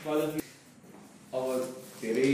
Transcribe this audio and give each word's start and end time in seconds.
अब 0.00 1.46
धेरै 2.00 2.28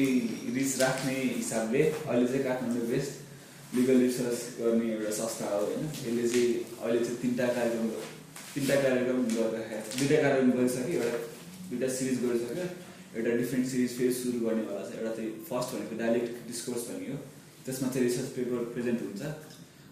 रिच 0.55 0.73
राख्ने 0.81 1.15
हिसाबले 1.15 1.81
अहिले 1.83 2.27
चाहिँ 2.27 2.43
काठमाडौँ 2.45 2.87
बेस्ट 2.91 3.75
लिगल 3.77 3.99
रिसर्च 4.01 4.41
गर्ने 4.59 4.87
एउटा 4.95 5.11
संस्था 5.17 5.47
हो 5.51 5.65
होइन। 5.67 5.83
यसले 5.91 6.29
चाहिँ 6.29 6.53
अहिले 6.83 7.01
चाहिँ 7.05 7.19
तिनवटा 7.23 7.47
कार्यक्रम 7.57 7.89
तिनवटा 8.55 8.77
कार्यक्रम 8.83 9.19
गर्दाखेरि 9.37 9.99
दुइटा 9.99 10.19
कार्यक्रम 10.23 10.51
गरिसक्यो 10.59 11.01
एउटा 11.07 11.19
दुइटा 11.71 11.89
सिरिज 11.97 12.19
गरिसक्यो 12.25 12.67
एउटा 13.19 13.31
डिफ्रेन्ट 13.41 13.67
सिरिज 13.73 13.91
फेरि 13.99 14.13
सुरु 14.21 14.39
गर्नेवाला 14.47 14.83
छ। 14.87 14.95
एउटा 14.99 15.13
चाहिँ 15.17 15.31
फर्स्ट 15.51 15.69
भनेको 15.75 15.95
डाइलेक्ट 16.03 16.31
डिस्कोर्स 16.47 16.83
भन्ने 16.91 17.09
हो। 17.13 17.19
त्यसमा 17.67 17.89
चाहिँ 17.91 18.05
रिसर्च 18.07 18.29
पेपर 18.37 18.59
प्रेजेन्ट 18.77 19.01
हुन्छ। 19.07 19.23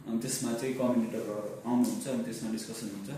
अनि 0.07 0.19
त्यसमा 0.23 0.53
चाहिँ 0.63 0.75
कम्युनिटरहरू 0.79 1.51
आउनुहुन्छ 1.67 2.07
अनि 2.15 2.23
त्यसमा 2.31 2.49
डिस्कसन 2.55 2.89
हुन्छ। 2.95 3.11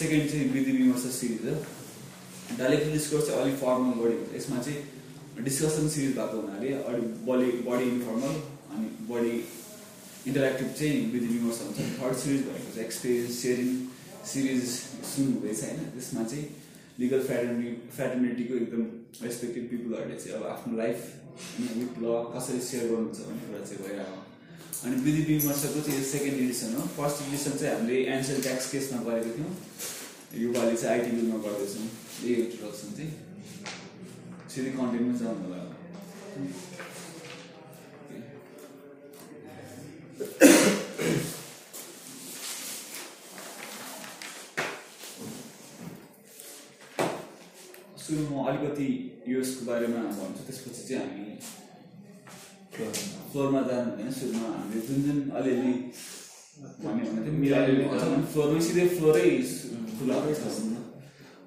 सेकेन्ड 0.00 0.24
चाहिँ 0.30 0.50
विधि 0.50 0.72
विमर्श 0.80 1.06
सिरिज 1.20 1.46
हो। 1.46 1.54
डाइलेक्ट 2.58 2.92
डिस्कोर्स 2.92 3.26
चाहिँ 3.26 3.40
अलिक 3.42 3.56
फर्मल 3.60 3.92
बढी 4.02 4.14
हुन्छ। 4.16 4.34
यसमा 4.36 4.58
चाहिँ 4.62 5.44
डिस्कसन 5.44 5.88
सिरिज 5.88 6.12
भएको 6.16 6.36
हुनाले 6.40 6.72
अलिक 6.88 7.04
बढी 7.26 7.50
बढी 7.68 7.84
इन्फर्मल 7.90 8.34
अनि 8.72 8.86
बढी 9.10 9.34
इन्टरेक्टिभ 10.28 10.68
चाहिँ 10.78 10.98
विधि 11.12 11.26
विमर्श 11.26 11.60
हुन्छ। 11.62 11.78
थर्ड 12.00 12.16
सिरिज 12.24 12.42
भनेको 12.48 12.70
चाहिँ 12.74 12.86
एक्सपिरियन्स 12.86 13.38
सेयरिङ 13.42 13.70
सिरिज 14.32 14.64
सुन्नु 15.12 15.32
हुँदैछ 15.32 15.62
होइन। 15.64 15.78
त्यसमा 15.94 16.22
चाहिँ 16.32 16.44
लिगल 17.00 17.22
फ्याटर्नि 17.28 17.70
फ्याटर्निटीको 17.96 18.54
एकदम 18.54 18.82
रेस्पेक्टेड 19.26 19.64
पिपुलहरूले 19.70 20.16
चाहिँ 20.20 20.36
अब 20.38 20.44
आफ्नो 20.52 20.76
लाइफ 20.82 20.98
विथ 21.78 21.92
ल 22.02 22.06
कसरी 22.34 22.60
सेयर 22.68 22.84
गर्नुहुन्छ 22.90 23.18
भन्ने 23.26 23.42
कुरा 23.48 23.64
चाहिँ 23.66 23.80
भइरहेको 23.86 24.20
अनि 24.84 24.96
विधि 25.06 25.22
विमर्शको 25.32 25.80
चाहिँ 25.80 25.98
यो 25.98 26.04
सेकेन्ड 26.12 26.36
एडिसन 26.44 26.74
हो। 26.76 26.86
फर्स्ट 26.98 27.26
एडिसन 27.26 27.52
चाहिँ 27.58 27.74
हामीले 27.74 27.96
एन्सर 28.14 28.40
ट्याक्स 28.46 28.70
केसमा 28.72 28.98
गरेको 29.08 29.30
थियौँ। 29.36 29.52
योपालि 30.44 30.76
चाहिँ 30.76 30.92
आइटी 30.94 31.10
बिलमा 31.16 31.38
गर्दैछौँ। 31.46 31.88
इन्ट्रोडक्सन 32.20 32.88
चाहिँ 32.96 33.12
सिधै 34.52 34.70
कन्टेन्टमा 34.76 35.14
जाउँ 35.20 35.36
होला। 35.42 35.60
सुरु 48.02 48.22
म 48.28 48.44
अलिकति 48.48 48.88
यसको 49.28 49.60
बारेमा 49.66 50.00
भन्छु 50.18 50.42
त्यसपछि 50.46 50.82
चाहिँ 50.88 51.02
हामी 51.02 51.24
फ्लोरमा 53.32 53.60
जानु 53.68 53.88
हुँदैन। 53.90 54.10
सुरुमा 54.18 54.48
हामीले 54.56 54.80
जुन 54.86 54.98
जुन 55.06 55.18
अलिअलि 55.38 55.72
भन्यो 56.82 57.04
भने 57.08 57.20
चाहिँ 57.24 57.38
मिलाइले 57.40 57.74
फ्लोरमै 58.32 58.60
सिधै 58.68 58.86
फ्लोरै 58.96 59.26
खुलाएकै 59.98 60.34
छ 60.40 60.44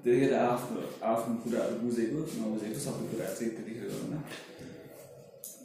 त्यतिखेर 0.06 0.34
आफ्नो 0.38 0.82
आफ्नो 1.04 1.36
कुराहरू 1.42 1.76
बुझेको 1.82 2.18
नबुझेको 2.38 2.80
सबै 2.82 3.06
कुराहरू 3.08 3.36
चाहिँ 3.38 3.54
त्यतिखेर 3.54 3.86
गरौँ 3.86 4.10
न 4.10 4.20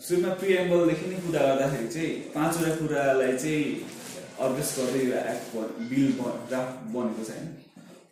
सुरुमा 0.02 0.30
प्रिएम्बलदेखि 0.34 1.08
नै 1.08 1.18
कुरा 1.20 1.42
गर्दाखेरि 1.48 1.88
चाहिँ 1.90 2.12
पाँचवटा 2.32 2.70
कुरालाई 2.76 3.34
चाहिँ 3.38 3.66
अड्रेस 4.40 4.70
गर्दै 4.76 5.02
यो 5.02 5.18
एक्ट 5.24 5.52
बिल 5.90 6.06
ड्राफ्ट 6.46 6.88
बनेको 6.88 7.22
छ 7.22 7.30
होइन 7.32 7.52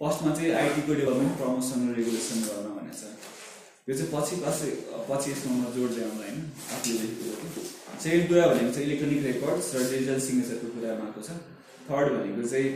फर्स्टमा 0.01 0.35
चाहिँ 0.35 0.53
आइटीको 0.55 0.93
डेभलपमेन्ट 0.95 1.35
प्रमोसन 1.39 1.89
रेगुलेसन 1.95 2.45
गर्न 2.45 2.69
भनेको 2.75 3.01
छ 3.01 3.89
यो 3.89 3.97
चाहिँ 3.97 4.13
पछि 4.13 4.43
पछि 4.45 4.71
पछि 5.09 5.33
यसमा 5.33 5.57
म 5.57 5.73
जोड्दै 5.73 6.05
आउँला 6.05 6.25
होइन 6.25 6.47
आफूले 6.71 7.01
लेखेको 7.01 7.67
सेकेन्ड 7.99 8.29
कुरा 8.29 8.47
भनेको 8.49 8.71
चाहिँ 8.71 8.87
इलेक्ट्रोनिक 8.87 9.27
रेकर्ड्स 9.27 9.75
र 9.75 9.89
डिजिटल 9.89 10.23
सिग्नेचरको 10.23 10.77
कुरा 10.77 10.95
आएको 10.99 11.27
छ 11.27 11.43
थर्ड 11.87 12.15
भनेको 12.15 12.49
चाहिँ 12.49 12.71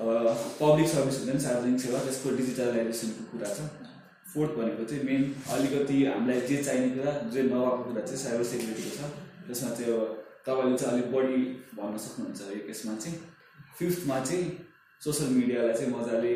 पब्लिक 0.00 0.88
सर्भिस 0.88 1.16
हुन्छ 1.18 1.34
नि 1.34 1.40
सार्वजनिक 1.40 1.80
सेवा 1.80 1.98
त्यसको 2.04 2.30
डिजिटलाइजेसनको 2.36 3.22
कुरा 3.32 3.48
छ। 3.54 3.58
फोर्थ 4.34 4.50
भनेको 4.58 4.84
चाहिँ 4.90 5.04
मेन 5.06 5.22
अलिकति 5.54 5.96
हामीलाई 6.04 6.40
जे 6.50 6.56
चाहिने 6.64 6.88
कुरा 6.96 7.12
जे 7.34 7.42
नभएको 7.42 7.82
कुरा 7.86 8.02
चाहिँ 8.02 8.20
साइबर 8.24 8.44
सेक्युरिटीको 8.50 8.90
छ। 8.96 9.00
त्यसमा 9.46 9.70
चाहिँ 9.78 9.94
तपाईँले 10.46 10.76
चाहिँ 10.78 10.92
अलिक 10.92 11.06
बढी 11.14 11.38
भन्न 11.78 11.94
सक्नुहुन्छ 12.04 12.40
यो 12.50 12.62
केसमा 12.66 12.94
चाहिँ। 13.04 13.16
फिफ्थमा 13.78 14.16
चाहिँ 14.24 14.44
सोसियल 15.02 15.30
मिडियालाई 15.36 15.74
चाहिँ 15.78 15.90
मजाले 15.92 16.32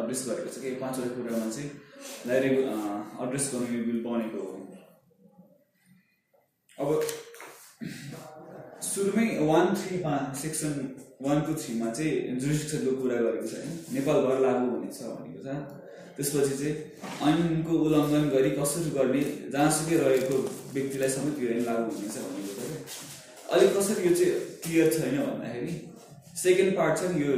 एड्रेस 0.00 0.20
गरेको 0.28 0.50
छ 0.52 0.56
कि 0.62 0.70
पाँचवटा 0.82 1.10
कुरामा 1.16 1.48
चाहिँ 1.56 1.70
डाइरेक्ट 2.28 2.58
एड्रेस 3.24 3.44
गर्नु 3.54 3.80
बिल 3.88 4.00
बनेको 4.04 4.40
हो। 4.44 4.54
अब 6.78 6.88
सुरुमै 8.84 9.28
वान 9.48 9.66
थ्रीमा 9.80 10.14
सेक्सन 10.42 10.72
वान 11.24 11.40
टू 11.46 11.52
थ्रीमा 11.62 11.88
चाहिँ 11.96 12.38
जुरिस्टिक्सनको 12.40 12.92
कुरा 13.02 13.16
गरेको 13.24 13.46
छ 13.48 13.54
होइन? 13.56 13.72
नेपालभर 13.96 14.40
लागु 14.46 14.64
हुनेछ 14.70 14.98
भनेको 15.02 15.40
छ। 15.46 15.48
त्यसपछि 16.16 16.54
चाहिँ 16.60 16.74
ऐनको 17.28 17.72
उल्लङ्घन 17.86 18.24
गरी 18.34 18.50
कसरी 18.58 18.90
गर्ने 18.96 19.22
जहाँसुकै 19.52 19.96
रहेको 20.04 20.36
व्यक्तिलाई 20.76 21.10
समेत 21.16 21.36
यो 21.42 21.48
ऐन 21.56 21.62
लागु 21.68 21.90
हुनेछ 21.96 22.16
भनेको 22.24 22.52
छ 22.56 22.58
क्या 22.68 22.80
अलिक 23.56 23.70
कसरी 23.76 24.08
यो 24.08 24.14
चाहिँ 24.20 24.32
क्लियर 24.62 24.88
छैन 24.96 25.16
भन्दाखेरि 25.24 25.74
सेकेन्ड 26.44 26.76
पार्ट 26.78 26.94
छ 27.00 27.10
यो 27.24 27.34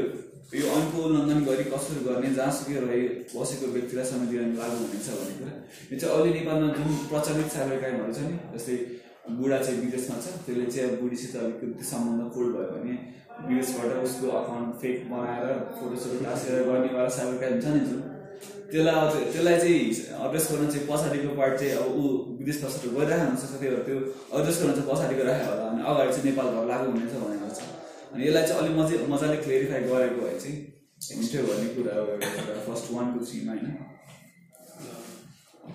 यो 0.58 0.68
ऐनको 0.76 1.02
उल्लङ्घन 1.06 1.40
गरी 1.48 1.64
कसरी 1.72 2.04
गर्ने 2.06 2.30
जहाँसुकै 2.38 2.76
रहे 2.84 3.00
बसेको 3.34 3.66
व्यक्तिलाई 3.74 4.06
समेत 4.12 4.30
यो 4.34 4.40
ऐन 4.44 4.54
लागु 4.60 4.76
हुनेछ 4.84 5.08
भन्ने 5.18 5.34
कुरा 5.40 5.52
यो 5.90 5.98
चाहिँ 6.00 6.14
अहिले 6.14 6.30
नेपालमा 6.38 6.68
जुन 6.78 6.88
प्रचलित 7.10 7.48
साइबर 7.56 7.76
क्राइमहरू 7.82 8.12
छ 8.18 8.30
नि 8.30 8.38
जस्तै 8.54 8.76
बुढा 9.36 9.58
चाहिँ 9.64 9.80
विदेशमा 9.80 10.16
छ 10.24 10.26
त्यसले 10.44 10.66
चाहिँ 10.74 10.96
बुढीसित 11.00 11.36
अलिकति 11.36 11.84
सम्बन्ध 11.92 12.30
फोल्ड 12.34 12.52
भयो 12.56 12.68
भने 12.74 12.94
विदेशबाट 13.48 13.90
उसको 14.04 14.26
अकाउन्ट 14.40 14.70
फेक 14.82 14.96
बनाएर 15.10 15.46
फोटोसोटो 15.80 16.24
टाँसेर 16.24 16.62
गर्नेवाला 16.68 17.08
साइबर 17.16 17.36
क्राइम 17.40 17.60
छ 17.64 17.74
नि 17.74 17.82
जुन। 17.88 18.00
त्यसलाई 18.70 18.94
अब 19.00 19.08
त्यसलाई 19.32 19.56
चाहिँ 19.60 19.82
अड्रेस 20.24 20.44
गर्न 20.52 20.66
चाहिँ 20.72 20.86
पछाडिको 20.88 21.34
पार्ट 21.36 21.54
चाहिँ 21.60 21.74
अब 21.82 21.86
ऊ 22.00 22.04
विदेश 22.38 22.56
बसेर 22.64 22.90
गइरहेको 22.96 23.26
हुनसक्छ 23.28 23.54
त्यो 23.60 23.76
त्यो 23.88 23.98
अड्रेस 24.38 24.56
गर्न 24.62 24.72
चाहिँ 24.78 24.88
पछाडिको 24.90 25.22
राखेको 25.28 25.50
होला 25.52 25.68
अनि 25.70 25.82
अगाडि 25.90 26.10
चाहिँ 26.12 26.26
नेपालभर 26.30 26.66
लागु 26.72 26.90
हुनेछ 26.90 27.14
भनेको 27.24 27.48
छ। 27.58 27.60
अनि 28.12 28.26
यसलाई 28.26 28.44
चाहिँ 28.48 28.60
अलिक 28.62 28.74
मजा 28.80 29.06
मजाले 29.14 29.36
क्लियरिफाई 29.44 29.80
गरेको 29.92 30.20
भए 30.24 30.36
चाहिँ 30.42 30.56
हुन्थ्यो 31.18 31.40
भन्ने 31.48 31.68
कुरा 31.76 31.94
हो 32.00 32.04
फर्स्ट 32.66 32.92
वान 32.96 33.06
टू 33.14 33.24
थ्रीमा 33.30 33.52
होइन? 33.52 33.72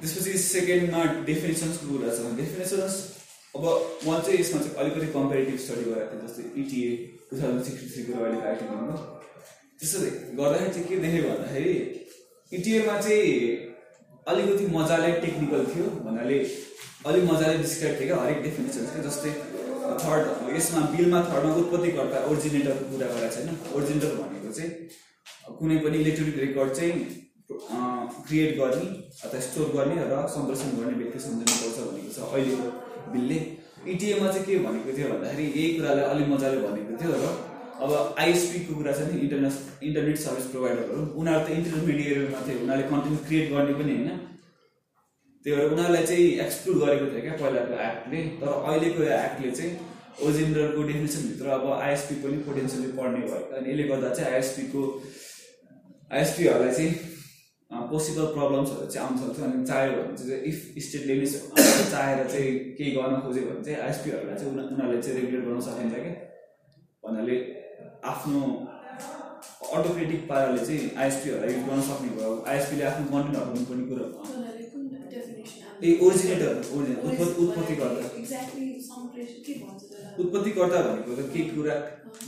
त्यसपछि 0.01 0.37
सेकेन्डमा 0.43 1.01
डेफिनेसन्सको 1.31 1.85
कुरा 1.91 2.09
छ 2.15 2.37
डेफिनेसन्स 2.37 2.95
अब 3.55 3.65
म 4.05 4.19
चाहिँ 4.19 4.39
यसमा 4.39 4.59
चाहिँ 4.61 4.75
अलिकति 4.81 5.07
कम्पेरिटिभ 5.15 5.57
स्टडी 5.65 5.83
गरेको 5.89 6.13
थिएँ 6.13 6.27
जस्तै 6.27 6.43
इटिए 6.61 6.89
टु 7.29 7.41
थाउजन्ड 7.41 7.63
सिक्सटी 7.65 7.89
थ्रीको 7.93 8.23
अहिले 8.23 8.39
आइटिएमको 8.49 8.95
त्यसो 9.79 9.97
गर्दाखेरि 10.39 10.71
चाहिँ 10.73 10.87
के 10.87 10.95
देखेँ 11.03 11.21
भन्दाखेरि 11.29 11.75
इटिएमा 12.51 12.95
चाहिँ 13.05 13.31
अलिकति 14.31 14.65
मजाले 14.77 15.11
टेक्निकल 15.25 15.65
थियो 15.73 15.85
भन्नाले 16.05 16.37
अलिक 17.07 17.23
मजाले 17.31 17.57
डिस्क्राइब 17.63 17.99
थियो 17.99 18.07
क्या 18.07 18.17
हरेक 18.23 18.41
डेफिनेसन 18.43 18.85
क्या 18.93 19.03
जस्तै 19.07 19.31
थर्ड 20.03 20.55
यसमा 20.55 20.81
बिलमा 20.93 21.19
थर्डमा 21.29 21.55
उत्पत्तिकर्ता 21.61 22.19
ओरिजिनेटरको 22.29 22.85
कुरा 22.91 23.07
गरेको 23.15 23.35
छैन। 23.35 23.49
ओरिजिनेटर 23.75 24.15
भनेको 24.21 24.51
चाहिँ 24.57 24.71
कुनै 25.59 25.77
पनि 25.83 25.97
इलेक्ट्रोनिक 26.03 26.37
रेकर्ड 26.43 26.73
चाहिँ 26.79 26.93
क्रिएट 28.25 28.51
गर्ने 28.59 28.87
अथवा 29.25 29.39
स्टोर 29.47 29.67
गर्ने 29.75 29.95
र 30.11 30.23
संरक्षण 30.35 30.69
गर्ने 30.79 30.95
व्यक्ति 31.01 31.19
सम्झनु 31.25 31.55
पर्छ 31.61 31.77
भनेको 31.89 32.11
छ 32.15 32.31
अहिलेको 32.31 32.67
बिलले 33.13 33.39
इटिएमा 33.93 34.27
चाहिँ 34.33 34.45
के 34.45 34.59
भनेको 34.65 34.97
थियो 34.97 35.07
भन्दाखेरि 35.13 35.45
यही 35.47 35.69
कुरालाई 35.77 36.05
अलिक 36.11 36.27
मजाले 36.33 36.57
भनेको 36.65 36.93
थियो 37.01 37.15
र 37.23 37.31
अब 37.83 37.91
आइएसपीको 38.23 38.73
कुरा 38.79 38.91
छ 38.97 39.07
नि 39.07 39.15
इन्टरनेट 39.25 39.83
इन्टरनेट 39.87 40.17
सर्भिस 40.25 40.45
प्रोभाइडरहरू 40.51 41.01
उनीहरू 41.21 41.41
त 41.45 41.49
इन्टरमिडिएटमा 41.59 42.39
थियो 42.47 42.57
उनीहरूले 42.63 42.85
कन्टेन्ट 42.91 43.19
क्रिएट 43.27 43.47
गर्ने 43.53 43.73
पनि 43.79 43.95
होइन। 43.97 44.11
त्यही 45.45 45.55
भएर 45.57 45.71
उनीहरूलाई 45.73 46.05
चाहिँ 46.09 46.27
एक्सक्लुड 46.45 46.77
गरेको 46.83 47.05
थियो 47.13 47.21
क्या 47.25 47.35
पहिलाको 47.41 47.75
एक्टले 47.87 48.19
तर 48.41 48.51
अहिलेको 48.67 49.01
एक्टले 49.15 49.51
चाहिँ 49.57 49.71
ओजेन्डरको 50.27 50.81
डेफिनेसनभित्र 50.89 51.47
अब 51.57 51.65
आइएसपी 51.73 52.15
पनि 52.23 52.37
पोटेन्सियली 52.47 52.91
पढ्ने 52.99 53.21
भयो 53.25 53.41
अनि 53.57 53.71
यसले 53.71 53.87
गर्दा 53.91 54.09
चाहिँ 54.17 54.31
आइएसपीको 54.33 54.81
आइएसपीहरूलाई 56.11 56.73
चाहिँ 56.77 56.91
पोसिबल 57.91 58.25
प्रब्लम्सहरू 58.35 58.85
चाहिँ 58.93 59.07
आउन 59.07 59.15
सक्छ 59.21 59.39
अनि 59.45 59.65
चाह्यो 59.69 59.91
भने 59.97 60.15
चाहिँ 60.17 60.41
इफ 60.49 60.57
स्टेटले 60.85 61.13
नै 61.19 61.27
चाहेर 61.93 62.19
चाहिँ 62.33 62.51
केही 62.77 62.91
गर्न 62.97 63.13
खोज्यो 63.23 63.43
भने 63.49 63.61
चाहिँ 63.65 63.79
आइएसपीहरूलाई 63.85 64.35
चाहिँ 64.39 64.51
उनीहरूले 64.53 65.01
चाहिँ 65.01 65.15
रेगुलेट 65.19 65.43
गर्न 65.47 65.59
सकिन्छ 65.67 65.93
क्या। 65.95 66.13
भन्नाले 67.03 67.35
आफ्नो 68.11 68.41
अटोक्रेटिक 69.77 70.21
पाराले 70.29 70.61
चाहिँ 70.65 70.91
आइएसपीहरूलाई 71.01 71.49
युज 71.55 71.63
गर्न 71.69 71.81
सक्ने 71.89 72.09
भयो। 72.17 72.33
आइएसपीले 72.51 72.83
आफ्नो 72.91 73.05
कन्टेन्टहरू 73.13 73.65
पनि 73.71 73.83
कुरा 73.89 74.05
ए 75.83 75.89
ओरिजिनेटर 76.05 76.51
ओरिजिनल 76.75 76.99
उत्पत्तिकर्ता। 77.43 78.03
उत्पत्तिकर्ता 80.21 80.77
भनेको 80.87 81.11
त 81.15 81.21
केही 81.33 81.43
कुरा 81.55 81.75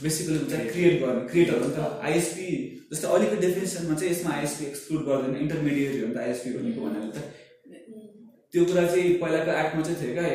बेसिकली 0.03 0.37
हुन्छ 0.37 0.53
क्रिएट 0.71 0.95
गर्ने 1.01 1.21
नि 1.61 1.69
त। 1.75 1.79
आइएसपी 2.07 2.47
जस्तै 2.91 3.07
अहिलेको 3.07 3.35
डेफिनेसनमा 3.45 3.95
चाहिँ 3.99 4.11
यसमा 4.11 4.31
आइएसपी 4.37 4.63
एक्सक्लुड 4.71 5.01
गर्दैन 5.09 5.35
इन्टरमिडिएट 5.43 5.93
हो 6.01 6.07
नि 6.07 6.13
त 6.15 6.17
आइएसपी 6.25 6.49
भनेको 6.57 6.79
भनेर 6.85 7.05
त। 7.15 7.17
त्यो 8.51 8.61
कुरा 8.65 8.83
चाहिँ 8.91 9.13
पहिलाको 9.21 9.51
एक्टमा 9.61 9.81
चाहिँ 9.87 9.97
थियो 10.01 10.13
क्या 10.17 10.27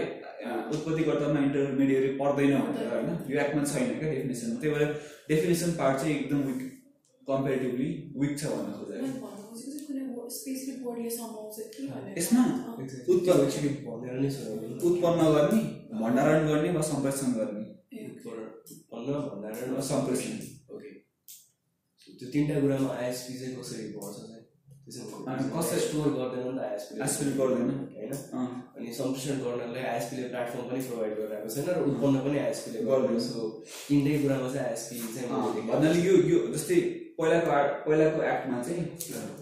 उत्पत्तिकर्तामा 0.75 1.39
इन्टरमिडिएट 1.49 2.05
पर्दैन 2.23 2.53
भनेर 2.67 2.89
होइन? 2.95 3.09
यो 3.31 3.37
एक्टमा 3.45 3.63
छैन 3.73 3.89
क्या 3.99 4.09
डेफिनेसन 4.15 4.49
त्यही 4.61 4.71
भएर 4.75 4.91
डेफिनेसन 5.31 5.71
पार्ट 5.81 5.95
चाहिँ 6.01 6.15
एकदम 6.17 6.41
विक 6.49 6.61
कम्पेरिटिभली 7.27 7.89
विक 8.21 8.33
छ 8.41 8.43
भन्न 8.55 8.71
खोजेको 8.79 9.40
योसम्म 11.05 11.35
आउँछ 11.41 11.57
कि 11.77 11.87
भनेर 11.89 12.19
यसमा। 12.19 12.43
उत्पन्न 13.15 13.41
उत्पन्न 14.89 15.21
गर्ने 15.35 15.61
भण्डारण 16.01 16.47
गर्ने 16.49 16.71
वा 16.73 16.83
सम्प्रेषण 16.91 17.33
गर्ने 17.39 17.65
उत्पन्न 18.71 19.13
भण्डारण 19.29 19.75
वा 19.75 19.81
सम्प्रेषण 19.91 20.33
ओके 20.75 20.91
त्यो 22.19 22.27
तिनवटा 22.33 22.61
कुरामा 22.61 22.91
आइएसपी 23.01 23.33
चाहिँ 23.41 23.57
कसरी 23.57 23.89
पर्छ 23.97 24.17
चाहिँ 24.19 24.39
कसरी- 25.57 25.83
स्टोर 25.83 26.07
गर्दैन 26.19 26.47
नि 26.47 26.59
त 26.59 26.63
आइएसपीले 26.63 27.01
आइएसपीले 27.03 27.33
गर्दैन। 27.41 27.69
होइन 27.97 28.13
अनि 28.77 28.93
सम्प्रेषण 29.01 29.37
गर्नलाई 29.45 29.83
आइएसपीले 29.93 30.23
प्लेटफर्म 30.29 30.65
पनि 30.71 30.81
प्रोभाइड 30.89 31.13
गरिरहेको 31.19 31.49
छैन 31.55 31.67
र 31.75 31.83
उत्पन्न 31.91 32.17
पनि 32.25 32.39
आइएसपीले 32.39 32.81
गर्दैन। 32.89 33.19
सो 33.29 33.41
तिनटै 33.89 34.19
कुरामा 34.23 34.49
चाहिँ 34.55 34.67
आइएसपी 34.67 34.97
चाहिँ। 35.15 35.29
भन्नाले 35.71 36.01
यो 36.09 36.15
यो 36.33 36.39
जस्तै 36.55 36.81
पहिलाको 37.21 37.51
आर्ट 37.59 37.71
पहिलाको 37.87 38.19
एक्टमा 38.33 38.63
चाहिँ 38.67 38.83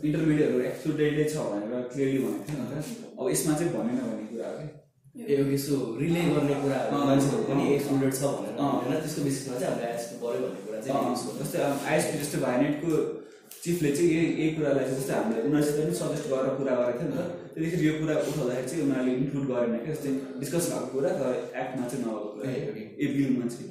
इन्टरमिडिएटहरू 0.07 0.61
एक्सक्लुडेडै 0.71 1.25
छ 1.33 1.47
भनेर 1.53 1.87
क्लियरली 1.93 2.19
भनेको 2.25 2.43
थियो 2.49 2.59
नि 2.59 2.67
त 2.71 2.83
अब 3.19 3.25
यसमा 3.35 3.53
चाहिँ 3.59 3.73
भनेन 3.77 3.99
भन्ने 4.09 4.27
कुरा 4.33 4.49
हो 4.51 4.57
क्या 4.59 5.25
ए 5.29 5.37
ओके 5.43 5.59
सो 5.67 5.77
रिले 6.01 6.21
गर्ने 6.35 6.55
अँ। 6.55 6.99
मान्छेहरू 7.07 7.45
पनि 7.49 7.63
एक्सक्लुडेड 7.77 8.13
छ 8.19 8.23
भनेर। 8.35 8.55
होइन 8.59 8.99
त्यसको 9.03 9.21
बेसिसमा 9.29 9.55
चाहिँ 9.61 9.71
हामीले 9.71 9.87
आइएसपी 9.89 10.17
पऱ्यो 10.23 10.41
भन्ने 10.45 10.61
कुरा 10.67 10.81
चाहिँ। 10.85 11.15
जस्तै 11.41 11.59
अब 11.69 11.87
आइएसपी 11.93 12.19
जस्तै 12.23 12.39
भाइनेटको 12.45 12.91
चिफले 13.63 13.91
चाहिँ 13.97 14.11
यही 14.15 14.27
यही 14.41 14.51
कुरालाई 14.57 14.85
चाहिँ 14.85 14.99
जस्तै 15.01 15.15
हामीले 15.19 15.41
उनीहरूसित 15.49 15.75
पनि 15.79 15.95
सजेस्ट 16.01 16.27
गरेर 16.33 16.55
कुरा 16.59 16.75
गरेको 16.81 16.99
थियो 16.99 17.09
नि 17.09 17.17
त 17.17 17.21
त्यतिखेर 17.55 17.81
यो 17.89 17.93
कुरा 18.01 18.15
उठाउँदाखेरि 18.29 18.69
चाहिँ 18.71 18.83
उनीहरूले 18.87 19.13
इन्क्लुड 19.19 19.47
गरेन 19.51 19.75
क्या 19.83 19.95
जस्तै 19.95 20.11
डिस्कस 20.41 20.65
भएको 20.73 20.89
कुरा 20.95 21.11
तर 21.19 21.33
एक्टमा 21.63 21.85
चाहिँ 21.91 22.03
नभएको 22.05 22.29
कुरा। 22.35 22.49
ए 23.03 23.07
बिलमा 23.15 23.47
चाहिँ 23.53 23.69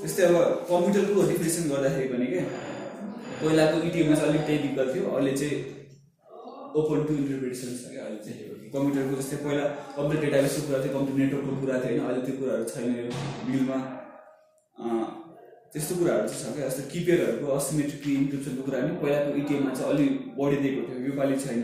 त्यस्तै 0.00 0.22
अब 0.30 0.36
कम्प्युटरको 0.70 1.20
डिफिनेसन 1.30 1.64
गर्दाखेरि 1.72 2.08
पनि 2.12 2.26
क्या 2.32 2.44
पहिलाको 3.40 3.76
इटिएममा 3.88 4.14
चाहिँ 4.16 4.30
अलिक 4.30 4.42
टेक्निकल 4.48 4.86
थियो। 4.94 5.04
अहिले 5.10 5.32
चाहिँ 5.40 5.58
ओपन 6.80 6.98
टु 7.06 7.12
इन्टरप्रिटेसन 7.20 7.70
छ 7.76 7.82
क्या 7.92 8.02
अहिले 8.06 8.20
चाहिँ 8.24 8.70
कम्प्युटरको 8.74 9.14
जस्तै 9.20 9.36
पहिला 9.44 9.64
कम्प्युटर 9.96 10.22
डेटाबेसको 10.24 10.60
कुरा 10.66 10.78
थियो 10.82 10.92
कम्प्युटर 10.98 11.20
नेटवर्कको 11.22 11.54
कुरा 11.62 11.76
थियो 11.84 11.90
होइन। 11.90 12.04
अहिले 12.06 12.22
त्यो 12.26 12.34
कुराहरू 12.40 12.64
छैन 12.72 12.86
यो 12.98 13.04
बिलमा। 13.46 13.78
त्यस्तो 15.72 15.94
कुराहरू 15.98 16.28
चाहिँ 16.28 16.42
छ 16.42 16.54
क्या। 16.56 16.68
जस्तो 16.68 16.82
किपेडहरूको 16.92 17.46
असिमेट्रिक 17.56 18.06
इन्क्रिप्सनको 18.12 18.62
कुरा 18.68 18.78
पनि 18.82 18.92
पहिलाको 19.02 19.30
इटिएममा 19.42 19.72
चाहिँ 19.78 19.90
अलिक 19.94 20.12
बढी 20.38 20.56
दिएको 20.62 20.82
थियो। 20.88 20.98
योपालि 21.08 21.36
छैन। 21.44 21.60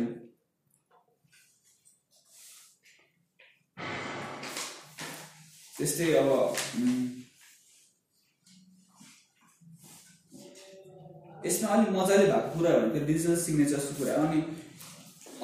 त्यस्तै 5.76 6.06
अब 6.18 6.28
यसमा 11.44 11.68
अलिक 11.74 11.90
मजाले 11.96 12.26
भएको 12.32 12.58
कुरा 12.58 12.70
भनेको 12.78 13.06
डिजिटल 13.06 13.36
सिग्नेचर्सको 13.46 13.92
कुरा। 13.98 14.14
अनि 14.26 14.40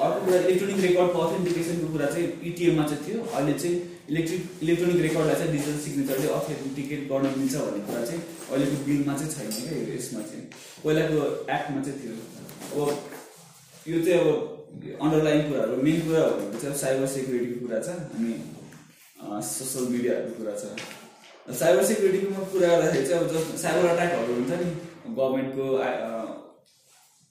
अर्को 0.03 0.21
कुरा 0.25 0.39
इलेक्ट्रोनिक 0.45 0.79
रेकर्डको 0.87 1.19
अथेन्टिकेसनको 1.25 1.89
कुरा 1.95 2.07
चाहिँ 2.13 2.27
इटिएममा 2.51 2.85
चाहिँ 2.91 3.03
थियो। 3.07 3.19
अहिले 3.23 3.55
चाहिँ 3.63 3.77
इलेक्ट्रिक 4.11 4.43
इलेक्ट्रोनिक 4.63 5.01
रेकर्डलाई 5.07 5.37
चाहिँ 5.41 5.53
डिजिटल 5.53 5.77
सिग्नेचरले 5.85 6.29
अथेन्टिकेट 6.39 7.01
गर्न 7.11 7.27
मिल्छ 7.39 7.55
भन्ने 7.57 7.83
कुरा 7.89 8.05
चाहिँ 8.09 8.23
अहिलेको 8.51 8.77
बिलमा 8.87 9.15
चाहिँ 9.19 9.33
छैन 9.35 9.51
क्या 9.57 9.95
यसमा 9.97 10.23
चाहिँ। 10.31 10.45
पहिलाको 10.85 11.19
एक्टमा 11.57 11.81
चाहिँ 11.87 11.99
थियो। 12.01 12.15
अब 12.73 12.89
यो 13.93 13.99
चाहिँ 14.07 14.21
अब 14.21 14.29
अन्डरलाइन 15.05 15.41
कुराहरू 15.49 15.77
मेन 15.87 16.01
कुरा 16.07 16.23
भनेको 16.33 16.59
चाहिँ 16.63 16.77
साइबर 16.83 17.07
सेक्युरिटीको 17.15 17.67
कुरा 17.67 17.79
छ 17.87 17.89
अनि 18.17 18.33
सोसियल 19.53 19.85
मिडियाहरूको 19.93 20.35
कुरा 20.41 20.55
छ। 20.61 20.65
साइबर 21.61 21.85
सेक्युरिटीको 21.91 22.45
कुरा 22.53 22.69
गर्दाखेरि 22.69 23.07
चाहिँ 23.07 23.21
अब 23.23 23.31
जस्तो 23.35 23.59
साइबर 23.65 23.89
अट्याकहरू 23.93 24.35
हुन्छ 24.41 24.53
नि 24.63 24.69
गभर्मेन्टको 25.07 25.67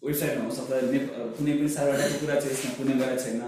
वेबसाइटमा 0.03 0.79
नेप 0.93 1.05
कुनै 1.37 1.53
पनि 1.57 1.69
साइबर 1.75 1.93
अट्याकको 1.93 2.17
कुरा 2.25 2.35
चाहिँ 2.41 2.53
यसमा 2.55 2.71
कुनै 2.77 2.93
गरेको 3.01 3.21
छैन। 3.23 3.41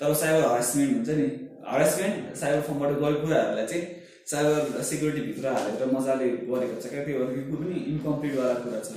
तर 0.00 0.14
साइबर 0.22 0.42
हरासमेन्ट 0.48 0.92
हुन्छ 0.96 1.10
नि। 1.20 1.26
हरासमेन्ट 1.72 2.36
साइबर 2.40 2.60
फर्मबाट 2.68 2.92
गरेको 3.02 3.20
कुराहरूलाई 3.26 3.66
चाहिँ 3.66 3.84
साइबर 4.30 4.82
सेक्युरिटीभित्र 4.90 5.46
हालेर 5.56 5.82
मजाले 5.96 6.28
गरेको 6.50 6.76
छ 6.82 6.84
क्या। 6.92 7.02
त्यो 7.06 7.18
भएर 7.20 7.38
यो 7.38 7.56
पनि 7.62 7.76
इन्कम्प्लिट 7.92 8.32
कुरा 8.64 8.80
छ। 8.86 8.90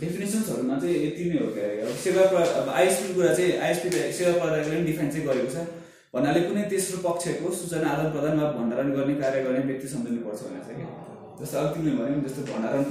डेफिनेसन्सहरूमा 0.00 0.78
चाहिँ 0.80 0.96
यति 1.04 1.24
नै 1.30 1.38
हो 1.44 1.48
क्या। 1.54 1.94
सेवा 2.04 2.24
प्र 2.32 2.42
अब 2.60 2.68
आइएसपीको 2.80 3.14
कुरा 3.20 3.32
चाहिँ 3.34 3.52
आइएसपी 3.66 3.88
सेवा 4.18 4.32
प्रदायकले 4.40 4.76
पनि 4.76 4.84
डिफाइन 4.90 5.08
चाहिँ 5.12 5.26
गरेको 5.28 5.50
छ। 5.54 5.56
भन्नाले 6.14 6.40
कुनै 6.48 6.62
तेस्रो 6.70 6.98
पक्षको 7.06 7.46
सूचना 7.58 7.88
आदान 7.90 8.08
प्रदान 8.14 8.34
वा 8.40 8.46
भण्डारण 8.56 8.88
गर्ने 8.96 9.14
कार्य 9.22 9.42
गर्ने 9.44 9.62
व्यक्ति 9.68 9.88
सम्झिनु 9.94 10.20
पर्छ 10.26 10.40
भनेको 10.46 10.64
छ 10.64 10.76
क्या 10.78 10.88
जस्तो 11.40 11.56
अब 11.58 11.68
तिमीले 11.74 11.92
भन्यो 11.98 12.14
नि 12.16 12.22
जस्तो 12.28 12.42
भण्डारण 12.52 12.84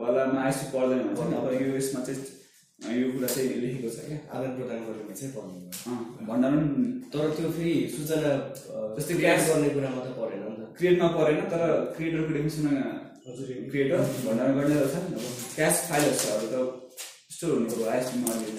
वालामा 0.00 0.38
आइएसपी 0.44 0.66
पर्दैन 0.74 1.00
भन्छ 1.18 1.20
नि। 1.30 1.36
अब 1.38 1.46
यो 1.62 1.76
यसमा 1.78 2.00
चाहिँ 2.06 2.96
यो 3.00 3.06
कुरा 3.14 3.28
चाहिँ 3.34 3.48
लेखेको 3.62 3.88
छ 3.94 3.98
क्या। 4.08 4.18
आदान 4.34 4.50
प्रदान 4.56 4.78
गरेर 4.86 5.14
चाहिँ 5.18 5.30
पर्ने 5.36 5.56
अँ, 5.88 5.98
भण्डारण 6.28 6.60
तर 7.12 7.24
त्यो 7.36 7.48
फेरि 7.56 7.74
सूचना 7.94 8.30
जस्तै 8.98 9.14
ग्यास- 9.22 9.48
गर्ने 9.50 9.68
कुरामा 9.74 10.00
त 10.06 10.08
परेन 10.18 10.40
नि 10.46 10.56
त। 10.58 10.76
क्रिएटमा 10.78 11.08
परेन 11.18 11.38
तर 11.52 11.62
क्रिएटरको 11.96 12.30
डेफिनेसनमा 12.36 12.72
क्रिएटर 13.70 13.98
भण्डारण 14.26 14.52
गर्ने 14.58 14.74
रहेछ। 14.80 14.94
नि 15.10 15.16
अब 15.18 15.24
क्यास 15.56 15.74
फाइलहरू 15.88 16.46
त 16.52 16.56
स्टोर 17.34 17.50
हुने 17.54 17.66
कुरो 17.72 17.84
आइएसपीमा 17.94 18.30
अहिले 18.34 18.52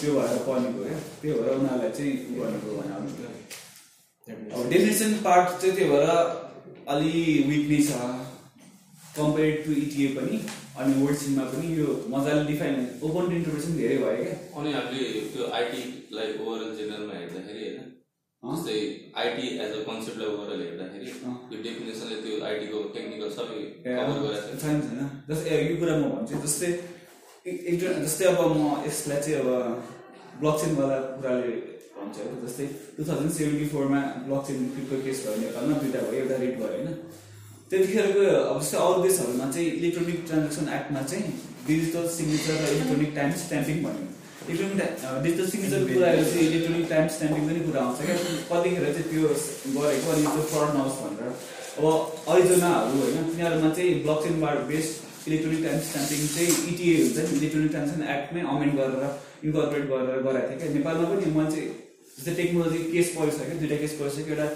त्यो 0.00 0.10
भएर 0.16 0.38
पर्नेको 0.48 0.80
क्या। 0.88 0.98
त्यो 1.20 1.32
भएर 1.40 1.52
उनीहरूलाई 1.58 1.90
चाहिँ 1.96 2.12
गर्नुको 2.38 2.70
भने 2.78 2.92
अब 4.56 4.68
डेफिनेसन 4.72 5.10
पार्ट 5.26 5.46
चाहिँ 5.60 5.74
त्यो 5.76 5.86
भएर 5.92 6.08
अलि 6.92 7.12
विक 7.48 7.64
नै 7.70 7.78
छ 7.88 7.90
कम्पेयर 9.16 9.52
टु 9.66 9.72
इटिए 9.82 10.06
पनि 10.16 10.38
अनि 10.82 10.92
वर्डसिङमा 11.00 11.44
पनि 11.50 11.66
यो 11.80 11.88
मजाले 12.14 12.44
डिफाइन 12.46 12.76
ओपन 13.08 13.32
इन्टरप्रेसन 13.36 13.76
धेरै 13.80 13.96
भयो 14.04 14.16
क्या 14.22 14.36
अनि 14.60 14.72
हामीले 14.76 15.04
त्यो 15.34 15.50
आइटीलाई 15.58 16.28
ओभरअल 16.38 16.72
जेनरलमा 16.78 17.14
हेर्दाखेरि 17.18 17.60
होइन? 17.66 17.84
जस्तै 18.42 18.78
आइटी 19.20 19.44
एज 19.66 19.72
अ 19.74 19.82
कन्सेप्टलाई 19.88 20.28
ओभरअल 20.32 20.60
हेर्दाखेरि 20.64 21.10
अँ। 21.28 21.34
यो 21.52 21.62
डेफिनेसनले 21.66 22.16
त्यो 22.24 22.40
आइटीको 22.48 22.82
टेक्निकल 22.96 23.30
सबै 23.38 23.60
कभर 23.86 24.18
गरेको 24.24 24.58
छैन 24.64 24.80
छैन 24.88 25.06
जस्तै 25.30 25.60
यो 25.62 25.76
कुरा 25.84 25.94
म 26.00 26.10
भन्छु 26.16 26.42
जस्तै 26.46 26.72
एकजना 27.52 27.94
जस्तै 28.04 28.26
अब 28.32 28.40
म 28.56 28.74
यसलाई 28.88 29.20
चाहिँ 29.24 29.38
अब 29.40 29.48
ब्लकचेनवाला 30.42 30.98
कुराले 31.14 31.54
भन्छ 31.96 32.16
है। 32.18 32.26
जस्तै 32.44 32.66
टु 32.96 33.02
थाउजन्ड 33.08 33.32
सेभेन्टी 33.38 33.66
फोरमा 33.74 34.00
ब्लकचेन 34.26 34.58
क्रिप्टो 34.74 34.96
केस 35.04 35.18
भयो 35.26 35.36
नेपालमा 35.44 35.74
दुइटा 35.82 36.00
भयो 36.08 36.20
एउटा 36.22 36.36
रेट 36.42 36.54
भयो 36.58 36.70
होइन? 36.74 36.88
त्यतिखेरको 37.70 38.24
अब 38.50 38.58
जस्तै 38.62 38.78
अरू 38.86 38.98
देशहरूमा 39.06 39.46
चाहिँ 39.54 39.68
इलेक्ट्रोनिक 39.78 40.18
ट्रान्जेक्सन 40.28 40.66
एक्टमा 40.78 41.02
चाहिँ 41.10 41.24
डिजिटल 41.68 42.04
सिग्नेचर 42.16 42.54
र 42.62 42.64
इलेक्ट्रोनिक 42.74 43.10
टाइम 43.18 43.30
स्ट्याम्पिङ 43.44 43.76
भन्यो। 43.86 44.06
इलेक्ट्रोनिक 44.44 44.78
डिजिटल 45.24 45.46
सिग्नेचरको 45.52 45.94
कुराहरू 45.94 46.24
चाहिँ 46.30 46.46
इलेक्ट्रोनिक 46.48 46.86
टाइम 46.90 47.06
स्ट्याम्पिङ 47.14 47.42
पनि 47.48 47.60
कुरा 47.68 47.80
आउँछ 47.84 47.98
क्या। 48.08 48.16
कतिखेर 48.50 48.84
चाहिँ 48.96 49.06
त्यो 49.10 49.22
गरेको 49.76 50.08
अनि 50.14 50.24
त्यो 50.34 50.42
फ्रड 50.50 50.70
नहोस् 50.76 50.98
भनेर। 51.04 51.30
अब 51.78 51.84
अरिजोनाहरू 52.32 52.98
होइन 53.04 53.24
तिनीहरूमा 53.30 53.70
चाहिँ 53.78 53.94
ब्लकचेनबाट 54.04 54.58
बेस्ड 54.72 54.92
इलेक्ट्रोनिक 55.28 55.62
टाइम 55.66 55.78
स्ट्याम्पिङ 55.88 56.20
चाहिँ 56.34 56.50
इटिए 56.72 56.94
हुन्छ। 57.00 57.16
नि 57.24 57.38
इलेक्ट्रोनिक 57.38 57.70
ट्रान्जेक्सन 57.74 58.02
एक्टमै 58.16 58.42
अमेन्ड 58.54 58.74
गरेर 58.80 59.02
इन्कर्पोरेट 59.46 59.84
गरेर 59.92 60.20
गराएको 60.28 60.50
थियो 60.50 60.60
क्या। 60.60 60.74
नेपालमा 60.76 61.08
पनि 61.10 61.32
मैले 61.38 61.50
चाहिँ 61.54 61.68
जस्तै 62.16 62.34
टेक्नोलोजी 62.40 62.78
केस 62.92 63.08
परिसक्यो 63.16 63.58
दुइटा 63.60 63.76
केस 63.82 63.92
परिसक्यो 64.00 64.34
एउटा 64.34 64.48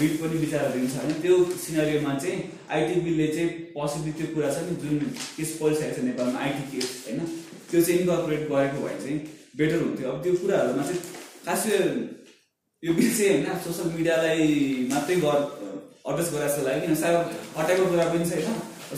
रिट 0.00 0.12
पनि 0.20 0.38
विचाराधीन 0.44 0.86
छ 0.92 1.02
भने 1.02 1.14
त्यो 1.24 1.34
सिनारीमा 1.64 2.14
चाहिँ 2.22 2.38
आइटी 2.76 3.00
बिलले 3.06 3.26
चाहिँ 3.34 3.48
पोसिबली 3.76 4.12
त्यो 4.18 4.26
कुरा 4.34 4.50
छ 4.54 4.64
नि 4.66 4.74
जुन 4.82 4.98
केस 5.36 5.50
परिसकेको 5.60 5.96
छ 5.96 6.04
नेपालमा 6.08 6.38
आइटी 6.46 6.64
केस 6.72 6.88
होइन? 7.06 7.20
त्यो 7.70 7.80
चाहिँ 7.86 8.00
इन्कर्पोरेट 8.00 8.42
गरेको 8.50 8.78
भए 8.84 8.96
चाहिँ 9.04 9.18
बेटर 9.58 9.78
हुन्थ्यो। 9.82 10.10
अब 10.12 10.22
त्यो 10.24 10.32
कुराहरूमा 10.42 10.82
चाहिँ 10.88 11.00
खास 11.46 11.62
यो 12.82 12.92
बिल 12.98 13.10
चाहिँ 13.16 13.30
होइन 13.32 13.58
सोसियल 13.64 13.88
मिडियालाई 13.96 14.42
मात्रै 14.92 15.16
गर 15.24 15.40
एड्रेस 16.10 16.28
गराएको 16.32 16.48
जस्तो 16.48 16.62
लाग्यो 16.66 16.86
किन? 16.86 16.94
साइबर 17.02 17.22
अट्याकको 17.60 17.86
कुरा 17.92 18.04
पनि 18.12 18.24
छैन। 18.30 18.44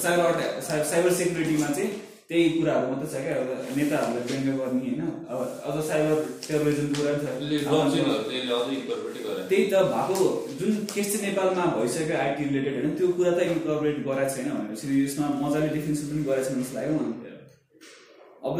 साइबर 0.04 0.24
अट्याक 0.32 0.62
साइ- 0.68 0.86
साइबर 0.90 1.12
सेक्युरिटीमा 1.20 1.68
चाहिँ 1.78 1.90
त्यही 2.30 2.48
कुराहरू 2.54 2.86
मात्रै 2.88 3.08
छ 3.08 3.20
क्या 3.24 3.34
अब 3.40 3.50
नेताहरूलाई 3.76 4.24
व्यङ्ग्य 4.30 4.52
गर्ने 4.56 4.80
होइन। 4.80 5.02
अब 5.32 5.38
अझ 5.68 5.76
साइबर 5.88 6.18
टेरोरिजमको 6.46 7.00
कुरा 7.00 7.12
पनि 7.14 7.24
छ। 7.24 7.28
त्यही 9.50 9.64
त 9.72 9.74
भएको। 9.92 10.26
जुन 10.60 10.72
केस 10.92 11.06
चाहिँ 11.12 11.24
नेपालमा 11.26 11.64
भइसक्यो 11.76 12.16
आइटी 12.24 12.42
रिलेटेड 12.48 12.74
होइन 12.78 12.92
त्यो 12.98 13.08
कुरा 13.18 13.32
त 13.32 13.38
इन्कर्पोरेट 13.48 13.96
गराएको 14.08 14.34
छैन 14.34 14.48
भनेपछि 14.56 14.84
यसमा 15.04 15.26
मजाले 15.42 15.68
डेफिनेसन 15.76 16.06
पनि 16.10 16.22
गरेको 16.28 16.44
छैन 16.48 16.56
जस्तो 16.62 16.74
लाग्यो 16.76 16.96
अब 18.48 18.56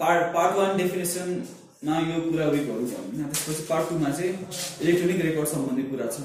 पार्ट 0.00 0.22
पार्ट 0.34 0.52
वान 0.58 0.70
डेफिनेसनमा 0.82 1.94
यो 2.10 2.16
कुरा 2.30 2.46
विकहरू 2.54 2.84
भनौँ 2.92 3.10
न 3.18 3.20
त्यसपछि 3.32 3.62
पार्ट 3.70 3.84
टूमा 3.90 4.10
चाहिँ 4.20 4.32
इलेक्ट्रोनिक 4.82 5.18
रेकर्ड 5.28 5.48
सम्बन्धी 5.54 5.82
कुरा 5.90 6.06
छ। 6.14 6.16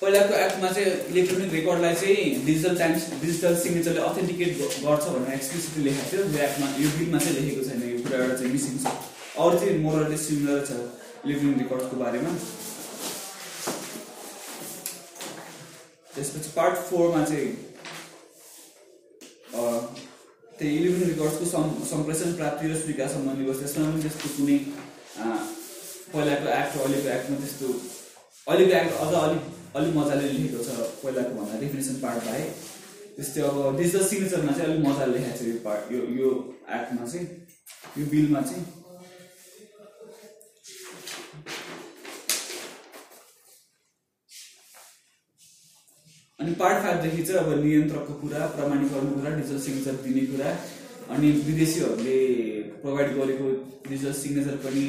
पहिलाको 0.00 0.34
एक्टमा 0.44 0.70
चाहिँ 0.76 0.90
इलेक्ट्रोनिक 1.10 1.52
रेकर्डलाई 1.52 1.94
चाहिँ 2.00 2.24
डिजिटल 2.46 2.74
टाइम्स 2.78 3.04
डिजिटल 3.20 3.54
सिग्नेचरले 3.60 4.00
अथेन्टिकेट 4.08 4.50
गर्छ 4.58 5.04
भनेर 5.14 5.32
एक्सप्लिसिटली 5.34 5.84
लेखेको 5.84 6.10
थियो। 6.10 6.22
यो 6.32 6.42
एक्टमा 6.48 6.66
यो 6.82 6.88
बिलमा 6.98 7.18
चाहिँ 7.24 7.36
लेखेको 7.38 7.62
छैन 7.68 7.80
यो 7.92 7.98
कुरा 8.04 8.16
एउटा 8.24 8.36
चाहिँ 8.42 8.52
मिसिङ 8.52 8.74
छ। 8.82 8.92
अरू 9.44 9.58
चाहिँ 9.62 9.78
मोरली 9.86 10.18
सिमिलर 10.26 10.60
छ 10.68 10.70
इलेक्ट्रोनिक 11.24 11.58
रेकर्डको 11.62 11.96
बारेमा। 12.02 12.34
त्यसपछि 16.14 16.50
पार्ट 16.58 16.76
फोरमा 16.90 17.24
चाहिँ 17.32 17.50
त्यही 20.58 20.76
इलेभेन 20.76 21.08
रेकर्ड्सको 21.08 21.44
सम् 21.56 21.72
सम्प्रेषण 21.88 22.32
प्राप्ति 22.36 22.68
र 22.68 22.76
स्वीकार 22.84 23.08
सम्बन्धी 23.16 23.50
बस् 23.50 23.60
त्यसमा 23.64 23.90
पनि 23.90 24.02
त्यस्तो 24.04 24.28
कुनै 24.36 24.58
पहिलाको 26.14 26.46
एक्ट 26.60 26.72
अहिलेको 26.84 27.08
एक्टमा 27.18 27.36
त्यस्तो 27.42 27.66
अहिलेको 28.46 28.74
एक्ट 28.80 28.92
अझ 29.04 29.12
अलिक 29.26 29.54
अलिक 29.76 29.92
मजाले 29.96 30.28
लेखेको 30.32 30.64
छ 30.64 30.70
पहिलाको 31.02 31.32
भन्दा 31.38 31.60
डेफिनेसन 31.60 31.96
पार्ट 32.04 32.24
बाहेक। 32.26 32.48
त्यस्तै 33.16 33.40
अब 33.48 33.56
डिजिटल 33.78 34.06
सिग्नेचरमा 34.08 34.52
चाहिँ 34.56 34.70
अलिक 34.70 34.86
मजाले 34.86 35.12
लेखाएको 35.18 35.38
छ 35.38 35.48
यो 35.48 35.58
पार्ट 35.66 35.92
यो 35.92 36.00
यो 36.20 36.30
एक्टमा 36.76 37.06
चाहिँ 37.12 37.26
यो 37.98 38.04
बिलमा 38.14 38.40
चाहिँ। 38.48 38.64
अनि 46.40 46.52
पार्ट 46.60 46.82
फाइभदेखि 46.84 47.22
चाहिँ 47.26 47.40
अब 47.40 47.62
नियन्त्रकको 47.62 48.14
कुरा 48.22 48.46
प्रमाणीकरणको 48.56 49.14
कुरा 49.20 49.30
डिजिटल 49.36 49.60
सिग्नेचर 49.66 49.94
दिने 50.06 50.26
कुरा। 50.32 50.50
अनि 51.14 51.30
विदेशीहरूले 51.46 52.18
प्रोभाइड 52.82 53.10
गरेको 53.18 53.46
डिजिटल 53.88 54.12
सिग्नेचर 54.22 54.56
पनि 54.64 54.84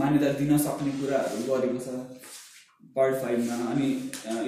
मान्यता 0.00 0.32
दिन 0.40 0.58
सक्ने 0.66 0.90
कुराहरू 1.00 1.42
गरेको 1.48 1.78
छ। 1.86 2.13
पार्ट 2.96 3.14
फाइभमा 3.22 3.56
अनि 3.70 3.86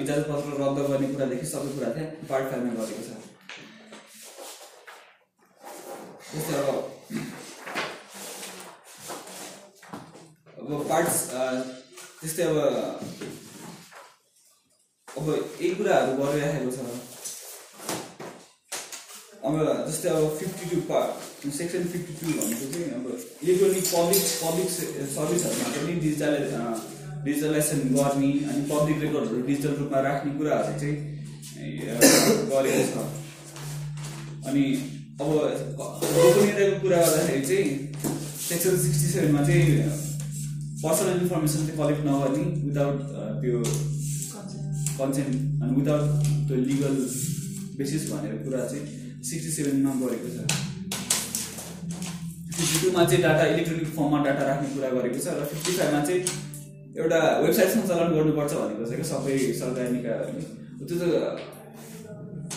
इजाजत 0.01 0.25
पत्र 0.29 0.51
रद्द 0.59 0.77
गर्ने 0.89 1.07
कुरादेखि 1.13 1.47
सबै 1.47 1.69
कुरा 1.77 1.89
चाहिँ 1.95 2.09
पार्ट 2.29 2.45
फाइभमा 2.51 2.71
गरेको 2.79 3.01
छ। 3.07 3.09
अब 6.57 6.67
अब 10.59 10.69
पार्ट्स 10.89 11.17
त्यस्तै 12.21 12.43
अब 12.43 12.57
अब 15.07 15.25
यही 15.61 15.69
कुराहरू 15.75 16.11
गरिराखेको 16.23 16.71
छ। 16.71 16.79
अब 19.45 19.53
जस्तै 19.87 20.09
अब 20.09 20.23
fifty 20.39 20.65
two 20.69 20.77
part 20.89 21.09
section 21.57 21.81
fifty 21.91 22.13
two 22.19 22.27
भनेको 22.39 22.65
चाहिँ 22.71 22.89
अब 22.95 23.05
इलेक्ट्रोनिक 23.43 23.85
पब्लिक 23.93 24.23
पब्लिक 24.43 24.67
सर्भिसहरूमा 25.15 25.67
पनि 25.75 25.93
डिजिटल 26.05 26.33
डिजिटलाइजेसन 27.27 27.79
गर्ने 27.95 28.31
अनि 28.49 28.61
पब्लिक 28.71 28.97
रेकर्डहरू 29.03 29.41
डिजिटल 29.47 29.73
रूपमा 29.79 29.99
राख्ने 30.07 30.31
कुराहरू 30.39 30.73
चाहिँ 30.81 30.95
गरेको 32.51 32.83
छ। 32.91 32.95
अनि 34.47 34.63
अब 35.21 35.29
गोपनीयताको 35.77 36.75
कुरा 36.81 36.97
गर्दाखेरि 37.05 37.43
चाहिँ 37.49 37.65
सेक्सन 38.47 38.77
सिक्सटी 38.83 39.07
सेभेनमा 39.13 39.41
चाहिँ 39.47 39.65
पर्सनल 40.83 41.15
इन्फर्मेसन 41.21 41.61
चाहिँ 41.67 41.77
कलेक्ट 41.79 42.01
नगर्ने 42.07 42.43
विदाउट 42.65 42.97
त्यो 43.41 43.57
कन्सेन्ट 44.99 45.33
अनि 45.63 45.71
विदाउट 45.79 46.05
त्यो 46.47 46.55
लिगल 46.69 46.95
बेसिस 47.77 48.03
भनेर 48.11 48.33
कुरा 48.45 48.61
चाहिँ 48.71 48.83
सिक्सटी 49.29 49.51
सेभेनमा 49.57 49.91
गरेको 50.01 50.29
छ। 50.35 50.37
फिफ्टी 52.57 52.77
टूमा 52.83 53.03
चाहिँ 53.05 53.21
डाटा 53.23 53.43
इलेक्ट्रोनिक 53.53 53.89
फर्ममा 53.97 54.19
डाटा 54.27 54.43
राख्ने 54.49 54.67
कुरा 54.75 54.89
गरेको 54.97 55.19
छ 55.25 55.27
र 55.39 55.49
फिफ्टी 55.53 55.71
फाइभमा 55.79 56.01
चाहिँ 56.07 56.21
एउटा 56.97 57.19
वेबसाइट 57.43 57.69
सञ्चालन 57.73 58.09
गर्नुपर्छ 58.17 58.53
भनेको 58.61 58.83
छ 58.89 58.91
क्या 58.99 59.07
सबै 59.11 59.37
सरकारी 59.61 59.89
निकायहरूले 59.97 60.43
त्यो 60.87 60.95
त 61.01 61.03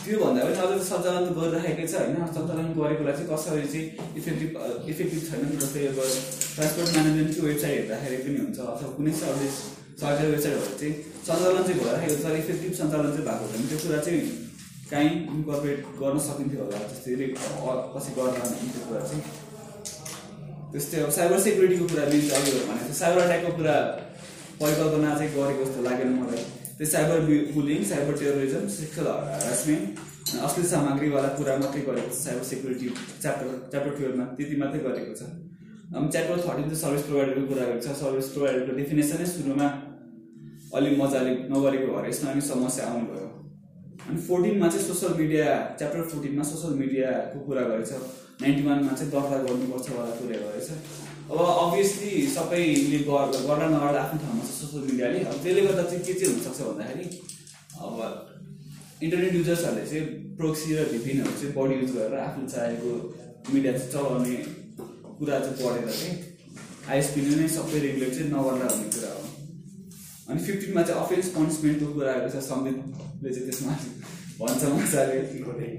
त्योभन्दा 0.04 0.40
पनि 0.44 0.54
अझ 0.64 0.82
सञ्चालन 0.90 1.22
त 1.26 1.30
गरिराखेकै 1.38 1.86
छ 1.90 1.94
होइन। 2.00 2.16
सञ्चालन 2.36 2.66
गरेकोलाई 2.78 3.14
चाहिँ 3.18 3.28
कसरी 3.32 3.66
चाहिँ 3.72 3.86
इफेक्टिभ 4.18 4.50
इफेक्टिभ 4.92 5.20
छैन 5.28 5.42
जस्तै 5.62 5.82
अब 5.90 5.98
ट्रान्सपोर्ट 6.54 6.88
म्यानेजमेन्टको 6.94 7.42
वेबसाइट 7.48 7.76
हेर्दाखेरि 7.80 8.18
पनि 8.24 8.38
हुन्छ 8.44 8.58
अथवा 8.72 8.88
कुनै 8.96 9.12
सर्भिस 9.20 9.54
सरकारी 10.00 10.28
वेबसाइटहरू 10.32 10.74
चाहिँ 10.80 10.94
सञ्चालन 11.26 11.62
चाहिँ 11.66 11.78
भइरहेको 11.82 12.16
छ। 12.22 12.26
इफेक्टिभ 12.42 12.72
सञ्चालन 12.80 13.10
चाहिँ 13.16 13.26
भएको 13.28 13.44
छैन 13.52 13.62
त्यो 13.70 13.78
कुरा 13.84 14.00
चाहिँ 14.06 14.22
काहीँ 14.90 15.10
इन्कर्पोरेट 15.36 15.80
गर्न 16.00 16.18
सकिन्थ्यो 16.28 16.60
होला 16.64 16.78
जस्तै 16.90 17.12
कसै 17.94 18.10
गर्दा 18.18 18.42
त्यो 18.50 18.82
कुरा 18.88 19.02
चाहिँ। 19.08 19.22
त्यस्तै 20.72 20.98
अब 21.04 21.10
साइबर 21.18 21.38
सेक्युरिटीको 21.46 21.84
कुरा 21.92 22.04
मेन 22.12 22.22
चाहिँ 22.30 22.40
अघि 22.40 22.62
भने 22.70 22.82
त्यो 22.86 22.96
साइबर 23.02 23.20
अट्याकको 23.26 23.50
कुरा 23.58 23.76
परिकल्पना 24.60 25.10
चाहिँ 25.18 25.32
गरेको 25.34 25.64
जस्तो 25.64 25.82
लागेन 25.88 26.10
मलाई। 26.20 26.42
त्यो 26.78 26.86
cyber 26.94 27.18
bullying 27.56 27.84
cyber 27.90 28.14
terrorism 28.20 28.66
sexual 28.76 29.08
harassment 29.34 29.86
अश्लील 30.46 30.66
सामग्रीवाला 30.72 31.28
कुरा 31.38 31.56
मात्रै 31.62 31.82
गरेको 31.88 32.10
छ 32.10 32.18
साइबर 32.24 32.44
सेक्युरिटी 32.50 32.88
च्याप्टर 33.22 33.48
च्याप्टर 33.70 33.92
टुवेल्भमा 33.96 34.24
त्यति 34.36 34.56
मात्रै 34.62 34.80
गरेको 34.86 35.14
छ। 35.20 35.22
च्याप्टर 36.12 36.36
थर्टिन 36.46 36.66
चाहिँ 36.68 36.80
सर्भिस 36.82 37.04
प्रोभाइडरको 37.08 37.46
कुरा 37.50 37.64
गरेको 37.64 37.82
छ। 37.86 37.96
सर्भिस 38.02 38.28
प्रोभाइडरको 38.34 38.76
डेफिनेसनै 38.80 39.26
सुरुमा 39.34 39.68
अलिक 40.76 40.94
मजाले 41.02 41.30
नगरेको 41.52 41.86
भएर 41.94 42.08
यसमा 42.10 42.30
पनि 42.32 42.42
समस्या 42.48 42.84
आउनुभयो। 42.90 43.28
अनि 44.08 44.20
फोर्टिनमा 44.26 44.68
चाहिँ 44.72 44.86
सोसियल 44.86 45.12
मिडिया 45.20 45.46
च्याप्टर 45.78 46.02
फोर्टिनमा 46.12 46.42
सोसियल 46.50 46.74
मिडियाको 46.82 47.38
कुरा 47.46 47.62
गरेछ। 47.70 47.92
नाइन्टी 48.42 48.62
वानमा 48.68 48.92
चाहिँ 48.98 49.10
दर्ता 49.14 49.36
गर्नुपर्छ 49.46 49.86
वाला 49.96 50.12
कुरा 50.20 50.38
गरेछ। 50.44 50.68
अब 51.30 51.38
अभियसली 51.38 52.10
सबैले 52.34 52.98
गर- 53.08 53.42
गर्दा 53.48 53.66
नगर्दा 53.74 54.00
आफ्नो 54.02 54.18
ठाउँमा 54.22 54.44
छ 54.46 54.50
सोसियल 54.60 54.82
मिडियाले 54.90 55.18
अब 55.30 55.36
त्यसले 55.42 55.62
गर्दा 55.66 55.82
चाहिँ 55.90 56.02
के 56.06 56.14
चाहिँ 56.20 56.32
हुनसक्छ 56.34 56.60
भन्दाखेरि 56.68 57.06
अब 57.86 57.94
इन्टरनेट 59.04 59.34
युजर्सहरूले 59.34 59.84
चाहिँ 59.90 60.06
प्रोक्सी 60.40 60.74
र 60.74 60.84
भिपिनहरू 60.92 61.32
चाहिँ 61.40 61.52
बढी 61.58 61.74
युज 61.80 61.90
गरेर 61.96 62.18
आफूले 62.24 62.48
चाहेको 62.54 62.90
मिडिया 63.54 63.72
चाहिँ 63.78 63.90
चलाउने 63.92 64.36
कुरा 65.20 65.38
चाहिँ 65.44 65.56
पढेर 65.62 65.86
चाहिँ 66.00 66.12
आइएसपीले 66.90 67.34
नै 67.40 67.48
सबै 67.56 67.78
रेगुलेट 67.86 68.12
चाहिँ 68.16 68.28
नगर्दा 68.34 68.66
भन्ने 68.74 68.88
कुरा 68.94 69.10
हो। 69.14 69.22
अनि 70.28 70.40
फिफ्टिनमा 70.46 70.82
चाहिँ 70.82 71.00
अफेन्स 71.04 71.26
पनिसमेन्टको 71.38 71.92
कुरा 71.94 72.10
आएको 72.12 72.28
छ 72.34 72.38
चाहिँ 72.42 73.44
त्यसमा 73.46 73.74
भन्छ 74.40 74.62
मजाले। 74.74 75.18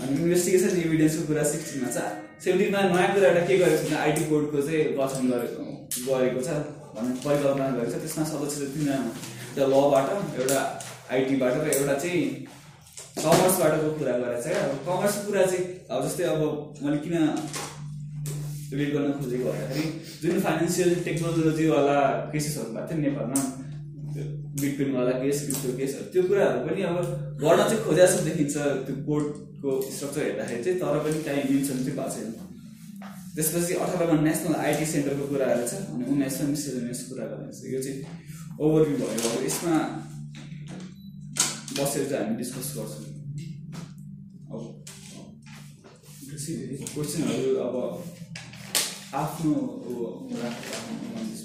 अनि 0.01 0.13
इन्भेस्टिगेसन 0.15 0.71
एभिडेन्सको 0.87 1.23
कुरा 1.29 1.43
सिक्सटिनमा 1.53 1.89
छ। 1.95 2.30
सेभेन्टिनमा 2.43 2.81
नयाँ 2.93 3.09
कुरा 3.13 3.27
एउटा 3.29 3.43
के 3.47 3.55
गरेको 3.61 3.85
छ 3.89 3.93
आइटी 4.03 4.23
कोडको 4.29 4.61
चाहिँ 4.67 4.83
गठन 4.97 5.23
गरेको 5.31 5.63
गरेको 6.09 6.39
छ 6.47 6.49
भन्ने 6.95 7.13
परिकल्पना 7.25 7.65
गरेको 7.77 7.91
छ। 7.91 8.01
त्यसमा 8.01 8.23
सदस्य 8.29 8.65
तिनजना 8.73 8.95
एउटा 9.53 9.65
लबाट 9.73 10.07
एउटा 10.39 10.59
आइटीबाट 11.13 11.53
र 11.61 11.67
एउटा 11.77 11.95
चाहिँ 12.01 12.23
कमर्सबाटको 13.21 13.89
कुरा 13.99 14.13
गरेको 14.23 14.41
छ 14.41 14.47
क्या। 14.47 14.61
अब 14.65 14.79
कमर्सको 14.87 15.21
कुरा 15.27 15.43
चाहिँ 15.51 15.63
अब 15.91 15.99
जस्तै 16.05 16.23
अब 16.33 16.41
मैले 16.81 16.97
किन 17.03 17.15
रिलेट 18.73 18.89
गर्न 18.95 19.11
खोजेको 19.21 19.45
भन्दाखेरि 19.45 19.85
जुन 20.21 20.39
फाइनेन्सियल 20.45 20.89
टेक्नोलोजीवाला 21.05 21.99
केसेसहरू 22.33 22.69
भएको 22.73 22.87
थियो 22.89 23.01
नेपालमा 23.05 23.41
बिटकोइनवाला 24.51 25.11
केस 25.19 25.37
क्रिप्टो 25.45 25.77
केसहरू 25.77 26.05
त्यो 26.13 26.23
कुराहरू 26.27 26.59
पनि 26.67 26.81
अब 26.83 26.97
गर्न 27.41 27.59
चाहिँ 27.59 27.83
खोजेको 27.83 27.99
जस्तो 27.99 28.23
देखिन्छ 28.25 28.55
त्यो 28.85 28.95
कोर्टको 29.05 29.69
स्ट्रक्चर 29.89 30.21
हेर्दाखेरि 30.23 30.63
चाहिँ 30.63 30.79
तर 30.79 30.97
पनि 31.05 31.23
काहीँ 31.23 31.43
मेन्सन 31.51 31.77
चाहिँ 31.83 31.95
भएको 31.95 32.09
छैन 32.15 32.31
त्यसपछि 33.35 33.73
अठारमा 33.83 34.15
नेसनल 34.21 34.55
आइटी 34.61 34.85
सेन्टरको 34.85 35.27
कुराहरू 35.27 35.67
छ 35.67 35.73
अनि 35.91 36.03
उन्नाइसमा 36.11 36.47
मिसलेनियस 36.49 37.01
कुरा 37.09 37.25
गर्नेछ 37.31 37.59
यो 37.73 37.79
चाहिँ 37.83 37.99
ओभरभ्यू 38.59 38.97
भयो 39.01 39.29
अब 39.29 39.45
यसमा 39.45 39.75
बसेर 41.77 42.09
चाहिँ 42.09 42.23
हामी 42.23 42.37
डिस्कस 42.37 42.73
गर्छौँ 42.77 43.09
अब 44.51 44.63
क्वेसनहरू 46.91 47.55
अब 47.67 47.75
आफ्नो 49.15 49.53
recipe 50.33 51.40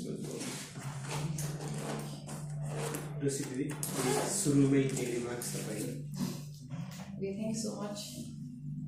much. 7.76 8.02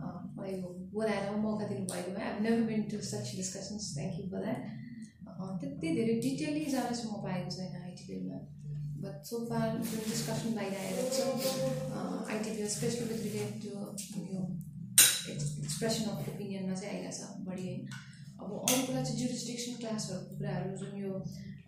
uh, 0.02 0.20
for 0.34 0.46
your 0.46 0.74
बोलाएर 0.92 1.24
मौका 1.44 1.66
दिनुभएकोमा 1.68 2.20
I 2.24 2.40
never 2.44 2.62
been 2.68 2.82
to 2.90 2.98
such 3.08 3.26
discussions 3.36 3.84
thank 3.96 4.14
you 4.20 4.26
त्यति 5.60 5.88
धेरै 5.96 6.14
डिटेली 6.26 6.64
जान 6.74 6.86
चाहिँ 6.92 7.10
म 7.10 7.22
पाएको 7.24 7.50
छैन 7.56 7.74
आइटिपीमा 7.82 8.38
बट 9.02 9.16
सो 9.30 9.36
फार 9.50 9.66
जुन 9.90 10.04
डिस्कसन 10.12 10.50
बाहिर 10.58 10.74
छ। 11.16 11.18
ITP 12.34 12.68
specially 12.76 13.04
with 13.10 13.20
relate 13.26 13.52
to 13.64 13.70
यो 14.34 14.42
एक्सप्रेसन 15.34 16.04
अफ 16.12 16.28
ओपिनियनमा 16.28 16.74
चाहिँ 16.80 16.94
आइरहेको 16.94 17.16
छ 17.18 17.46
बढी। 17.48 17.66
होइन 17.68 17.82
अब 18.40 18.50
अरू 18.62 18.80
कुरा 18.86 19.02
चाहिँ 19.02 19.18
जुरिस्टिक्सन 19.20 19.72
क्लासहरूको 19.82 20.36
कुराहरू 20.36 20.70
जुन 20.80 20.92
यो 21.04 21.12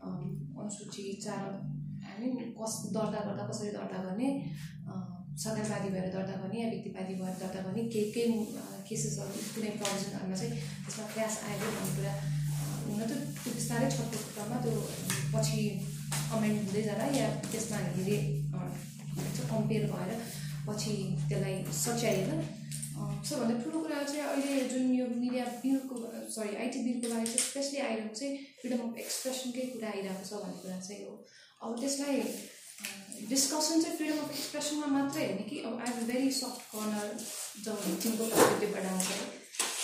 अनुसूची 0.07 1.05
चार 1.27 1.47
मिन 2.19 2.51
कस 2.61 2.75
दर्ता 2.97 3.21
गर्दा 3.29 3.45
कसरी 3.51 3.71
दर्ता 3.79 3.99
गर्ने 4.07 4.29
सरकारवादी 5.43 5.89
भएर 5.95 6.09
दर्ता 6.17 6.35
गर्ने 6.43 6.59
या 6.63 6.69
व्यक्तिवादी 6.73 7.15
भएर 7.21 7.35
दर्ता 7.43 7.61
गर्ने 7.67 7.83
केही 7.95 8.11
केही 8.17 8.39
केसेसहरू 8.89 9.41
कुनै 9.55 9.71
प्रोभिजनहरूमा 9.81 10.37
चाहिँ 10.41 10.53
त्यसमा 10.85 11.07
क्रास 11.15 11.35
आयो 11.49 11.71
भन्ने 11.77 11.93
कुरा 11.97 12.13
हुन 12.85 13.01
त 13.01 13.13
त्यो 13.43 13.53
बिस्तारै 13.59 13.89
छटको 13.97 14.19
क्रममा 14.35 14.59
त्यो 14.65 14.75
पछि 15.35 15.59
कमेन्ट 16.33 16.59
हुँदै 16.67 16.83
जाँदा 16.89 17.07
या 17.19 17.29
त्यसमा 17.51 17.79
हामीले 17.87 18.19
कम्पेयर 19.51 19.85
भएर 19.93 20.11
पछि 20.69 20.93
त्यसलाई 21.29 21.57
सच्याएर 21.85 22.31
अँ, 23.01 23.23
सबभन्दा 23.25 23.55
ठुलो 23.65 23.79
कुरा 23.85 24.03
चाहिँ 24.03 24.23
अहिले 24.31 24.69
जुन 24.73 24.91
यो 24.95 25.05
मिडिया 25.21 25.45
बिलको 25.63 25.97
सरी 26.37 26.57
आइटी 26.63 26.79
बिलको 26.87 27.15
बारे 27.15 27.27
चाहिँ 27.27 27.45
स्पेसली 27.49 27.79
आइरहेको 27.89 28.15
चाहिँ 28.21 28.37
फ्रिडम 28.61 28.81
अफ 28.89 28.99
एक्सप्रेसनकै 29.05 29.65
कुरा 29.75 29.89
आइरहेको 29.95 30.25
छ 30.31 30.41
भन्ने 30.43 30.59
कुरा 30.65 30.79
चाहिँ 30.89 31.05
हो। 31.05 31.15
अब 31.61 31.81
त्यसलाई 31.81 32.21
डिस्कसन 33.29 33.81
चाहिँ 33.81 33.97
फ्रिडम 33.97 34.19
अफ 34.19 34.31
एक्सप्रेसनमा 34.31 34.87
मात्रै 34.89 35.25
होइन 35.25 35.43
कि 35.49 35.59
अब 35.61 35.81
I 35.81 35.89
have 35.89 36.07
very 36.07 36.31
soft 36.33 36.63
corner 36.69 37.09
जब 37.65 37.83
भिक्टिमको 37.83 38.25
पर्सपेक्टिभबाट 38.27 38.87
आउँछ 38.87 39.09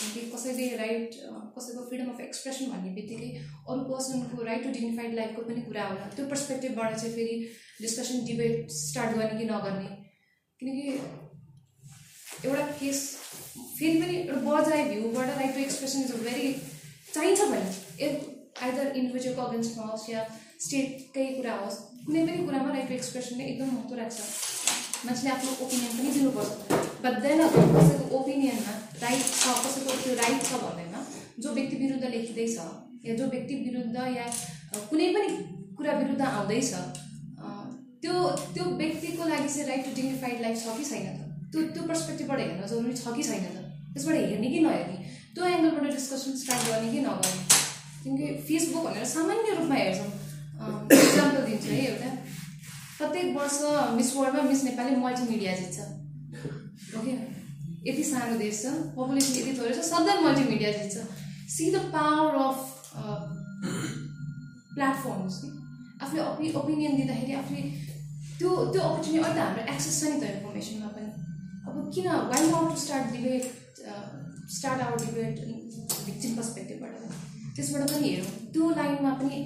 कि 0.04 0.20
कसैले 0.30 0.68
राइट 0.76 1.18
कसैको 1.56 1.84
फ्रिडम 1.88 2.08
अफ 2.12 2.20
एक्सप्रेसन 2.20 2.70
भन्ने 2.70 2.92
बित्तिकै 2.92 3.28
अरू 3.66 3.84
पर्सनको 3.84 4.42
राइट 4.44 4.64
टु 4.64 4.70
डिग्निफाइड 4.70 5.14
लाइफको 5.14 5.42
पनि 5.44 5.62
कुरा 5.62 5.84
होला 5.86 6.08
त्यो 6.14 6.26
पर्सपेक्टिभबाट 6.30 6.96
चाहिँ 6.96 7.12
फेरि 7.14 7.36
डिस्कसन 7.80 8.24
डिबेट 8.24 8.72
स्टार्ट 8.78 9.16
गर्ने 9.18 9.38
कि 9.38 9.50
नगर्ने 9.50 9.92
किनकि 10.60 10.88
एउटा 12.44 12.66
केस 12.80 13.04
फेरि 13.58 14.00
पनि 14.00 14.16
एउटा 14.16 14.40
बजाय 14.48 14.84
भ्यूबाट 14.86 15.36
right 15.36 15.54
to 15.54 15.60
expression 15.60 16.02
is 16.02 16.12
a 16.12 16.24
very 16.24 16.52
चाहिन्छ 17.12 17.40
भने 17.44 18.10
आइदर 18.62 18.92
इन्डिभिजुअलको 18.94 19.42
अगेन्स्टमा 19.42 19.86
होस् 19.86 20.10
या 20.10 20.26
स्टेटकै 20.64 21.26
कुरा 21.36 21.54
होस् 21.60 21.78
कुनै 22.06 22.20
पनि 22.26 22.44
कुरामा 22.46 22.70
राइट 22.74 22.88
टु 22.88 22.94
एक्सप्रेसनले 22.94 23.44
एकदम 23.44 23.68
महत्त्व 23.76 23.96
राख्छ। 24.00 24.18
मान्छेले 25.06 25.30
आफ्नो 25.36 25.50
ओपिनियन 25.64 25.92
पनि 25.98 26.10
दिनुपर्छ। 26.16 26.50
बट 27.04 27.14
देन 27.24 27.40
अब 27.46 27.56
कसैको 27.76 28.04
ओपिनियनमा 28.18 28.74
राइट 29.02 29.24
छ 29.40 29.54
कसैको 29.64 29.96
त्यो 30.04 30.14
राइट 30.22 30.40
छ 30.48 30.60
भन्दैमा 30.64 31.00
जो 31.44 31.52
व्यक्ति 31.58 31.76
विरुद्ध 31.82 32.04
लेखिँदैछ 32.14 32.56
या 33.06 33.16
जो 33.16 33.26
व्यक्ति 33.34 33.54
विरुद्ध 33.66 33.96
या 34.16 34.26
कुनै 34.90 35.08
पनि 35.16 35.28
कुरा 35.78 35.92
विरुद्ध 35.98 36.22
आउँदैछ 36.30 36.72
त्यो 38.02 38.14
त्यो 38.54 38.64
व्यक्तिको 38.80 39.28
लागि 39.28 39.48
चाहिँ 39.48 39.68
राइट 39.68 39.84
टु 39.84 39.94
डिग्निफाइड 40.00 40.40
लाइफ 40.42 40.56
छ 40.64 40.76
कि 40.78 40.84
छैन 40.90 41.06
त? 41.06 41.20
त्यो 41.52 41.62
त्यो 41.74 41.82
पर्सपेक्टिभबाट 41.90 42.40
हेर्न 42.40 42.66
जरुरी 42.72 42.94
छ 42.96 43.14
कि 43.16 43.22
छैन 43.28 43.44
त? 43.44 43.58
त्यसबाट 43.92 44.16
हेर्ने 44.16 44.48
कि 44.54 44.60
नहेर्ने? 44.66 44.96
त्यो 45.34 45.44
एङ्गलबाट 45.46 45.92
डिस्कसन 45.92 46.36
स्टार्ट 46.42 46.68
गर्ने 46.68 46.92
कि 46.92 47.00
नगर्ने? 47.06 47.44
किनकि 48.04 48.26
फेसबुक 48.48 48.84
भनेर 48.86 49.04
सामान्य 49.12 49.54
रूपमा 49.58 49.76
हेर्छौँ। 49.82 50.10
इक्जाम्पल 50.56 51.42
दिन्छु 51.46 51.70
है 51.70 51.80
एउटा। 51.86 52.10
प्रत्येक 52.98 53.26
वर्ष 53.36 53.58
मिस 53.96 54.08
वर्ल्डमा 54.16 54.42
मिस 54.50 54.60
नेपालले 54.64 54.96
मल्टिमिडिया 54.96 55.52
जित्छ। 55.56 55.78
ओके? 56.98 57.12
यति 57.88 58.04
सानो 58.04 58.34
देश 58.38 58.62
छ 58.62 58.64
पपुलेसन 58.96 59.32
यति 59.40 59.52
थोरै 59.58 59.74
छ 59.74 59.80
सधैँ 59.88 60.18
मल्टिमिडिया 60.22 60.70
जित्छ। 60.78 60.96
See 61.56 61.64
the 61.72 61.76
power 61.92 62.34
of 62.44 62.58
platforms 64.76 65.34
कि 65.42 65.48
आफूले 66.04 66.22
ओपि 66.22 66.46
ओपिनियन 66.60 66.96
दिँदाखेरि 66.96 67.32
आफूले 67.42 67.62
त्यो 68.38 68.48
त्यो 68.72 68.80
अपर्च्युनिटी 68.82 69.20
अहिले 69.20 69.34
त 69.34 69.44
हाम्रो 69.44 69.62
एक्सेस 69.74 69.94
छ 70.00 70.02
नि 70.10 70.16
त 70.20 70.24
इन्फर्मेसनमा 70.32 70.88
पनि। 70.96 71.08
अब 71.66 71.74
किन 71.94 72.06
why 72.32 72.42
not 72.48 72.66
to 72.72 72.80
start 72.84 73.06
debate 73.12 73.44
start 74.56 74.78
our 74.86 74.98
debate 75.04 75.34
victim 76.08 76.34
पर्सपेक्टिभबाट 76.36 76.92
त्यसबाट 77.56 77.82
पनि 77.92 78.08
हेरौँ। 78.08 78.34
त्यो 78.52 78.64
लाइनमा 78.80 79.12
पनि 79.22 79.38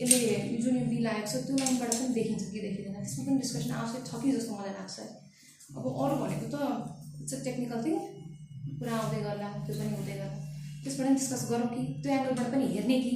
यसले 0.00 0.18
जुन 0.64 0.74
यो 0.80 0.84
बिल 0.92 1.06
आएको 1.12 1.28
छ 1.30 1.34
त्यो 1.46 1.54
लाइनबाट 1.60 1.90
पनि 1.94 2.08
देखिन्छ 2.18 2.44
कि 2.52 2.58
देखिँदैन। 2.66 2.94
त्यसमा 3.04 3.22
पनि 3.26 3.36
डिस्कसन 3.42 3.72
आवश्यक 3.80 4.02
छ 4.08 4.10
कि 4.22 4.28
जस्तो 4.36 4.52
मलाई 4.58 4.74
लाग्छ 4.78 4.96
अब 5.76 5.84
अरू 6.02 6.14
भनेको 6.22 6.46
त 6.52 6.56
इट्स 7.22 7.32
टेक्निकल 7.46 7.78
थिङ 7.86 7.96
कुरा 8.78 8.92
आउँदै 9.00 9.20
गर्ला 9.26 9.48
त्यो 9.66 9.74
पनि 9.78 9.90
हुँदै 9.96 10.16
गर्ला। 10.20 10.38
त्यसबाट 10.82 11.06
पनि 11.06 11.16
डिस्कस 11.20 11.42
गरौँ 11.50 11.68
कि 11.74 11.82
त्यो 12.02 12.10
एङ्गलबाट 12.16 12.48
पनि 12.54 12.66
हेर्ने 12.74 12.96
कि। 13.04 13.14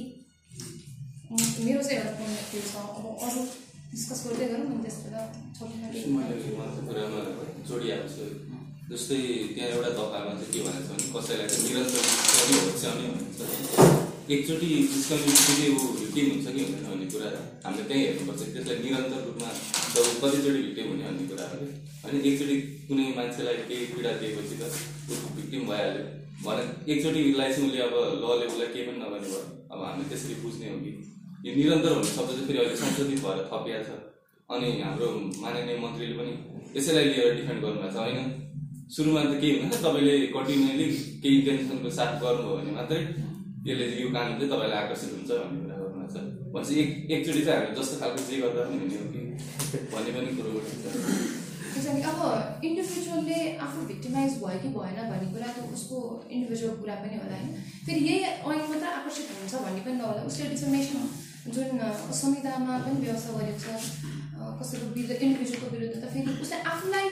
मेरो 1.65 1.81
चाहिँ 1.85 1.97
एउटा 1.99 2.11
पोइन्ट 2.19 2.39
भ्यू 2.51 2.61
छ। 2.71 2.73
अब 2.97 3.05
अरू 3.25 3.41
डिस्कस 3.93 4.19
गर्दै 4.25 4.47
गरौँ 4.53 4.65
अनि 4.69 4.79
त्यसबाट 4.85 5.13
जस्तै 8.89 9.17
त्यहाँ 9.53 9.69
एउटा 9.75 9.89
दफामा 9.97 10.31
चाहिँ 10.39 10.51
के 10.53 10.59
भनेको 10.65 10.85
छ 10.85 10.89
भने 10.93 11.05
कसैलाई 11.13 11.47
चाहिँ 11.49 11.63
निरन्तर 11.65 12.03
एकचोटि 14.33 14.67
डिस्कम्युनिटीले 14.91 15.67
ऊ 15.69 15.81
भिक्टिम 16.01 16.29
हुन्छ 16.29 16.47
कि 16.53 16.61
हुँदैन 16.65 16.85
भन्ने 16.89 17.07
कुरा 17.13 17.27
हामीले 17.65 17.83
त्यहीँ 17.89 18.05
हेर्नुपर्छ 18.05 18.41
त्यसलाई 18.53 18.77
निरन्तर 18.83 19.19
रूपमा 19.25 19.49
त 19.93 19.95
ऊ 20.01 20.13
कतिचोटि 20.21 20.61
भिक्टिम 20.65 20.87
हुने 20.89 21.03
भन्ने 21.07 21.25
कुरा 21.29 21.45
हो। 21.51 21.57
होइन 22.03 22.15
एकचोटि 22.29 22.55
कुनै 22.87 23.05
मान्छेलाई 23.17 23.57
केही 23.69 23.85
पीडा 23.91 24.11
दिएपछि 24.21 24.55
त 24.61 24.63
ऊ 25.09 25.13
भिक्टिम 25.37 25.61
भइहाल्यो। 25.69 26.03
भने 26.45 26.63
एकचोटिलाई 26.93 27.49
चाहिँ 27.53 27.67
उसले 27.69 27.81
अब 27.85 27.93
लले 28.23 28.45
उसलाई 28.49 28.69
केही 28.73 28.85
पनि 28.87 28.97
नगर्ने 29.03 29.27
भयो। 29.29 29.43
अब 29.73 29.79
हामीले 29.85 30.09
त्यसरी 30.09 30.35
बुझ्ने 30.41 30.65
हो 30.71 30.77
कि। 30.85 30.91
यो 31.45 31.51
निरन्तर 31.59 31.93
भन्ने 31.93 32.11
शब्द 32.15 32.31
चाहिँ 32.33 32.47
फेरि 32.47 32.59
अहिले 32.63 32.77
संशोधित 32.81 33.19
भएर 33.25 33.39
थपिया 33.51 33.79
छ। 33.85 33.89
अनि 34.49 34.67
हाम्रो 34.81 35.07
माननीय 35.43 35.77
मन्त्रीले 35.85 36.15
पनि 36.17 36.33
यसैलाई 36.77 37.05
लिएर 37.13 37.29
डिफेन्ड 37.37 37.61
गर्नुभएको 37.61 37.93
छ 37.93 37.97
होइन? 38.01 38.17
सुरुमा 38.95 39.21
त 39.29 39.37
केही 39.41 39.53
हुँदैन 39.61 39.79
तपाईँले 39.85 40.17
कन्टिन्युली 40.33 40.87
केही 41.21 41.35
इन्टेन्सनको 41.37 41.89
साथ 41.99 42.11
गर्नुभयो 42.25 42.57
भने 42.57 42.73
मात्रै 42.79 43.01
यसले 43.65 43.85
यो 44.01 44.07
कानुन 44.15 44.33
चाहिँ 44.39 44.49
तपाईँलाई 44.51 44.79
आकर्षित 44.83 45.09
हुन्छ 45.15 45.31
भन्ने 45.41 45.59
कुरा 45.61 45.75
गर्नुभएको 45.81 46.09
छ 46.13 46.17
भनेपछि 46.53 46.73
एक 46.81 46.89
एकचोटि 47.15 47.41
चाहिँ 47.45 47.59
हामीले 47.59 47.75
जस्तो 47.79 47.95
खालको 48.01 48.19
जे 48.29 48.35
गर्दा 48.41 48.61
पनि 48.69 48.77
हुने 48.81 48.97
हो 49.01 49.07
कि 49.13 49.21
भन्ने 49.93 50.11
पनि 50.15 50.29
कुरो 50.37 50.49
एक्ज्याक्टली 50.61 52.03
अब 52.09 52.19
इन्डिभिजुअलले 52.67 53.39
आफू 53.65 53.79
भिक्टिमाइज 53.87 54.31
भयो 54.43 54.59
कि 54.63 54.69
भएन 54.75 54.99
भन्ने 55.11 55.27
कुरा 55.33 55.49
त 55.55 55.57
उसको 55.75 55.97
इन्डिभिजुअल 56.35 56.75
कुरा 56.81 56.95
पनि 57.03 57.17
होला 57.21 57.37
होइन। 57.39 57.51
फेरि 57.85 58.01
यही 58.07 58.19
ऐन 58.51 58.61
मात्र 58.71 58.87
आकर्षित 58.99 59.27
हुन्छ 59.35 59.53
भन्ने 59.65 59.81
पनि 59.85 59.95
नहोला। 59.99 60.21
उसले 60.29 60.45
डिफर्मेसन 60.53 60.99
जुन 61.55 61.69
संहितामा 62.21 62.73
पनि 62.85 62.97
व्यवस्था 63.05 63.31
गरेको 63.37 63.59
छ 63.63 63.67
कसैको 64.61 64.85
विरुद्ध 64.95 65.21
इन्डिभिजुअलको 65.25 65.67
विरुद्ध 65.75 65.95
त 66.03 66.13
फेरि 66.13 66.31
उसले 66.45 66.57
आफूलाई 66.73 67.07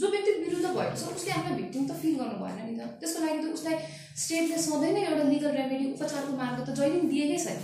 जो 0.00 0.06
व्यक्ति 0.14 0.32
विरुद्ध 0.44 0.66
भएको 0.66 0.96
छ 1.00 1.16
उसले 1.16 1.32
आफूलाई 1.38 1.56
भिक्टिम 1.62 1.82
त 1.88 1.92
फिल 2.02 2.14
गर्नु 2.20 2.36
भएन 2.42 2.58
नि 2.68 2.74
त। 2.78 2.82
त्यसको 3.00 3.18
लागि 3.24 3.38
त 3.42 3.46
उसलाई 3.58 3.76
स्टेटले 4.22 4.56
सधैँ 4.66 4.92
नै 4.94 5.02
एउटा 5.08 5.24
लिगल 5.32 5.52
रेमेडी 5.58 5.84
उपचारको 5.92 6.32
मार्ग 6.40 6.58
त 6.62 6.70
जहिले 6.78 6.98
पनि 7.00 7.08
दिएकै 7.12 7.38
छैन। 7.44 7.58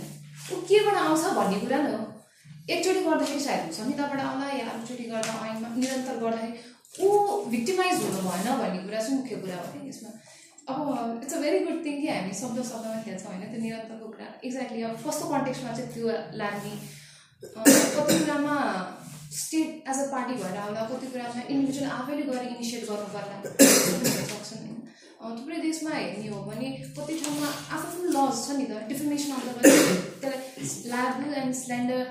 ऊ 0.51 0.61
केबाट 0.69 0.97
आउँछ 1.03 1.23
भन्ने 1.39 1.57
कुरा 1.65 1.79
न 1.81 1.87
हो। 1.95 2.03
एकचोटि 2.73 3.01
गर्दाखेरि 3.07 3.41
सायद 3.47 3.71
संहिताबाट 3.77 4.19
आउला 4.27 4.47
या 4.59 4.65
अर्कोचोटि 4.69 5.05
गर्दा 5.13 5.33
ऐनमा 5.49 5.67
निरन्तर 5.81 6.15
गर्दाखेरि 6.23 7.05
ऊ 7.05 7.07
भिक्टिमाइज 7.53 7.95
हुनु 8.03 8.19
भएन 8.27 8.47
भन्ने 8.61 8.79
कुरा 8.85 8.99
चाहिँ 8.99 9.17
मुख्य 9.17 9.35
कुरा 9.43 9.57
हो 9.61 9.67
कि 9.73 9.89
यसमा 9.89 10.11
अब 10.73 11.21
it's 11.23 11.33
a 11.33 11.39
very 11.41 11.59
good 11.65 11.79
thing 11.85 11.95
कि 12.01 12.07
हामी 12.09 12.33
शब्द 12.41 12.57
शब्दमा 12.69 13.01
खेल्छौँ 13.07 13.31
होइन। 13.31 13.43
त्यो 13.51 13.61
निरन्तरको 13.65 14.07
कुरा। 14.11 14.27
एक्ज्याक्टली 14.45 14.81
अब 14.89 14.95
कस्तो 15.07 15.25
कन्टेक्समा 15.31 15.73
चाहिँ 15.77 15.89
त्यो 15.93 16.05
लाग्ने 16.41 16.73
कति 17.43 18.13
कुरामा 18.19 18.55
स्टेट 19.41 19.89
एज 19.89 19.97
अ 20.03 20.07
पार्टी 20.11 20.33
भएर 20.41 20.57
आउला 20.65 20.81
कति 20.91 21.07
कुरामा 21.13 21.41
इन्डिभिजुअल 21.53 21.89
आफैले 21.99 22.23
गएर 22.29 22.43
इनिसिएट 22.53 22.83
गर्नु 22.89 23.07
पर्ला 23.15 23.35
सक्छन् 24.31 24.63
होइन 24.65 25.37
थुप्रै 25.37 25.57
देशमा 25.61 25.91
हेर्ने 25.95 26.27
हो 26.33 26.41
भने 26.49 26.67
कति 26.97 27.13
ठाउँमा 27.21 27.47
आफ्नो 27.75 28.11
लज 28.15 28.35
छ 28.45 28.57
नि 28.57 28.65
त। 28.69 28.73
डिफर्मेसन 28.89 29.31
अन्तर्गत 29.37 29.63
त्यसलाई 30.21 30.91
ल्याबु 30.91 31.33
एन्ड 31.41 31.53
स्ल्यान्डर 31.61 32.01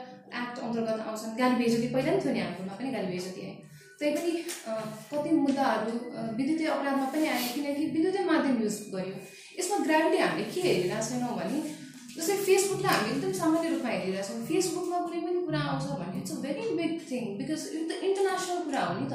एक्ट 0.40 0.56
अन्तर्गत 0.66 1.00
आउँछन्। 1.08 1.36
गाली 1.40 1.56
बेजती 1.62 1.88
पहिला 1.94 2.10
नि 2.14 2.20
थियो 2.24 2.32
नि 2.34 2.40
हाम्रोमा 2.44 2.74
पनि 2.80 2.90
गाली 2.96 3.08
बेजती 3.14 3.40
आयो। 3.46 3.54
त्यही 3.98 4.12
पनि 4.16 4.32
अँ, 4.68 4.84
कति 5.12 5.30
मुद्दाहरू 5.44 5.92
विद्युतीय 6.38 6.68
अपराधमा 6.76 7.06
पनि 7.14 7.26
आयो। 7.34 7.48
किनकि 7.54 7.84
विद्युतीय 7.94 8.24
माध्यम 8.30 8.56
युज 8.62 8.76
गर्यो। 8.94 9.14
यसमा 9.58 9.76
ग्राभिटी 9.86 10.18
हामीले 10.24 10.44
के 10.54 10.60
हेरिरहेको 10.68 11.06
छैनौँ 11.08 11.34
भने 11.38 11.58
जस्तै 12.16 12.36
फेसबुकलाई 12.46 12.94
हामी 12.94 13.10
एकदम 13.12 13.32
सामान्य 13.38 13.68
रूपमा 13.70 13.90
हेरिरहेछौँ 13.94 14.42
फेसबुकमा 14.50 14.98
कुनै 15.04 15.20
पनि 15.24 15.40
कुरा 15.46 15.60
आउँछ 15.70 15.86
भने 16.00 16.18
it's 16.20 16.32
a 16.32 16.36
very 16.44 16.64
big 16.80 16.92
thing 17.10 17.24
because 17.38 17.62
यो 17.74 17.80
त 17.88 17.92
इन्टरनेसनल 18.08 18.60
कुरा 18.66 18.82
हो 18.88 18.94
नि 18.98 19.06
त? 19.12 19.14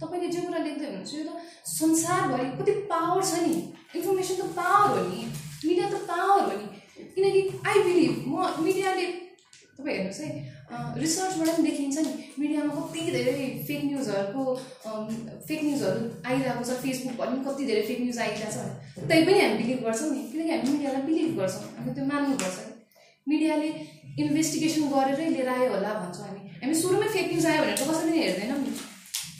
तपाईँले 0.00 0.28
जे 0.34 0.40
कुरा 0.46 0.60
लेख्दै 0.66 0.86
हुनुहुन्छ 0.86 1.12
यो 1.14 1.24
त 1.28 1.30
संसारभरि 1.72 2.46
कति 2.58 2.72
पावर 2.92 3.22
छ 3.30 3.42
नि 3.46 3.54
इन्फर्मेसन 3.96 4.36
त 4.40 4.48
पावर 4.60 4.98
हो 4.98 5.04
नि 5.10 5.22
मिडिया 5.64 5.88
त 5.88 6.02
पावर 6.10 6.40
हो 6.44 6.56
नि 6.60 6.66
किनकि 7.14 7.42
आई 7.66 7.82
बिलिभ 7.88 8.14
म 8.28 8.64
मिडियाले 8.66 9.06
तपाईँ 9.78 9.96
हेर्नुहोस् 9.96 10.20
है 10.20 10.30
रिसर्चबाट 10.70 11.48
पनि 11.48 11.62
देखिन्छ 11.68 11.98
नि। 11.98 12.12
मिडियामा 12.38 12.72
कति 12.78 13.00
धेरै 13.12 13.46
फेक 13.66 13.84
न्युजहरूको 13.84 14.42
फेक 15.48 15.60
न्युजहरू 15.64 16.00
आइरहेको 16.28 16.64
छ। 16.68 16.70
फेसबुकभरि 16.84 17.30
पनि 17.30 17.44
कति 17.46 17.64
धेरै 17.68 17.82
फेक 17.88 18.00
न्युज 18.00 18.18
आइरहेको 18.24 18.50
छ। 18.52 18.58
त्यही 19.08 19.22
पनि 19.26 19.38
हामी 19.40 19.56
बिलिभ 19.62 19.80
गर्छौँ 19.84 20.10
नि। 20.12 20.22
किनकि 20.32 20.50
हामी 20.52 20.68
मिडियालाई 20.72 21.02
बिलिभ 21.08 21.30
गर्छौँ। 21.40 21.64
हामी 21.76 21.90
त्यो 21.96 22.04
मान्नुपर्छ 22.12 22.56
मिडियाले 23.26 23.68
इन्भेस्टिगेसन 24.22 24.84
गरेरै 24.92 25.28
लिएर 25.36 25.48
आयो 25.54 25.68
होला 25.72 25.92
भन्छौँ 26.00 26.26
हामी। 26.28 26.40
हामी 26.60 26.74
सुरुमै 26.82 27.08
फेक 27.16 27.26
न्युज 27.32 27.46
आयो 27.46 27.60
भनेर 27.62 27.76
त 27.78 27.82
कसैले 27.88 28.10
पनि 28.10 28.18
हेर्दैनौँ 28.24 28.58
नि। 28.60 28.72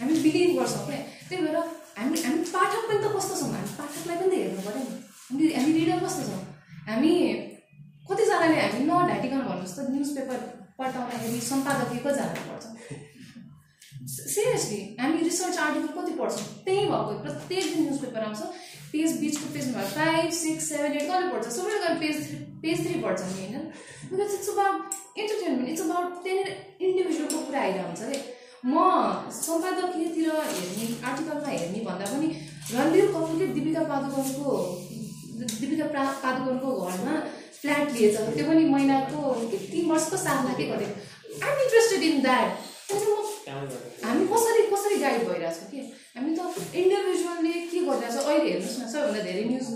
हामी 0.01 0.15
बिलिभ 0.25 0.51
गर्छौँ 0.59 0.85
क्या। 0.89 1.01
त्यही 1.29 1.43
भएर 1.45 1.57
हामी 1.99 2.17
हामी 2.25 2.43
पाठक 2.55 2.83
पनि 2.89 2.99
त 3.05 3.07
कस्तो 3.17 3.35
छौँ? 3.41 3.51
हामी 3.53 3.71
पाठकलाई 3.79 4.17
पनि 4.21 4.31
त 4.33 4.41
हेर्नु 4.41 4.61
पऱ्यो 4.67 4.81
नि। 4.81 4.97
हामी 5.29 5.53
हामी 5.57 5.71
रिडर 5.79 5.99
कस्तो 6.05 6.23
छौँ? 6.29 6.43
हामी 6.89 7.13
कतिजनाले 8.09 8.57
हामी 8.65 8.85
नढाँटिकन 8.89 9.41
भन्नुहोस् 9.49 9.77
त 9.77 9.79
न्युज 9.93 10.11
पेपर 10.17 10.39
पल्टाउँदाखेरि 10.79 11.41
सम्पादकीय 11.51 12.01
कतिजना 12.07 12.43
पढ्छौँ 12.49 12.75
सिरियसली 14.09 14.81
हामी 15.01 15.23
रिसर्च 15.23 15.57
आर्टिकल 15.59 15.89
कति 15.97 16.13
पढ्छौँ? 16.19 16.45
त्यही 16.65 16.85
भएको 16.91 17.13
प्रत्येक 17.23 17.65
दिन 17.75 17.83
न्युज 17.85 17.99
पेपर 18.03 18.25
आउँछ 18.25 18.43
पेज 18.93 19.19
बिचको 19.21 19.47
पेजमा 19.55 19.83
फाइभ 19.95 20.31
सिक्स 20.41 20.69
सेभेन 20.69 20.93
एट 20.93 21.05
कसले 21.11 21.29
पढ्छ 21.33 21.47
सबैले 21.57 21.79
गएर 21.83 21.97
पेज 22.03 22.17
थ्री 22.29 22.37
पेज 22.63 22.87
थ्री 22.87 23.01
पढ्छ 23.03 23.21
नि 23.23 23.33
होइन? 23.39 23.67
Because 24.11 24.35
it's 24.35 24.49
about 24.55 25.19
entertainment 25.19 25.69
it's 25.73 25.83
about 25.87 26.23
त्यहाँनिर 26.25 26.49
इन्डिभिजुअलको 26.87 27.39
कुरा 27.47 27.61
आइरहेको 27.61 27.89
हुन्छ 27.89 28.03
कि 28.13 28.19
म 28.67 28.77
सम्पादकीयतिर 29.41 30.31
हेर्ने 30.31 30.87
आर्टिकलमा 31.09 31.51
हेर्ने 31.57 31.81
भन्दा 31.89 32.07
पनि 32.13 32.29
रणवीर 32.77 33.07
कपुरले 33.13 33.47
दिपिका 33.59 33.83
पादुकोणको 33.91 34.57
दिपिका 35.61 35.87
प्रा 35.93 36.05
पादुकोणको 36.25 36.69
घरमा 36.87 37.15
फ्ल्याट 37.61 37.93
लिएछ। 37.93 38.17
त्यो 38.37 38.45
पनि 38.49 38.65
महिनाको 38.75 39.19
के 39.51 39.59
तिन 39.71 39.85
वर्षको 39.91 40.17
साथ 40.17 40.45
लागे 40.49 40.67
गरेको 40.73 40.95
आइम 41.47 41.57
इन्ट्रेस्टेड 41.65 42.03
इन 42.11 42.21
द्याट 42.23 42.67
हामी 44.05 44.25
कसरी 44.33 44.63
कसरी 44.73 44.97
गाइड 44.99 45.23
भइरहेछौँ 45.29 45.69
कि? 45.71 45.81
हामी 46.17 46.31
त 46.37 46.41
इन्डिभिजुअलले 46.81 47.53
के 47.71 47.81
गरिरहेछ? 47.89 48.17
अहिले 48.17 48.51
हेर्नुहोस् 48.51 48.79
न 48.81 48.89
सबैभन्दा 48.93 49.23
धेरै 49.29 49.45
न्युज 49.51 49.69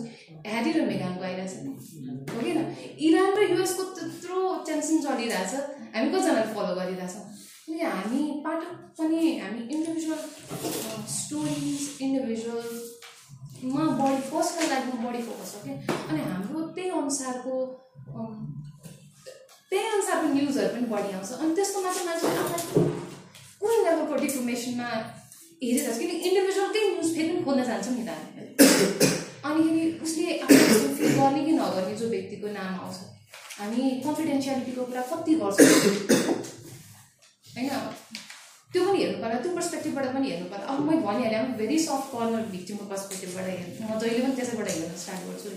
ह्यारी 0.47 0.71
र 0.73 0.87
मेगानको 0.87 1.25
आइरहेछ। 1.25 1.53
हो 2.33 2.41
कि 2.41 2.53
न? 2.53 2.61
इरान 3.07 3.31
र 3.37 3.41
युएसको 3.53 3.83
त्यत्रो 3.97 4.39
टेन्सन 4.67 4.97
चलिरहेछ। 5.05 5.53
हामी 5.95 6.09
कतिजनाले 6.13 6.49
फलो 6.55 6.73
गरिरहेछौँ? 6.81 7.25
किनकि 7.67 7.85
हामी 7.85 8.21
पाठक 8.45 8.73
पनि 8.99 9.21
हामी 9.43 9.61
इन्डिभिजुअल 9.75 10.21
स्टोरिज 11.19 11.81
इन्डिभिजुअलमा 13.63 13.95
बढी 13.99 14.21
पर्सनल 14.31 14.67
लाइफमा 14.71 14.97
बढी 15.09 15.23
फोकस 15.23 15.51
हो 15.55 15.61
कि 15.65 15.73
अनि 16.11 16.21
हाम्रो 16.21 16.61
त्यही 16.77 16.91
अनुसारको 17.01 17.55
त्यही 19.71 19.87
अनुसारको 19.97 20.27
न्युजहरू 20.35 20.69
पनि 20.75 20.87
बढी 20.93 21.11
आउँछ। 21.17 21.31
अनि 21.41 21.55
त्यस्तोमा 21.57 21.91
चाहिँ 21.93 22.07
मान्छेले 22.07 22.37
आफूलाई 22.43 22.63
कुन 23.61 23.71
लेभलको 23.85 24.15
डिफर्मेसनमा 24.25 24.89
हेरिरहेको 25.63 25.93
छ 25.93 25.99
किनकि 26.01 26.17
इन्डिभिजुअलकै 26.29 26.83
न्युज 26.91 27.09
फेरि 27.17 27.29
पनि 27.29 27.43
खोज्न 27.47 27.61
जान्छौँ 27.71 27.95
नि 27.97 28.05
त 28.09 28.11
अनिखेरि 29.47 29.83
उसले 30.07 30.27
आफ्नो 30.43 30.89
फिल 30.99 31.11
गर्ने 31.21 31.41
कि 31.47 31.53
नगर्ने 31.53 31.95
जो 32.03 32.07
व्यक्तिको 32.15 32.47
नाम 32.59 32.73
आउँछ। 32.83 32.97
हामी 33.59 33.81
कन्फिडेन्सियालिटीको 34.05 34.83
कुरा 34.91 35.03
कति 35.13 35.33
गर्छौँ? 35.41 35.67
होइन 37.55 37.71
त्यो 38.73 38.83
पनि 38.85 38.99
हेर्नु 39.03 39.19
पर्ला 39.23 39.39
त्यो 39.45 39.53
पर्सपेक्टिभबाट 39.57 40.07
पनि 40.17 40.27
हेर्नु 40.33 40.47
पर्ला। 40.53 40.65
अब 40.73 40.79
मैले 40.89 41.01
भनिहालेँ 41.07 41.39
अब 41.39 41.49
भेरी 41.61 41.79
सफ्ट 41.87 42.07
कर्नर 42.13 42.43
भिक्टिमको 42.53 42.85
पर्सपेक्टिभबाट 42.93 43.47
हेर्नु। 43.53 43.85
म 43.89 43.99
जहिले 44.03 44.21
पनि 44.25 44.35
त्यसैबाट 44.39 44.69
हेर्न 44.75 44.95
स्टार्ट 45.03 45.23
गर्छु 45.29 45.51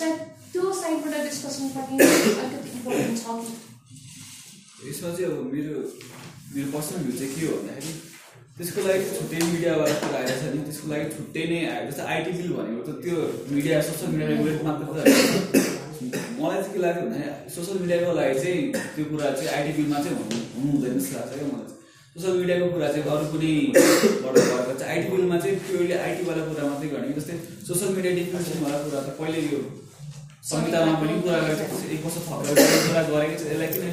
सायद 0.00 0.18
त्यो 0.52 0.62
साइडबाट 0.82 1.14
डिस्कसन 1.28 1.66
पनि 1.76 1.94
अलिकति 2.06 2.68
इम्पोर्टेन्ट 2.76 3.16
छ 3.22 3.26
कि? 3.38 3.54
यसमा 4.88 5.10
चाहिँ 5.16 5.30
अब 5.30 5.38
मेरो 5.54 5.74
मेरो 6.54 6.68
पर्सनल 6.74 7.00
भ्यू 7.04 7.14
चाहिँ 7.18 7.32
के 7.34 7.46
हो 7.46 7.56
भन्दाखेरि 7.58 7.92
त्यसको 8.56 8.80
लागि 8.86 9.04
छुट्टै 9.16 9.38
मिडियावाला 9.52 9.94
कुरा 10.02 10.18
आइरहेको 10.18 10.40
छ 10.42 10.54
नि। 10.54 10.60
त्यसको 10.66 10.86
लागि 10.92 11.06
छुट्टै 11.16 11.44
नै 11.50 11.58
आयो। 11.70 11.82
जस्तै 11.90 12.04
आइटी 12.12 12.30
बिल 12.38 12.50
भनेको 12.58 12.82
त 12.86 12.90
त्यो 13.04 13.16
मिडिया 13.54 13.76
सोसियल 13.88 14.10
मिडिया 14.12 14.28
रेगुलेट 14.32 14.60
मात्र 14.66 14.84
त। 14.86 14.98
मलाई 16.38 16.58
चाहिँ 16.62 16.72
के 16.74 16.80
लाग्यो 16.84 17.02
भन्दाखेरि 17.06 17.54
सोसियल 17.56 17.78
मिडियाको 17.82 18.12
लागि 18.20 18.34
चाहिँ 18.42 18.60
त्यो 18.94 19.04
कुरा 19.10 19.26
चाहिँ 19.38 19.50
आइटी 19.56 19.72
बिलमा 19.78 19.98
चाहिँ 20.04 20.16
हुनु 20.20 20.38
हुनु 20.54 20.70
हुँदैन 20.72 20.98
जस्तो 20.98 21.14
लाग्छ 21.18 21.32
क्या 21.38 21.48
मलाई 21.54 21.74
सोसियल 22.16 22.36
मिडियाको 22.40 22.66
कुरा 22.72 22.88
चाहिँ 22.92 23.04
अरू 23.12 23.24
कुनैबाट 23.32 24.36
गरेर 24.36 24.76
चाहिँ 24.80 24.92
आइटी 24.92 25.08
बिलमा 25.12 25.36
चाहिँ 25.40 25.56
प्योरली 25.64 25.94
आइटीवाला 26.04 26.42
कुरा 26.48 26.62
मात्रै 26.68 26.88
गर्ने। 26.92 27.12
जस्तै 27.16 27.34
सोसियल 27.68 27.90
मिडिया 27.96 28.12
डिफ्रेन्सिएसनवाला 28.18 28.78
कुरा 28.84 29.00
त 29.04 29.08
पहिले 29.18 29.40
यो 29.52 29.58
संहितामा 30.50 30.92
पनि 31.02 31.14
कुरा 31.26 31.38
गरेको 31.44 31.76
एक 31.92 32.00
वर्ष 32.06 32.16
थपेर 32.24 32.56
कुरा 32.86 33.02
गरेको 33.10 33.36
छ। 33.36 33.42
यसलाई 33.52 33.68
किन 33.72 33.84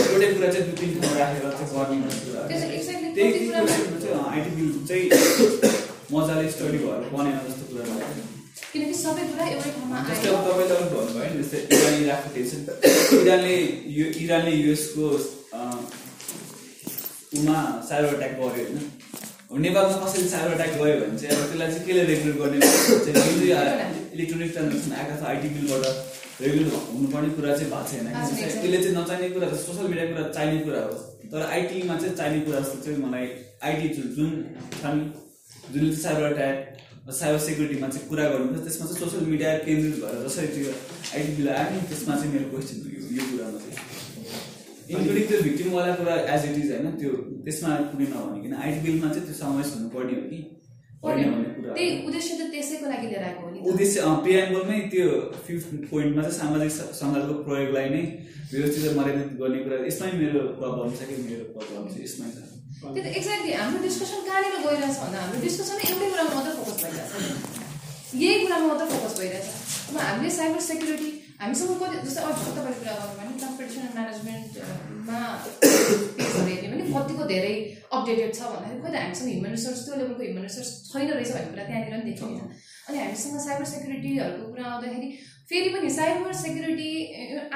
एउटै 0.00 0.28
कुरा 0.34 0.48
चाहिँ 0.54 0.64
दुई 0.68 0.76
तिन 0.80 0.90
ठाउँ 1.04 1.16
राखेर 1.20 1.44
चाहिँ 1.60 1.72
गर्ने 1.76 2.16
कुरा 2.24 2.40
त्यही 2.48 3.44
चाहिँ 3.52 4.16
आइटी 4.32 4.50
बिल 4.56 4.68
चाहिँ 4.88 5.06
मजाले 6.16 6.46
स्टडी 6.54 6.78
भएर 6.84 7.02
बनेन 7.12 7.36
जस्तो 7.44 7.64
कुरा 7.72 7.84
लाग्यो। 7.90 8.24
किनकि 8.72 8.94
सबै 9.02 9.22
कुरा 9.32 9.44
एउटै 9.52 9.70
ठाउँमा 9.76 9.98
जस्तै 10.08 10.28
अब 10.32 10.36
तपाईँले 10.48 10.74
अघि 10.78 10.88
भन्नुभयो 10.96 11.28
नि 11.28 11.42
जस्तै 11.42 11.58
इरान 11.76 11.94
इराकको 12.08 12.28
टेन्सन 12.34 12.60
इरानले 13.20 13.56
यो 13.98 14.06
इरानले 14.24 14.52
युएसको 14.64 15.04
उमा 17.38 17.58
साइबर 17.88 18.14
अट्याक 18.14 18.32
गर्यो 18.38 18.64
होइन। 18.68 18.78
अब 19.50 19.58
नेपालमा 19.66 19.96
कसैले 20.04 20.28
साइबर 20.30 20.52
अट्याक 20.54 20.72
गयो 20.80 20.96
भने 21.00 21.18
चाहिँ 21.18 21.36
अब 21.36 21.42
त्यसलाई 21.50 21.68
चाहिँ 21.72 21.84
केले 21.86 22.02
रेगुलेट 22.10 22.36
गर्ने 22.40 22.58
इलेक्ट्रोनिक 24.14 24.50
ट्रान्जेक्सन 24.54 24.92
आएको 25.00 25.14
छ 25.20 25.22
आइटी 25.32 25.48
बिलबाट 25.54 25.84
रेगुलेट 26.42 26.72
हुनुपर्ने 26.94 27.30
कुरा 27.36 27.56
चाहिँ 27.56 27.70
भएको 27.70 27.88
छैन। 27.90 28.06
छैन। 28.10 28.50
त्यसले 28.62 28.78
चाहिँ 28.82 28.96
नचाहिने 28.96 29.28
कुरा 29.34 29.48
सोसियल 29.64 29.86
मिडिया 29.92 30.06
कुरा 30.10 30.24
चाहिने 30.36 30.60
कुरा 30.66 30.82
हो। 30.84 30.94
तर 31.32 31.42
आइटीमा 31.54 31.96
चाहिँ 32.02 32.14
चाहिने 32.20 32.40
कुरा 32.46 32.60
जस्तो 32.60 32.78
चाहिँ 32.84 32.98
मलाई 33.04 33.26
आइटी 33.68 33.88
जुन 33.96 34.06
जुन 34.16 34.30
छ 34.80 34.94
नि 34.94 35.04
जुन 35.72 35.94
साइबर 36.02 36.24
अट्याक 36.32 36.56
साइबर 37.20 37.38
सेक्युरिटीमा 37.46 37.88
चाहिँ 37.94 38.08
कुरा 38.08 38.24
गर्नुहुन्छ 38.32 38.62
त्यसमा 38.64 38.86
चाहिँ 38.86 39.00
सोसियल 39.04 39.30
मिडिया 39.30 39.50
केन्द्रित 39.66 39.96
भएर 40.02 40.16
जसरी 40.26 40.48
त्यो 40.56 40.72
आइटी 41.14 41.30
बिल 41.36 41.48
आयो 41.54 41.70
नि 41.74 41.86
त्यसमा 41.92 42.16
चाहिँ 42.16 42.32
मेरो 42.34 42.50
क्वेसन 42.50 42.76
यो 43.18 43.22
कुरामा 43.30 43.58
चाहिँ। 43.64 43.89
इन्क्लुडिङ 44.90 45.24
त्यो 45.30 45.38
भिक्टिमवाला 45.46 45.92
कुरा 45.98 46.14
एज 46.34 46.42
इट 46.50 46.56
इज 46.62 46.68
होइन 46.72 46.86
त्यो 47.00 47.10
त्यसमा 47.44 47.70
कुनै 47.90 48.06
नभनिकन 48.14 48.52
आइटी 48.62 48.80
बिलमा 48.86 49.08
चाहिँ 49.12 49.26
त्यो 49.26 49.36
समावेश 49.42 49.68
हुनुपर्ने 49.76 50.14
हो 50.20 50.24
कि? 50.30 50.38
उद्देश्य 53.70 54.00
प्रियाम्बलमै 54.24 54.78
त्यो 54.94 55.06
फिफ्थ 55.46 55.68
पोइन्टमा 55.90 56.22
चाहिँ 56.22 56.38
सामाजिक 56.40 56.72
सञ्जालको 56.98 57.34
प्रयोगलाई 57.46 57.88
नै 57.94 58.02
व्यवस्थित 58.52 58.82
र 58.84 58.90
मर्यादित 58.98 59.30
गर्ने 59.40 59.58
कुरा 59.64 59.76
यसमै 59.86 60.10
मेरो 60.22 60.40
प्रब्लम 60.60 60.88
छ 60.98 61.00
कि 61.08 61.16
मेरो 61.28 61.44
प्रब्लम 61.54 61.82
चाहिँ 61.92 62.04
यसमै 62.04 62.28
छ। 62.34 62.38
त्यो 62.82 63.02
त 63.04 63.06
एक्ज्याक्टली 63.18 63.52
हाम्रो 63.60 63.80
डिस्कसन 63.86 64.20
कहाँनिर 64.28 64.54
गइरहेछ 64.66 64.96
भन्दा 65.02 65.18
हाम्रो 65.22 65.38
डिस्कसन 65.46 65.76
एउटै 65.88 66.08
कुरामा 66.12 66.32
मात्रै 66.36 66.54
फोकस 66.58 66.76
भइरहेछ। 66.84 67.10
यही 68.22 68.36
कुरामा 68.44 68.66
मात्रै 68.70 68.86
फोकस 68.92 69.14
भइरहेछ। 69.20 69.46
अब 69.88 69.96
हामीले 70.06 70.30
साइबर 70.38 70.60
सेक्युरिटी 70.70 71.10
हामीसँग 71.40 71.70
कति 71.80 71.98
जस्तै 72.04 72.22
अघि 72.22 72.50
तपाईँले 72.52 72.78
कुरा 72.78 72.94
गर्नु 72.94 73.14
भने 73.18 73.32
कम्पिटिसन 73.40 73.84
म्यानेजमेन्टमा 73.94 75.20
हेर्ने 76.44 76.68
भने 76.72 76.84
कतिको 76.90 77.24
धेरै 77.30 77.54
अपडेटेड 77.90 78.34
छ 78.36 78.40
भन्दाखेरि 78.50 78.80
खोइ 78.82 78.92
त 78.92 78.96
हामीसँग 79.00 79.30
ह्युमन 79.30 79.54
रिसोर्स 79.56 79.80
त्यो 79.86 79.96
लेभलको 80.00 80.22
ह्युमन 80.22 80.44
रिसोर्स 80.48 80.70
छैन 80.90 81.08
रहेछ 81.10 81.32
भन्ने 81.32 81.50
कुरा 81.52 81.64
त्यहाँनिर 81.70 81.94
पनि 81.94 82.04
देखिन्छ 82.10 82.40
अनि 82.88 82.98
हामीसँग 83.00 83.40
साइबर 83.46 83.66
सेक्युरिटीहरूको 83.72 84.52
कुरा 84.52 84.66
आउँदाखेरि 84.72 85.08
फेरि 85.50 85.68
पनि 85.74 85.90
साइबर 85.98 86.32
सेक्युरिटी 86.44 86.90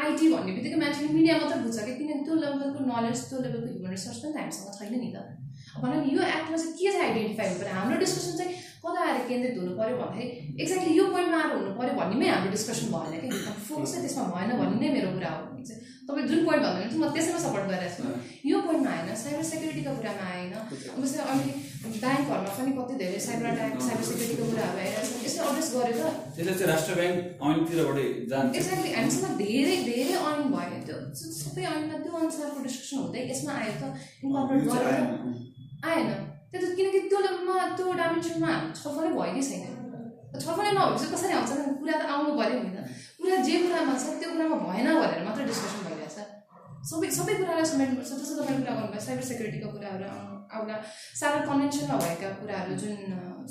आइटी 0.05 0.33
भन्ने 0.33 0.53
बित्तिकै 0.57 0.79
मान्छेले 0.83 1.13
मिडिया 1.17 1.35
मात्रै 1.41 1.63
बुझ्छ 1.65 1.79
कि 1.81 1.95
किनभने 1.99 2.25
त्यो 2.27 2.43
लेभलको 2.43 2.87
नलेज 2.91 3.25
त्यो 3.29 3.43
लेभलको 3.45 3.73
ह्युमन 3.73 3.97
रिसोर्स 3.97 4.23
पनि 4.23 4.33
त 4.33 4.37
हामीसँग 4.43 4.79
छैन 4.79 4.95
नि 5.03 5.11
त 5.13 5.29
भनौँ 5.77 6.01
नि 6.01 6.17
यो 6.17 6.23
एक्टमा 6.33 6.57
चाहिँ 6.57 6.73
के 6.79 6.93
चाहिँ 6.93 7.07
आइडेन्टिफाई 7.09 7.49
हुनु 7.49 7.61
पऱ्यो 7.61 7.77
हाम्रो 7.77 8.01
डिस्कसन 8.05 8.41
चाहिँ 8.41 8.57
कता 8.85 9.01
आएर 9.09 9.19
केन्द्रित 9.29 9.57
हुनु 9.59 9.73
पऱ्यो 9.81 9.97
भन्दाखेरि 10.03 10.29
एक्ज्याक्टली 10.61 10.93
यो 10.99 11.05
पोइन्टमा 11.15 11.39
आएर 11.43 11.53
हुनु 11.57 11.71
पऱ्यो 11.81 11.93
भन्नेमै 12.01 12.29
हाम्रो 12.35 12.51
डिस्कसन 12.55 12.87
भएन 12.95 13.15
कि। 13.23 13.29
फोकस 13.69 13.91
चाहिँ 13.93 14.03
त्यसमा 14.05 14.25
भएन 14.35 14.51
भन्ने 14.61 14.77
नै 14.81 14.89
मेरो 14.95 15.11
कुरा 15.17 15.31
हो। 15.35 15.43
चाहिँ 15.69 15.81
तपाईँ 16.09 16.27
जुन 16.31 16.41
पोइन्ट 16.47 16.63
भन्नुहुन्छ 16.65 16.97
म 17.01 17.05
त्यसैमा 17.17 17.39
सपोर्ट 17.45 17.65
गरिरहेको 17.69 17.97
छु। 17.97 18.49
यो 18.51 18.57
पोइन्टमा 18.67 18.91
आएन 18.95 19.09
साइबर 19.25 19.45
सेक्युरिटीको 19.51 19.93
कुरामा 19.99 20.25
आएन। 20.35 20.53
जस्तै 21.01 21.23
अहिले 21.25 21.53
ब्याङ्कहरूमा 22.03 22.53
पनि 22.59 22.73
कति 22.77 22.95
धेरै 23.01 23.21
साइबर 23.27 23.47
अट्याक 23.53 23.81
साइबर 23.87 24.05
सेक्युरिटीको 24.11 24.45
कुराहरू 24.53 24.79
आइरहेको 24.85 25.09
छ 25.09 25.25
यसले 25.25 25.41
एड्रेस 25.49 25.69
गरेर 25.75 25.99
चाहिँ 26.37 26.69
राष्ट्र 26.73 26.93
ब्याङ्क 27.01 27.19
एक्ज्याक्टली 28.59 28.93
हामीसँग 28.99 29.35
धेरै 29.41 29.77
धेरै 29.89 30.17
ऐन 30.29 30.41
भयो 30.53 30.79
त्यो। 30.87 30.97
सबै 31.41 31.65
ऐनमा 31.73 31.97
त्यो 32.05 32.13
अनुसारको 32.21 32.59
डिस्कसन 32.69 32.97
हुँदै 33.01 33.27
यसमा 33.33 33.53
आयो 33.65 33.75
त। 33.81 33.83
इन्कर्पोरेट 34.25 34.63
चाहिँ 34.69 34.85
गरेर 34.85 35.05
आएन। 35.89 36.34
त्यो 36.55 36.63
त 36.63 36.75
किनकि 36.77 37.01
त्यो 37.11 37.19
लेभलमा 37.21 37.55
त्यो 37.77 37.93
डाइमेन्सनमा 37.93 38.51
छलफलै 38.75 39.11
भयो 39.13 39.33
कि 39.35 39.43
छैन 39.43 39.63
छलफलै 40.37 40.71
नभएपछि 40.73 41.07
कसरी 41.13 41.33
आउँछ 41.35 41.51
नि 41.53 41.65
कुरा 41.81 41.97
त 41.99 42.05
आउनु 42.15 42.31
पऱ्यो 42.39 42.59
नि 42.61 42.71
त 42.71 42.79
कुरा 43.19 43.39
जे 43.47 43.55
कुरामा 43.63 43.95
छ 43.99 44.05
त्यो 44.21 44.29
कुरामा 44.35 44.57
भएन 44.63 44.89
भनेर 44.95 45.25
मात्रै 45.27 45.47
डिस्कसन 45.51 45.81
भइरहेछ 45.87 46.17
सबै 46.91 47.11
सबै 47.19 47.35
कुरालाई 47.41 47.67
समेट्नुपर्छ 47.73 48.11
जस्तो 48.13 48.39
तपाईँले 48.39 48.63
कुरा 48.63 48.73
गर्नुभयो 48.73 49.05
साइबर 49.07 49.25
सेक्युरिटीको 49.31 49.69
कुराहरू 49.75 50.09
आउला 50.55 50.77
साइबर 51.21 51.41
कन्भेन्सनमा 51.49 51.97
भएका 52.03 52.29
कुराहरू 52.41 52.75
जुन 52.83 52.99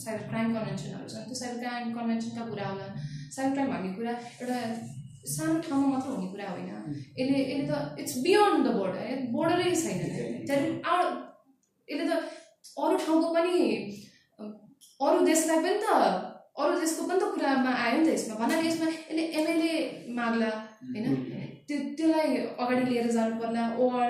साइबर 0.04 0.24
क्राइम 0.32 0.56
कन्भेन्सनहरू 0.56 1.08
छन् 1.13 1.26
त्यो 1.28 1.39
साइबर 1.42 1.58
क्राइम 1.63 1.96
कन्भेन्सनका 1.98 2.46
कुरा 2.52 2.68
आउला 2.70 2.88
साइबर 3.36 3.52
क्राइम 3.56 3.74
भन्ने 3.74 3.92
कुरा 3.98 4.13
एउटा 4.38 4.60
सानो 5.26 5.60
ठाउँमा 5.66 5.88
मात्र 5.88 6.10
हुने 6.10 6.30
कुरा 6.32 6.48
होइन 6.50 6.72
यसले 7.18 7.42
यसले 7.42 7.68
त 7.68 8.00
इट्स 8.00 8.16
बियोन्ड 8.24 8.66
द 8.66 8.78
बोर्डर 8.78 9.28
बोर्डरै 9.36 9.76
छैन 9.84 10.00
त्यहाँदेखि 10.08 10.82
आउ 10.86 11.04
यसले 11.88 12.08
त 12.10 12.42
अरू 12.84 12.95
ठाउँको 13.06 13.28
पनि 13.36 13.58
अरू 15.08 15.26
देशलाई 15.26 15.60
पनि 15.63 15.78
त 15.84 15.88
अरू 16.62 16.80
देशको 16.80 17.02
पनि 17.10 17.19
त 17.19 17.23
कुरामा 17.34 17.71
आयो 17.84 17.97
नि 17.99 18.06
त 18.08 18.13
यसमा। 18.13 18.36
भन्नाले 18.41 18.67
यसमा 18.67 18.88
यसले 18.93 19.23
एमएलए 19.41 19.73
माग्ला 20.17 20.49
होइन? 20.93 21.06
त्यो 21.67 21.78
त्यसलाई 21.97 22.30
अगाडि 22.63 22.84
लिएर 22.89 23.08
जानु 23.17 23.36
पर्ला 23.41 23.63
ओर 23.84 24.08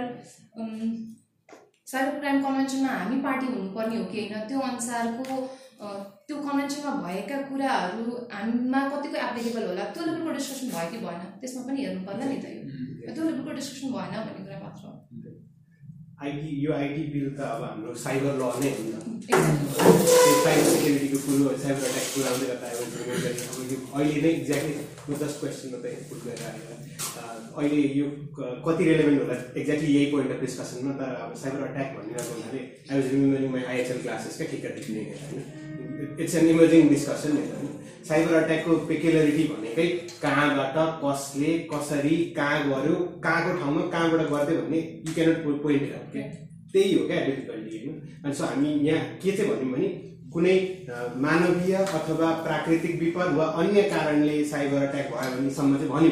साइबर 1.91 2.19
क्राइम 2.19 2.37
कन्भेन्सनमा 2.43 2.91
हामी 2.99 3.17
पार्टी 3.25 3.45
हुनुपर्ने 3.53 3.97
हो 3.97 4.05
कि 4.11 4.19
होइन? 4.19 4.47
त्यो 4.49 4.59
अनुसारको 4.69 5.35
त्यो 6.27 6.35
कन्भेन्सनमा 6.45 6.91
भएका 7.05 7.37
कुराहरू 7.49 8.03
हामीमा 8.33 8.79
कतिको 8.91 9.17
एप्लिकेबल 9.27 9.63
होला? 9.69 9.83
त्यो 9.93 10.05
लेभलको 10.05 10.31
डिस्कसन 10.39 10.67
भयो 10.75 10.89
कि 10.91 10.97
भएन? 11.05 11.21
त्यसमा 11.41 11.61
पनि 11.67 11.85
हेर्नु 11.85 12.05
पर्ला 12.07 12.25
नि 12.31 12.37
त 12.43 12.45
यो। 12.55 12.61
त्यो 13.15 13.23
लेभलको 13.29 13.51
डिस्कसन 13.59 13.87
भएन 13.95 14.13
हो 14.19 14.42
आइटी 16.23 16.49
यो 16.65 16.71
आइटी 16.73 17.03
बिल 17.13 17.27
त 17.37 17.39
अब 17.53 17.63
हाम्रो 17.69 17.95
साइबर 18.05 18.33
ल 18.41 18.43
नै 18.63 18.71
हो 18.75 18.83
नि 18.83 18.91
त 18.93 19.01
Exactly. 19.23 19.63
त्यो 20.23 20.33
साइबर 20.43 20.65
सेक्युरिटीको 20.69 21.17
कुरो 21.25 21.51
साइबर 21.63 21.83
अट्याक 21.89 22.07
कुरा 22.13 22.29
आउँदै 22.31 22.47
गर्दा 22.49 22.67
अब 22.69 23.59
यो 23.71 23.77
अहिले 23.97 24.19
नै 24.23 24.31
एक्ज्याक्टली 24.39 24.73
म 25.09 25.19
जस्ट 25.21 25.37
क्वेसन 25.41 25.67
मात्रै 25.73 25.91
इनपुट 25.97 26.19
गरेर 26.25 26.43
आएर 26.49 26.61
अहिले 27.59 27.83
यो 27.99 28.05
कति 28.67 28.83
रेलेभेन्ट 28.89 29.19
होला 29.23 29.37
एक्ज्याक्टली 29.61 29.89
यही 29.95 30.07
पोइन्ट 30.13 30.31
अफ 30.35 30.41
डिस्कसनमा 30.45 30.93
तर 30.99 31.15
अब 31.23 31.31
साइबर 31.43 31.61
अट्याक 31.67 31.89
भनिरहेको 31.97 32.33
हुनाले 32.39 32.61
I 32.89 32.95
was 32.99 33.07
remembering 33.13 33.49
my 33.55 33.63
IHL 33.73 34.01
classes 34.07 34.37
क्या 34.41 34.71
ठिक्क 34.75 34.89
नै 34.97 35.05
होइन। 35.23 36.19
इट्स 36.23 36.35
एन 36.41 36.49
इमर्जिङ 36.55 36.89
डिस्कसन 36.95 37.39
होइन। 37.39 37.72
साइबर 38.07 38.33
अट्याकको 38.35 38.75
पेक्युलरिटी 38.87 39.43
भनेकै 39.49 39.87
कहाँबाट 40.21 40.77
कसले 41.03 41.51
कसरी 41.71 42.15
कहाँ 42.37 42.57
गर्यो 42.69 42.95
कहाँको 43.23 43.57
ठाउँमा 43.59 43.81
कहाँबाट 43.93 44.29
गर्दै 44.31 44.55
भन्ने 44.57 44.79
यु 45.01 45.13
क्यानट 45.13 45.37
पोइन्ट 45.63 45.83
क्या 46.13 46.23
त्यही 46.73 46.93
हो 46.93 47.07
क्या 47.07 47.19
डिफिकल्टी 47.25 47.77
होइन 47.77 48.01
अनि 48.23 48.33
सो 48.33 48.43
हामी 48.45 48.73
यहाँ 48.87 49.05
के 49.23 49.31
चाहिँ 49.31 49.51
भन्यौँ 49.51 49.73
भने 49.73 49.87
कुनै 50.33 50.55
मानवीय 51.23 51.75
अथवा 51.97 52.29
प्राकृतिक 52.45 52.99
विपद 53.01 53.35
वा 53.37 53.45
अन्य 53.61 53.81
कारणले 53.89 54.43
साइबर 54.51 54.87
अट्याक 54.87 55.11
भयो 55.11 55.35
भनेसम्म 55.35 55.77
चाहिँ 55.77 55.89
भन्यो 55.89 56.11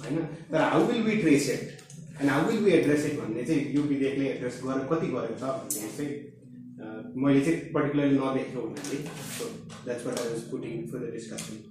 होइन? 0.00 0.18
तर 0.52 0.60
how 0.62 0.84
will 0.88 1.02
be 1.02 1.16
trace 1.22 1.48
it 1.50 2.20
and 2.20 2.30
how 2.30 2.46
will 2.48 2.60
be 2.64 2.70
address 2.72 3.06
it 3.06 3.18
भन्ने 3.20 3.44
चाहिँ 3.44 3.72
यो 3.76 3.82
विधेयकले 3.84 4.26
एड्रेस 4.28 4.60
गरेर 4.64 4.86
कति 4.92 5.06
गरेको 5.14 5.38
छ 5.40 5.54
भन्ने 5.54 5.88
चाहिँ 5.96 6.12
मैले 7.16 7.40
चाहिँ 7.40 7.58
पर्टिकुलरली 7.72 8.16
नदेखेको 8.16 8.60
हुनाले 8.60 8.98
so 9.30 9.44
that's 9.84 10.06
what 10.06 10.18
I 10.18 10.28
was 10.28 10.42
putting 10.50 10.72
for 10.88 10.98
the 10.98 11.12
discussion 11.12 11.62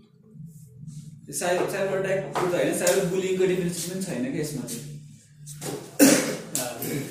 cyber 1.34 1.69
cyber 1.71 1.97
attack 1.97 2.21
त 2.34 2.53
होइन 2.53 2.73
साइबर 2.77 3.06
बुलिङको 3.10 3.45
डेफिनेसन 3.47 3.84
पनि 3.89 4.03
छैन 4.03 4.32
क्या 4.32 4.41
यसमा 4.41 4.63
चाहिँ 4.67 4.86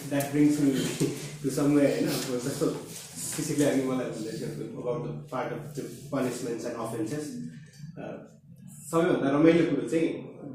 that 0.09 0.33
brings 0.33 0.61
me 0.61 0.73
to 1.43 1.51
someway 1.53 1.87
होइन 1.87 2.09
अब 2.11 2.41
जस्तो 2.45 2.67
त्यसैले 2.69 3.65
अनि 3.67 3.83
मलाई 3.85 4.11
भन्दै 4.11 4.33
थियो 4.35 4.67
about 4.81 5.01
the 5.05 5.15
part 5.31 5.53
of 5.53 5.63
the 5.77 5.87
punishments 6.11 6.67
and 6.67 6.85
offences 6.85 7.25
सबैभन्दा 8.85 9.31
रमाइलो 9.31 9.65
कुरो 9.67 9.89
चाहिँ 9.89 10.09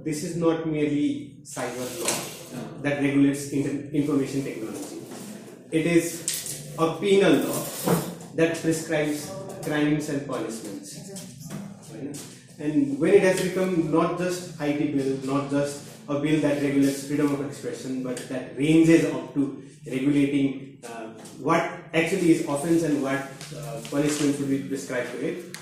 this 0.03 0.23
is 0.25 0.37
not 0.39 0.67
merely 0.67 1.09
cyber 1.47 1.87
law 1.95 2.15
that 2.81 3.01
regulates 3.01 3.43
information 3.53 4.41
technology 4.43 4.97
it 5.73 5.87
is 5.93 6.05
A 6.78 6.90
penal 7.00 7.40
law 7.40 7.62
that 8.36 8.60
prescribes 8.62 9.24
crimes 9.64 10.10
and 10.10 10.22
punishments 10.28 10.94
होइन 11.90 12.14
and 12.58 12.98
when 12.98 13.14
it 13.14 13.22
has 13.22 13.40
become 13.42 13.90
not 13.90 14.18
just 14.18 14.60
IT 14.60 14.94
bill, 14.94 15.18
not 15.24 15.50
just 15.50 15.88
a 16.08 16.18
bill 16.18 16.40
that 16.40 16.62
regulates 16.62 17.06
freedom 17.06 17.32
of 17.34 17.44
expression, 17.46 18.02
but 18.02 18.16
that 18.28 18.56
ranges 18.56 19.06
up 19.06 19.34
to 19.34 19.62
regulating 19.86 20.78
uh, 20.84 21.08
what 21.38 21.62
actually 21.92 22.32
is 22.32 22.46
offense 22.46 22.82
and 22.82 23.02
what 23.02 23.18
uh, 23.56 23.80
punishment 23.90 24.36
should 24.36 24.48
be 24.48 24.60
prescribed 24.60 25.10
to 25.12 25.26
it, 25.26 25.56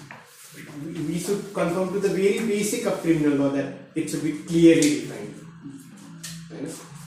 we, 0.84 0.92
we 1.04 1.18
should 1.18 1.42
conform 1.54 1.92
to 1.92 2.00
the 2.00 2.08
very 2.08 2.40
basic 2.46 2.84
of 2.86 3.00
criminal 3.00 3.38
law 3.38 3.48
that 3.50 3.72
it 3.94 4.10
should 4.10 4.22
be 4.22 4.32
clearly 4.50 5.00
defined. 5.00 5.36
होइन 6.50 6.66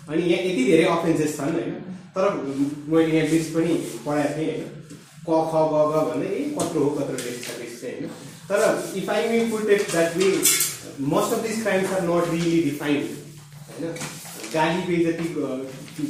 अनि 0.10 0.22
यहाँ 0.32 0.44
यति 0.44 0.64
धेरै 0.66 0.84
offences 0.92 1.38
छन् 1.38 1.54
होइन 1.54 1.87
तर 2.15 2.25
मैले 2.89 3.17
यहाँ 3.17 3.29
लिस्ट 3.29 3.55
पनि 3.55 3.75
पढाएको 4.07 4.37
थिएँ 4.37 4.51
होइन। 4.51 4.69
क 5.29 5.31
ख 5.51 5.55
ग 5.73 5.75
ग 5.91 6.05
भन्दै 6.09 6.29
ए 6.37 6.43
कत्रो 6.59 6.85
हो 6.85 6.91
कत्रो 6.99 7.17
लिस्ट 7.25 7.41
छ 7.45 7.59
लिस्ट 7.61 7.81
चाहिँ 7.81 7.97
होइन। 7.97 8.11
तर 8.49 8.61
if 8.99 9.11
I 9.11 9.29
may 9.29 9.41
put 9.51 9.71
it 9.71 9.91
that 9.91 10.17
way 10.17 10.29
most 11.13 11.35
of 11.35 11.43
this 11.47 11.63
crimes 11.63 11.93
are 11.93 12.03
not 12.09 12.31
really 12.35 12.63
defined 12.71 13.03
होइन। 13.69 13.85
गाली 14.55 14.81
बेजती 14.87 15.27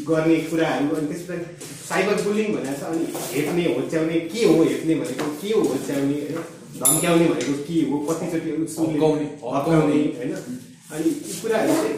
गर्ने 0.08 0.36
कुराहरू 0.50 0.96
अनि 0.96 1.06
त्यसपछि 1.08 1.66
साइबर 1.88 2.22
बुलिङ 2.22 2.54
भनेको 2.54 2.76
छ 2.80 2.82
अनि 2.92 3.04
हेप्ने 3.32 3.64
होच्याउने 3.74 4.20
के 4.32 4.44
हो 4.44 4.62
हेप्ने 4.62 4.94
भनेको 5.02 5.26
के 5.42 5.52
हो 5.52 5.62
होच्याउने 5.68 6.20
होइन। 6.22 6.38
धम्क्याउने 6.80 7.26
भनेको 7.28 7.54
के 7.68 7.80
हो 7.90 7.98
कतिचोटि 8.08 8.50
उसले। 8.64 8.98
हप्काउने 9.44 10.00
होइन। 10.18 10.32
अनि 10.92 11.08
यी 11.08 11.40
कुराहरू 11.40 11.74
चाहिँ 11.82 11.96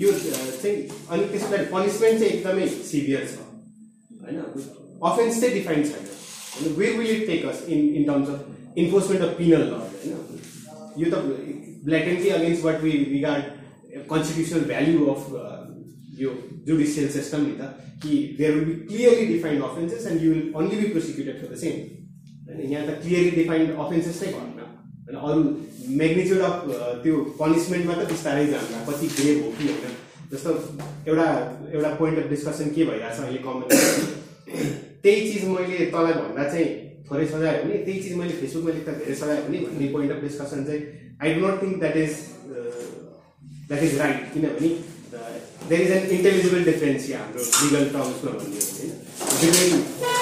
यो 0.00 0.12
चाहिँ 0.12 0.76
अनि 1.10 1.24
त्यसको 1.30 1.56
पनिसमेन्ट 1.72 2.18
चाहिँ 2.20 2.32
एकदमै 2.32 2.66
सिभियर 2.90 3.22
छ। 3.26 3.34
होइन? 4.22 4.38
अफेन्स 5.08 5.40
चाहिँ 5.40 5.54
डिफाइन्ड 5.54 5.86
छैन। 5.86 6.04
होइन? 6.54 6.74
Where 6.78 6.92
will 6.98 7.10
it 7.16 7.26
take 7.26 7.44
us 7.46 7.64
in 7.68 7.80
in 7.94 8.04
terms 8.04 8.28
of 8.28 8.78
enforcement 8.78 9.24
of 9.24 9.36
penal 9.38 9.62
law 9.62 9.72
होइन? 9.72 10.12
यो 10.98 11.10
त 11.10 11.14
blatantly 11.84 12.28
against 12.38 12.64
what 12.64 12.82
we 12.82 12.92
regard 13.12 13.44
constitutional 14.10 14.64
value 14.72 15.06
of 15.14 15.22
यो 16.20 16.30
जुडिसियल 16.66 17.08
सिस्टम 17.12 17.46
नि 17.46 17.54
त 17.60 17.62
कि 18.02 18.16
there 18.38 18.54
will 18.54 18.64
be 18.64 18.74
clearly 18.86 19.26
defined 19.26 19.62
offences 19.64 20.06
and 20.06 20.22
you 20.24 20.32
will 20.32 20.52
only 20.56 20.76
be 20.80 20.88
prosecuted 20.96 21.40
for 21.40 21.54
the 21.54 21.58
same 21.64 21.74
होइन? 22.46 22.60
यहाँ 22.72 22.86
त 22.86 23.00
क्लियरली 23.02 23.30
डिफाइन्ड 23.42 23.78
अफेन्सेस 23.86 24.22
नै 24.22 24.28
भएन 24.32 24.61
होइन 25.06 25.16
अरू 25.26 25.40
मेग्निच्युड 26.00 26.40
अफ 26.48 26.56
त्यो 27.02 27.14
पनिसमेन्टमा 27.40 27.94
त 28.00 28.08
बिस्तारै 28.12 28.46
जान्छ। 28.52 28.70
कति 28.88 29.06
ग्रेभ 29.18 29.38
हो 29.44 29.50
कि 29.58 29.64
होइन? 29.68 29.94
जस्तो 30.32 30.50
एउटा 31.08 31.26
एउटा 31.74 31.90
पोइन्ट 32.00 32.18
अफ 32.22 32.28
डिस्कसन 32.34 32.70
के 32.76 32.84
भइरहेछ 32.90 33.18
अहिले 33.20 33.40
कमन 33.46 33.62
त्यही 35.02 35.20
चिज 35.32 35.44
मैले 35.48 35.86
तँलाई 35.94 36.14
भन्दा 36.20 36.44
चाहिँ 36.52 36.68
थोरै 37.10 37.26
सजायो 37.32 37.62
भने 37.64 37.78
त्यही 37.86 37.98
चिज 38.02 38.14
मैले 38.20 38.34
फेसबुकमा 38.40 38.72
लेख्दा 38.76 38.92
धेरै 39.00 39.14
सजायो 39.22 39.42
भने 39.48 39.58
भन्ने 39.66 39.88
पोइन्ट 39.96 40.12
अफ 40.16 40.20
डिस्कसन 40.26 40.64
चाहिँ 40.70 40.82
I 41.22 41.34
do 41.34 41.46
not 41.46 41.62
think 41.62 41.78
that 41.82 41.96
is 42.04 42.14
that 43.68 43.82
is 43.88 43.98
right 44.02 44.32
किनभने 44.34 44.70
there 45.68 45.80
is 45.82 45.90
an 45.96 46.10
intelligible 46.18 46.64
difference 46.70 47.10
यहाँ 47.10 47.24
हाम्रो 47.26 47.42
लिगल 47.62 47.84
टर्म्समा 47.96 48.30
भन्ने 48.38 48.60
होइन? 48.78 50.21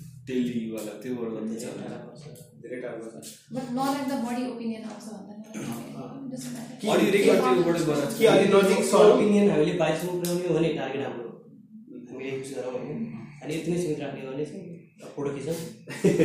टेलीवाला 0.27 0.93
त्योबाट 1.03 1.29
गर्नु 1.35 1.55
छ 1.61 1.65
धेरै 2.63 2.79
टाढो 2.83 3.05
छ 3.11 3.15
but 3.55 3.65
unlike 3.77 4.03
the 4.09 4.13
body 4.25 4.41
opinion 4.51 4.83
आउँछ 4.89 5.05
भन्दा 5.13 5.33
अडियो 6.93 7.09
रेकर्ड 7.15 7.39
त्योबाट 7.45 7.77
गरेर 7.87 8.11
कि 8.17 8.25
अलि 8.33 8.45
नजिक 8.53 8.81
सर 8.91 9.05
ओपिनियन 9.13 9.45
हामीले 9.51 9.73
बाइसमा 9.81 10.11
पुऱ्याउने 10.19 10.45
हो 10.47 10.53
भने 10.57 10.69
टार्गेट 10.77 11.03
हाम्रो। 11.07 11.29
हामीले 12.11 12.29
युज 12.35 12.49
गरौँ 12.57 12.73
भने। 12.75 12.93
अनि 13.43 13.51
यति 13.55 13.67
नै 13.71 13.77
सीमित 13.81 13.99
राख्ने 14.03 14.19
हो 14.21 14.31
भने 14.31 14.45
चाहिँ 14.45 14.65
फोटो 15.15 15.29
खिचौँ 15.35 15.57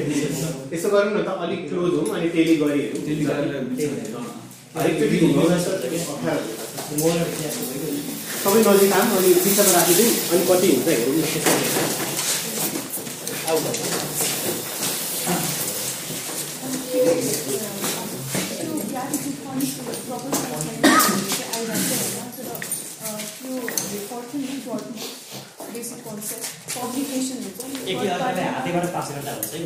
यसो 0.75 0.89
गरौँ 0.95 1.13
न 1.13 1.19
त 1.27 1.29
अलिक 1.47 1.61
क्लोज 1.69 1.93
हौँ 1.99 2.07
अनि 2.17 2.29
टेली 2.37 2.55
गरिहेरौँ। 2.63 3.01
टेली 3.07 3.25
गरेर 3.25 3.53
सबै 8.43 8.61
नजिक 8.67 8.93
आऊँ 8.97 9.17
अनि 9.19 9.31
बिचमा 9.45 9.71
राखिदिउँ 9.73 10.11
अनि 10.33 10.43
कति 10.51 10.69
हुन्छ 10.73 10.89
हेरौँ 10.89 12.16
हातैबाट 27.57 28.87
पास 28.95 29.09
गर्दा 29.15 29.33
हुन्छ 29.33 29.53
है 29.53 29.59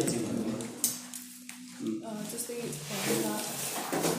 जस्तै 2.30 2.56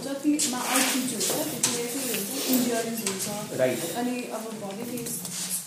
जतिमा 0.05 0.59
आउटरिच 0.71 1.11
हुन्छ 1.13 1.31
त्यतिले 1.51 1.83
चाहिँ 1.93 2.21
हुन्छ 2.47 3.01
हुन्छ. 3.01 3.27
अनि 4.01 4.15
अब 4.37 4.43
नि 4.91 4.97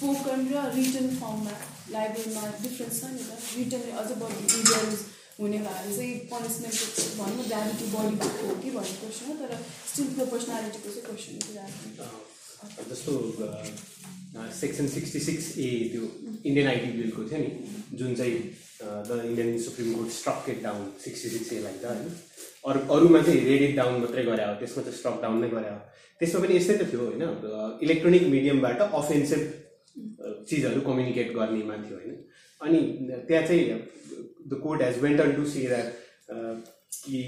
स्पोकन 0.05 0.40
र 0.53 0.62
रिटन 0.77 1.07
फर्ममा 1.17 1.53
लाइब्रेरीमा 1.93 2.43
डिफ्रेन्स 2.62 2.97
छ 3.01 3.05
नि 3.12 3.23
त। 3.25 3.31
रिटनले 3.57 3.93
अझ 4.01 4.11
बढी 4.21 4.43
इन्ड्योरेन्स 4.57 5.01
हुने 5.40 5.59
भएर 5.64 5.87
चाहिँ 5.97 6.12
पनिसमेन्ट 6.33 6.77
भनौँ 7.21 7.47
ग्राभिटी 7.49 7.87
बढी 7.95 8.17
भएको 8.21 8.49
हो 8.49 8.57
कि 8.64 8.71
भन्ने 8.75 8.97
क्वेसन 9.01 9.25
हो 9.29 9.37
तर 9.40 9.53
स्टिल 9.93 10.09
प्रोपोर्सनालिटीको 10.19 10.88
चाहिँ 10.97 11.05
क्वेसन 11.09 11.33
कुरा 11.47 11.64
जस्तो 12.90 13.12
सेक्सन 14.61 14.87
सिक्सटी 14.97 15.21
सिक्स 15.29 15.49
ए 15.57 15.71
त्यो 15.95 16.03
इन्डियन 16.45 16.69
आइटी 16.75 16.93
बिलको 17.01 17.27
थियो 17.33 17.40
नि 17.40 17.51
जुन 17.99 18.14
चाहिँ 18.21 18.37
the 19.09 19.21
Indian 19.25 19.59
Supreme 19.64 19.90
Court 19.97 20.17
struck 20.21 20.55
it 20.57 20.62
down 20.69 20.87
sixty 21.09 21.29
six 21.38 21.53
एलाई 21.62 21.77
त 21.81 21.97
होइन। 21.97 22.09
अरू 22.69 22.87
अरूमा 22.95 23.21
चाहिँ 23.27 23.40
रेड 23.51 23.69
इट 23.71 23.77
डाउन 23.83 24.01
मात्रै 24.07 24.29
गरे 24.31 24.45
हो 24.53 24.55
त्यसमा 24.62 24.81
चाहिँ 24.87 24.99
स्ट्रक 25.01 25.21
डाउन 25.27 25.45
नै 25.45 25.53
गरे 25.59 25.75
हो। 25.75 25.83
त्यसमा 26.21 26.47
पनि 26.47 26.57
यस्तै 26.57 26.77
त 26.79 26.93
थियो 26.93 27.03
होइन। 27.11 27.23
इलेक्ट्रोनिक 27.85 28.33
मिडियमबाट 28.35 28.88
अफेन्सिभ 29.03 29.43
चिजहरू 29.96 30.80
कम्युनिकेट 30.80 31.33
गर्नेमा 31.37 31.76
थियो 31.85 31.96
होइन 31.96 32.16
अनि 32.61 32.80
त्यहाँ 33.28 33.46
चाहिँ 33.46 33.78
the 34.48 34.61
court 34.62 34.83
has 34.83 34.98
went 35.02 35.20
on 35.20 35.33
to 35.37 35.46
see 35.46 35.66
that 35.66 35.92
कि 36.98 37.22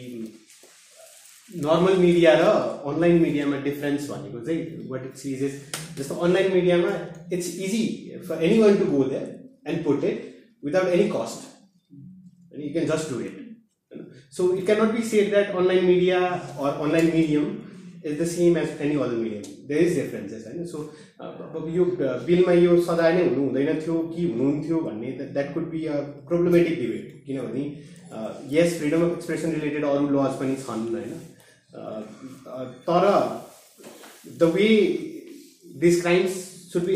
नर्मल 1.64 1.96
मिडिया 1.96 2.33
र 2.40 2.46
अनलाइन 2.92 3.20
मिडियामा 3.22 3.59
डिफरेन्स 3.64 4.09
भनेको 4.11 4.44
चाहिँ 4.46 4.88
वाट 4.90 5.05
इट्स 5.07 5.26
इज 5.26 5.42
इज 5.44 5.61
जस्तो 5.98 6.14
अनलाइन 6.29 6.52
मिडियामा 6.52 6.94
it's 7.33 7.55
easy 7.66 7.85
for 8.29 8.44
any 8.44 8.59
one 8.62 8.79
to 8.79 8.90
go 8.92 9.05
there 9.11 9.70
and 9.70 9.85
put 9.85 10.05
it 10.05 10.24
without 10.64 10.88
any 10.94 11.09
cost 11.11 11.55
and 12.57 12.64
you 12.64 12.72
can 12.72 12.87
just 12.87 13.09
do 13.09 13.20
it. 13.20 13.35
So 14.31 14.55
it 14.55 14.66
cannot 14.66 14.94
be 14.94 15.02
said 15.02 15.33
that 15.33 15.55
online 15.55 15.87
media 15.87 16.40
or 16.59 16.70
online 16.70 17.12
medium 17.12 17.65
is 18.07 18.21
the 18.21 18.27
same 18.29 18.59
as 18.59 18.81
any 18.81 18.97
other 18.99 19.16
medium 19.16 19.66
there 19.69 19.83
is 19.83 19.95
differences 19.97 20.47
होइन 20.47 20.66
so 20.66 20.83
अब 21.21 21.66
यो 21.75 21.85
बिलमा 22.27 22.53
यो 22.55 22.81
सजाय 22.83 23.12
नै 23.14 23.25
हुनु 23.25 23.42
हुँदैन 23.42 23.81
थियो 23.81 23.99
कि 24.09 24.27
हुनुहुन्थ्यो 24.27 24.81
भन्ने 24.81 25.11
that 25.21 25.53
could 25.55 25.69
be 25.71 25.85
a 25.87 26.01
problematic 26.29 26.79
debate 26.81 27.23
किनभने 27.27 27.64
यस 28.53 28.79
फ्रिडम 28.79 29.05
अफ 29.05 29.16
एक्सप्रेसन 29.16 29.53
रिलेटेड 29.53 29.85
अरू 29.87 30.09
लज 30.11 30.38
पनि 30.40 30.57
छन् 30.62 30.88
होइन 30.92 31.12
तर 32.87 33.09
the 34.38 34.51
way 34.55 34.69
this 35.79 36.01
crimes 36.01 36.42
should 36.73 36.85
be 36.85 36.95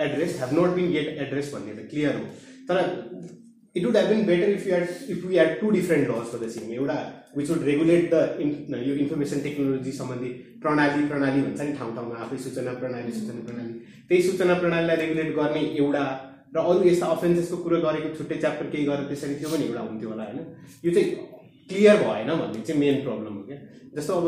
address 0.00 0.38
have 0.40 0.58
not 0.58 0.74
been 0.74 0.90
get 0.92 1.08
address 1.18 1.52
भन्ने 1.54 1.74
त 1.74 1.88
क्लियर 1.90 2.16
हो 2.16 2.24
तर 2.68 3.40
it 3.76 3.84
would 3.84 3.96
have 3.96 4.08
been 4.08 4.24
better 4.26 4.50
if 4.50 4.66
you 4.66 4.74
add 4.74 4.88
if 5.10 5.24
we 5.24 5.36
add 5.38 5.60
to 5.60 5.70
different 5.70 6.08
laws 6.08 6.32
for 6.32 6.44
the 6.44 6.48
same 6.50 6.72
एउटा 6.72 6.96
would 7.36 7.62
regulate 7.64 8.10
the 8.10 8.24
in 8.40 8.74
यो 8.80 8.94
information 8.96 9.40
technology 9.42 9.92
सम्बन्धी 9.92 10.32
प्रणाली 10.62 11.06
प्रणाली 11.08 11.42
भन्छ 11.42 11.60
नि 11.62 11.72
ठाउँ 11.74 11.94
ठाउँमा 11.96 12.18
आफै 12.18 12.38
सूचना 12.40 12.74
प्रणाली 12.80 13.12
सूचना 13.12 13.44
प्रणाली 13.44 13.72
त्यही 14.08 14.22
सूचना 14.22 14.54
प्रणालीलाई 14.56 14.96
रेगुलेट 14.96 15.34
गर्ने 15.36 15.64
एउटा 15.76 16.04
र 16.54 16.58
अरू 16.62 16.82
यस्ता 16.84 17.06
अफेन्सेसको 17.08 17.56
कुरो 17.58 17.80
गरेको 17.80 18.14
छुट्टै 18.16 18.36
च्याप्टर 18.38 18.66
केही 18.68 18.84
गरेर 18.86 19.06
त्यसरी 19.06 19.34
थियो 19.36 19.48
भने 19.50 19.64
एउटा 19.66 19.80
हुन्थ्यो 19.82 20.10
होला 20.10 20.24
होइन 20.24 20.40
यो 20.84 20.92
चाहिँ 20.92 21.08
क्लियर 21.70 21.96
भएन 21.98 22.30
भन्ने 22.34 22.60
चाहिँ 22.62 22.80
मेन 22.80 23.00
प्रब्लम 23.04 23.34
हो 23.34 23.42
क्या 23.44 23.58
जस्तो 23.94 24.14
अब 24.14 24.26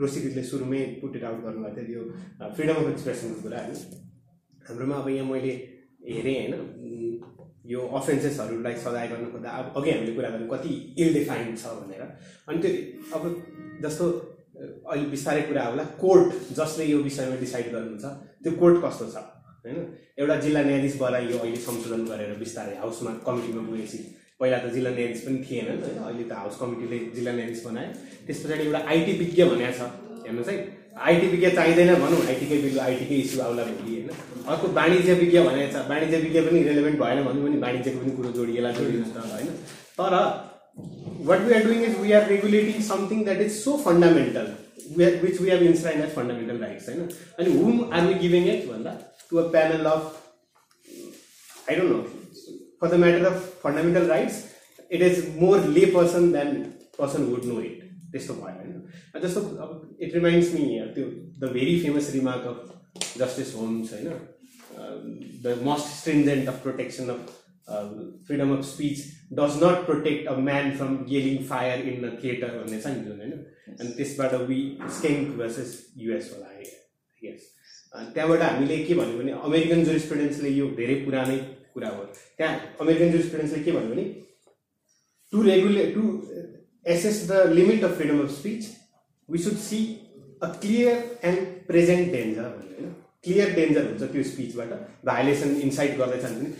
रोसिदिदले 0.00 0.42
सुरुमै 0.44 0.82
पुट 1.00 1.16
इट 1.16 1.24
आउट 1.24 1.42
गर्नुभएको 1.44 1.82
थियो 1.82 2.00
यो 2.00 2.52
फ्रिडम 2.52 2.76
अफ 2.76 2.88
एक्सप्रेसनको 2.90 3.42
कुरा 3.42 3.62
होइन 3.62 4.00
हाम्रोमा 4.64 4.96
अब 4.96 5.08
यहाँ 5.10 5.28
मैले 5.30 5.54
हेरेँ 6.08 6.36
होइन। 6.40 6.54
यो 7.66 7.80
अफेन्सेसहरूलाई 7.98 8.74
सजाय 8.84 9.06
गर्नु 9.08 9.26
खोज्दा 9.32 9.50
अब 9.50 9.66
अघि 9.76 9.90
हामीले 9.90 10.12
कुरा 10.14 10.28
गऱ्यौँ 10.30 10.48
कति 10.50 10.70
इल 10.98 11.12
डिफाइन्ड 11.14 11.58
छ 11.58 11.64
भनेर। 11.80 12.02
अनि 12.48 12.58
त्यो 12.62 12.70
अब 13.16 13.22
जस्तो 13.84 14.04
अहिले 14.60 15.06
बिस्तारै 15.10 15.42
कुरा 15.48 15.64
होला 15.66 15.84
कोर्ट 16.00 16.28
जसले 16.58 16.84
यो 16.84 16.98
विषयमा 17.08 17.36
डिसाइड 17.40 17.66
गर्नुहुन्छ 17.72 18.06
त्यो 18.42 18.52
कोर्ट 18.62 18.76
कस्तो 18.84 19.06
छ? 19.14 19.16
होइन? 19.64 19.76
एउटा 20.18 20.36
जिल्ला 20.44 20.62
न्यायाधीश 20.62 20.96
बनाइयो 21.00 21.38
अहिले 21.38 21.60
संशोधन 21.68 22.02
गरेर 22.10 22.34
बिस्तारै 22.42 22.74
हाउसमा 22.82 23.10
कमिटीमा 23.26 23.62
गएपछि 23.70 23.98
पहिला 24.40 24.58
त 24.58 24.72
जिल्ला 24.74 24.90
न्यायाधीश 24.90 25.22
पनि 25.26 25.38
थिएनन् 25.46 25.80
होइन? 25.84 25.98
अहिले 26.08 26.24
त 26.24 26.32
हाउस 26.42 26.56
कमिटीले 26.60 26.98
जिल्ला 27.14 27.32
न्यायाधीश 27.38 27.62
बनायो। 27.64 27.90
त्यस 28.26 28.38
पछाडि 28.44 28.64
एउटा 28.66 28.80
आइटी 28.90 29.12
विज्ञ 29.22 29.44
भनेको 29.52 29.72
छ 29.78 29.80
हेर्नुहोस् 30.26 30.50
है। 30.50 30.56
आइटी 31.08 31.26
विज्ञ 31.32 31.50
चाहिँदैन 31.56 31.94
भनौँ 32.02 32.20
आइटीकै 32.28 32.58
बिल 32.64 32.78
आइटीकै 32.88 33.16
इस्यु 33.24 33.40
आउला 33.46 33.64
भोलि। 33.70 33.99
अर्को 34.50 34.68
वाणिज्य 34.78 35.14
विज्ञ 35.22 35.42
भनेको 35.48 35.72
छ 35.72 35.82
वाणिज्य 35.90 36.18
विज्ञ 36.26 36.40
पनि 36.46 36.62
रेलेभेन्ट 36.68 36.98
भएन 37.00 37.22
भनौँ 37.24 37.42
भने 37.48 37.58
वाणिज्यको 37.66 37.98
पनि 38.04 38.12
कुरो 38.16 38.30
जोडिएला 38.38 38.70
जोडिनुहोस् 38.78 39.16
न 39.16 39.18
होइन। 39.32 39.48
तर 39.98 40.12
what 41.28 41.40
we 41.46 41.54
are 41.54 41.64
doing 41.64 41.84
is 41.84 41.98
we 42.00 42.12
are 42.18 42.28
regulating 42.28 42.82
something 42.88 43.24
that 43.24 43.40
is 43.46 43.52
so 43.58 43.76
fundamental 43.88 44.46
which 45.24 45.40
we 45.40 45.50
have 45.50 45.62
enshrined 45.62 46.02
as 46.02 46.14
fundamental 46.14 46.56
rights 46.66 46.88
होइन? 46.88 47.08
अनि 47.38 47.58
whom 47.58 47.76
are 47.92 48.06
we 48.06 48.14
giving 48.24 48.48
it 48.54 48.66
भन्दा 48.70 48.96
to 49.30 49.36
a 49.36 49.50
panel 49.50 49.84
of 49.90 50.02
I 51.68 51.76
don't 51.76 51.92
know 51.92 52.00
for 52.82 52.88
the 52.88 52.98
matter 53.00 53.24
of 53.28 53.40
fundamental 53.62 54.06
rights, 54.10 54.36
it 54.90 55.02
is 55.06 55.18
more 55.40 55.56
lay 55.72 55.82
person 55.96 56.28
than 56.36 56.52
person 56.98 57.26
would 57.30 57.44
know 57.48 57.58
it. 57.70 57.82
त्यस्तो 58.12 58.34
भयो 58.34 58.54
होइन? 58.60 58.78
जस्तो 59.24 59.40
अब 59.64 59.98
it 60.02 60.14
reminds 60.14 60.52
me 60.54 60.62
त्यो 60.94 61.04
the 61.40 61.50
very 61.56 61.74
famous 61.80 62.08
remark 62.14 62.46
of 62.52 63.18
justice 63.18 63.54
Holmes 63.56 63.92
होइन? 63.92 64.08
The 64.70 65.58
most 65.62 65.94
stringent 65.94 66.48
of 66.48 66.62
protection 66.62 67.08
of 67.10 67.36
freedom 68.26 68.56
of 68.56 68.64
speech 68.64 69.04
does 69.34 69.62
not 69.62 69.86
protect 69.86 70.28
a 70.28 70.36
man 70.40 70.70
from 70.76 70.96
गेलिङ 71.06 71.42
fire 71.46 71.88
in 71.88 72.04
a 72.04 72.14
theatre 72.22 72.58
भन्ने 72.58 72.80
छ 72.80 72.94
नि 72.94 73.04
जुन 73.04 73.20
होइन 73.20 73.78
अनि 73.78 73.92
त्यसबाट 73.92 74.34
वी 74.48 74.60
स्केङ्क 74.98 75.36
भर्सेस 75.38 75.76
युएस 75.98 76.32
होला 76.34 76.50
यस 77.22 77.48
त्यहाँबाट 77.94 78.42
हामीले 78.42 78.82
के 78.84 78.94
भन्यो 78.94 79.18
भने 79.18 79.32
अमेरिकन 79.42 79.84
जुरिस्प्रुडेन्सले 79.84 80.50
यो 80.50 80.66
धेरै 80.76 80.94
पुरानै 81.04 81.38
कुरा 81.74 81.88
हो 81.90 82.04
त्यहाँ 82.14 82.74
अमेरिकन 82.80 83.10
जुरिस्प्रुडेन्सले 83.10 83.62
के 83.64 83.72
भन्यो 83.72 83.90
भने 83.90 84.04
to 85.32 85.42
regulate 85.42 85.94
to 85.94 86.04
assess 86.86 87.26
the 87.28 87.42
limit 87.52 87.84
of 87.84 87.96
freedom 87.96 88.20
of 88.20 88.30
speech 88.32 88.68
we 89.28 89.38
should 89.40 89.56
see 89.60 89.80
a 90.42 90.52
clear 90.56 91.04
and 91.24 91.46
present 91.66 92.12
danger 92.12 92.48
भन्यो 92.50 92.76
होइन 92.78 92.94
क्लियर 93.24 93.48
डेन्जर 93.54 93.84
हुन्छ 93.86 94.02
त्यो 94.12 94.22
स्पिचबाट 94.30 94.70
भाइलेसन 95.06 95.50
इन्साइट 95.66 95.96
गर्दैछन् 95.98 96.36
भने। 96.36 96.50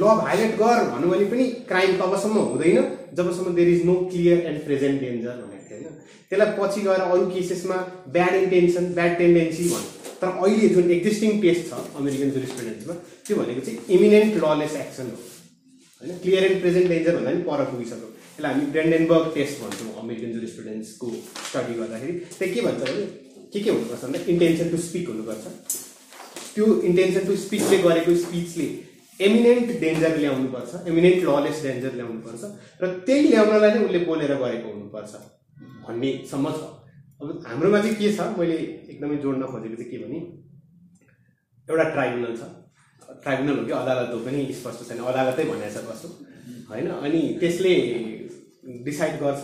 ल 0.00 0.02
भाइलेट 0.20 0.52
गर 0.58 0.84
भन्नु 0.90 1.08
भने 1.10 1.24
पनि 1.32 1.44
क्राइम 1.70 1.96
तबसम्म 2.00 2.36
हुँदैन 2.52 2.78
जबसम्म 3.18 3.54
there 3.54 3.68
is 3.68 3.84
no 3.86 3.94
clear 4.12 4.46
and 4.46 4.64
present 4.64 5.00
danger 5.00 5.34
भनेको 5.42 5.64
थियो 5.68 5.78
होइन। 5.80 5.98
त्यसलाई 6.30 6.50
पछि 6.58 6.80
गएर 6.86 7.00
अरू 7.08 7.26
केसेसमा 7.34 7.76
ब्याड 8.16 8.34
इन्टेन्सन 8.34 8.84
ब्याड 8.94 9.18
टेन्डेन्सी 9.18 9.64
भन्यो। 9.74 9.90
तर 10.20 10.28
अहिले 10.44 10.68
जुन 10.74 10.90
एक्जिस्टिङ 10.96 11.40
टेस्ट 11.42 11.70
छ 11.70 11.72
अमेरिकन 12.00 12.30
जुरिस्प्रुडेन्समा 12.36 12.94
त्यो 13.26 13.36
भनेको 13.36 13.60
चाहिँ 13.66 13.78
इमिनेन्ट 13.96 14.32
ललेस 14.44 14.76
एक्सन 14.84 15.10
हो। 15.12 15.18
होइन 16.00 16.18
क्लियर 16.22 16.44
एन्ड 16.44 16.60
प्रेजेन्ट 16.62 16.88
डेन्जर 16.88 17.16
भन्दा 17.16 17.30
पनि 17.30 17.42
पर 17.50 17.64
पुगिसक्यो। 17.72 18.08
यसलाई 18.36 18.52
हामी 18.52 18.66
ब्रेन्डेनबर्ग 18.74 19.26
टेस्ट 19.34 19.60
भन्छौँ 19.62 19.92
अमेरिकन 20.02 20.32
जुरिस्प्रुडेन्सको 20.36 21.08
स्टडी 21.50 21.74
गर्दाखेरि। 21.80 22.12
त्यहाँ 22.38 22.54
के 22.54 22.60
भन्छ 22.66 22.80
भने 22.88 23.04
के 23.54 23.60
के 23.64 23.70
हुनुपर्छ 23.70 24.02
भन्दा 24.04 24.18
इन्टेन्सन 24.34 24.70
टु 24.70 24.78
स्पिक 24.86 25.08
हुनुपर्छ। 25.08 25.44
त्यो 26.54 26.66
इन्टेन्सन 26.90 27.26
टु 27.26 27.36
स्पिचले 27.44 27.76
गरेको 27.86 28.14
स्पिचले 28.24 28.66
एमिनेन्ट 29.20 29.68
डेन्जर 29.80 30.16
ल्याउनुपर्छ 30.18 30.86
एमिनेन्ट 30.90 31.20
ललेस 31.24 31.62
डेन्जर 31.62 31.92
ल्याउनुपर्छ 31.98 32.42
र 32.82 32.84
त्यही 33.06 33.28
ल्याउनलाई 33.28 33.70
नै 33.74 33.84
उसले 33.86 34.00
बोलेर 34.10 34.32
गरेको 34.42 34.68
हुनुपर्छ 34.74 35.12
भन्नेसम्म 35.86 36.50
छ। 36.58 36.60
अब 37.22 37.28
हाम्रोमा 37.46 37.78
चाहिँ 37.82 37.96
के 37.96 38.08
छ? 38.16 38.20
मैले 38.38 38.56
एकदमै 38.90 39.16
जोड्न 39.24 39.42
खोजेको 39.52 39.76
चाहिँ 39.76 39.90
के 39.90 39.98
भने 40.02 40.18
एउटा 41.68 41.84
ट्राइब्युनल 41.94 42.32
छ। 42.36 42.42
ट्राइब्युनल 43.22 43.58
हो 43.58 43.64
कि 43.66 43.72
अदालत 43.72 44.10
हो 44.14 44.18
पनि 44.26 44.40
स्पष्ट 44.60 44.80
छैन। 44.88 44.98
अदालतै 45.10 45.44
भनेको 45.50 45.70
छ 45.74 45.78
कसो 45.90 46.08
होइन? 46.70 46.88
अनि 47.06 47.20
त्यसले 47.40 47.72
डिसाइड 48.88 49.14
गर्छ। 49.22 49.42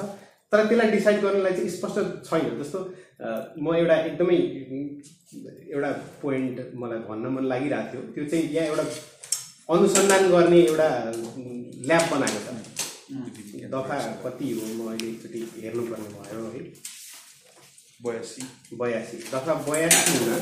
तर 0.53 0.67
त्यसलाई 0.67 0.91
डिसाइड 0.91 1.21
गर्नलाई 1.23 1.53
चाहिँ 1.53 1.71
स्पष्ट 1.79 1.99
छैन। 2.29 2.47
जस्तो 2.63 2.79
म 3.21 3.75
एउटा 3.77 3.97
एकदमै 4.09 4.37
एउटा 5.75 5.91
पोइन्ट 6.23 6.57
मलाई 6.81 6.99
भन्न 7.09 7.25
मन 7.35 7.45
लागिरहेको 7.53 7.93
थियो। 7.93 8.03
त्यो 8.15 8.25
चाहिँ 8.31 8.45
यहाँ 8.55 8.67
एउटा 8.69 8.85
अनुसन्धान 9.75 10.23
गर्ने 10.31 10.61
एउटा 10.61 10.89
ल्याब 11.89 12.05
बनाएको 12.13 12.41
छ। 12.47 12.49
दफा 13.75 13.97
कति 14.25 14.47
हो? 14.53 14.63
म 14.79 14.89
अहिले 14.93 15.09
एकचोटि 15.11 15.41
हेर्नुपर्ने 15.63 16.09
भयो 16.15 16.45
है। 16.55 16.63
बयासी। 18.05 18.43
बयासी। 18.81 19.17
दफा 19.33 19.55
बयासीमा 19.69 20.37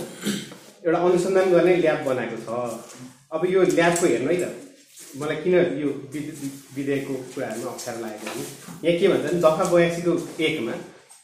एउटा 0.86 0.98
अनुसन्धान 0.98 1.50
गर्ने 1.52 1.74
ल्याब 1.82 2.00
बनाएको 2.08 2.36
छ। 2.46 2.48
अब 3.34 3.42
यो 3.54 3.60
ल्याबको 3.74 4.06
हेर्नु 4.06 4.30
है 4.32 4.38
त। 4.38 4.46
मलाई 5.18 5.36
किन 5.42 5.54
यो 5.82 5.88
विधेयकको 6.76 7.14
कुराहरूमा 7.34 7.70
अप्ठ्यारो 7.72 8.00
लागेको 8.00 8.26
भने 8.28 8.44
यहाँ 8.84 8.98
के 9.00 9.08
भन्छ 9.08 9.24
भने 9.24 9.40
दफा 9.46 9.64
बयासीको 9.72 10.12
एकमा 10.46 10.74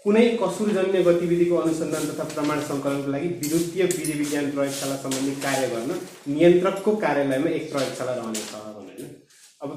कुनै 0.04 0.22
कसुरजन्य 0.40 1.00
गतिविधिको 1.04 1.56
अनुसन्धान 1.56 2.02
तथा 2.08 2.24
प्रमाण 2.32 2.58
सङ्कलनको 2.70 3.10
लागि 3.12 3.28
विद्युतीय 3.42 3.84
विधि 3.92 4.14
विज्ञान 4.18 4.50
प्रयोगशाला 4.54 4.96
सम्बन्धी 5.04 5.32
कार्य 5.44 5.68
गर्न 5.74 5.90
नियन्त्रकको 6.32 6.92
कार्यालयमा 7.04 7.50
एक 7.58 7.64
प्रयोगशाला 7.72 8.12
रहनेछ 8.18 8.50
होइन। 8.54 9.06
अब 9.64 9.70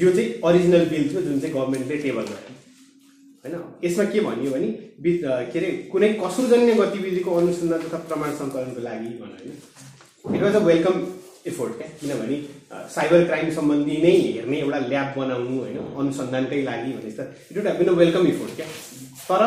यो 0.00 0.10
चाहिँ 0.16 0.32
अरिजिनल 0.48 0.84
बिल 0.92 1.04
थियो 1.10 1.20
जुन 1.26 1.38
चाहिँ 1.40 1.54
गभर्मेन्टले 1.54 1.96
टेबल 2.06 2.26
गर्यो 2.32 2.56
होइन? 3.44 3.54
यसमा 3.84 4.04
के 4.10 4.20
भन्यो 4.26 4.50
भने 4.56 4.68
वि 5.04 5.12
के 5.22 5.58
अरे 5.58 5.70
कुनै 5.92 6.08
कसुरजन्य 6.24 6.74
गतिविधिको 6.82 7.30
अनुसन्धान 7.42 7.80
तथा 7.86 7.98
प्रमाण 8.10 8.34
सङ्कलनको 8.42 8.80
लागि 8.88 9.14
होइन। 9.22 9.54
It 10.34 10.42
was 10.42 10.54
a 10.54 10.64
welcome 10.70 10.96
effort 11.46 11.72
क्या? 11.78 11.88
किनभने 12.00 12.36
साइबर 12.94 13.24
क्राइम 13.26 13.50
सम्बन्धी 13.56 13.96
नै 14.02 14.10
हेर्ने 14.34 14.56
एउटा 14.60 14.78
ल्याब 14.90 15.14
बनाउनु 15.18 15.54
होइन 15.60 15.78
अनुसन्धानकै 16.02 16.62
लागि 16.70 16.92
भने 16.98 17.12
त 17.18 17.20
it 17.50 17.56
would 17.56 17.66
have 17.66 17.78
been 17.78 17.88
a 17.88 17.98
welcome 18.02 18.26
effort 18.34 18.56
क्या? 18.56 18.66
तर 19.30 19.42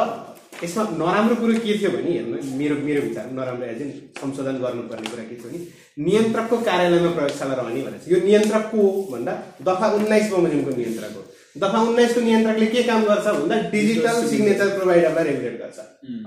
यसमा 0.63 0.83
नराम्रो 0.97 1.35
कुरो 1.35 1.53
के 1.59 1.77
थियो 1.79 1.89
भने 1.91 2.11
हेर्नु 2.13 2.37
मेरो 2.57 2.75
मेरो 2.87 3.01
विचार 3.01 3.25
नराम्रो 3.37 3.65
एज 3.67 3.81
इन 3.81 3.91
संशोधन 4.21 4.57
गर्नुपर्ने 4.63 5.09
कुरा 5.11 5.23
के 5.29 5.35
थियो 5.35 5.49
भने 5.49 5.59
नियन्त्रकको 6.05 6.57
कार्यालयमा 6.67 7.11
प्रयोगशाला 7.17 7.53
रहने 7.59 7.81
भनेर 7.87 8.13
यो 8.13 8.19
नियन्त्रकको 8.27 8.77
हो 8.77 9.01
भन्दा 9.11 9.33
दफा 9.69 9.87
उन्नाइस 9.99 10.31
बमोजिमको 10.33 10.75
नियन्त्रक 10.77 11.15
हो। 11.15 11.23
दफा 11.57 11.79
उन्नाइसको 11.87 12.21
नियन्त्रकले 12.21 12.67
के 12.75 12.83
काम 12.89 13.03
गर्छ 13.05 13.27
भन्दा 13.39 13.55
डिजिटल 13.71 14.21
सिग्नेचर 14.27 14.77
प्रोभाइडरलाई 14.77 15.23
रेगुलेट 15.29 15.57
गर्छ। 15.63 15.79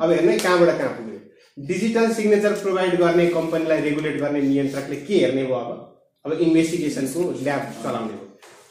अब 0.02 0.10
हेर्नु 0.10 0.36
कहाँबाट 0.42 0.78
कहाँ 0.78 0.92
पुग्यो। 0.98 1.20
डिजिटल 1.70 2.12
सिग्नेचर 2.18 2.52
प्रोभाइड 2.62 3.00
गर्ने 3.00 3.26
कम्पनीलाई 3.38 3.80
रेगुलेट 3.88 4.20
गर्ने 4.20 4.40
नियन्त्रकले 4.50 4.96
के 5.06 5.24
हेर्ने 5.24 5.44
भयो 5.44 5.64
अब? 5.64 5.80
अब 6.24 6.32
इन्भेस्टिगेसनको 6.40 7.30
ल्याब 7.42 7.72
चलाउने 7.82 8.23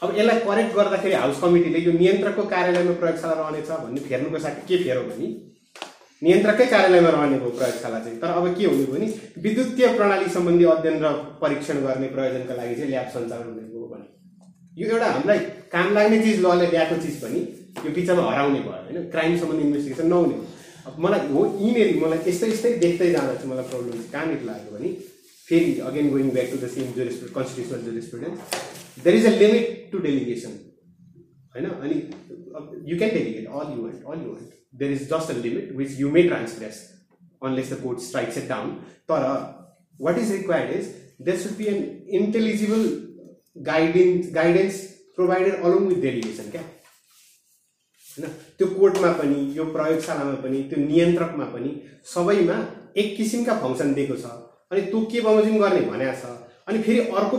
अब 0.04 0.16
यसलाई 0.18 0.40
करेक्ट 0.46 0.72
गर्दाखेरि 0.76 1.14
हाउस 1.14 1.40
कमिटीले 1.42 1.78
यो 1.80 1.92
नियन्त्रकको 1.98 2.42
कार्यालयमा 2.54 2.94
प्रयोगशाला 3.02 3.34
रहनेछ 3.40 3.70
भन्ने 3.82 4.00
फेर्नुको 4.08 4.38
साथ 4.44 4.56
के 4.68 4.76
फेरो 4.84 5.02
भने 5.10 5.28
नियन्त्रकै 6.22 6.66
कार्यालयमा 6.72 7.10
रहने 7.14 7.38
भयो 7.38 7.50
प्रयोगशाला 7.60 7.98
चाहिँ। 8.04 8.18
तर 8.20 8.30
अब 8.38 8.46
के 8.58 8.64
हुने 8.64 8.84
भने 8.92 9.06
विद्युतीय 9.44 9.86
प्रणाली 9.96 10.28
सम्बन्धी 10.36 10.64
अध्ययन 10.74 10.96
र 11.04 11.12
परीक्षण 11.42 11.80
गर्ने 11.86 12.08
प्रयोजनका 12.16 12.54
लागि 12.60 12.74
चाहिँ 12.74 12.90
ल्याब 12.90 13.08
सञ्चालन 13.14 13.48
हुने 13.48 13.64
भयो 13.72 13.86
भने। 13.92 14.06
यो 14.78 14.86
एउटा 14.90 15.08
हामीलाई 15.14 15.38
काम 15.74 15.86
लाग्ने 15.94 16.18
चिज 16.24 16.38
लले 16.44 16.66
ल्याएको 16.74 16.96
चिज 17.04 17.16
पनि 17.24 17.40
यो 17.86 17.90
बिचमा 17.96 18.22
हराउने 18.30 18.60
भयो 18.66 18.78
होइन? 18.84 19.10
क्राइम 19.14 19.38
सम्बन्धी 19.40 19.64
इन्भेस्टिगेसन 19.66 20.06
नहुने 20.12 20.36
अब 20.86 20.94
मलाई 21.04 21.20
हो 21.32 21.40
यिनीहरू 21.64 22.06
मलाई 22.06 22.18
यस्तै 22.30 22.48
यस्तै 22.54 22.72
देख्दै 22.84 23.10
जाँदा 23.12 23.34
चाहिँ 23.34 23.50
मलाई 23.52 23.66
प्रब्लम 23.72 24.06
कहाँनिर 24.14 24.42
लाग्यो 24.50 24.70
भने 24.76 24.90
फेरि 25.48 25.72
again 25.88 26.10
going 26.10 26.30
back 26.36 26.50
to 26.50 26.56
the 26.56 26.70
same 26.74 26.92
juris 26.98 27.16
constitutional 27.34 27.82
jurisprudence 27.86 28.38
there 29.04 29.16
is 29.16 29.26
a 29.26 29.30
limit 29.38 29.66
to 29.92 29.98
delegation 30.06 30.52
होइन 31.54 31.66
अनि 31.70 31.96
you 32.90 32.98
can 32.98 33.10
delegate 33.16 33.46
all 33.46 33.72
you 33.72 33.82
want 33.82 34.04
all 34.12 34.22
you 34.22 34.30
want 34.30 34.54
there 34.82 34.92
is 34.92 35.02
just 35.10 35.30
a 35.30 35.36
limit 35.46 35.72
which 35.76 35.98
you 36.00 36.10
may 36.10 36.22
transgress 36.28 36.82
unless 37.42 37.72
the 37.72 37.80
court 37.82 38.00
strikes 38.02 38.38
it 38.38 38.48
down 38.48 38.70
तर 39.10 39.26
what 40.00 40.18
is 40.18 40.32
required 40.32 40.76
is 40.76 40.94
there 41.22 41.38
should 41.40 41.56
be 41.56 41.66
an 41.72 41.82
intelligible 42.20 42.88
guidance 43.68 44.32
guidance 44.34 44.80
provided 45.16 45.54
along 45.64 45.86
with 45.88 46.00
delegation 46.02 46.50
क्या 46.56 46.62
होइन 48.08 48.32
त्यो 48.58 48.66
कोर्टमा 48.78 49.12
पनि 49.20 49.38
यो 49.56 49.64
प्रयोगशालामा 49.76 50.34
पनि 50.42 50.62
त्यो 50.72 50.80
नियन्त्रकमा 50.86 51.44
पनि 51.52 51.70
सबैमा 52.14 52.58
एक 53.02 53.16
किसिमका 53.16 53.54
फङ्सन 53.60 53.94
दिएको 53.94 54.16
छ। 54.16 54.34
अनि 54.74 54.82
त्यो 54.90 55.00
के 55.12 55.20
बमोजिम 55.20 55.58
गर्ने 55.58 55.80
भनेको 55.86 56.14
छ? 56.20 56.34
अनि 56.66 56.78
फेरि 56.82 57.00
अर्को 57.14 57.36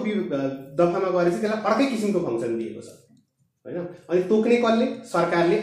दफामा 0.79 1.09
गएर 1.15 1.29
चाहिँ 1.29 1.41
त्यसलाई 1.41 1.61
अर्कै 1.67 1.85
किसिमको 1.91 2.19
फङ्सन 2.25 2.57
दिएको 2.59 2.81
छ। 2.81 2.89
होइन? 3.65 3.77
अनि 4.09 4.21
तोक्ने 4.31 4.57
कसले? 4.63 4.85
सरकारले 5.11 5.55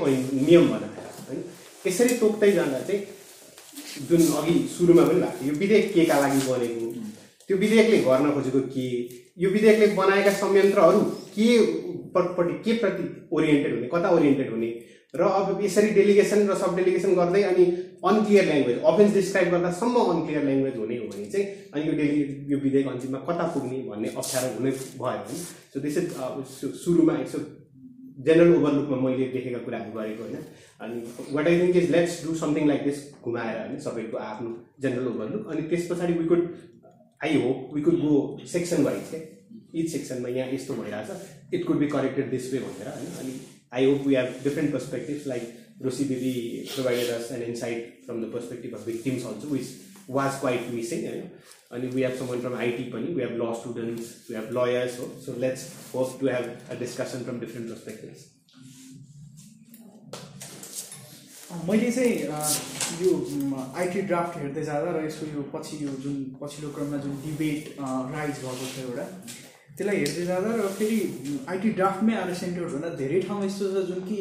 नियम 0.44 0.68
बनाएर। 0.68 1.08
होइन? 1.28 1.40
यसरी 1.86 2.16
तोक्दै 2.18 2.50
जाँदा 2.52 2.80
चाहिँ 2.88 3.00
जुन 4.08 4.20
अघि 4.38 4.54
सुरुमा 4.76 5.02
पनि 5.08 5.20
भएको 5.20 5.46
यो 5.48 5.54
विधेयक 5.60 5.92
केका 5.94 6.18
लागि 6.20 6.40
बनेको? 6.48 6.86
त्यो 7.48 7.56
विधेयकले 7.56 7.98
गर्न 8.04 8.30
खोजेको 8.36 8.60
के? 8.74 8.86
यो 9.42 9.48
विधेयकले 9.50 9.86
बनाएका 9.96 10.32
संयन्त्रहरू 10.42 11.00
के 11.34 11.48
पट्टि 12.14 12.54
के 12.64 12.72
प्रति 12.80 13.04
ओरिएन्टेड 13.32 13.72
हुने 13.74 13.88
कता 13.94 14.08
ओरिएन्टेड 14.16 14.50
हुने? 14.52 14.70
र 15.14 15.22
अब 15.38 15.60
यसरी 15.62 15.88
डेलिगेसन 15.94 16.46
र 16.48 16.54
सब 16.58 16.76
डेलिगेसन 16.76 17.14
गर्दै 17.14 17.42
अनि 17.44 17.64
अनक्लियर 18.10 18.44
ल्याङ्ग्वेज 18.44 18.78
अफेन्स 18.90 19.12
डिस्क्राइब 19.14 19.50
गर्दासम्म 19.54 20.04
अनक्लियर 20.12 20.44
ल्याङ्ग्वेज 20.44 20.76
हुने 20.76 20.96
हो 20.98 21.08
भने 21.08 21.26
चाहिँ 21.32 21.46
अनि 21.72 21.82
यो 21.88 21.92
डेलि 21.98 22.20
यो 22.52 22.58
विधेयक 22.58 22.88
अन्तिममा 22.92 23.18
कता 23.28 23.46
पुग्ने 23.54 23.80
भन्ने 23.88 24.08
अप्ठ्यारो 24.22 24.48
हुने 24.54 24.70
भयो 24.70 25.18
होइन 25.26 25.42
सो 25.74 25.80
दिस 25.80 25.98
इज 25.98 26.08
सुरुमा 26.84 27.18
यसो 27.20 27.38
जेनरल 28.24 28.54
ओभरलुकमा 28.54 28.96
मैले 29.04 29.28
देखेका 29.36 29.60
कुराहरू 29.66 29.92
गरेको 29.92 30.22
होइन। 30.22 30.42
अनि 30.80 30.96
what 31.36 31.46
I 31.48 31.60
think 31.60 31.76
is 31.76 31.90
let's 31.90 32.18
do 32.24 32.34
something 32.40 32.66
like 32.68 32.82
this 32.84 32.98
घुमाएर 33.24 33.56
होइन 33.60 33.78
सबैको 33.84 34.16
आफ्नो 34.32 34.50
जेनरल 34.82 35.06
ओभरलुक 35.14 35.48
अनि 35.52 35.62
त्यस 35.70 35.88
पछाडि 35.90 36.12
we 36.18 36.26
could 36.32 36.42
I 37.20 37.40
hope 37.42 37.70
we 37.74 37.82
could 37.82 37.96
go 38.00 38.12
section 38.52 38.82
wise 38.84 39.08
क्या 39.10 39.20
इच 39.80 39.90
सेक्सनमा 39.92 40.28
यहाँ 40.36 40.52
यस्तो 40.52 40.74
भइरहेछ। 40.74 41.54
It 41.54 41.66
could 41.66 41.78
be 41.78 41.86
corrected 41.94 42.30
this 42.30 42.52
way 42.52 42.58
भनेर 42.60 42.88
होइन। 42.88 43.08
अनि 43.20 43.32
I 43.72 43.84
hope 43.84 44.06
we 44.06 44.14
have 44.14 44.34
different 44.44 44.72
perspectives 44.72 45.26
like 45.26 45.52
Rosy 45.82 46.04
दिदी 46.06 46.32
provided 46.74 47.10
us 47.12 47.30
an 47.32 47.42
insight 47.44 48.02
from 48.06 48.22
the 48.24 48.32
perspective 48.32 48.74
of 48.74 48.84
victims 48.86 49.24
also 49.26 49.48
which 49.48 49.70
was 50.10 50.38
quite 50.40 50.68
missing 50.74 51.06
होइन 51.06 51.22
अनि 51.76 51.86
we 51.88 52.02
have 52.02 52.18
someone 52.18 52.40
from 52.40 52.54
IT 52.58 52.82
पनि 52.92 53.14
we 53.14 53.22
have 53.22 53.36
law 53.42 53.52
students 53.60 54.12
we 54.28 54.36
have 54.36 54.50
lawyers 54.58 54.98
हो 55.00 55.06
so 55.26 55.36
let's 55.40 55.66
hope 55.94 56.16
to 56.20 56.28
have 56.28 56.50
a 56.70 56.78
discussion 56.80 57.24
from 57.24 57.40
different 57.40 57.68
perspectives 57.70 58.30
मैले 61.68 61.90
चाहिँ 61.92 62.12
a, 62.24 62.38
यो 63.02 63.10
IT 63.76 64.00
draft 64.02 64.36
हेर्दै 64.38 64.62
जाँदा 64.64 64.90
र 64.92 65.04
यसको 65.06 65.26
यो 65.28 65.42
पछि 65.54 65.78
यो 65.84 65.90
जुन 66.02 66.14
पछिल्लो 66.42 66.70
क्रममा 66.74 66.96
जुन 67.02 67.16
डिबेट 67.24 67.74
राइज 67.80 68.38
भएको 68.44 68.68
छ 68.68 68.78
एउटा 68.84 69.04
त्यसलाई 69.76 69.96
हेर्दै 70.02 70.24
जाँदा 70.30 70.50
र 70.60 70.68
फेरि 70.78 70.98
आइटी 71.48 71.68
ड्राफ्टमै 71.78 72.14
आएर 72.20 72.34
सेन्टर 72.42 72.64
हुँदा 72.72 72.88
धेरै 73.00 73.20
ठाउँ 73.26 73.44
यस्तो 73.44 73.64
छ 73.72 73.84
जुन 73.88 74.00
कि 74.08 74.18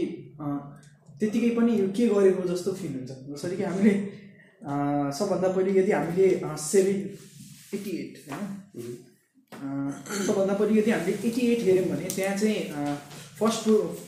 त्यतिकै 1.20 1.50
पनि 1.58 1.72
यो 1.80 1.88
के 1.98 2.08
गरेको 2.14 2.42
जस्तो 2.52 2.70
फिल 2.80 2.92
हुन्छ। 2.98 3.12
जसरी 3.30 3.56
कि 3.58 3.64
हामीले 3.64 3.94
सबभन्दा 5.18 5.48
पहिले 5.56 5.72
यदि 5.80 5.92
हामीले 5.92 6.28
सेभेन 6.58 7.00
एट्टी 7.76 7.92
एट 8.02 8.14
होइन? 8.26 8.44
सबभन्दा 10.28 10.54
पहिले 10.54 10.80
यदि 10.80 10.92
हामीले 10.92 11.14
एट्टी 11.28 11.42
एट 11.52 11.60
हेऱ्यौँ 11.68 11.88
भने 11.90 12.08
त्यहाँ 12.16 12.38
चाहिँ 12.38 12.96
फर्स्ट 13.40 13.64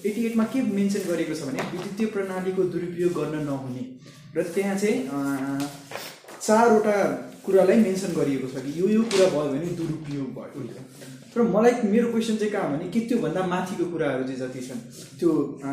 एट्टी 0.06 0.22
एटमा 0.26 0.46
के 0.54 0.62
मेन्सन 0.80 1.04
गरेको 1.12 1.34
छ 1.36 1.42
भने 1.50 1.60
विद्युतीय 1.74 2.08
प्रणालीको 2.16 2.64
दुरुपयोग 2.74 3.12
गर्न 3.20 3.36
नहुने। 3.46 3.84
र 4.36 4.44
त्यहाँ 4.56 4.76
चाहिँ 4.78 4.98
चारवटा 6.42 6.96
कुरालाई 7.46 7.78
मेन्सन 7.86 8.12
गरिएको 8.18 8.48
छ 8.54 8.56
कि 8.66 8.72
यो 8.80 8.88
यो 8.90 9.02
कुरा 9.14 9.28
भयो 9.34 9.48
भने 9.54 9.70
दुरुपयोग 9.80 10.28
भयो। 10.38 10.62
तर 11.36 11.42
मलाई 11.56 11.74
मेरो 11.92 12.08
क्वेसन 12.12 12.36
चाहिँ 12.38 12.52
कहाँ 12.54 12.70
भने 12.72 12.90
के 12.94 13.00
त्योभन्दा 13.10 13.46
माथिको 13.54 13.86
कुराहरू 13.92 14.24
चाहिँ 14.24 14.40
जति 14.40 14.62
छन् 14.68 14.82
त्यो 15.20 15.30
अ, 15.64 15.72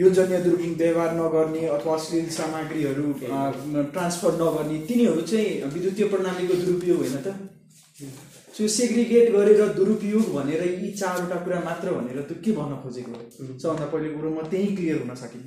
योजनीय 0.00 0.38
दुर्बिन 0.44 0.74
व्यवहार 0.80 1.14
नगर्ने 1.20 1.62
अथवा 1.76 1.94
अश्लील 1.94 2.28
सामग्रीहरू 2.38 3.04
ट्रान्सफर 3.94 4.32
नगर्ने 4.42 4.78
तिनीहरू 4.88 5.20
चाहिँ 5.30 5.70
विद्युतीय 5.74 6.06
प्रणालीको 6.12 6.54
दुरुपयोग 6.64 6.98
होइन 6.98 7.16
त? 7.26 7.34
सो 8.56 8.68
सेग्रिगेट 8.76 9.30
गरेर 9.32 9.60
दुरुपयोग 9.78 10.24
भनेर 10.34 10.62
यी 10.82 10.90
चारवटा 11.00 11.36
कुरा 11.44 11.60
मात्र 11.64 11.92
भनेर 11.98 12.20
त्यो 12.28 12.36
के 12.44 12.52
भन्न 12.58 12.76
खोजेको? 12.82 13.12
हो 13.12 13.58
सबभन्दा 13.62 13.86
पहिलो 13.92 14.08
कुरो 14.16 14.30
म 14.30 14.46
त्यहीँ 14.50 14.74
क्लियर 14.76 14.96
हुन 15.02 15.14
सकेँ। 15.22 15.42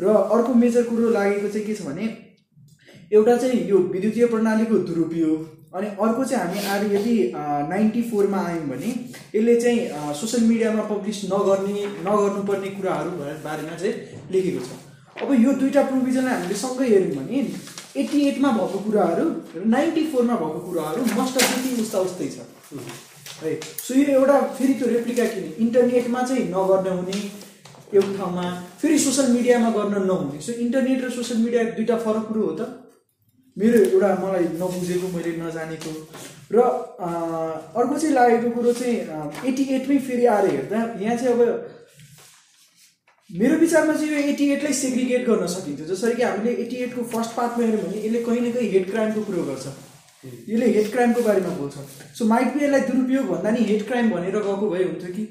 र 0.00 0.04
अर्को 0.34 0.54
मेजर 0.62 0.82
कुरो 0.90 1.10
लागेको 1.18 1.48
चाहिँ 1.54 1.66
के 1.66 1.74
छ 1.74 1.82
भने 1.88 2.04
एउटा 3.12 3.36
चाहिँ 3.36 3.60
यो 3.70 3.78
विद्युतीय 3.94 4.26
प्रणालीको 4.32 4.76
दुरुपयोग 4.88 5.38
अनि 5.74 5.86
अर्को 5.86 6.24
चाहिँ 6.24 6.46
हामी 6.46 6.58
आएर 6.70 6.82
यदि 6.94 7.14
नाइन्टी 7.70 8.02
फोरमा 8.10 8.40
आयौँ 8.48 8.66
भने 8.70 8.90
यसले 9.34 9.54
चाहिँ 9.60 10.14
सोसियल 10.14 10.42
मिडियामा 10.48 10.82
पब्लिस 10.90 11.22
नगर्ने 11.32 11.84
नगर्नुपर्ने 12.06 12.68
कुराहरू 12.76 13.10
बारेमा 13.46 13.76
चाहिँ 13.76 13.94
लेखेको 14.32 14.60
छ। 14.66 14.70
अब 15.22 15.32
यो 15.34 15.52
दुईवटा 15.52 15.82
प्रोभिजनलाई 15.88 16.34
हामीले 16.34 16.54
सँगै 16.62 16.86
हेऱ्यौँ 16.88 17.16
भने 17.16 17.40
एट्टी 18.02 18.20
एटमा 18.28 18.50
भएको 18.58 18.78
कुराहरू 18.86 19.26
र 19.56 19.64
नाइन्टी 19.74 20.04
फोरमा 20.12 20.36
भएको 20.42 20.60
कुराहरू 20.68 21.00
मस्ट 21.18 21.38
जति 21.42 21.74
उस्ता 21.82 21.98
उस्तै 22.06 22.28
छ। 22.28 22.38
है 23.42 23.52
सो 23.86 23.94
यो 23.94 24.06
एउटा 24.18 24.40
फेरि 24.54 24.74
त्यो 24.78 24.88
रेप्लिका 24.94 25.26
किन 25.34 25.52
इन्टरनेटमा 25.66 26.22
चाहिँ 26.22 26.46
नगर्न 26.54 26.96
हुने 26.98 27.18
एउटा 27.94 28.16
ठाउँमा 28.16 28.46
फेरि 28.80 28.98
सोसियल 28.98 29.30
मिडियामा 29.32 29.70
गर्न 29.76 30.06
नहुने। 30.06 30.40
सो 30.40 30.52
इन्टरनेट 30.64 31.04
र 31.04 31.10
सोसियल 31.18 31.44
मिडिया 31.44 31.62
दुइटा 31.74 31.96
फरक 32.06 32.26
कुरो 32.30 32.46
हो 32.46 32.56
त। 32.62 32.70
मेरो 33.56 33.78
एउटा 33.84 34.08
मलाई 34.22 34.44
नबुझेको 34.60 35.08
मैले 35.14 35.30
नजानेको। 35.38 35.90
र 36.52 36.58
अर्को 36.58 37.98
चाहिँ 37.98 38.14
लागेको 38.14 38.50
कुरो 38.50 38.72
चाहिँ 38.72 38.96
एट्टी 39.48 39.64
एटमै 39.74 39.98
फेरि 40.06 40.26
आएर 40.26 40.46
हेर्दा 40.50 40.78
यहाँ 41.00 41.16
चाहिँ 41.16 41.34
अब 41.34 41.40
मेरो 43.30 43.56
विचारमा 43.58 43.94
चाहिँ 43.94 44.10
यो 44.12 44.18
एट्टी 44.30 44.50
एटलाई 44.52 44.72
सेग्रिगेट 44.80 45.26
गर्न 45.28 45.46
सकिन्थ्यो 45.54 45.86
जसरी 45.86 46.14
कि 46.16 46.22
हामीले 46.22 46.52
एट्टी 46.62 46.76
एटको 46.84 47.02
फर्स्ट 47.14 47.32
पार्टमा 47.36 47.64
हेऱ्यौँ 47.64 47.82
भने 47.82 48.02
यसले 48.06 48.22
कहीँ 48.24 48.40
न 48.40 48.52
कहीँ 48.52 48.70
हेड 48.72 48.90
क्राइमको 48.90 49.22
कुरो 49.22 49.42
गर्छ। 49.44 49.66
यसले 50.48 50.66
हेड 50.72 50.90
क्राइमको 50.92 51.22
बारेमा 51.22 51.54
बोल्छ। 51.56 51.74
सो 52.18 52.24
माइट 52.24 52.54
बी 52.54 52.64
यसलाई 52.64 52.80
दुरुपयोग 52.90 53.26
भन्दा 53.30 53.50
नि 53.50 53.64
हेड 53.70 53.86
क्राइम 53.86 54.10
भनेर 54.10 54.36
गएको 54.36 54.70
भए 54.70 54.84
हुन्थ्यो 54.84 55.12
कि। 55.14 55.24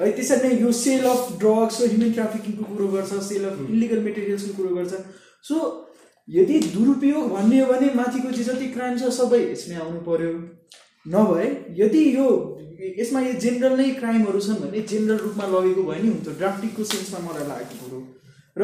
है 0.00 0.12
त्यसरी 0.12 0.48
नै 0.48 0.60
यो 0.60 0.72
सेल 0.76 1.04
अफ 1.08 1.20
ड्रग्स 1.40 1.80
र 1.82 1.88
ह्युमन 1.88 2.12
ट्राफिकिङको 2.12 2.64
कुरो 2.70 2.86
गर्छ 2.94 3.20
सेल 3.28 3.44
अफ 3.50 3.56
इलिगल 3.70 4.00
मेटेरियल्सको 4.06 4.52
कुरो 4.56 4.74
गर्छ। 4.76 4.92
सो 5.48 5.56
यदि 6.28 6.58
दुरुपयोग 6.74 7.30
भन्ने 7.32 7.60
हो 7.60 7.66
भने 7.72 7.88
माथिको 7.94 8.30
जे 8.36 8.44
जति 8.44 8.68
क्राइम 8.74 8.98
छ 8.98 9.10
सबै 9.14 9.40
यसमै 9.52 9.76
आउनु 9.82 10.00
पर्यो। 10.06 10.32
नभए 11.06 11.46
यदि 11.78 12.02
यो 12.16 12.26
यसमा 12.98 13.20
यो 13.20 13.32
जेनरल 13.44 13.76
नै 13.78 13.90
क्राइमहरू 14.00 14.40
छन् 14.46 14.60
भने 14.62 14.80
जेनरल 14.90 15.18
रूपमा 15.26 15.46
लगेको 15.54 15.82
भए 15.88 16.00
नि 16.02 16.08
हुन्थ्यो। 16.08 16.32
ड्राफ्टिङको 16.40 16.84
सेन्समा 16.92 17.20
मलाई 17.26 17.46
लागेको 17.50 17.76
कुरो। 17.82 18.00
र 18.58 18.62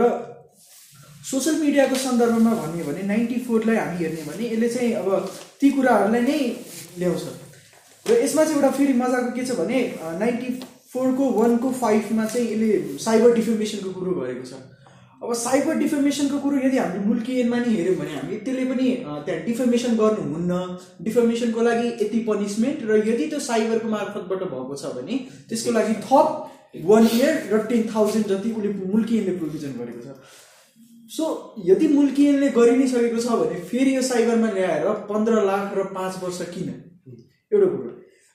सोसियल 1.31 1.57
मिडियाको 1.63 1.97
सन्दर्भमा 2.03 2.53
भन्ने 2.63 2.83
भने 2.83 3.03
नाइन्टी 3.13 3.39
फोरलाई 3.47 3.77
हामी 3.77 3.97
हेर्ने 4.03 4.23
भने 4.27 4.45
यसले 4.53 4.69
चाहिँ 4.75 4.93
अब 5.01 5.09
ती 5.61 5.71
कुराहरूलाई 5.71 6.23
नै 6.29 6.39
ल्याउँछ। 6.99 7.25
र 8.07 8.11
यसमा 8.25 8.45
चाहिँ 8.45 8.57
एउटा 8.59 8.71
फेरि 8.77 8.93
मजाको 8.99 9.31
के 9.39 9.45
छ 9.47 9.55
भने 9.63 9.79
नाइन्टी 10.19 10.49
फोरको 10.93 11.25
वानको 11.39 11.71
फाइभमा 11.81 12.25
चाहिँ 12.27 12.47
यसले 12.53 12.99
साइबर 13.07 13.35
डिफेमेसनको 13.39 13.91
कुरो 13.99 14.13
गरेको 14.21 14.45
छ। 14.51 14.53
अब 15.23 15.33
साइबर 15.39 15.75
डिफेमेसनको 15.79 16.39
कुरो 16.45 16.57
यदि 16.59 16.79
हामीले 16.79 17.05
मुल्की 17.07 17.41
ऐनमा 17.41 17.59
नि 17.59 17.75
हेऱ्यौँ 17.75 17.97
भने 17.97 18.15
हामी 18.15 18.37
त्यसले 18.47 18.65
पनि 18.71 18.89
त्यहाँ 19.27 19.41
डिफेमेसन 19.47 19.97
गर्नुहुन्न। 19.97 20.53
डिफेमेसनको 21.05 21.63
लागि 21.63 21.89
यति 22.03 22.19
पनिसमेन्ट 22.29 22.83
र 22.91 22.97
यदि 23.09 23.27
त्यो 23.31 23.41
साइबरको 23.49 23.89
मार्फतबाट 23.89 24.43
भएको 24.53 24.77
छ 24.83 24.93
भने 24.97 25.19
त्यसको 25.49 25.71
लागि 25.79 25.95
थप 26.07 26.27
वान 26.91 27.07
इयर 27.15 27.33
र 27.55 27.63
टेन 27.71 27.89
थाउजन्ड 27.95 28.27
जति 28.33 28.51
उसले 28.59 28.73
मुल्की 28.93 29.19
ऐनले 29.19 29.37
प्रोभिजन 29.39 29.79
गरेको 29.79 30.01
छ। 30.03 30.19
सो 31.11 31.25
यदि 31.71 31.89
मुल्की 31.95 32.29
ऐनले 32.29 32.49
गरि 32.59 32.77
नै 32.77 32.87
सकेको 32.91 33.19
छ 33.23 33.41
भने 33.41 33.65
फेरि 33.71 33.97
यो 33.97 34.03
साइबरमा 34.11 34.51
ल्याएर 34.59 34.89
पन्ध्र 35.09 35.45
लाख 35.47 35.79
र 35.79 35.85
पाँच 35.95 36.23
वर्ष 36.23 36.41
किन? 36.55 36.69
एउटा 37.53 37.67
कुरो। 37.67 37.91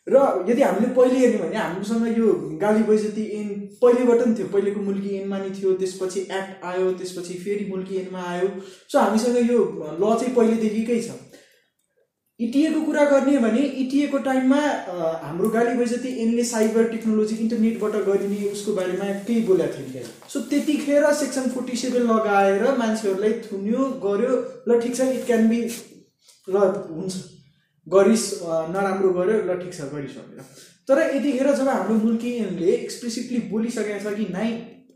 र 0.08 0.20
यदि 0.50 0.62
हामीले 0.62 0.94
पहिले 0.96 1.20
हेर्ने 1.20 1.38
भने 1.40 1.58
हामीसँग 1.58 2.18
यो 2.18 2.28
गाली 2.62 2.84
बैजती 2.90 3.24
ऐन 3.40 3.48
पहिलेबाट 3.82 4.20
पनि 4.22 4.34
थियो। 4.38 4.48
पहिलेको 4.54 4.82
मुल्की 4.82 5.10
ऐनमा 5.18 5.38
नि 5.40 5.50
थियो 5.58 5.74
त्यसपछि 5.84 6.20
एक्ट 6.20 6.64
आयो 6.66 6.92
त्यसपछि 7.00 7.34
फेरि 7.44 7.66
मुल्की 7.70 7.98
ऐनमा 8.02 8.24
आयो। 8.34 8.48
सो 8.92 9.00
हामीसँग 9.00 9.38
यो 9.52 9.60
ल 10.00 10.16
चाहिँ 10.20 10.34
पहिलेदेखिकै 10.36 11.02
छ। 11.02 11.20
इटिएको 12.40 12.82
कुरा 12.86 13.04
गर्ने 13.12 13.38
भने 13.44 13.62
इटिएको 13.84 14.18
टाइममा 14.26 14.58
हाम्रो 15.22 15.50
गाली 15.50 15.78
बैजती 15.78 16.10
यिनले 16.20 16.44
साइबर 16.46 16.84
टेक्नोलोजी 16.90 17.36
इन्टरनेटबाट 17.44 17.96
गरिने 18.10 18.42
उसको 18.50 18.74
बारेमा 18.74 19.06
केही 19.28 19.42
बोलेको 19.48 19.88
थिएन। 19.94 20.12
सो 20.34 20.40
त्यतिखेर 20.52 21.14
सेक्सन 21.22 21.50
फोर्टी 21.54 21.78
सेभेन 21.78 22.04
लगाएर 22.12 22.64
मान्छेहरूलाई 22.80 23.34
थुन्यो 23.46 23.88
गर्यो 24.06 24.36
ल 24.68 24.80
ठिक 24.82 24.96
छ 24.96 25.10
इट 25.16 25.26
क्यान 25.26 25.50
बी 25.50 25.66
ल 26.48 26.56
हुन्छ। 26.92 27.16
गरिस् 27.88 28.26
नराम्रो 28.74 29.10
गर्यो 29.18 29.38
ल 29.44 29.60
ठिक 29.62 29.74
छ 29.74 29.90
गरिस् 29.92 30.18
भनेर 30.18 30.42
तर 30.90 31.00
यतिखेर 31.16 31.52
जब 31.56 31.68
हाम्रो 31.70 31.96
मुल्कीले 32.06 32.72
एक्सप्लिसिटली 32.74 33.40
बोलिसकेको 33.52 34.00
छ 34.06 34.16
कि 34.18 34.26
नाइ 34.34 34.50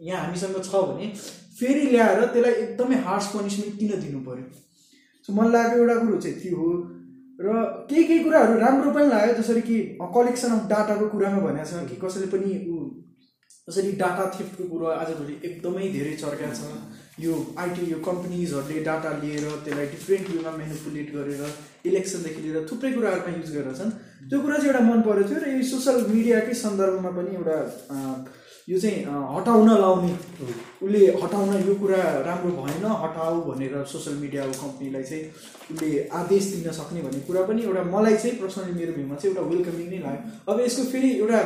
यहाँ 0.07 0.25
हामीसँग 0.25 0.57
छ 0.63 0.81
भने 0.89 1.11
फेरि 1.59 1.83
ल्याएर 1.91 2.25
त्यसलाई 2.25 2.53
एकदमै 2.63 2.97
हार्स 3.07 3.27
पनिसमेन्ट 3.35 3.77
किन 3.79 3.91
दिनु 4.01 4.19
पर्यो 4.27 4.45
सो 5.27 5.33
मलाई 5.33 5.51
लाग्यो 5.53 5.83
एउटा 5.83 5.95
कुरो 6.01 6.17
चाहिँ 6.23 6.37
त्यो 6.41 6.57
हो। 6.57 6.71
र 7.41 7.53
केही 7.89 8.03
केही 8.03 8.23
कुराहरू 8.23 8.57
राम्रो 8.59 8.91
पनि 8.95 9.07
लाग्यो 9.09 9.33
जसरी 9.37 9.61
कि 9.67 9.77
कलेक्सन 10.15 10.51
अफ 10.55 10.65
डाटाको 10.69 11.07
कुरामा 11.13 11.39
भनेको 11.45 11.69
छ 11.69 11.85
कि 11.89 11.95
कसैले 12.03 12.27
पनि 12.33 12.49
ऊ 12.71 12.77
जसरी 13.67 13.91
डाटा 14.01 14.25
थेफ्टको 14.35 14.63
कुरो 14.71 14.85
आजभोलि 14.95 15.35
एकदमै 15.49 15.89
धेरै 15.95 16.13
चर्का 16.23 16.49
छ। 16.59 16.61
यो 17.19 17.33
आइटी 17.59 17.91
यो 17.91 17.97
कम्पनीजहरूले 18.07 18.83
डाटा 18.83 19.09
लिएर 19.23 19.45
त्यसलाई 19.65 19.87
डिफ्रेन्ट 19.95 20.29
वेमा 20.31 20.51
मेनिपुलेट 20.57 21.07
गरेर 21.15 21.43
इलेक्सनदेखि 21.89 22.41
लिएर 22.41 22.67
थुप्रै 22.71 22.91
कुराहरूमा 22.91 23.31
युज 23.37 23.51
गरेर 23.55 23.75
छन्। 23.79 23.91
त्यो 24.29 24.39
कुरा 24.41 24.57
चाहिँ 24.57 24.71
एउटा 24.71 24.83
मन 24.89 25.01
परेको 25.07 25.29
थियो 25.29 25.39
र 25.43 25.47
यो 25.51 25.63
सोसियल 25.71 25.97
मिडियाकै 26.13 26.53
सन्दर्भमा 26.63 27.11
पनि 27.17 27.31
एउटा 27.35 27.57
यो 28.71 28.79
चाहिँ 28.79 28.99
हटाउन 29.35 29.69
लाउने 29.83 30.11
उसले 30.81 30.99
हटाउन 31.21 31.49
यो 31.67 31.73
कुरा 31.81 32.01
राम्रो 32.27 32.51
भएन 32.59 32.85
हटाऊ 33.03 33.41
भनेर 33.47 33.73
सोसियल 33.93 34.15
मिडिया 34.23 34.45
कम्पनीलाई 34.61 35.03
चाहिँ 35.09 35.23
उसले 35.71 35.89
आदेश 36.19 36.45
दिन 36.53 36.71
सक्ने 36.79 37.01
भन्ने 37.01 37.19
कुरा 37.27 37.41
पनि 37.49 37.63
एउटा 37.63 37.83
मलाई 37.95 38.15
चाहिँ 38.21 38.35
पर्सनली 38.41 38.73
मेरो 38.79 38.93
भ्यूमा 38.97 39.15
चाहिँ 39.15 39.35
एउटा 39.35 39.43
वेलकमिङ 39.51 39.87
नै 39.91 39.99
लाग्यो। 40.05 40.53
अब 40.53 40.59
यसको 40.61 40.83
फेरि 40.93 41.11
एउटा 41.17 41.41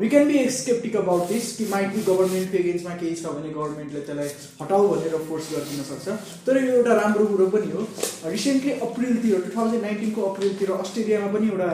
we 0.00 0.08
can 0.08 0.24
be 0.28 0.38
sceptic 0.38 0.96
about 0.96 1.28
this 1.28 1.44
कि 1.58 1.64
माइट 1.74 1.94
बी 1.94 2.02
गभर्मेन्टको 2.08 2.58
एगेन्स्टमा 2.62 2.94
केही 3.04 3.14
छ 3.20 3.36
भने 3.36 3.52
गभर्मेन्टले 3.58 4.00
त्यसलाई 4.08 4.28
हटाऊ 4.62 4.88
भनेर 4.94 5.14
फोर्स 5.28 5.52
गरिदिन 5.52 5.82
सक्छ। 5.92 6.18
तर 6.48 6.64
यो 6.64 6.72
एउटा 6.80 6.92
राम्रो 7.02 7.26
कुरो 7.36 7.46
पनि 7.54 7.70
हो। 7.76 7.86
रिसेन्टली 8.32 8.72
अप्रिलतिर 8.88 9.40
टु 9.46 9.56
थाउजन्ड 9.56 9.82
नाइन्टिनको 9.88 10.28
अप्रिलतिर 10.32 10.70
अस्ट्रेलियामा 10.82 11.32
पनि 11.38 11.46
एउटा 11.54 11.70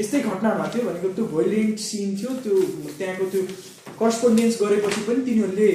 यस्तै 0.00 0.20
घटना 0.20 0.50
भएको 0.58 0.72
थियो 0.72 0.84
भनेको 0.88 1.08
त्यो 1.16 1.24
भोइलेन्ट 1.34 1.78
सिन 1.88 2.16
थियो 2.18 2.30
त्यो 2.44 2.56
त्यहाँको 2.98 3.24
त्यो 3.32 3.42
करस्पोन्डेन्स 4.00 4.54
गरेपछि 4.62 5.00
पनि 5.08 5.20
तिनीहरूले 5.26 5.70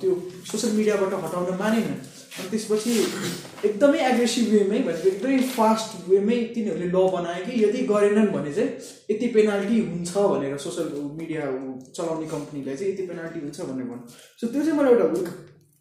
त्यो 0.00 0.10
सोसियल 0.50 0.72
मिडियाबाट 0.78 1.12
हटाउन 1.24 1.58
मानेन 1.62 1.90
अनि 2.38 2.48
त्यसपछि 2.50 2.92
एकदमै 3.68 4.00
एग्रेसिभ 4.10 4.46
वेमै 4.54 4.78
भनेको 4.88 5.08
एकदमै 5.10 5.38
फास्ट 5.56 5.88
वेमै 6.10 6.38
तिनीहरूले 6.54 6.88
ल 6.88 6.98
बनायो 7.14 7.42
कि 7.46 7.52
यदि 7.64 7.80
गरेनन् 7.92 8.32
भने 8.34 8.52
चाहिँ 8.58 8.70
यति 9.10 9.26
पेनाल्टी 9.36 9.76
हुन्छ 9.90 10.10
भनेर 10.32 10.56
सोसियल 10.66 10.88
मिडिया 11.20 11.42
चलाउने 11.96 12.26
कम्पनीलाई 12.34 12.76
चाहिँ 12.80 12.92
यति 12.92 13.06
पेनाल्टी 13.10 13.40
हुन्छ 13.44 13.58
भनेर 13.70 13.86
भन्नु। 13.90 14.04
सो 14.40 14.44
त्यो 14.52 14.62
चाहिँ 14.64 14.78
मलाई 14.80 14.92
एउटा 14.94 15.06
वेलकम 15.14 15.34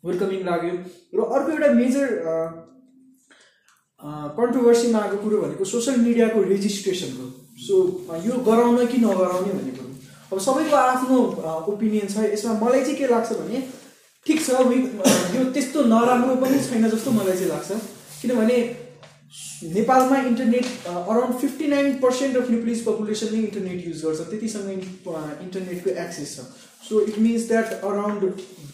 वेलकमिङ 0.04 0.42
लाग्यो। 0.50 0.74
र 1.18 1.20
अर्को 1.36 1.50
एउटा 1.56 1.70
मेजर 1.82 2.08
कन्ट्रोभर्सीमा 4.40 5.00
आएको 5.00 5.18
कुरो 5.26 5.42
भनेको 5.42 5.64
सोसियल 5.74 6.00
मिडियाको 6.08 6.42
रेजिस्ट्रेसनको 6.54 7.26
सो 7.58 7.76
यो 8.26 8.38
गराउन 8.48 8.86
कि 8.86 8.98
नगराउने 8.98 9.52
भन्ने 9.54 9.72
कुरो। 9.78 9.90
अब 10.32 10.40
सबैको 10.46 10.76
आफ्नो 10.78 11.18
ओपिनियन 11.74 12.08
छ 12.08 12.26
यसमा 12.34 12.54
मलाई 12.62 12.82
चाहिँ 12.82 12.98
के 12.98 13.08
लाग्छ 13.08 13.32
भने 13.34 13.62
ठिक 14.26 14.44
छ 14.46 14.66
वि 14.68 14.78
यो 15.36 15.44
त्यस्तो 15.54 15.84
नराम्रो 15.94 16.36
पनि 16.44 16.60
छैन 16.66 16.90
जस्तो 16.90 17.12
मलाई 17.12 17.38
चाहिँ 17.38 17.50
लाग्छ। 17.50 17.80
किनभने 18.22 18.58
नेपालमा 19.74 20.18
internet 20.28 20.66
around 20.88 21.36
fifty 21.40 21.68
nine 21.68 21.94
percent 22.04 22.38
of 22.38 22.50
Nepalese 22.50 22.84
पपुलेसनले 22.86 23.38
internet 23.40 23.88
use 23.88 24.04
गर्छ। 24.06 24.30
त्यतिसँग 24.30 24.70
इन्टरनेटको 24.72 25.90
एक्सेस 26.04 26.36
छ। 26.36 26.40
So 26.88 27.02
it 27.08 27.18
means 27.20 27.48
that 27.48 27.74
around 27.74 28.22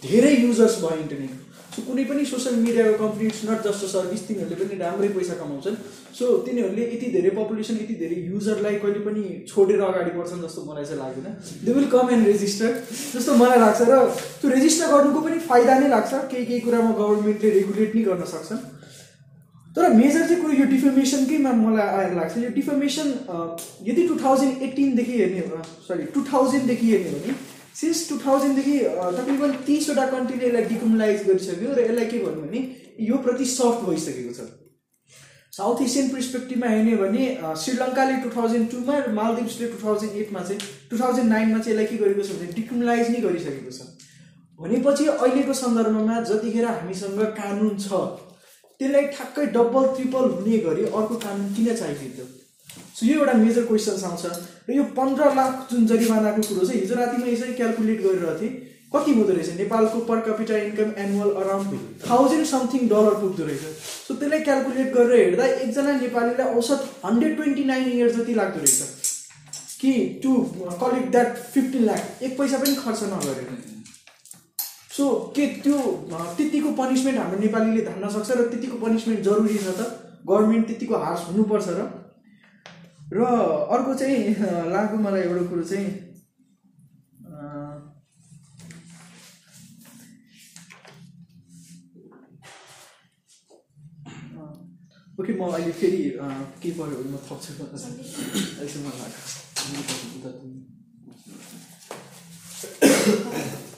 धेरै 0.04 0.34
युजर्स 0.36 0.76
भयो 0.82 1.00
इन्टरनेट 1.02 1.43
सो 1.74 1.82
कुनै 1.82 2.04
पनि 2.10 2.24
सोसियल 2.30 2.56
मिडियाको 2.64 2.98
company 2.98 3.26
it's 3.28 3.42
not 3.50 3.60
just 3.68 3.84
a 3.84 3.88
service 3.94 4.22
तिनीहरूले 4.28 4.58
पनि 4.62 4.76
राम्रै 4.82 5.10
पैसा 5.16 5.34
कमाउँछन्। 5.42 5.78
सो 6.18 6.26
तिनीहरूले 6.46 6.84
यति 6.94 7.08
धेरै 7.16 7.32
पपुलेसन 7.38 7.76
यति 7.84 7.96
धेरै 8.02 8.18
युजरलाई 8.34 8.76
कहिले 8.84 9.02
पनि 9.08 9.24
छोडेर 9.50 9.82
अगाडि 9.82 10.12
बढ्छन् 10.18 10.44
जस्तो 10.46 10.62
मलाई 10.70 10.86
चाहिँ 10.86 11.00
लाग्दैन। 11.02 11.34
They 11.66 11.72
will 11.74 11.88
come 11.96 12.10
and 12.16 12.28
register 12.32 12.70
जस्तो 13.16 13.36
मलाई 13.42 13.60
लाग्छ 13.66 13.82
र 13.90 13.98
त्यो 14.42 14.50
रेजिस्टर 14.54 14.94
गर्नुको 14.94 15.20
पनि 15.26 15.40
फाइदा 15.50 15.80
नै 15.80 15.88
लाग्छ। 15.96 16.12
केही 16.32 16.46
केही 16.46 16.60
कुरामा 16.68 16.92
गभर्मेन्टले 17.00 17.50
रेगुलेट 17.58 17.96
नै 17.96 18.04
गर्न 18.10 18.26
सक्छन्। 18.34 18.62
तर 19.76 19.90
मेजर 19.98 20.28
चाहिँ 20.30 20.42
कुरो 20.42 20.54
यो 20.54 20.66
डिफर्मेसनकैमा 20.70 21.52
मलाई 21.64 21.88
आएर 21.98 22.14
लाग्छ। 22.20 22.34
यो 22.38 22.50
डिफर्मेसन 22.60 23.08
यदि 23.90 24.02
टु 24.08 24.16
थाउजन्ड 24.22 24.62
एट्टिनदेखि 24.70 25.14
हेर्ने 25.22 25.42
सरी 25.88 26.04
टु 26.14 26.22
थाउजन्डदेखि 26.30 26.92
हेर्ने 26.92 27.12
भने 27.18 27.34
सिन्स 27.76 28.08
टु 28.10 28.18
थाउजन्डदेखि 28.26 28.78
तकरिबन 29.20 29.52
तिसवटा 29.68 30.06
कन्ट्रीले 30.10 30.48
यसलाई 30.48 30.66
डिकमलाइज 30.74 31.24
गरिसक्यो 31.28 31.70
र 31.78 31.86
यसलाई 31.86 32.08
के 32.12 32.20
भन्नु 32.26 32.42
भने 32.44 32.60
यो 33.08 33.18
प्रति 33.24 33.46
सफ्ट 33.52 33.88
भइसकेको 33.88 34.34
छ। 34.34 34.46
साउथ 35.54 35.82
एसियन 35.86 36.08
पर्सपेक्टिभमा 36.10 36.68
हेर्ने 36.70 36.96
भने 37.00 37.24
श्रीलङ्काले 37.64 38.16
टु 38.22 38.30
थाउजन्ड 38.36 38.70
टूमा 38.72 39.00
र 39.00 39.12
मालदिप्सले 39.18 39.68
टु 39.72 39.78
थाउजन्ड 39.82 40.22
एटमा 40.22 40.42
चाहिँ 40.50 40.60
टु 40.92 41.00
थाउजन्ड 41.02 41.30
नाइनमा 41.34 41.60
चाहिँ 41.60 41.74
यसलाई 41.74 41.90
के 41.92 41.98
गरेको 42.04 42.24
छ 42.28 42.38
भने 42.38 42.52
डिकमलाइज 42.60 43.10
नै 43.16 43.20
गरिसकेको 43.26 43.74
छ। 43.78 43.90
भनेपछि 44.60 45.06
अहिलेको 45.16 45.54
सन्दर्भमा 45.60 46.22
जतिखेर 46.30 46.66
हामीसँग 46.70 47.22
कानुन 47.42 47.76
छ 47.86 48.06
त्यसलाई 48.80 49.06
ठ्याक्कै 49.18 49.46
डबल 49.58 49.86
ट्रिपल 49.98 50.32
हुने 50.38 50.58
गरी 50.66 50.84
अर्को 50.90 51.16
कानुन 51.26 51.54
किन 51.58 51.76
चाहिएको 51.76 52.26
सो 52.96 53.06
यो 53.06 53.20
एउटा 53.20 53.34
मेजर 53.34 53.66
क्वेसन्स 53.66 54.04
आउँछ 54.04 54.26
र 54.70 54.74
यो 54.74 54.84
पन्ध्र 54.98 55.34
लाख 55.36 55.68
जुन 55.72 55.86
जरिमानाको 55.88 56.42
कुरो 56.50 56.68
चाहिँ 56.68 56.82
हिजो 56.82 56.96
राति 56.96 57.18
म 57.18 57.26
यसरी 57.28 57.54
क्यालकुलेट 57.54 58.02
गरिरहेको 58.04 58.40
थिएँ। 58.42 58.54
कति 58.94 59.12
हुँदो 59.14 59.34
रहेछ? 59.34 59.50
नेपालको 59.58 60.00
per 60.06 60.20
capita 60.22 60.58
income 60.58 60.90
annual 61.04 61.30
around 61.44 61.72
thousand 62.10 62.46
something 62.46 62.88
dollar 62.90 63.16
पुग्दो 63.22 63.44
रहेछ। 63.46 63.62
सो 64.08 64.14
त्यसलाई 64.14 64.40
क्यालकुलेट 64.40 64.94
गरेर 64.94 65.20
हेर्दा 65.20 65.46
एकजना 65.46 65.92
नेपालीलाई 66.02 66.54
औसत 66.54 66.90
हन्ड्रेड 67.06 67.36
ट्वेन्टी 67.36 67.64
नाइन 67.64 67.90
इयर्स 67.92 68.16
जति 68.16 68.34
लाग्दो 68.34 68.60
रहेछ। 68.60 68.82
कि 69.82 69.94
to 70.24 70.36
collect 70.84 71.10
that 71.12 71.38
fifteen 71.54 71.84
lakh 71.86 72.22
एक 72.24 72.38
पैसा 72.38 72.58
पनि 72.58 72.76
खर्च 72.76 73.04
नगरेर। 73.04 73.58
सो 74.98 75.10
के 75.36 75.48
त्यो 75.66 75.78
अ, 76.14 76.22
त्यतिको 76.38 76.70
पनिसमेन्ट 76.84 77.20
हाम्रो 77.20 77.40
नेपालीले 77.40 77.82
धान्न 77.86 78.10
सक्छ 78.10 78.32
र 78.32 78.48
त्यतिको 78.54 78.78
पनिसमेन्ट 78.86 79.22
जरुरी 79.26 79.58
छ 79.58 79.76
त? 79.80 79.90
गभर्मेन्ट 80.30 80.68
त्यतिको 80.68 80.96
हार्स 80.96 81.22
हुनुपर्छ 81.28 81.68
र 81.68 81.90
र 83.14 83.20
अर्को 83.76 83.92
चाहिँ 84.02 84.18
लाग्यो 84.74 84.98
मलाई 85.06 85.22
एउटा 85.22 85.44
कुरो 85.50 85.64
चाहिँ 85.72 85.90
ओके 95.20 95.34
म 95.38 95.42
अहिले 95.46 95.72
फेरि 95.80 96.02
के 96.62 96.70
पऱ्यो 96.78 96.96
भने 96.98 97.10
म 97.14 97.16
थप्छु 97.30 97.52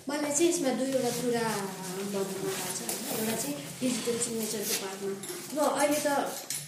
मलाई 0.07 0.31
चाहिँ 0.31 0.49
यसमा 0.49 0.71
दुईवटा 0.79 1.11
कुरा 1.19 1.45
भन्नु 1.81 2.03
मन 2.15 2.53
लाग्छ। 2.55 2.79
एउटा 3.19 3.35
चाहिँ 3.41 3.55
डिजिटल 3.79 4.15
सिग्नेचरको 4.25 4.75
पार्टमा 4.81 5.11
अब 5.51 5.75
अहिले 5.81 5.99
त 6.05 6.07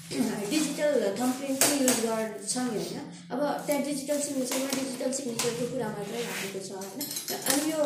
डिजिटल 0.07 0.93
थम्प्रिन्ट 1.19 1.57
पनि 1.61 1.77
युज 1.83 1.97
गर्छौँ 2.05 2.63
नि 2.65 2.79
होइन। 2.79 3.07
अब 3.31 3.41
त्यहाँ 3.67 3.83
डिजिटल 3.83 4.19
सिग्नेचरमा 4.25 4.69
डिजिटल 4.75 5.11
सिग्नेचरको 5.17 5.65
कुरा 5.71 5.87
मात्रै 5.95 6.21
राखेको 6.27 6.59
छ 6.67 6.71
होइन। 6.79 6.99
अनि 7.51 7.71
यो 7.71 7.81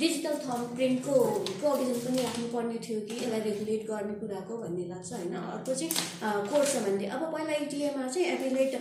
डिजिटल 0.00 0.34
थम्प्रिन्टको 0.46 1.16
प्रोभिजन 1.60 2.00
पनि 2.06 2.22
राख्नुपर्ने 2.22 2.78
थियो 2.88 3.00
कि 3.08 3.16
यसलाई 3.16 3.40
रेगुलेट 3.48 3.86
गर्ने 3.90 4.14
कुराको 4.22 4.56
भन्ने 4.64 4.88
लाग्छ 4.88 5.12
होइन। 5.12 5.36
अर्को 5.42 5.74
चाहिँ 5.82 5.92
कोर्ट 6.48 6.68
सम्बन्धी 6.74 7.12
अब 7.16 7.28
पहिला 7.36 7.60
इटिएमा 7.66 8.08
चाहिँ 8.08 8.26
एपिलेट 8.32 8.72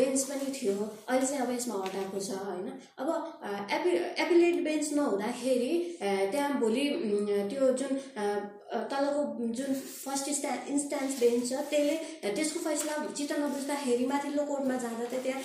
बेन्च 0.00 0.22
पनि 0.32 0.52
थियो। 0.58 0.76
अहिले 0.80 1.26
चाहिँ 1.26 1.42
अब 1.46 1.50
यसमा 1.56 1.82
हटाएको 1.84 2.20
छ 2.20 2.42
होइन। 2.48 2.68
अब 3.00 3.08
एपि 3.78 3.90
एपिलेट 4.24 4.62
बेन्च 4.64 4.92
नहुँदाखेरि 4.92 5.72
त्यहाँ 6.00 6.52
भोलि 6.60 6.86
त्यो 7.52 7.72
जुन 7.82 7.92
तलको 8.66 9.46
जुन 9.54 9.74
फर्स्ट 9.74 10.30
स्ट्या 10.36 10.54
इन्स्टान्स 10.68 11.18
बेन्च 11.20 11.48
छ 11.48 11.60
त्यसले 11.70 12.30
त्यसको 12.30 12.60
फैसला 12.60 12.96
चित्त 13.10 13.32
नबुझ्दाखेरि 13.38 14.06
माथिल्लो 14.06 14.44
कोर्टमा 14.46 14.76
जाँदा 14.84 15.04
त 15.04 15.22
त्यहाँ 15.24 15.42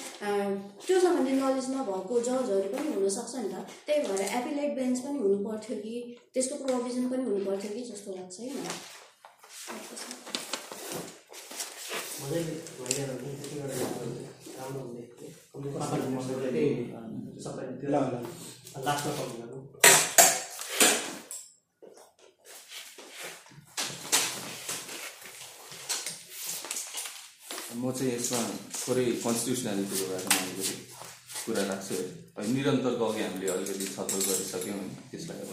त्यो 0.87 0.99
सम्बन्धी 0.99 1.33
नलेज 1.33 1.67
नभएको 1.71 2.19
जजहरू 2.21 2.69
पनि 2.73 2.93
हुनसक्छ 2.93 3.35
नि 3.35 3.49
त 3.53 3.55
त्यही 3.85 3.99
भएर 4.07 4.21
एपिलेट 4.39 4.75
बेन्च 4.79 4.99
पनि 5.05 5.17
हुनु 5.19 5.37
पर्थ्यो 5.45 5.77
कि 5.83 5.95
त्यसको 6.33 6.55
प्रोभिजन 6.65 7.05
पनि 7.13 7.23
हुनु 7.23 7.45
पर्थ्यो 7.45 7.71
कि 7.75 7.83
जस्तो 7.91 8.15
लाग्छ 8.15 8.39
है 8.39 8.47
मलाई 12.21 12.41
मजाले 12.41 12.41
भइरहेको 12.79 13.15
हुन्छ 13.21 13.39
त्यतिबाट 13.41 13.71
राम्रो 14.57 14.81
हुने 14.81 15.03
थियो 15.13 15.29
सबै 17.45 17.65
ल 17.83 17.95
ल 17.95 18.25
लास्टमा 18.85 19.13
कम्प्लिट 19.13 19.39
गर्नु 19.41 19.61
म 27.71 27.91
चाहिँ 27.91 28.11
यसमा 28.11 28.39
थोरै 28.83 29.05
कन्स्टिट्युसनालिटीको 29.23 30.05
बारेमा 30.11 30.37
अलिकति 30.43 30.75
कुरा 31.45 31.63
राख्छु 31.71 31.93
है। 31.95 32.43
निरन्तरको 32.51 33.05
अघि 33.07 33.21
हामीले 33.23 33.47
अलिकति 33.55 33.85
छलफल 33.95 34.21
गरिसक्यौँ 34.27 34.79
त्यसलाई 35.11 35.39
अब 35.39 35.51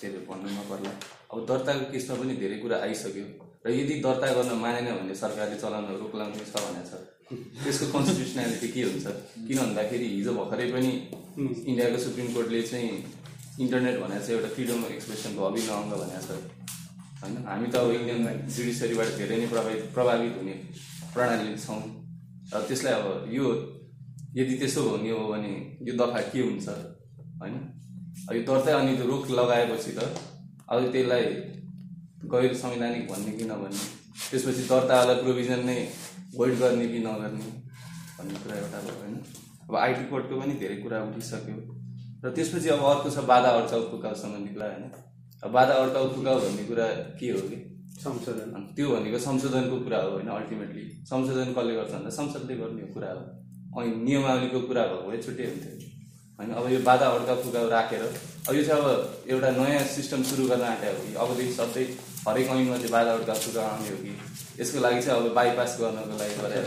धेरै 0.00 0.20
भन्नु 0.30 0.48
नपर्ला। 0.56 0.92
अब 1.32 1.38
दर्ताको 1.50 1.84
केसमा 1.92 2.14
पनि 2.20 2.34
धेरै 2.42 2.56
कुरा 2.62 2.76
आइसक्यो। 2.86 3.24
र 3.66 3.66
यदि 3.66 3.94
दर्ता 4.06 4.26
गर्न 4.36 4.52
मानेन 4.62 4.86
भने 4.98 5.14
सरकारले 5.22 5.56
चलाउन 5.62 5.86
रोक 6.00 6.14
लगाउने 6.14 6.44
छ 6.46 6.54
छ। 6.90 6.92
त्यसको 7.30 7.86
कन्स्टिट्युसनालिटी 7.94 8.68
के 8.74 8.80
हुन्छ? 8.86 9.06
किन 9.46 9.58
भन्दाखेरि 9.58 10.06
हिजो 10.14 10.32
भर्खरै 10.38 10.66
पनि 10.74 10.92
इन्डियाको 11.70 11.98
सुप्रिम 12.04 12.28
कोर्टले 12.34 12.62
चाहिँ 12.70 12.90
इन्टरनेट 13.64 13.96
भनेको 14.02 14.22
चाहिँ 14.26 14.36
एउटा 14.38 14.50
फ्रिडम 14.54 14.78
अफ 14.84 14.90
एक्सप्रेसनको 14.96 15.40
अभिन्न 15.50 15.70
अङ्ग 15.78 15.92
भनेको 16.02 16.22
छ। 16.26 16.30
होइन? 17.20 17.34
हामी 17.50 17.66
त 17.70 17.74
अब 17.82 17.90
इन्डियन 17.98 18.22
जुडिसियरीबाट 18.54 19.08
धेरै 19.18 19.36
नै 19.42 19.46
प्रभावित 19.52 19.80
प्रभावित 19.94 20.34
हुने। 20.40 20.56
प्रणाली 21.14 21.56
छौँ। 21.58 21.82
र 22.54 22.60
त्यसलाई 22.68 22.92
अब 22.92 23.06
यो 23.32 23.46
यदि 24.36 24.54
त्यसो 24.58 24.82
हुने 24.88 25.10
हो 25.10 25.26
भने 25.28 25.52
यो 25.86 25.92
दफा 25.98 26.20
के 26.32 26.40
हुन्छ 26.40 26.68
होइन? 27.40 27.54
यो 28.34 28.42
दर्ता 28.42 28.78
अनि 28.78 28.96
त्यो 28.96 29.06
रोक 29.06 29.30
लगाएपछि 29.30 29.92
त 29.92 30.00
अब 30.70 30.90
त्यसलाई 30.92 31.24
गैर 32.32 32.54
संवैधानिक 32.54 33.10
भन्ने 33.10 33.32
कि 33.38 33.44
नभन्ने 33.44 33.84
त्यसपछि 34.30 34.62
दर्तावाला 34.70 35.14
प्रोभिजन 35.22 35.64
नै 35.66 35.78
भोइड 36.36 36.58
गर्ने 36.58 36.86
कि 36.88 36.98
नगर्ने 36.98 37.46
भन्ने 38.18 38.34
कुरा 38.42 38.56
एउटा 38.56 38.78
भयो 38.80 38.94
होइन? 39.00 39.14
अब 39.70 39.76
आइटी 39.76 40.04
कोर्टको 40.10 40.40
पनि 40.40 40.54
धेरै 40.54 40.76
कुरा 40.76 41.02
उठिसक्यो। 41.02 41.56
र 42.24 42.30
त्यसपछि 42.36 42.68
अब 42.68 42.84
अर्को 42.84 43.10
छ 43.10 43.24
बाधा 43.30 43.50
अड्काउ 43.58 43.82
फुकाउ 43.90 44.14
सम्बन्धी 44.14 44.54
कुरा 44.54 44.66
होइन? 44.66 44.84
अब 45.44 45.50
बाधा 45.50 45.74
अड्काउ 45.74 46.08
फुकाउ 46.14 46.40
भन्ने 46.40 46.64
कुरा 46.70 46.86
के 47.18 47.30
हो 47.30 47.40
कि? 47.48 47.58
संशोधन। 48.00 48.48
अनि 48.56 48.66
त्यो 48.76 48.86
भनेको 48.90 49.18
संशोधनको 49.18 49.76
कुरा 49.84 49.98
हो 50.02 50.10
होइन 50.10 50.28
अल्टिमेटली 50.30 50.84
संशोधन 51.10 51.48
कसले 51.56 51.74
गर्छ 51.76 51.92
भन्दा 51.92 52.10
संसदले 52.18 52.54
गर्ने 52.60 52.82
कुरा 52.94 53.10
हो। 53.12 53.22
अनि 53.76 53.88
नियमावलीको 54.06 54.60
कुरा 54.68 54.82
भएको 54.90 55.08
भए 55.10 55.18
छुट्टै 55.22 55.46
हुन्थ्यो। 55.50 55.74
होइन 56.38 56.50
अब 56.58 56.64
यो 56.72 56.78
बाधा 56.88 57.06
अड्का 57.16 57.34
फुकाउ 57.42 57.68
राखेर 57.68 58.02
अब 58.48 58.54
यो 58.56 58.62
चाहिँ 58.64 58.82
अब 58.82 59.28
एउटा 59.30 59.50
नयाँ 59.58 59.84
सिस्टम 59.96 60.22
सुरु 60.28 60.46
गर्न 60.48 60.64
आँटेको 60.64 60.96
हो 60.96 61.02
कि? 61.06 61.14
अबदेखि 61.22 61.52
सधैँ 61.52 61.86
हरेक 62.26 62.48
ऐनमा 62.48 62.76
चाहिँ 62.76 62.92
बाधा 62.92 63.12
अड्का 63.12 63.34
फुकाउ 63.44 63.64
आउने 63.64 63.88
हो 63.90 63.96
कि? 64.04 64.12
यसको 64.60 64.78
लागि 64.80 65.02
चाहिँ 65.02 65.20
अब 65.20 65.34
बाइपास 65.34 65.76
गर्नको 65.80 66.14
लागि 66.20 66.34
गरेर 66.40 66.64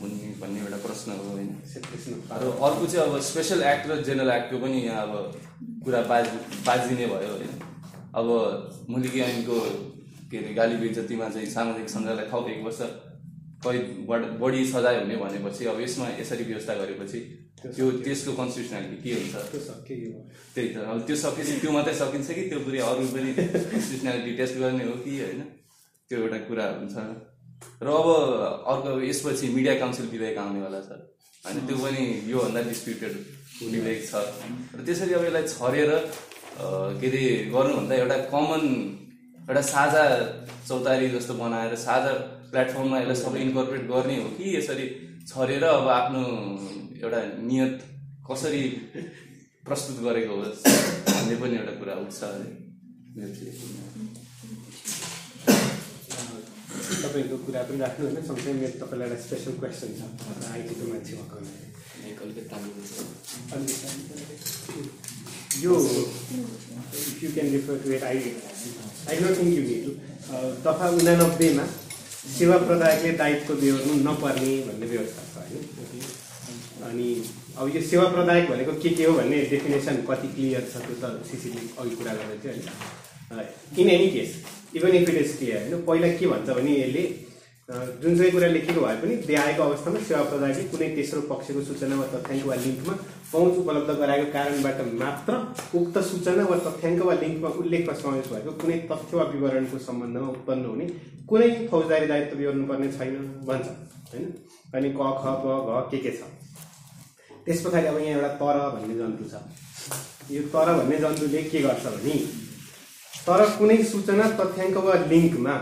हुने 0.00 0.28
भन्ने 0.40 0.58
एउटा 0.60 0.76
प्रश्न 0.80 1.12
हो 1.12 1.24
होइन। 1.30 1.50
र 2.32 2.44
अर्को 2.66 2.86
चाहिँ 2.86 3.04
अब 3.04 3.20
स्पेसल 3.20 3.62
एक्ट 3.62 3.84
र 3.90 4.00
जेनरल 4.02 4.30
एक्टको 4.32 4.58
पनि 4.64 4.78
यहाँ 4.80 5.02
अब 5.06 5.12
कुरा 5.84 6.00
बाज 6.10 6.26
बाजिने 6.66 7.06
भयो 7.06 7.32
होइन। 7.32 7.52
अब 8.16 8.26
मुलुकी 8.90 9.20
ऐनको 9.20 9.56
के 10.30 10.36
अरे 10.38 10.54
गाली 10.54 10.76
बेइज्जतीमा 10.76 11.28
चाहिँ 11.28 11.46
सामाजिक 11.46 11.88
सञ्जाललाई 11.90 12.26
थप 12.32 12.46
एक 12.54 12.60
वर्ष 12.64 12.80
कैद 13.64 14.06
बढ- 14.08 14.32
बढी 14.40 14.64
सजाय 14.72 14.96
हुने 15.00 15.16
भनेपछि 15.16 15.64
अब 15.66 15.80
यसमा 15.80 16.06
यसरी 16.20 16.44
व्यवस्था 16.44 16.74
गरेपछि 16.74 17.18
त्यो 17.60 17.90
त्यसको 18.04 18.32
कन्स्टिट्युसनालिटी 18.32 18.96
के 19.04 19.10
हुन्छ? 19.20 19.34
त्यही 20.54 20.68
त 20.74 20.76
अब 20.78 20.98
त्यो 21.06 21.16
सकेपछि 21.16 21.52
त्यो 21.60 21.70
मात्रै 21.72 21.94
सकिन्छ 21.94 22.28
कि? 22.30 22.42
त्यो 22.48 22.58
पुरै 22.64 22.78
अरू 22.78 23.04
पनि 23.12 23.30
कन्स्टिट्युसनालिटी 23.36 24.32
टेस्ट 24.36 24.54
गर्ने 24.56 24.84
हो 24.84 24.92
कि 25.04 25.12
होइन? 25.20 25.40
त्यो 26.08 26.16
एउटा 26.22 26.38
कुरा 26.48 26.66
हुन्छ। 26.80 26.96
र 27.84 27.86
अब 28.00 28.08
अर्को 28.70 29.00
यसपछि 29.00 29.46
मिडिया 29.48 29.74
काउन्सिल 29.78 30.06
विधेयक 30.06 30.38
आउनेवाला 30.38 30.80
छ। 30.80 30.90
होइन 31.44 31.66
त्यो 31.66 31.76
पनि 31.76 32.02
योभन्दा 32.32 32.60
डिस्प्युटेड 32.62 33.12
विधेयक 33.72 34.00
छ। 34.08 34.14
र 34.76 34.78
त्यसरी 34.86 35.12
अब 35.14 35.24
यसलाई 35.24 35.44
छरेर 35.52 35.90
के 37.00 37.06
अरे 37.08 37.24
गर्नुभन्दा 37.52 37.94
एउटा 37.94 38.16
कमन 38.32 38.62
एउटा 39.50 39.62
साझा 39.66 40.02
चौतारी 40.68 41.08
जस्तो 41.10 41.34
बनाएर 41.34 41.74
साझा 41.76 42.10
प्लेटफर्ममा 42.50 42.98
यसलाई 43.00 43.16
सबै 43.18 43.40
इन्कर्पोरेट 43.42 43.86
गर्ने 43.86 44.16
हो 44.16 44.28
कि 44.34 44.44
यसरी 44.50 44.84
छरेर 45.26 45.64
अब 45.66 45.88
आफ्नो 45.90 46.20
एउटा 46.96 47.22
नियत 47.42 47.74
कसरी 48.22 48.62
प्रस्तुत 49.66 49.96
गरेको 50.04 50.36
होस् 50.36 50.62
भन्ने 51.08 51.34
पनि 51.40 51.56
एउटा 51.56 51.74
कुरा 51.80 51.94
उठ्छ 52.02 52.20
है 52.22 52.30
चाहिँ 53.32 53.54
तपाईँको 57.02 57.36
कुरा 57.40 57.62
पनि 57.64 57.78
राख्नु 57.80 58.06
होइन 58.06 58.22
सँगसँगै 58.22 58.54
मेरो 58.60 58.76
तपाईँलाई 58.78 59.08
एउटा 59.08 59.22
स्पेसल 59.24 59.58
क्वेसन 59.58 59.90
छ 59.98 60.00
आइटीको 60.52 60.84
मान्छे 60.92 61.12
भएको 61.16 61.36
यो 65.60 65.74
if 65.80 67.22
you 67.22 67.28
can 67.32 67.48
refer 67.50 67.82
to 67.82 67.92
it 67.92 68.02
I 68.04 68.18
I 69.08 69.16
don't 69.20 69.38
think 69.38 69.54
you 69.58 69.80
to 69.84 69.92
दफा 70.66 70.88
उनानब्बेमा 71.00 71.64
सेवा 72.38 72.56
प्रदायकले 72.68 73.12
दायित्व 73.20 73.54
बेहोर्नु 73.62 73.94
नपर्ने 74.08 74.50
भन्ने 74.68 74.86
व्यवस्था 74.92 75.22
छ 75.32 75.36
होइन 75.44 75.64
अनि 76.88 77.08
अब 77.60 77.74
यो 77.76 77.80
सेवा 77.90 78.04
प्रदायक 78.16 78.50
भनेको 78.50 78.72
के 78.82 78.90
के 78.98 79.04
हो 79.04 79.12
भन्ने 79.20 79.38
डेफिनेसन 79.54 79.96
कति 80.10 80.28
क्लियर 80.36 80.62
छ 80.72 80.84
त्यो 80.86 80.96
त 81.02 81.24
सिसीले 81.30 81.62
अघि 81.80 81.94
कुरा 82.00 82.12
गर्दै 82.20 82.36
थियो 82.44 82.52
होइन। 83.32 83.80
In 83.82 83.90
any 83.96 84.06
case 84.16 84.30
even 84.78 84.94
if 85.00 85.08
it 85.08 85.18
is 85.24 85.36
clear 85.38 85.58
होइन 85.66 85.82
पहिला 85.90 86.08
के 86.20 86.26
भन्छ 86.32 86.48
भने 86.60 86.72
यसले 86.80 87.04
अ, 87.68 87.74
जुन 88.02 88.16
चाहिँ 88.18 88.30
कुरा 88.34 88.46
लेखेको 88.56 88.80
भए 88.86 88.96
पनि 89.02 89.16
देखाएको 89.30 89.62
अवस्थामा 89.62 89.98
सेवा 90.08 90.22
प्रदायकले 90.30 90.64
कुनै 90.72 90.88
तेस्रो 90.96 91.20
पक्षको 91.32 91.60
सूचना 91.68 91.96
वा 92.00 92.06
तथ्याङ्क 92.14 92.46
वा 92.50 92.54
लिङ्कमा 92.64 92.94
पहुँच 93.32 93.58
उपलब्ध 93.58 93.90
गराएको 93.98 94.26
कारणबाट 94.32 94.80
मात्र 95.00 95.32
उक्त 95.78 95.98
सूचना 96.10 96.44
वा 96.50 96.56
तथ्याङ्क 96.66 97.02
वा 97.08 97.14
लिङ्कमा 97.22 97.50
उल्लेखमा 97.60 97.94
समावेश 98.00 98.28
भएको 98.32 98.52
कुनै 98.62 98.78
तथ्य 98.90 99.16
वा 99.16 99.24
विवरणको 99.34 99.78
सम्बन्धमा 99.86 100.28
उत्पन्न 100.28 100.64
हुने 100.66 100.86
कुनै 101.30 101.48
फौजदारी 101.70 102.06
दायित्व 102.06 102.36
बिहोर्नु 102.38 102.66
पर्ने 102.70 102.88
छैन 102.92 103.14
भन्छ 103.48 103.66
होइन? 104.12 104.24
अनि 104.74 104.88
क 104.98 105.10
ख 105.22 105.24
ग 105.44 105.46
घ 105.70 105.82
के 105.90 105.98
के 106.04 106.10
छ? 106.10 106.22
त्यस 107.44 107.62
पछाडि 107.66 107.86
अब 107.86 107.98
यहाँ 107.98 108.18
एउटा 108.18 108.30
तर 108.40 108.58
भन्ने 108.74 108.94
जन्तु 108.98 109.24
छ। 109.30 109.34
यो 110.30 110.42
तर 110.54 110.72
भन्ने 110.78 110.98
जन्तुले 111.04 111.42
के 111.52 111.62
गर्छ 111.62 111.86
भने 111.86 112.16
तर 113.14 113.44
कुनै 113.58 113.76
सूचना 113.92 114.26
तथ्याङ्क 114.40 114.76
वा 114.88 114.94
लिङ्कमा 115.12 115.54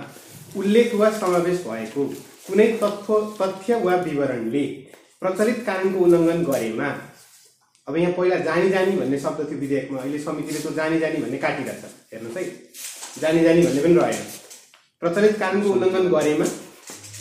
उल्लेख 0.56 0.94
वा 1.00 1.10
समावेश 1.20 1.62
भएको 1.68 2.04
कुनै 2.48 2.66
तथ्य 2.82 3.20
तथ्य 3.40 3.80
वा 3.84 3.94
विवरणले 4.08 4.64
प्रचलित 5.20 5.62
कानुनको 5.66 6.04
उल्लङ्घन 6.04 6.44
गरेमा 6.50 6.88
अब 7.88 7.96
यहाँ 7.96 8.12
पहिला 8.12 8.36
जानी 8.44 8.70
जानी 8.70 8.96
भन्ने 8.96 9.18
शब्द 9.18 9.38
थियो 9.50 9.58
विधेयकमा 9.58 9.98
अहिले 10.00 10.18
समितिले 10.20 10.58
त्यो 10.60 10.72
जानी 10.78 10.98
जानी 11.00 11.22
भन्ने 11.22 11.38
काटिरहेछ 11.44 11.84
हेर्नुहोस् 12.12 12.36
है। 12.36 12.44
जानी 13.20 13.40
जानी 13.44 13.62
भन्ने 13.66 13.82
पनि 13.82 13.94
रहेन। 13.94 14.24
प्रचलित 15.02 15.38
कानुनको 15.40 15.68
उल्लङ्घन 15.72 16.08
गरेमा 16.14 16.46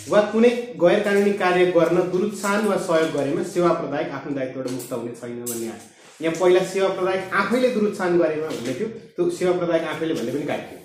वा 0.09 0.20
कुनै 0.32 0.49
गैर 0.82 0.99
कानुनी 1.03 1.34
कार्य 1.43 1.65
गर्न 1.78 1.97
दुरुत्साहन 2.11 2.68
वा 2.68 2.78
सहयोग 2.88 3.11
गरेमा 3.15 3.43
सेवा 3.53 3.72
प्रदायक 3.80 4.11
आफ्नो 4.18 4.36
दायित्वबाट 4.36 4.72
मुक्त 4.72 4.91
हुने 4.93 5.13
छैन 5.22 5.39
भन्ने 5.45 5.68
आयो। 5.68 5.80
यहाँ 6.22 6.36
पहिला 6.41 6.63
सेवा 6.74 6.89
प्रदायक 6.97 7.34
आफैले 7.41 7.70
दुरुत्साहन 7.70 8.18
गरेमा 8.20 8.47
भन्ने 8.47 8.74
थियो 8.74 8.88
त्यो 9.15 9.30
सेवा 9.39 9.53
प्रदायक 9.57 9.84
आफैले 9.93 10.13
भन्ने 10.20 10.32
पनि 10.32 10.45
काटियो। 10.51 10.78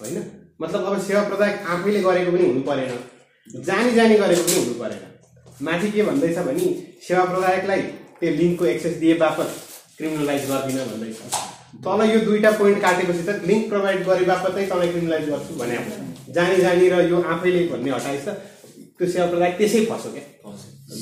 होइन? 0.00 0.16
मतलब 0.62 0.84
अब 0.84 1.00
सेवा 1.08 1.22
प्रदायक 1.30 1.66
आफैले 1.76 2.00
गरेको 2.02 2.30
पनि 2.32 2.44
हुनु 2.46 2.62
परेन। 2.68 2.92
जानी 3.64 3.92
जानी 3.94 4.14
गरेको 4.22 4.42
पनि 4.42 4.60
हुनु 4.60 4.78
परेन। 4.82 5.02
माथि 5.66 5.90
के 5.90 6.02
भन्दैछ 6.02 6.38
भने 6.46 6.70
सेवा 7.08 7.24
प्रदायकलाई 7.24 7.82
त्यो 8.22 8.30
लिङ्कको 8.38 8.64
एक्सेस 8.72 8.94
दिए 9.02 9.14
बापत 9.18 9.48
क्रिमिनलाइज 9.98 10.42
गर्दिनँ 10.50 10.86
भन्दैछ। 10.90 11.20
तल 11.84 12.00
यो 12.10 12.18
दुईवटा 12.26 12.50
पोइन्ट 12.58 12.78
काटेपछि 12.86 13.22
त 13.28 13.30
लिङ्क 13.50 13.68
प्रोभाइड 13.68 14.04
गरे 14.08 14.24
बापतै 14.30 14.66
तँलाई 14.70 14.88
क्रिमिनलाइज 14.94 15.28
गर्छु 15.30 15.54
भने 15.60 15.76
जानी 16.36 16.56
जानी 16.64 16.88
र 16.92 17.00
यो 17.10 17.22
आफैले 17.34 17.60
भन्ने 17.72 17.90
हटाइछ 17.90 18.26
त्यो 18.98 19.06
सेवा 19.14 19.26
प्रदायक 19.32 19.54
त्यसै 19.58 19.80
फस्यो 19.90 20.10
क्या। 20.14 20.24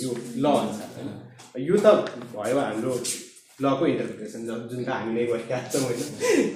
यो 0.03 0.11
ल 0.43 0.47
अनुसार 0.61 0.89
होइन? 0.97 1.09
यो 1.69 1.77
त 1.85 1.87
भयो 2.33 2.59
हाम्रो 2.59 2.95
लको 3.61 3.87
इन्टरप्रिटेसन 3.93 4.41
जुन 4.71 4.81
त 4.85 4.89
हामीले 4.89 5.27
गरिरहेका 5.31 5.59
छौँ 5.73 5.83
होइन? 5.85 6.01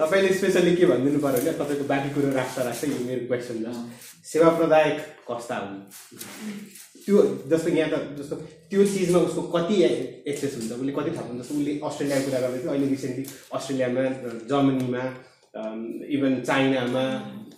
तपाईँले 0.01 0.31
स्पेसली 0.39 0.73
के 0.77 0.87
भनिदिनु 0.91 1.19
पऱ्यो 1.25 1.41
भने 1.45 1.53
तपाईँको 1.61 1.85
बाँकी 1.93 2.09
कुरो 2.15 2.29
राख्दा 2.39 2.63
राख्दै 2.69 2.89
यो 2.95 2.99
मेरो 3.05 3.23
क्वेसन 3.29 3.57
छ 3.65 3.69
सेवा 4.33 4.49
प्रदायक 4.59 4.97
कस्ता 5.29 5.57
हुन्? 5.63 5.77
त्यो 7.05 7.17
जस्तो 7.51 7.69
यहाँ 7.77 7.91
त 7.93 8.17
जस्तो 8.19 8.37
त्यो 8.71 8.85
चिजमा 8.95 9.19
उसको 9.29 9.43
कति 9.55 9.77
एक्सेस 10.31 10.53
हुन्छ 10.57 10.73
उसले 10.73 10.93
कति 10.99 11.11
थाहा 11.17 11.27
हुन्छ 11.29 11.41
जस्तो 11.43 11.55
उसले 11.61 11.73
अस्ट्रेलियाको 11.89 12.27
कुरा 12.27 12.41
गर्दै 12.45 12.69
अहिले 12.73 12.87
रिसेन्टली 12.97 13.25
अस्ट्रेलियामा 13.57 14.05
जर्मनीमा 14.51 15.03
इभन 16.17 16.33
चाइनामा 16.47 17.05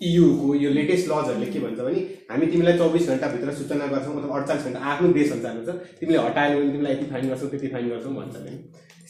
इयुको 0.06 0.54
यो 0.54 0.70
लेटेस्ट 0.78 1.06
लजहरूले 1.10 1.46
के 1.52 1.60
भन्छ 1.60 1.78
भने 1.80 2.00
हामी 2.30 2.46
तिमीलाई 2.52 2.78
चौबिस 2.78 3.08
घन्टाभित्र 3.12 3.52
सूचना 3.60 3.86
गर्छौँ 3.92 4.14
मतलब 4.16 4.34
अडचालिस 4.38 4.64
घन्टा 4.66 4.80
आफ्नो 4.92 5.12
देश 5.12 5.30
अनुसार 5.32 5.54
हुन्छ 5.56 5.70
तिमीले 6.00 6.18
हटायो 6.26 6.58
भने 6.58 6.72
तिमीलाई 6.72 6.92
यति 6.94 7.06
फाइन 7.12 7.28
गर्छौ 7.28 7.46
त्यति 7.54 7.68
फाइन 7.74 7.88
गर्छौ 7.90 8.10
भन्छ 8.18 8.36
नि। 8.44 8.52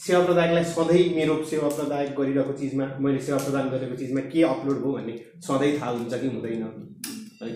सेवा 0.05 0.21
प्रदायकलाई 0.25 0.63
सधैँ 0.71 1.03
मेरो 1.15 1.35
सेवा 1.51 1.69
प्रदायक 1.75 2.15
गरिरहेको 2.19 2.53
चिजमा 2.61 2.85
मैले 3.03 3.19
सेवा 3.27 3.37
प्रदान 3.45 3.69
गरेको 3.69 3.95
चिजमा 4.01 4.21
के 4.31 4.43
अपलोड 4.53 4.81
भयो 4.83 4.91
भन्ने 4.97 5.19
सधैँ 5.47 5.71
थाहा 5.79 5.91
हुन्छ 5.91 6.13
कि 6.21 6.27
हुँदैन। 6.27 6.63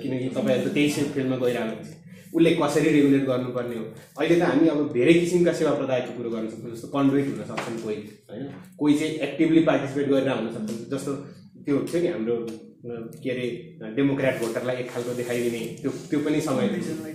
किनकि 0.02 0.30
तपाईँहरू 0.36 0.70
त 0.70 0.74
त्यही 0.74 1.10
फिल्डमा 1.16 1.38
गइरहेको 1.44 1.76
हुन्छ 1.76 1.90
उसले 2.34 2.52
कसरी 2.62 2.90
रेगुलेट 2.96 3.24
गर्नुपर्ने 3.26 3.76
हो? 3.76 3.86
अहिले 4.20 4.36
त 4.40 4.44
हामी 4.50 4.68
अब 4.74 4.80
धेरै 4.94 5.14
किसिमका 5.20 5.54
सेवा 5.60 5.74
प्रदायकको 5.82 6.18
कुरो 6.18 6.30
गर्न 6.30 6.48
सक्छौँ 6.50 6.72
जस्तो 6.74 6.88
कन्डुइट 6.96 7.26
हुन 7.28 7.44
सक्छन् 7.52 7.84
कोही 7.84 7.98
होइन? 8.32 8.50
कोही 8.80 8.94
चाहिँ 9.00 9.14
एक्टिभली 9.28 9.62
पार्टिसिपेट 9.70 10.08
गरेर 10.10 10.30
हुन 10.40 10.52
सक्छन् 10.58 10.90
जस्तो 10.96 11.12
त्यो 11.66 11.76
थियो 11.88 12.02
नि 12.02 12.08
हाम्रो 12.08 12.36
के 12.82 13.30
अरे 13.30 13.46
डेमोक्रेट 13.96 14.36
भोटरलाई 14.42 14.76
एक 14.82 14.90
खालको 14.92 15.14
देखाइदिने 15.14 15.60
त्यो 15.82 15.92
त्यो 16.10 16.20
पनि 16.26 16.40
समय 16.42 16.68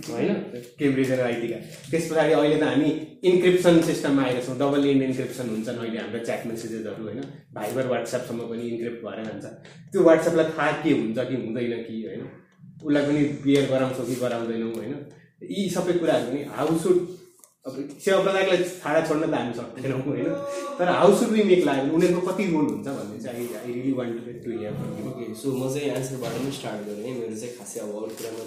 होइन? 0.09 0.33
केम्ब्रिज 0.79 1.11
आइटीका। 1.11 1.57
त्यस 1.91 2.09
पछाडि 2.11 2.33
अहिले 2.33 2.57
त 2.57 2.63
हामी 2.63 2.89
इन्क्रिप्सन 3.31 3.81
सिस्टममा 3.89 4.23
आएका 4.23 4.41
छौँ 4.47 4.57
डबल 4.63 4.85
इन्ड 4.91 5.03
इन्क्रिप्सन 5.03 5.49
हुन्छन् 5.49 5.79
अहिले 5.83 5.99
हाम्रो 5.99 6.19
च्याट 6.25 6.45
मेसेजेसहरू 6.47 7.03
होइन? 7.03 7.21
भाइबर 7.53 7.87
वाट्सएपसम्म 7.93 8.47
पनि 8.51 8.63
इन्क्रिप्ट 8.73 8.99
भएर 9.05 9.23
जान्छ। 9.27 9.45
त्यो 9.91 10.03
वाट्सएपलाई 10.09 10.45
थाहा 10.55 10.71
के 10.83 10.91
हुन्छ 10.99 11.17
कि 11.29 11.35
हुँदैन 11.43 11.73
कि 11.87 11.95
होइन? 12.07 12.23
उसलाई 12.83 13.03
पनि 13.05 13.21
बियर 13.43 13.69
गराउँछौँ 13.71 14.05
कि 14.05 14.15
गराउँदैनौँ 14.23 14.73
होइन? 14.75 14.93
यी 15.51 15.69
सबै 15.75 15.93
कुराहरू 16.01 16.31
पनि 16.31 16.43
हाउ 16.55 16.77
सुड 16.83 16.97
अब 17.67 17.73
सेवा 18.03 18.19
प्रदायकलाई 18.23 18.63
छाडा 18.73 18.99
छोड्न 19.07 19.23
त 19.27 19.33
हामी 19.35 19.53
सक्दैनौँ 19.59 20.01
होइन? 20.01 20.27
तर 20.79 20.89
हाउ 20.89 21.15
सुड 21.19 21.29
वी 21.35 21.43
मेक 21.51 21.63
लाग्यो 21.69 21.93
उनीहरूको 21.95 22.21
कति 22.27 22.45
रोल 22.51 22.67
हुन्छ 22.73 22.87
भन्ने 22.89 23.19
चाहिँ 23.23 23.47
I 23.61 23.73
really 23.73 23.91
want 23.99 24.29
to 24.43 24.51
hear 24.51 24.73
okay 25.09 25.33
so 25.41 25.55
म 25.55 25.73
चाहिँ 25.73 25.89
एन्सरबाट 25.95 26.37
पनि 26.37 26.51
स्टार्ट 26.59 26.85
गरेँ 26.89 27.15
मेरो 27.17 27.35
चाहिँ 27.41 27.55
खासै 27.57 27.79
अब 27.79 27.89
अरू 27.97 28.13
कुरामा 28.19 28.45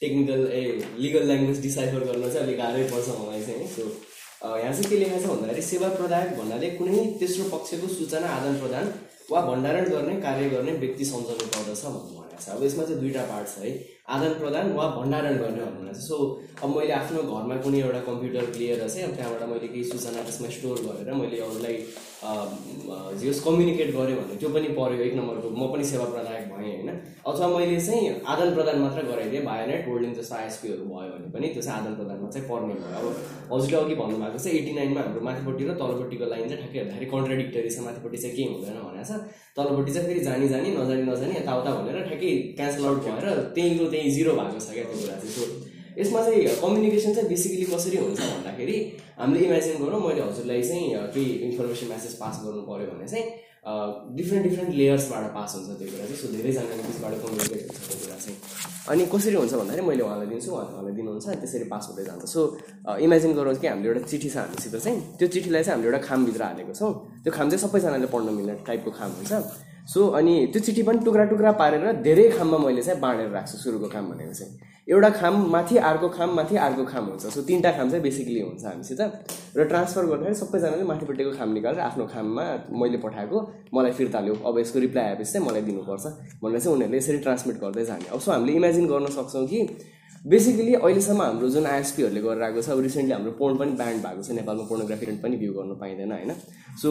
technical 0.00 0.40
a 0.52 0.62
legal 0.98 1.26
language 1.30 1.60
decipher 1.62 2.08
गर्न 2.08 2.24
चाहिँ 2.28 2.46
अलिक 2.46 2.58
गाह्रै 2.58 2.88
पर्छ 2.92 3.08
मलाई 3.20 3.42
चाहिँ 3.50 3.68
सो 3.76 3.84
यहाँ 4.42 4.72
चाहिँ 4.72 4.88
के 4.90 4.96
लेखेको 4.98 5.20
छ 5.22 5.30
भन्दाखेरि 5.32 5.62
सेवा 5.62 5.88
प्रदायक 6.00 6.30
भन्नाले 6.38 6.70
कुनै 6.78 7.04
तेस्रो 7.20 7.44
पक्षको 7.52 7.88
सूचना 7.94 8.32
आदान 8.38 8.58
प्रदान 8.62 8.92
वा 9.30 9.40
भण्डारण 9.48 9.84
गर्ने 9.90 10.20
कार्य 10.26 10.48
गर्ने 10.54 10.72
व्यक्ति 10.82 11.04
सम्झनु 11.12 11.46
पर्दछ 11.54 11.84
भन्नु 11.86 12.21
भनेको 12.32 12.44
छ 12.44 12.48
अब 12.56 12.62
यसमा 12.64 12.84
चाहिँ 12.84 13.00
दुईवटा 13.00 13.24
पार्ट 13.32 13.48
छ 13.48 13.58
है। 13.64 13.70
आदान 14.08 14.32
प्रदान 14.40 14.72
वा 14.72 14.86
भण्डारण 14.96 15.36
गर्ने 15.38 15.64
भन्नु 15.64 15.80
भनेको 15.80 15.94
छ 15.94 16.04
सो 16.08 16.16
अब 16.62 16.76
मैले 16.76 16.92
आफ्नो 16.92 17.22
घरमा 17.22 17.56
कुनै 17.64 17.80
एउटा 17.80 18.00
कम्प्युटर 18.08 18.44
लिएर 18.58 18.88
चाहिँ 18.88 19.06
अब 19.08 19.14
त्यहाँबाट 19.16 19.48
मैले 19.52 19.68
केही 19.68 19.84
सूचना 19.92 20.22
त्यसमा 20.22 20.48
स्टोर 20.56 20.76
गरेर 20.86 21.14
मैले 21.20 21.40
अरूलाई 21.46 21.76
जस 22.22 23.40
कम्युनिकेट 23.44 23.88
गरेँ 23.94 24.16
भने 24.16 24.36
त्यो 24.38 24.48
पनि 24.54 24.68
पऱ्यो 24.78 25.02
एक 25.02 25.14
नम्बरको 25.14 25.48
म 25.50 25.66
पनि 25.72 25.84
सेवा 25.84 26.04
प्रदायक 26.12 26.44
भएँ 26.52 26.70
होइन। 26.70 26.90
अथवा 27.26 27.46
मैले 27.54 27.80
चाहिँ 27.80 28.22
आदान 28.22 28.54
प्रदान 28.54 28.78
मात्र 28.78 29.02
गराइदिएँ 29.10 29.42
भाइ 29.44 29.66
नेट 29.66 29.88
होल्डिङ 29.88 30.12
जस्तो 30.14 30.34
आइएसपीहरू 30.36 30.84
भयो 30.86 31.10
भने 31.14 31.30
पनि 31.34 31.48
त्यो 31.54 31.62
चाहिँ 31.62 31.80
आदान 31.80 31.94
प्रदानमा 31.98 32.30
चाहिँ 32.30 32.46
पर्ने 32.48 32.74
भयो। 32.78 32.94
अब 33.00 33.52
हजुरले 33.52 33.76
अघि 33.82 33.94
भन्नुभएको 34.02 34.38
छ 34.38 34.54
एटी 34.54 34.72
नाइनमा 34.78 35.00
हाम्रो 35.02 35.20
माथिपट्टि 35.28 35.64
र 35.66 35.74
तलपट्टिको 35.82 36.30
लाइन 36.32 36.48
चाहिँ 36.48 36.60
ठ्याक्कै 36.62 36.78
हेर्दाखेरि 36.78 37.10
कन्ट्राडिक्टरी 37.14 37.70
छ 37.74 37.78
माथिपट्टि 37.90 38.18
चाहिँ 38.22 38.34
केही 38.36 38.48
हुँदैन 38.54 38.78
भनेको 38.86 39.04
छ। 39.10 39.12
तलपट्टि 39.58 39.92
चाहिँ 39.92 40.06
फेरि 40.08 40.24
जानी 40.30 40.48
जानी 40.54 40.68
नजानी 40.78 41.02
नजानी 41.10 41.34
यताउता 41.42 41.70
भनेर 41.82 42.02
ठ्याक्कै 42.08 42.32
क्यान्सल 42.56 42.86
आउट 42.86 42.98
भएर 43.10 43.26
त्यहीँको 43.54 43.84
त्यहीँ 43.92 44.10
जिरो 44.16 44.32
भएको 44.40 44.58
छ 44.62 44.78
क्या 44.78 44.84
त्यो 44.86 44.96
कुरा 45.02 45.16
चाहिँ। 45.26 45.71
यसमा 45.98 46.20
चाहिँ 46.26 46.44
कम्युनिकेसन 46.64 47.14
चाहिँ 47.14 47.28
बेसिकली 47.28 47.64
कसरी 47.72 47.96
हुन्छ 48.04 48.20
भन्दाखेरि 48.20 48.76
हामीले 49.20 49.44
इमेजिन 49.46 49.74
गरौँ 49.84 50.00
मैले 50.06 50.22
हजुरलाई 50.22 50.62
चाहिँ 50.68 50.84
केही 51.14 51.30
इन्फर्मेसन 51.48 51.86
म्यासेज 51.92 52.14
पास 52.22 52.34
गर्नु 52.44 52.62
पऱ्यो 52.68 52.86
भने 52.92 53.08
चाहिँ 53.12 53.26
डिफ्रेन्ट 54.18 54.44
डिफ्रेन्ट 54.48 54.70
लेयर्सबाट 54.74 55.24
पास 55.34 55.50
हुन्छ 55.56 55.78
त्यो 55.78 55.88
कुरा 55.92 56.04
चाहिँ। 56.06 56.18
सो 56.22 56.28
धेरैजनाको 56.36 56.82
बिचबाट 56.88 57.14
कम्युनिकेट 57.22 57.60
हुन्छ 57.62 57.78
त्यो 57.88 57.98
कुरा 58.02 58.16
चाहिँ। 58.24 58.36
अनि 58.90 59.02
कसरी 59.12 59.36
हुन्छ 59.38 59.52
भन्दाखेरि 59.54 59.86
मैले 59.86 60.02
उहाँलाई 60.02 60.28
दिन्छु 60.32 60.50
उहाँले 60.52 60.72
उहाँलाई 60.74 60.94
दिनुहुन्छ 60.98 61.26
त्यसरी 61.42 61.66
पास 61.70 61.84
हुँदै 61.90 62.04
जान्छ। 62.08 62.24
सो 62.34 62.40
इमेजिन 63.06 63.32
गरौँ 63.38 63.54
कि 63.62 63.66
हामीले 63.66 63.88
एउटा 63.88 64.02
चिठी 64.10 64.28
छ 64.34 64.36
हामीसित 64.42 64.74
चाहिँ 64.82 64.98
त्यो 65.18 65.28
चिठीलाई 65.34 65.62
चाहिँ 65.62 65.74
हामीले 65.76 65.88
एउटा 65.94 66.00
खामभित्र 66.08 66.42
हालेको 66.42 66.72
छौँ। 66.74 66.92
त्यो 67.22 67.32
खाम 67.36 67.46
चाहिँ 67.50 67.62
सबैजनाले 67.62 68.06
पढ्न 68.10 68.28
मिल्ने 68.34 68.54
टाइपको 68.66 68.90
खाम 68.98 69.10
हुन्छ। 69.18 69.32
सो 69.92 70.00
अनि 70.18 70.34
त्यो 70.52 70.60
चिठी 70.66 70.82
पनि 70.82 70.98
टुक्रा 71.06 71.24
टुक्रा 71.30 71.50
पारेर 71.62 72.02
धेरै 72.02 72.28
खाममा 72.34 72.58
मैले 72.66 72.82
चाहिँ 72.82 73.00
बाँडेर 73.00 73.30
राख्छु 73.30 73.56
सुरुको 73.62 73.88
काम 73.94 74.10
भनेको 74.10 74.34
चाहिँ। 74.34 74.52
एउटा 74.88 75.08
खाम 75.10 75.34
माथि 75.50 75.76
अर्को 75.78 76.08
खाम 76.08 76.34
माथि 76.36 76.56
अर्को 76.56 76.84
खाम 76.84 77.04
हुन्छ। 77.06 77.26
सो 77.26 77.42
तिनवटा 77.42 77.70
खाम 77.72 77.90
चाहिँ 77.90 78.02
बेसिकली 78.02 78.40
हुन्छ 78.40 78.64
हामीसित। 78.64 79.00
र 79.56 79.64
ट्रान्सफर 79.64 80.06
गर्दाखेरि 80.06 80.34
सबैजनाले 80.34 80.84
माथिपट्टिको 80.84 81.32
खाम 81.38 81.52
निकालेर 81.52 81.80
आफ्नो 81.80 82.06
खाममा 82.10 82.44
मैले 82.74 82.98
पठाएको। 82.98 83.38
मलाई 83.74 83.92
फिर्ता 83.92 84.20
ल्याऊ। 84.20 84.36
अब 84.42 84.58
यसको 84.58 84.78
रिप्लाई 84.78 85.04
आएपछि 85.04 85.32
चाहिँ 85.32 85.46
मलाई 85.46 85.62
दिनुपर्छ। 85.62 86.04
भनेर 86.42 86.60
चाहिँ 86.60 86.74
उनीहरूले 86.74 86.98
यसरी 86.98 87.18
ट्रान्समिट 87.18 87.56
गर्दै 87.62 87.84
जाने। 87.84 88.06
अब 88.10 88.20
सो 88.20 88.32
हामीले 88.32 88.52
इमेजिन 88.52 88.86
गर्न 88.86 89.06
सक्छौँ 89.06 89.46
कि 89.46 89.60
बेसिकली 90.24 90.74
अहिलेसम्म 90.74 91.22
हाम्रो 91.22 91.48
जुन 91.50 91.64
आइएसपीहरूले 91.66 92.20
गरेर 92.22 92.42
आएको 92.42 92.62
छ 92.62 92.70
अब 92.70 92.80
रिसेन्टली 92.80 93.12
हाम्रो 93.12 93.30
पोर्न 93.38 93.56
पनि 93.58 93.72
ब्यान्ड 93.78 94.02
भएको 94.02 94.22
छ 94.22 94.30
नेपालमा 94.38 94.64
पोर्नोग्राफी 94.70 95.06
पनि 95.22 95.36
भ्यू 95.36 95.52
गर्नु 95.52 95.74
पाइँदैन 95.82 96.12
होइन? 96.12 96.30
सो 96.82 96.88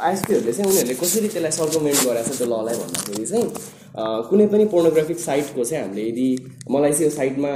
आइएसपीहरूले 0.00 0.52
चाहिँ 0.52 0.70
उनीहरूले 0.70 0.94
कसरी 1.00 1.28
त्यसलाई 1.28 1.52
सर्कुमेन्ट 1.58 2.00
गरेको 2.04 2.28
छ 2.28 2.36
त्यो 2.38 2.46
ललाई 2.52 2.76
भन्दाखेरि 2.82 3.26
चाहिँ 3.32 3.46
कुनै 4.28 4.46
पनि 4.52 4.64
पोर्नोग्राफिक 4.74 5.18
साइटको 5.20 5.64
चाहिँ 5.64 5.82
हामीले 5.84 6.04
यदि 6.08 6.28
मलाई 6.70 6.92
चाहिँ 6.92 7.04
यो 7.08 7.10
साइटमा 7.16 7.52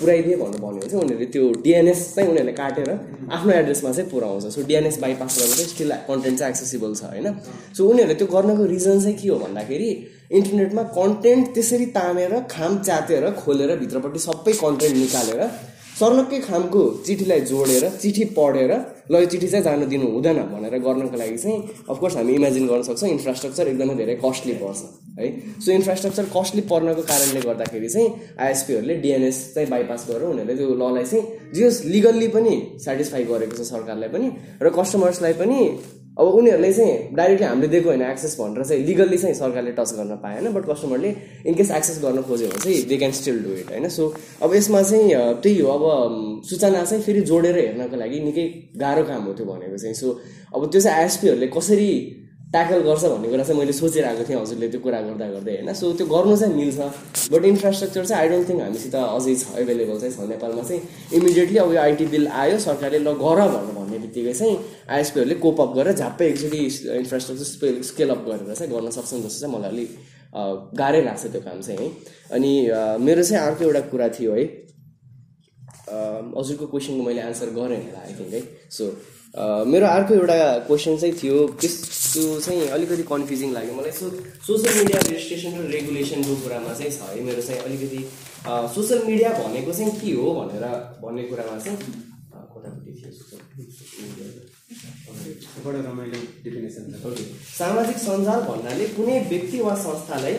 पुऱ्याइदिए 0.00 0.36
भन्नु 0.40 0.58
भन्यो 0.64 0.80
भने 0.80 0.88
चाहिँ 0.88 1.04
उनीहरूले 1.04 1.28
त्यो 1.36 1.44
डिएनएस 1.68 2.00
चाहिँ 2.14 2.30
उनीहरूले 2.30 2.56
काटेर 2.62 2.90
आफ्नो 3.36 3.52
एड्रेसमा 3.52 3.92
चाहिँ 3.92 4.10
पुऱ्याउँछ। 4.10 4.44
सो 4.56 4.62
डिएनएस 4.72 4.98
बाइपास 5.04 5.38
गरेर 5.38 5.54
चाहिँ 5.56 5.68
स्टिल 5.74 5.92
कन्टेन्ट 6.08 6.38
चाहिँ 6.38 6.50
एक्सेसिबल 6.54 6.94
छ 6.96 7.12
होइन? 7.12 7.28
सो 7.76 7.88
उनीहरूले 7.92 8.16
त्यो 8.24 8.28
गर्नको 8.34 8.64
रिजन 8.74 9.00
चाहिँ 9.04 9.16
के 9.20 9.28
हो 9.28 9.38
भन्दाखेरि 9.44 9.90
इन्टरनेटमा 10.38 10.82
कन्टेन्ट 10.98 11.52
त्यसरी 11.54 11.86
तानेर 11.98 12.32
खाम 12.50 12.78
च्यातेर 12.86 13.30
खोलेर 13.42 13.76
भित्रपट्टि 13.82 14.20
सबै 14.28 14.52
कन्टेन्ट 14.64 14.96
निकालेर 14.96 15.42
सर्लक्कै 15.98 16.38
खामको 16.48 16.82
चिठीलाई 17.06 17.40
जोडेर 17.48 17.84
चिठी 18.02 18.24
पढेर 18.36 18.70
ल 19.12 19.14
यो 19.20 19.26
चिठी 19.32 19.48
चाहिँ 19.52 19.64
जानु 19.64 19.86
दिनु 19.92 20.06
हुँदैन 20.14 20.38
भनेर 20.52 20.74
गर्नको 20.86 21.16
लागि 21.22 21.38
चाहिँ 21.44 21.58
अफकोर्स 21.92 22.16
हामी 22.16 22.32
इमेजिन 22.40 22.66
गर्न 22.70 22.82
सक्छौँ 22.88 23.10
इन्फ्रास्ट्रक्चर 23.16 23.68
एकदमै 23.72 23.94
धेरै 24.00 24.14
कस्टली 24.24 24.54
पर्छ 24.62 24.80
है? 25.20 25.26
सो 25.64 25.72
इन्फ्रास्ट्रक्चर 25.72 26.24
कस्टली 26.36 26.62
पर्नको 26.72 27.02
कारणले 27.12 27.40
गर्दाखेरि 27.48 27.88
चाहिँ 27.94 28.08
आइएसपीहरूले 28.46 28.94
डिएनएस 29.04 29.38
चाहिँ 29.54 29.68
बाइपास 29.70 30.06
गरेर 30.10 30.28
उनीहरूले 30.32 30.56
त्यो 30.56 30.74
ललाई 30.82 31.04
चाहिँ 31.12 31.24
जस 31.56 31.82
लिगल्ली 31.94 32.28
पनि 32.36 32.54
सेटिस्फाई 32.86 33.24
गरेको 33.32 33.56
छ 33.58 33.68
सरकारलाई 33.72 34.08
पनि 34.16 34.28
र 34.62 34.70
कस्टमर्सलाई 34.78 35.34
पनि 35.42 35.60
अब 36.18 36.26
उनीहरूले 36.28 36.72
चाहिँ 36.72 37.14
डाइरेक्टली 37.14 37.46
हामीले 37.46 37.68
दिएको 37.68 37.88
होइन 37.88 38.02
एक्सेस 38.02 38.36
भनेर 38.40 38.64
चाहिँ 38.64 38.82
लिगल्ली 38.84 39.18
चाहिँ 39.18 39.34
सरकारले 39.34 39.72
टच 39.72 39.92
गर्न 39.96 40.16
पाएन 40.22 40.52
बट 40.52 40.64
कस्टमरले 40.70 41.14
इनकेस 41.46 41.70
एक्सेस 41.70 42.00
गर्न 42.02 42.22
खोज्यो 42.22 42.48
भने 42.48 42.60
चाहिँ 42.60 42.82
they 42.88 42.96
can 42.96 43.12
still 43.12 43.42
do 43.44 43.50
it 43.60 43.70
होइन? 43.70 43.88
सो 43.88 44.12
अब 44.42 44.54
यसमा 44.54 44.82
चाहिँ 44.82 45.40
त्यही 45.42 45.58
हो। 45.60 45.68
अब 45.68 46.42
सूचना 46.44 46.84
चाहिँ 46.84 47.02
फेरि 47.02 47.20
जोडेर 47.20 47.58
हेर्नको 47.58 47.96
लागि 47.96 48.20
निकै 48.20 48.46
गाह्रो 48.76 49.04
काम 49.04 49.22
हो 49.24 49.32
त्यो 49.32 49.46
भनेको 49.46 49.76
चाहिँ। 49.76 49.94
सो 49.94 50.20
अब 50.54 50.70
त्यो 50.70 50.80
चाहिँ 50.80 50.98
आइएसपीहरूले 50.98 51.46
कसरी 51.56 51.90
ट्याकल 52.52 52.80
गर्छ 52.84 53.04
भन्ने 53.04 53.28
कुरा 53.32 53.44
चाहिँ 53.44 53.58
मैले 53.60 53.72
सोचिरहेको 53.72 54.24
थिएँ 54.28 54.38
हजुरले 54.40 54.68
त्यो 54.68 54.80
कुरा 54.84 55.00
गर्दा 55.08 55.26
गर्दै 55.34 55.52
होइन? 55.56 55.72
सो 55.72 55.92
त्यो 55.98 56.06
गर्नु 56.06 56.36
चाहिँ 56.36 56.54
मिल्छ 56.54 56.78
बट 57.32 57.44
इन्फ्रास्ट्रक्चर 57.52 58.04
चाहिँ 58.06 58.22
आई 58.22 58.28
डोन्ट 58.28 58.48
थिङ्क 58.48 58.60
हामीसित 58.62 58.94
अझै 58.94 59.34
छ 59.42 59.44
एभाइलेबल 59.62 59.98
चाहिँ 60.00 60.14
छ। 60.16 60.28
नेपालमा 60.32 60.62
चाहिँ 60.68 60.80
इमिडिएटली 61.16 61.58
अब 61.64 61.72
यो 61.72 61.80
आइटी 61.80 62.06
बिल 62.14 62.26
आयो 62.42 62.58
सरकारले 62.66 62.98
ल 62.98 63.12
गर 63.24 63.40
भनेर 63.52 63.74
भन्ने 63.78 63.98
बित्तिकै 64.04 64.34
चाहिँ 64.40 64.56
आइएसपीहरूले 64.92 65.36
कोपअप 65.44 65.70
गरेर 65.76 65.94
झ्याप्पै 65.96 66.26
एकचोटि 66.32 66.60
इन्फ्रास्ट्रक्चर 67.00 67.82
स्केल 67.90 68.10
अप 68.16 68.20
गरेर 68.28 68.54
चाहिँ 68.54 68.72
गर्न 68.74 68.90
सक्छन् 68.98 69.22
जस्तो 69.24 69.40
चाहिँ 69.40 69.54
मलाई 69.56 69.70
अलिक 69.70 69.90
गाह्रै 70.80 71.02
लाग्छ 71.08 71.24
त्यो 71.32 71.40
काम 71.48 71.60
चाहिँ 71.60 71.78
है? 71.80 71.88
अनि 72.36 72.52
मेरो 73.06 73.22
चाहिँ 73.22 73.42
अर्को 73.46 73.64
एउटा 73.64 73.80
कुरा 73.92 74.08
थियो 74.18 74.32
है? 74.34 74.44
हजुरको 76.36 76.66
क्वेसनको 76.72 77.02
मैले 77.08 77.20
आन्सर 77.30 77.48
गरेँ 77.56 77.80
होला 77.80 78.00
आई 78.04 78.12
थिङ्क 78.20 78.32
है? 78.34 78.42
सो 78.76 78.84
मेरो 79.72 79.86
अर्को 79.86 80.14
एउटा 80.14 80.36
क्वेसन 80.68 80.96
चाहिँ 81.00 81.14
थियो 81.20 81.36
त्यस 81.60 81.74
त्यो 82.12 82.24
चाहिँ 82.40 82.68
अलिकति 82.76 83.04
कन्फ्युजिङ 83.12 83.48
लाग्यो। 83.56 83.74
मलाई 83.74 83.92
सो 84.00 84.06
सोसियल 84.46 84.74
मिडिया 84.78 84.98
रेजिस्ट्रेसन 85.08 85.52
र 85.58 85.60
रेगुलेसनको 85.74 86.34
कुरामा 86.42 86.72
चाहिँ 86.78 86.92
छ 86.92 87.00
है 87.10 87.20
मेरो 87.28 87.42
चाहिँ 87.48 87.60
अलिकति 87.68 88.00
सोसियल 88.76 89.00
मिडिया 89.06 89.28
भनेको 89.38 89.72
चाहिँ 89.72 89.92
के 90.00 90.12
हो 90.20 90.28
भनेर 90.40 90.64
भन्ने 91.02 91.22
कुरामा 91.30 91.56
चाहिँ 91.64 91.78
कतापट्टि 92.52 92.92
थियो 92.98 93.10
सामाजिक 97.58 97.98
सञ्जाल 97.98 98.40
भन्नाले 98.50 98.84
कुनै 98.96 99.18
व्यक्ति 99.32 99.58
वा 99.62 99.74
संस्थालाई 99.80 100.36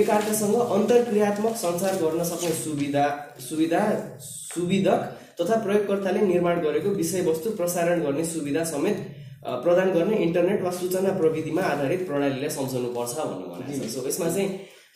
एकअर्कासँग 0.00 0.54
अन्तर्क्रियात्मक 0.76 1.54
सञ्चार 1.64 1.94
गर्न 2.02 2.24
सक्ने 2.30 2.52
सुविधा 2.62 3.04
सुविधा 3.48 3.82
सुविधक 4.22 5.00
तथा 5.40 5.56
प्रयोगकर्ताले 5.64 6.20
निर्माण 6.26 6.56
गरेको 6.62 6.88
विषयवस्तु 7.00 7.48
प्रसारण 7.60 8.02
गर्ने 8.02 8.24
सुविधा 8.32 8.64
समेत 8.72 8.98
प्रदान 9.44 9.92
गर्ने 9.92 10.16
इन्टरनेट 10.26 10.62
वा 10.62 10.70
सूचना 10.80 11.12
प्रविधिमा 11.18 11.62
आधारित 11.72 12.06
प्रणालीलाई 12.06 12.50
सम्झाउनु 12.50 12.88
पर्छ 12.94 13.16
भन्नु 13.18 13.46
भनेको 13.54 13.84
छ। 13.84 13.90
सो 13.94 14.06
यसमा 14.08 14.28
चाहिँ 14.36 14.48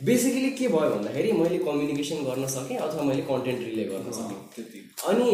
बेसिकली 0.08 0.50
के 0.58 0.68
भयो 0.72 0.90
भन्दाखेरि 0.94 1.32
मैले 1.38 1.58
कम्युनिकेसन 1.68 2.24
गर्न 2.24 2.46
सकेँ 2.56 2.76
अथवा 2.86 3.02
मैले 3.04 3.22
कन्टेन्ट 3.30 3.60
रिले 3.68 3.84
गर्न 3.92 4.12
सकेँ। 4.18 4.38
अनि 5.12 5.30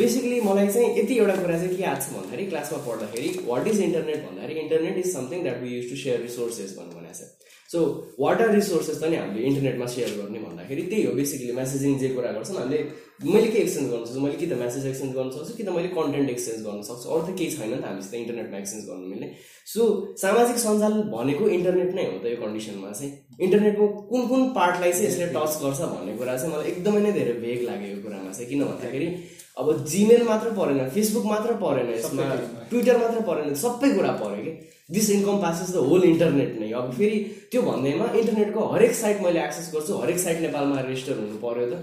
बेसिकली 0.00 0.40
मलाई 0.48 0.68
चाहिँ 0.72 0.90
यति 0.98 1.18
एउटा 1.18 1.36
कुरा 1.42 1.58
चाहिँ 1.58 1.76
के 1.76 1.82
याद 1.82 2.02
छ 2.02 2.14
भन्दाखेरि 2.16 2.46
क्लासमा 2.52 2.78
पढ्दाखेरि 2.86 3.28
वाट 3.46 3.66
इज 3.68 3.80
इन्टरनेट 3.88 4.28
भन्दाखेरि 4.28 4.60
internet 4.60 4.96
is 5.04 5.12
something 5.14 5.42
that 5.42 5.62
we 5.62 5.76
use 5.76 5.90
to 5.90 5.96
share 6.04 6.20
resources 6.22 6.76
भन्नु 6.78 7.00
भनेको 7.00 7.14
छ। 7.18 7.35
सो 7.72 7.78
वाटर 8.20 8.50
रिसोर्सेस 8.54 9.02
त 9.02 9.10
नि 9.10 9.16
हामीले 9.16 9.46
इन्टरनेटमा 9.50 9.86
सेयर 9.94 10.10
गर्ने 10.20 10.38
भन्दाखेरि 10.46 10.82
त्यही 10.90 11.02
हो 11.06 11.12
बेसिकली 11.18 11.52
मेसेजिङ 11.60 11.98
जे 11.98 12.08
कुरा 12.14 12.30
गर्छौँ 12.36 12.56
हामीले 12.60 12.80
मैले 13.24 13.48
के 13.52 13.58
एक्सचेन्ज 13.58 13.90
गर्न 13.90 14.04
सक्छु? 14.04 14.20
मैले 14.20 14.36
कि 14.36 14.46
त 14.46 14.52
मेसेज 14.62 14.86
एक्सचेन्ज 14.86 15.12
गर्न 15.16 15.30
सक्छु 15.36 15.54
कि 15.56 15.64
त 15.64 15.68
मैले 15.76 15.88
कन्टेन्ट 15.98 16.30
एक्सचेन्ज 16.30 16.60
गर्न 16.66 16.82
सक्छु? 16.88 17.06
अरू 17.10 17.22
त 17.26 17.36
केही 17.38 17.50
छैन 17.56 17.70
नि 17.70 17.76
त 17.76 17.84
हामीसित 17.90 18.14
इन्टरनेटमा 18.14 18.58
एक्सचेन्ज 18.58 18.84
गर्नु 18.88 19.06
मिल्ने। 19.12 19.28
सो 19.72 19.82
सामाजिक 20.22 20.58
सञ्जाल 20.64 20.94
भनेको 21.16 21.48
इन्टरनेट 21.56 21.90
नै 21.96 22.04
हो 22.10 22.18
त 22.22 22.26
यो 22.32 22.38
कन्डिसनमा 22.44 22.90
चाहिँ। 22.98 23.10
इन्टरनेटको 23.46 23.86
कुन 24.10 24.22
कुन 24.30 24.42
पार्टलाई 24.58 24.92
चाहिँ 24.92 25.08
यसले 25.08 25.26
टच 25.36 25.52
गर्छ 25.64 25.80
भन्ने 25.94 26.12
कुरा 26.20 26.36
चाहिँ 26.36 26.52
मलाई 26.54 26.70
एकदमै 26.72 27.00
नै 27.06 27.12
धेरै 27.18 27.34
भेग 27.44 27.58
लाग्यो 27.70 27.88
यो 27.94 27.98
कुरामा 28.04 28.30
चाहिँ 28.36 28.48
किन 28.50 28.64
भन्दाखेरि 28.70 29.08
अब 29.56 29.84
जिमेल 29.90 30.22
मात्र 30.28 30.50
परेन 30.56 30.88
फेसबुक 30.94 31.24
मात्र 31.26 31.52
परेन 31.60 31.90
यसमा 31.90 32.24
ट्विटर 32.70 32.96
मात्र 32.98 33.20
परेन 33.28 33.54
सबै 33.64 33.88
कुरा 33.96 34.12
पऱ्यो 34.22 34.42
कि? 34.44 34.52
This 34.94 35.06
income 35.10 35.36
passes 35.42 35.70
the 35.74 35.82
whole 35.90 36.02
internet 36.04 36.58
नै। 36.60 36.70
अब 36.80 36.92
फेरि 36.98 37.18
त्यो 37.52 37.62
भन्दैमा 37.62 38.06
इन्टरनेटको 38.18 38.66
हरेक 38.72 38.94
साइट 38.94 39.22
मैले 39.22 39.40
एक्सेस 39.44 39.70
गर्छु 39.74 39.96
हरेक 40.02 40.18
साइट 40.24 40.40
नेपालमा 40.40 40.80
रेजिस्टर 40.80 41.16
हुनु 41.20 41.38
पऱ्यो 41.44 41.66
त। 41.70 41.74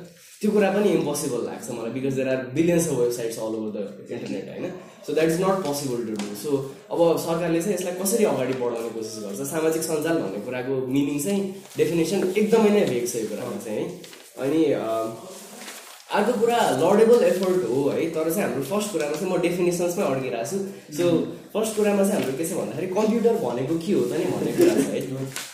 त्यो 0.42 0.52
कुरा 0.52 0.70
पनि 0.76 0.90
इम्पोसिबल 1.00 1.42
लाग्छ 1.50 1.68
मलाई 1.72 1.92
because 1.98 2.14
there 2.20 2.30
are 2.30 2.40
billions 2.56 2.88
of 2.88 2.98
websites 3.00 3.38
all 3.40 3.54
over 3.60 3.72
the 3.76 4.08
internet 4.14 4.46
होइन? 4.54 4.66
So 5.06 5.14
that 5.14 5.30
is 5.30 5.42
not 5.42 5.58
possible 5.68 6.00
to 6.08 6.14
do 6.22 6.36
so 6.44 6.52
अब 6.94 7.00
सरकारले 7.26 7.62
चाहिँ 7.62 7.76
यसलाई 7.76 7.96
कसरी 8.02 8.24
अगाडि 8.32 8.54
बढाउने 8.62 8.90
कोसिस 8.96 9.24
गर्छ? 9.24 9.42
सामाजिक 9.52 9.84
सञ्जाल 9.90 10.18
भन्ने 10.24 10.40
कुराको 10.48 10.74
मिनिङ 10.96 11.20
चाहिँ 11.26 11.42
डेफिनेसन 11.78 12.20
एकदमै 12.38 12.70
नै 12.78 12.86
भेग 12.92 13.06
छ 13.12 13.16
यो 13.24 13.28
कुरामा 13.34 13.58
चाहिँ 13.66 13.80
है? 13.80 13.88
अनि 14.44 14.62
अर्को 16.18 16.34
कुरा 16.40 16.60
लडेबल 16.82 17.24
एफर्ट 17.26 17.62
हो 17.70 17.80
है। 17.90 18.10
तर 18.16 18.30
चाहिँ 18.30 18.44
हाम्रो 18.44 18.64
फर्स्ट 18.72 18.92
कुरामा 18.92 19.16
चाहिँ 19.20 19.32
म 19.32 19.42
डेफिनेसन्समै 19.46 20.04
अड्किरहेको 20.06 20.46
छु। 20.52 20.58
सो 20.98 21.06
फर्स्ट 21.54 21.76
कुरामा 21.78 22.04
चाहिँ 22.04 22.22
हाम्रो 22.22 22.38
के 22.38 22.46
छ 22.50 22.52
भन्दाखेरि 22.60 22.88
कम्प्युटर 23.00 23.36
भनेको 23.46 23.76
के 23.86 23.92
हो 23.98 24.04
त 24.10 24.14
नि 24.20 24.26
भन्ने 24.34 24.52
कुरा 24.60 24.76
छ 24.76 24.86
है। 24.94 25.02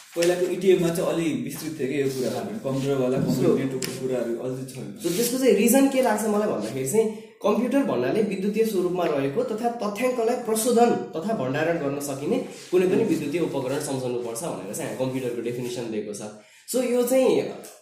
पहिलाको 0.09 0.45
इटिएममा 0.53 0.89
चाहिँ 0.89 1.09
अलिक 1.09 1.33
विस्तृत 1.45 1.73
थियो 1.79 1.87
कि 1.89 1.97
यो 2.01 2.07
कुराहरू 2.13 2.59
कम्प्युटरवाला 2.65 3.17
कम्प्युटर 3.25 3.57
नेटवर्कको 3.61 3.91
कुराहरू 4.01 4.31
अझै 4.45 4.63
छैन 4.71 4.85
सो 5.01 5.09
त्यसको 5.15 5.37
चाहिँ 5.41 5.55
रिजन 5.63 5.87
के 5.93 6.01
लाग्छ 6.07 6.23
मलाई 6.33 6.49
भन्दाखेरि 6.53 6.89
चाहिँ 6.93 7.07
कम्प्युटर 7.45 7.83
भन्नाले 7.91 8.21
विद्युतीय 8.31 8.65
स्वरूपमा 8.71 9.03
रहेको 9.11 9.43
तथा 9.51 9.67
तथ्याङ्कलाई 9.83 10.37
प्रशोधन 10.47 10.89
तथा 11.15 11.31
भण्डारण 11.41 11.77
गर्न 11.83 11.99
सकिने 12.09 12.37
कुनै 12.71 12.87
पनि 12.91 13.03
विद्युतीय 13.11 13.41
उपकरण 13.47 13.79
सम्झाउनुपर्छ 13.89 14.41
भनेर 14.43 14.73
चाहिँ 14.79 14.97
कम्प्युटरको 15.01 15.41
डेफिनेसन 15.47 15.85
दिएको 15.93 16.13
छ। 16.19 16.21
सो 16.67 16.81
यो 16.89 17.03
चाहिँ 17.11 17.29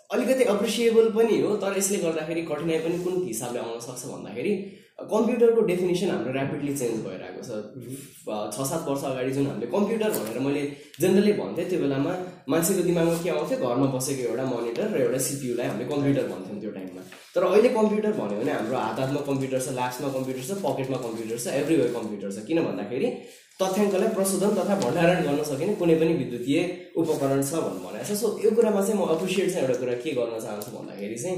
अलिकति 0.10 0.44
अप्रिसिएबल 0.56 1.10
पनि 1.16 1.40
हो 1.42 1.56
तर 1.62 1.78
यसले 1.78 1.98
गर्दाखेरि 2.04 2.42
कठिनाइ 2.50 2.80
पनि 2.80 2.98
कुन 3.04 3.24
हिसाबले 3.28 3.60
आउन 3.60 3.80
सक्छ 3.86 4.04
भन्दाखेरि 4.08 4.54
कम्प्युटरको 4.98 5.62
डेफिनेसन 5.62 6.10
हाम्रो 6.10 6.32
ऱ्यापिडली 6.34 6.74
चेन्ज 6.78 7.02
भइरहेको 7.06 7.42
छ। 7.48 7.50
छ 8.54 8.66
सात 8.70 8.88
वर्ष 8.88 9.04
अगाडि 9.10 9.32
जुन 9.32 9.48
हामीले 9.48 9.68
कम्प्युटर 9.74 10.10
भनेर 10.18 10.40
मैले 10.46 10.62
जेनरली 11.02 11.34
भन्थेँ 11.42 11.66
त्यो 11.70 11.80
बेलामा 11.80 12.14
मान्छेको 12.50 12.82
दिमागमा 12.88 13.18
के 13.24 13.30
आउँथ्यो? 13.30 13.58
घरमा 13.68 13.88
बसेको 13.94 14.24
एउटा 14.30 14.46
मोनिटर 14.54 14.88
र 14.94 15.02
एउटा 15.06 15.20
सिपियुलाई 15.28 15.68
हामीले 15.68 15.90
कम्प्युटर 15.94 16.26
भन्थ्यौँ 16.34 16.60
त्यो 16.62 16.72
टाइममा। 16.78 17.02
तर 17.36 17.44
अहिले 17.50 17.70
कम्प्युटर 17.78 18.12
भन्यो 18.22 18.40
भने 18.42 18.52
हाम्रो 18.58 18.78
हात 18.78 19.00
हातमा 19.00 19.22
कम्प्युटर 19.30 19.60
छ 19.66 19.76
ल्याप्समा 19.78 20.10
कम्प्युटर 20.18 20.42
छ 20.50 20.58
पकेटमा 20.66 20.98
कम्प्युटर 21.06 21.38
छ 21.44 21.48
एभ्रिवेयर 21.62 21.94
कम्प्युटर 21.98 22.30
छ। 22.34 22.48
किन 22.48 22.64
भन्दाखेरि 22.66 23.08
तथ्याङ्कलाई 23.62 24.10
प्रशोधन 24.16 24.52
तथा 24.58 24.76
भण्डारण 24.82 25.24
गर्न 25.28 25.44
सकिने 25.44 25.74
कुनै 25.76 25.96
पनि 26.02 26.14
विद्युतीय 26.18 26.58
उपकरण 27.02 27.40
छ 27.42 27.62
भन्नु 27.66 27.80
भनेको 27.86 28.06
छ। 28.10 28.18
सो 28.22 28.28
यो 28.44 28.50
कुरामा 28.58 28.82
चाहिँ 28.82 28.98
म 29.00 29.08
एप्रिसिएट 29.16 29.48
चाहिँ 29.54 29.64
एउटा 29.68 29.80
कुरा 29.82 29.96
के 30.04 30.12
गर्न 30.20 30.40
चाहन्छु 30.46 30.72
भन्दाखेरि 30.78 31.18
चाहिँ 31.24 31.38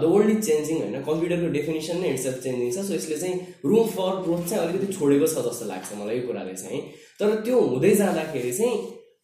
द 0.00 0.04
वर्ल्ड 0.12 0.30
इज 0.30 0.40
चेन्जिङ 0.46 0.76
होइन। 0.80 0.96
कम्प्युटरको 1.08 1.48
डेफिनेसन 1.56 2.00
नै 2.00 2.08
इट्सेल्फ 2.16 2.38
चेन्जिङ 2.44 2.68
छ। 2.72 2.86
सो 2.88 2.94
यसले 2.94 3.16
चाहिँ 3.22 3.36
रुम 3.64 3.84
फर 3.96 4.12
ग्रोथ 4.24 4.42
चाहिँ 4.48 4.62
अलिकति 4.64 4.92
छोडेको 4.96 5.26
छ 5.26 5.44
जस्तो 5.48 5.64
लाग्छ 5.72 5.88
मलाई 6.00 6.16
यो 6.16 6.26
कुराले 6.26 6.54
चाहिँ। 6.62 6.80
तर 7.20 7.28
त्यो 7.44 7.60
हुँदै 7.72 7.92
जाँदाखेरि 8.00 8.52
चाहिँ 8.60 8.76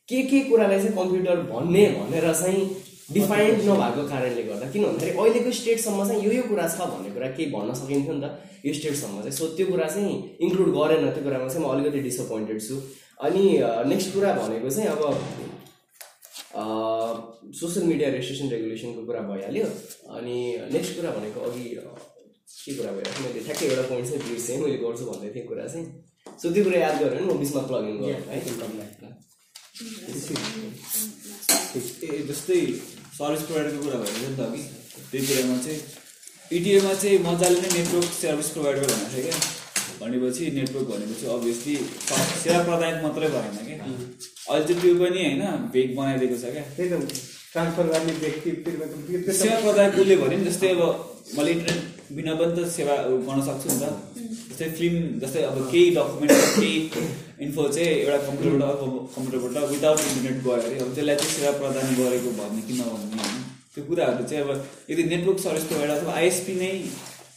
के 0.08 0.22
के 0.30 0.40
कुरालाई 0.48 0.78
चाहिँ 0.82 0.96
कम्प्युटर 0.96 1.36
भन्ने 1.52 1.84
भनेर 1.98 2.26
चाहिँ 2.32 2.62
डिफाइन्ड 3.08 3.62
नभएको 3.62 4.02
कारणले 4.08 4.42
गर्दा 4.42 4.66
किन 4.70 4.84
भन्दाखेरि 4.84 5.18
अहिलेको 5.18 5.50
स्टेटसम्म 5.58 6.04
चाहिँ 6.08 6.22
यो 6.24 6.30
यो 6.32 6.42
कुरा 6.50 6.66
छ 6.68 6.86
भन्ने 6.92 7.10
कुरा 7.16 7.28
केही 7.36 7.50
भन्न 7.52 7.74
सकिन्थ्यो 7.80 8.14
नि 8.14 8.20
त 8.22 8.66
यो 8.66 8.72
स्टेटसम्म 8.78 9.16
चाहिँ 9.20 9.36
सो 9.38 9.46
त्यो 9.56 9.66
कुरा 9.66 9.86
चाहिँ 9.88 10.14
इन्क्लुड 10.46 10.70
गरेन 10.76 11.04
त्यो 11.14 11.22
कुरामा 11.26 11.48
चाहिँ 11.48 11.62
म 11.66 11.68
अलिकति 11.74 12.00
डिसपोइन्टेड 12.08 12.58
छु 12.66 12.74
अनि 13.26 13.44
नेक्स्ट 13.92 14.08
कुरा 14.14 14.32
भनेको 14.40 14.70
चाहिँ 14.70 14.88
अब 14.94 15.02
सोसियल 17.60 17.84
मिडिया 17.86 18.08
रेजिस्ट्रेसन 18.10 18.46
रेगुलेसनको 18.54 19.02
कुरा 19.06 19.20
भइहाल्यो 19.30 19.66
अनि 20.18 20.36
नेक्स्ट 20.74 20.92
कुरा 20.98 21.10
भनेको 21.18 21.40
अघि 21.50 21.64
के 22.64 22.72
कुरा 22.74 22.90
भइरहेको 22.92 23.14
थियो 23.14 23.28
मैले 23.28 23.40
ठ्याक्कै 23.46 23.66
एउटा 23.66 23.84
पोइन्ट 23.88 24.06
चाहिँ 24.08 24.22
बिर्सेँ 24.26 24.56
मैले 24.62 24.76
गर्छु 24.82 25.04
भन्दै 25.10 25.30
थिएँ 25.34 25.46
कुरा 25.46 25.66
चाहिँ 25.68 25.86
सो 26.42 26.46
त्यो 26.54 26.62
कुरा 26.64 26.78
याद 26.80 26.94
गऱ्यो 27.02 27.14
भने 27.14 27.22
म 27.30 27.38
बिचमा 27.38 27.62
प्लग 27.70 27.84
इन 27.86 27.96
गरौँ 28.02 28.16
है 28.26 29.10
जस्तै 32.28 32.60
सर्भिस 33.16 33.42
प्रोभाइडरको 33.48 33.78
कुरा 33.82 33.98
भयो 34.00 34.16
नि 34.22 34.34
त 34.36 34.40
अघि 34.46 34.62
त्यही 35.10 35.26
कुरामा 35.26 35.56
चाहिँ 35.64 35.78
इटिएमा 36.56 36.92
चाहिँ 37.02 37.18
मजाले 37.26 37.60
नै 37.60 37.70
नेटवर्क 37.76 38.10
सर्भिस 38.16 38.48
प्रोभाइडर 38.54 38.82
भनेको 38.90 39.08
थियो 39.12 39.22
क्या। 39.26 39.36
भनेपछि 40.00 40.50
नेटवर्क 40.56 40.86
भनेपछि 40.92 41.26
अभियसली 41.36 41.76
सेवा 42.42 42.60
प्रदायक 42.68 42.96
मात्रै 43.04 43.28
भएन 43.34 43.56
क्या। 43.68 43.78
अहिले 43.86 44.64
चाहिँ 44.68 44.80
त्यो 44.82 44.94
पनि 45.00 45.20
होइन 45.24 45.42
भेग 45.72 45.96
बनाइदिएको 45.96 46.36
छ 46.42 46.52
क्या। 46.56 46.64
त्यही 46.76 46.88
त 46.90 46.94
ट्रान्सफर 47.52 47.86
गर्ने 47.92 48.12
व्यक्ति 48.24 48.50
सेवा 49.40 49.58
प्रदायक 49.64 49.98
उसले 50.00 50.16
भन्यो 50.22 50.38
नि 50.38 50.44
जस्तै 50.50 50.70
अब 50.76 50.82
मैले 51.36 51.50
इन्टरनेट 51.56 52.12
बिना 52.16 52.34
पनि 52.40 52.52
त 52.56 52.68
सेवा 52.76 52.94
गर्न 53.28 53.40
सक्छु 53.48 53.68
नि 53.72 53.78
त। 53.80 53.84
जस्तै 54.50 54.68
फिल्म 54.78 55.00
जस्तै 55.24 55.42
अब 55.50 55.56
केही 55.72 55.88
डकुमेन्ट 55.96 56.34
केही 56.60 56.76
इन्फो 57.44 57.62
चाहिँ 57.68 57.88
एउटा 57.88 58.18
कम्प्युटरबाट 58.26 58.68
अर्को 58.68 58.86
कम्प्युटरबाट 59.14 59.64
विदाउट 59.70 60.00
इन्टरनेट 60.00 60.36
गयो 60.44 60.52
अरे 60.52 60.78
अब 60.84 60.92
त्यसलाई 60.94 61.16
चाहिँ 61.16 61.32
सेवा 61.32 61.50
प्रदान 61.58 61.86
गरेको 61.96 62.30
भन्ने 62.36 62.62
कि 62.68 62.74
नभन्ने 62.76 63.16
होइन? 63.22 63.42
त्यो 63.74 63.84
कुराहरू 63.88 64.24
चाहिँ 64.30 64.42
अब 64.44 64.50
यदि 64.90 65.02
नेटवर्क 65.10 65.38
सर्भिस 65.44 65.64
प्रोभाइडर 65.70 65.94
अथवा 65.96 66.12
आइएसपी 66.20 66.54
नै 66.60 66.70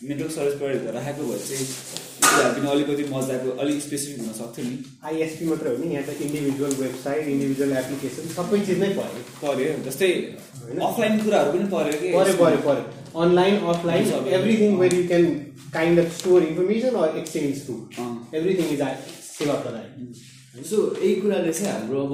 नेटवर्क 0.09 0.31
सर्भिस 0.35 0.55
प्रोभाइडर 0.59 0.93
राखेको 0.97 1.23
भए 1.31 1.39
चाहिँ 1.49 1.65
कुराहरू 2.29 2.61
पनि 2.61 2.69
अलिकति 2.75 3.03
मजाको 3.11 3.57
अलिक 3.63 3.81
स्पेसिफिक 3.87 4.19
हुन 4.21 4.31
सक्थ्यो 4.39 4.65
नि? 4.69 4.77
आइएसपी 5.09 5.45
मात्रै 5.51 5.75
हो 5.75 5.83
नि 5.83 5.93
यहाँ 5.93 6.05
त 6.07 6.15
इन्डिभिजुअल 6.29 6.73
वेबसाइट 6.79 7.27
इन्डिभिजुअल 7.35 7.71
एप्लिकेसन 7.83 8.33
सबै 8.37 8.59
चिज 8.65 8.79
नै 8.85 8.89
पऱ्यो। 8.99 9.21
पऱ्यो 9.43 9.75
जस्तै 9.89 10.11
अफलाइन 10.89 11.19
कुराहरू 11.27 11.51
पनि 11.57 11.67
पऱ्यो 11.75 11.99
कि? 11.99 12.15
पऱ्यो 12.17 12.39
पऱ्यो 12.41 12.63
पऱ्यो। 12.69 13.21
Online 13.21 13.55
offline 13.75 14.03
everything 14.39 14.77
where 14.81 14.93
you 14.95 15.07
can 15.13 15.25
kind 15.77 15.99
of 15.99 16.17
store 16.19 16.43
information 16.43 17.01
or 17.03 17.17
exchange 17.21 17.65
to 17.67 17.73
everything 18.37 18.75
is 18.75 18.81
सेवा 19.39 19.55
प्रदान 19.63 20.63
सो 20.69 20.77
यही 21.01 21.15
कुराले 21.21 21.51
चाहिँ 21.53 21.71
हाम्रो 21.71 21.99
अब 22.05 22.13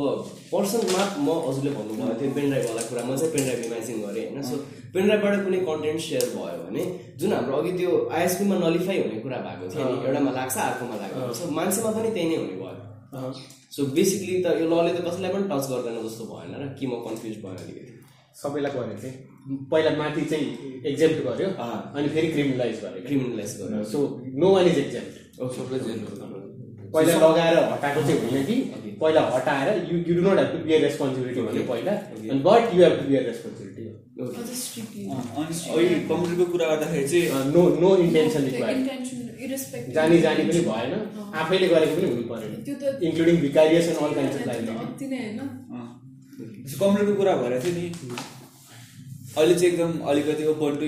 पर्सनमा 0.51 1.03
म 1.26 1.28
हजुरले 1.47 1.71
भन्नुभयो 1.78 2.13
त्यो 2.19 2.30
पेनड्राइभवाला 2.38 2.82
कुरा 2.89 3.03
म 3.09 3.15
चाहिँ 3.19 3.32
पेनड्राइभ 3.36 3.61
इमेजिन 3.67 3.97
गरेँ 4.05 4.26
होइन? 4.26 4.41
सो 4.49 4.55
पेनड्राइभबाट 4.93 5.43
कुनै 5.45 5.59
कन्टेन्ट 5.69 6.01
सेयर 6.07 6.26
भयो 6.36 6.59
भने 6.65 6.84
जुन 7.19 7.34
हाम्रो 7.34 7.53
अघि 7.61 7.71
त्यो 7.80 7.91
आइएसपीमा 8.17 8.55
नलिफाई 8.65 8.97
हुने 9.01 9.17
कुरा 9.26 9.39
भएको 9.47 9.63
थियो 9.73 9.88
नि 9.89 9.95
एउटामा 10.05 10.32
लाग्छ 10.39 10.57
अर्कोमा 10.67 10.95
लाग्छ 11.03 11.15
सो 11.39 11.49
मान्छेमा 11.57 11.91
पनि 11.97 12.09
त्यही 12.15 12.28
नै 12.30 12.38
हुने 12.41 12.55
भयो। 12.61 13.32
सो 13.76 13.82
बेसिकली 13.97 14.36
त 14.43 14.47
यो 14.61 14.65
लले 14.71 14.91
त 14.97 14.99
कसैलाई 15.07 15.32
पनि 15.36 15.45
टच 15.51 15.65
गर्दैन 15.73 15.97
जस्तो 16.05 16.23
भएन 16.32 16.53
र 16.61 16.63
कि 16.78 16.86
म 16.88 16.93
कन्फ्युज 17.07 17.36
भयो 17.43 17.57
अलिकति। 17.63 17.93
सबैलाई 18.41 18.71
गरेको 18.76 18.97
थिएँ 19.01 19.15
पहिला 19.71 19.91
माथि 19.97 20.23
चाहिँ 20.32 20.47
एक्जेप्ट 20.91 21.17
गर्यो 21.28 21.47
अनि 21.97 22.07
फेरि 22.15 22.28
क्रिमिनलाइज 22.36 22.76
गर्यो 22.84 23.01
क्रिमिनलाइज 23.07 23.51
गर्यो 23.61 23.84
so 23.93 23.99
no 24.43 24.47
one 24.55 24.65
is 24.71 24.80
jail 24.95 25.07
पहिला 26.96 27.14
लगाएर 27.24 27.56
हटाएको 27.72 28.00
चाहिँ 28.08 28.18
होइन 28.24 28.43
कि? 28.50 28.58
पहिला 29.02 29.22
हटाएर 29.36 29.68
you 29.91 29.96
you 30.08 30.14
do 30.18 30.22
not 30.28 30.38
have 30.39 30.50
to 30.52 30.58
bear 30.68 30.80
responsibility 30.88 31.41
भन्यो 31.48 31.64
पहिला। 31.72 31.93
But 32.48 32.62
you 32.76 32.80
have 32.84 32.93
to 33.00 33.06
bear 33.10 33.24
responsibility 33.30 33.84
अहिले 34.18 35.96
कम्प्युटरको 36.10 36.46
कुरा 36.52 36.66
गर्दाखेरि 36.72 37.08
चाहिँ 37.14 37.26
no 37.56 37.62
no 37.82 37.89
intention 38.04 38.41
required 38.50 38.78
intention 38.80 39.18
irrespective 39.46 39.86
जानी 39.98 40.18
जानी 40.26 40.41
पनि 40.50 40.62
भएन। 40.68 40.93
आफैले 41.41 41.68
गरेको 41.74 41.96
पनि 41.96 42.08
हुनु 42.12 42.24
परेन। 42.30 42.52
त्यो 42.68 42.76
त 42.82 42.84
including 43.10 43.36
vicarious 43.41 43.86
and 43.89 44.00
all 44.06 44.12
kinds 44.20 44.36
of 44.38 44.43
life 44.48 44.62
कम्प्युटरको 46.80 47.14
कुरा 47.20 47.34
भएर 47.41 47.54
थियो 47.66 47.74
नि 47.76 47.86
अहिले 49.38 49.56
चाहिँ 49.60 49.70
एकदम 49.72 49.91
अलिकति 50.12 50.43
ओपन 50.54 50.72
टु 50.80 50.86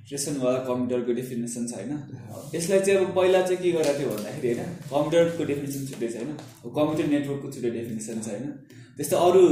इन्टरप्रिटेसनवाला 0.00 0.58
कम्प्युटरको 0.68 1.12
डेफिनेसन 1.12 1.66
छ 1.66 1.72
होइन 1.78 1.92
यसलाई 2.54 2.80
चाहिँ 2.80 2.98
अब 3.00 3.14
पहिला 3.16 3.40
चाहिँ 3.46 3.62
के 3.62 3.70
गरेको 3.72 3.98
थियो 3.98 4.10
भन्दाखेरि 4.10 4.48
होइन 4.54 4.70
कम्प्युटरको 4.92 5.44
डेफिनेसन 5.50 5.86
छुट्टै 5.90 6.08
छ 6.08 6.16
होइन 6.16 6.30
कम्प्युटर 6.78 7.06
नेटवर्कको 7.14 7.52
छुट्टै 7.54 7.70
डेफिनेसन 7.78 8.16
छ 8.24 8.28
होइन 8.34 8.46
त्यस्तो 8.96 9.16
अरू 9.26 9.42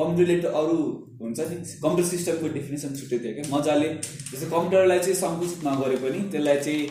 कम्प्युटरले 0.00 0.36
त 0.42 0.52
अरू 0.60 0.76
हुन्छ 1.22 1.38
नि 1.50 1.56
कम्प्युटर 1.84 2.08
सिस्टमको 2.10 2.52
डेफिनेसन 2.58 2.90
छुट्टै 3.00 3.18
थियो 3.24 3.32
क्या। 3.38 3.44
मजाले 3.56 3.88
जस्तो 4.32 4.46
कम्प्युटरलाई 4.54 4.98
चाहिँ 5.06 5.16
सङ्कुचित 5.22 5.60
नगरे 5.66 5.96
पनि 6.04 6.20
त्यसलाई 6.32 6.58
चाहिँ 6.66 6.82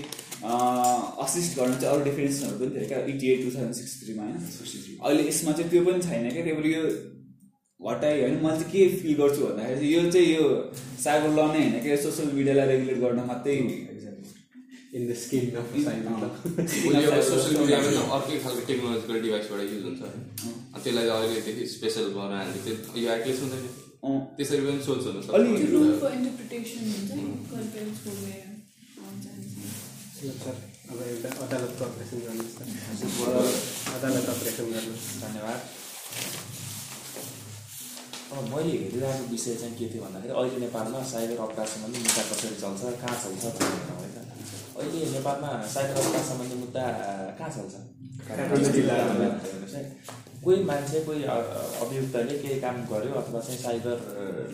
असिस्ट 1.25 1.51
गर्न 1.59 1.73
चाहिँ 1.79 1.93
अरू 1.93 2.03
डेफिनेसनहरू 2.09 2.55
पनि 2.59 2.71
थियो 2.75 2.87
क्या। 2.91 2.99
इटिए 3.13 3.33
टु 3.43 3.49
थाउजन्ड 3.55 3.75
सिक्स 3.79 3.93
थ्रीमा 4.01 4.23
होइन? 4.23 4.37
अहिले 5.05 5.23
यसमा 5.29 5.51
चाहिँ 5.57 5.69
त्यो 5.71 5.81
पनि 5.87 5.99
छैन 6.07 6.29
क्या। 6.29 6.43
त्यही 6.43 6.55
भएर 6.57 6.67
यो 6.75 6.83
हटाइ 7.89 8.15
होइन 8.21 8.35
मैले 8.43 8.57
चाहिँ 8.59 8.71
के 8.71 8.79
फिल 8.97 9.13
गर्छु 9.19 9.41
भन्दाखेरि 9.45 9.77
चाहिँ 9.79 9.91
यो 9.93 10.01
चाहिँ 10.11 10.29
यो 10.35 10.45
साइबर 11.03 11.29
ल 11.37 11.39
नै 11.53 11.61
होइन 11.61 11.75
क्या 11.85 11.95
सोसियल 12.03 12.27
मिडियालाई 12.39 12.67
रेगुलेट 12.71 12.97
गर्न 13.03 13.19
मात्रै 13.31 13.55
in 14.91 15.03
the 15.07 15.11
skin 15.23 15.43
of 15.59 15.67
social 17.31 17.55
मिडियामा 17.59 18.01
अर्कै 18.15 18.35
खालको 18.43 18.61
टेक्नोलोजिकल 18.69 19.15
डिभाइसबाट 19.25 19.61
युज 19.73 19.83
हुन्छ। 19.87 20.01
त्यसलाई 20.83 21.05
चाहिँ 21.09 21.23
अलिकति 21.27 21.63
स्पेसल 21.73 22.05
बनाएर 22.15 22.45
हामीले 22.47 22.61
त्यो 22.65 22.73
यो 23.03 23.09
एटलिस्ट 23.15 23.41
हुँदैन 23.43 23.63
त्यसरी 24.37 24.61
पनि 24.67 24.81
सोच 24.87 25.01
हुनु 25.07 25.21
अब 30.91 30.99
एउटा 31.01 31.29
अदालतको 31.43 31.83
अपरेसन 31.85 32.19
गर्नुहोस् 32.25 32.55
अदालत 33.95 34.25
अपरेसन 34.33 34.65
गर्नुहोस्। 34.73 35.05
धन्यवाद। 35.21 35.59
अब 38.31 38.43
मैले 38.51 38.71
हेरिरहेको 38.81 39.23
विषय 39.31 39.55
चाहिँ 39.61 39.75
के 39.79 39.85
थियो 39.93 40.01
भन्दाखेरि 40.03 40.33
अहिले 40.41 40.57
नेपालमा 40.65 40.99
साइबर 41.11 41.37
अपराध 41.45 41.67
सम्बन्धी 41.73 41.99
मुद्दा 42.05 42.23
कसरी 42.31 42.55
चल्छ 42.63 42.81
कहाँ 43.01 43.15
चल्छ 43.23 43.43
भन्ने 43.59 43.91
हो 43.91 44.01
है 44.03 44.09
त। 44.15 44.17
अहिले 44.79 44.99
नेपालमा 45.15 45.49
साइबर 45.75 45.95
अपराध 46.01 46.23
सम्बन्धी 46.31 46.55
मुद्दा 46.63 46.83
कहाँ 47.39 47.49
चल्छ? 47.57 47.73
कोही 50.45 50.63
मान्छे 50.69 50.99
कोही 51.05 51.23
अभियुक्तले 51.31 52.35
केही 52.43 52.59
काम 52.61 52.75
गर्यो 52.91 53.13
अथवा 53.21 53.39
चाहिँ 53.47 53.59
साइबर 53.63 53.97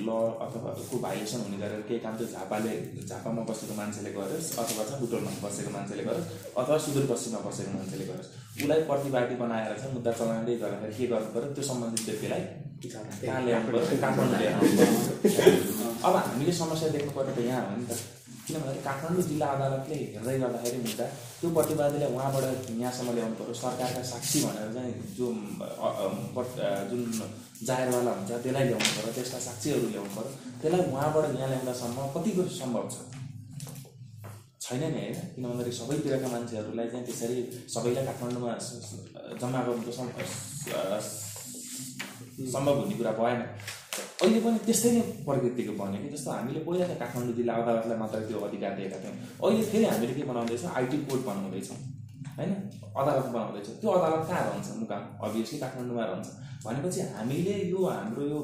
ल 0.07 0.09
अथवा 0.45 0.71
को 0.89 0.97
भाइलेसन 1.05 1.39
हुने 1.45 1.57
गरेर 1.61 1.81
केही 1.87 1.99
काम 2.05 2.17
चाहिँ 2.17 2.31
झापाले 2.33 2.73
झापामा 3.07 3.41
बसेको 3.49 3.73
मान्छेले 3.79 4.11
गरोस् 4.17 4.49
अथवा 4.63 4.83
चाहिँ 4.89 4.99
बुटोलमा 5.03 5.31
बसेको 5.47 5.71
मान्छेले 5.77 6.03
गरोस् 6.09 6.27
अथवा 6.63 6.77
सुदूरपश्चिममा 6.85 7.39
बसेको 7.47 7.71
मान्छेले 7.77 8.05
गरोस् 8.11 8.29
उसलाई 8.57 8.81
प्रतिवादी 8.89 9.35
बनाएर 9.43 9.71
चाहिँ 9.79 9.93
मुद्दा 9.97 10.11
चलाउँदै 10.19 10.55
गर्दाखेरि 10.63 10.93
के 10.99 11.07
गर्नु 11.13 11.29
पऱ्यो 11.35 11.53
त्यो 11.55 11.63
सम्बन्धित 11.71 12.05
व्यक्तिलाई 12.09 12.43
कहाँ 12.77 13.41
ल्याउनु 13.41 13.77
अब 15.97 16.15
हामीले 16.15 16.51
समस्या 16.53 16.89
देख्नु 16.89 17.11
पर्ने 17.11 17.33
त 17.33 17.39
यहाँ 17.41 17.61
हो 17.63 17.75
नि 17.75 17.85
त 17.85 17.91
किन 18.45 18.55
भन्दाखेरि 18.55 18.83
काठमाडौँ 18.83 19.23
जिल्ला 19.27 19.47
अदालतले 19.49 19.95
हेर्दै 20.13 20.37
गर्दाखेरि 20.39 20.77
मुद्दा 20.79 21.05
त्यो 21.39 21.49
प्रतिवादीलाई 21.51 22.09
उहाँबाट 22.13 22.69
यहाँसम्म 22.71 23.09
ल्याउनु 23.17 23.35
पऱ्यो 23.35 23.53
सरकारका 23.55 24.01
साक्षी 24.07 24.37
भनेर 24.45 24.69
चाहिँ 24.73 24.93
जो 25.17 25.27
जुन 26.89 27.01
जाहेरवाला 27.67 28.11
हुन्छ 28.13 28.31
त्यसलाई 28.37 28.65
ल्याउनु 28.69 28.89
पऱ्यो 28.95 29.11
त्यसका 29.17 29.39
साक्षीहरू 29.41 29.87
ल्याउनु 29.89 30.11
पऱ्यो 30.15 30.31
त्यसलाई 30.61 30.81
उहाँबाट 30.87 31.25
यहाँ 31.35 31.49
ल्याउँदासम्म 31.49 31.97
कतिको 32.15 32.41
सम्भव 32.55 32.85
छ 32.87 32.95
छैन 34.63 34.83
नि 34.85 35.01
होइन 35.01 35.19
किन 35.33 35.43
भन्दाखेरि 35.43 35.75
सबैतिरका 35.75 36.27
मान्छेहरूलाई 36.29 36.87
चाहिँ 36.87 37.05
त्यसरी 37.05 37.37
सबैलाई 37.67 38.05
काठमाडौँमा 38.05 38.53
जम्मा 39.41 39.59
गर्नुको 39.67 39.91
सम्भव 42.37 42.79
हुने 42.79 42.95
कुरा 42.97 43.11
भएन। 43.17 43.41
अहिले 44.21 44.39
पनि 44.45 44.57
त्यस्तै 44.65 44.89
नै 44.91 45.01
प्रकृतिको 45.25 45.73
बन्यो 45.81 45.99
कि 46.03 46.09
जस्तो 46.13 46.29
हामीले 46.31 46.59
पहिला 46.67 46.85
त 46.87 46.97
काठमाडौँ 47.01 47.35
जिल्ला 47.37 47.53
अदालतलाई 47.61 47.97
मात्र 47.97 48.19
त्यो 48.29 48.39
अधिकार 48.47 48.71
दिएका 48.77 48.97
थियौँ। 49.03 49.15
अहिले 49.41 49.63
फेरि 49.71 49.85
हामीले 49.85 50.13
के 50.13 50.23
बनाउँदैछौँ? 50.31 50.71
IT 50.77 50.97
court 51.09 51.21
बनाउँदैछौँ। 51.29 51.77
होइन? 52.37 52.51
अदालत 52.93 53.27
बनाउँदैछौँ। 53.33 53.75
त्यो 53.81 53.89
अदालत 53.97 54.21
कहाँ 54.29 54.41
रहन्छ 54.49 54.67
मुकाम? 54.83 55.01
अभियसली 55.25 55.57
काठमाडौँमा 55.59 56.03
रहन्छ। 56.05 56.27
भनेपछि 56.65 57.01
हामीले 57.17 57.55
यो 57.73 57.79
हाम्रो 57.85 58.23
यो 58.27 58.39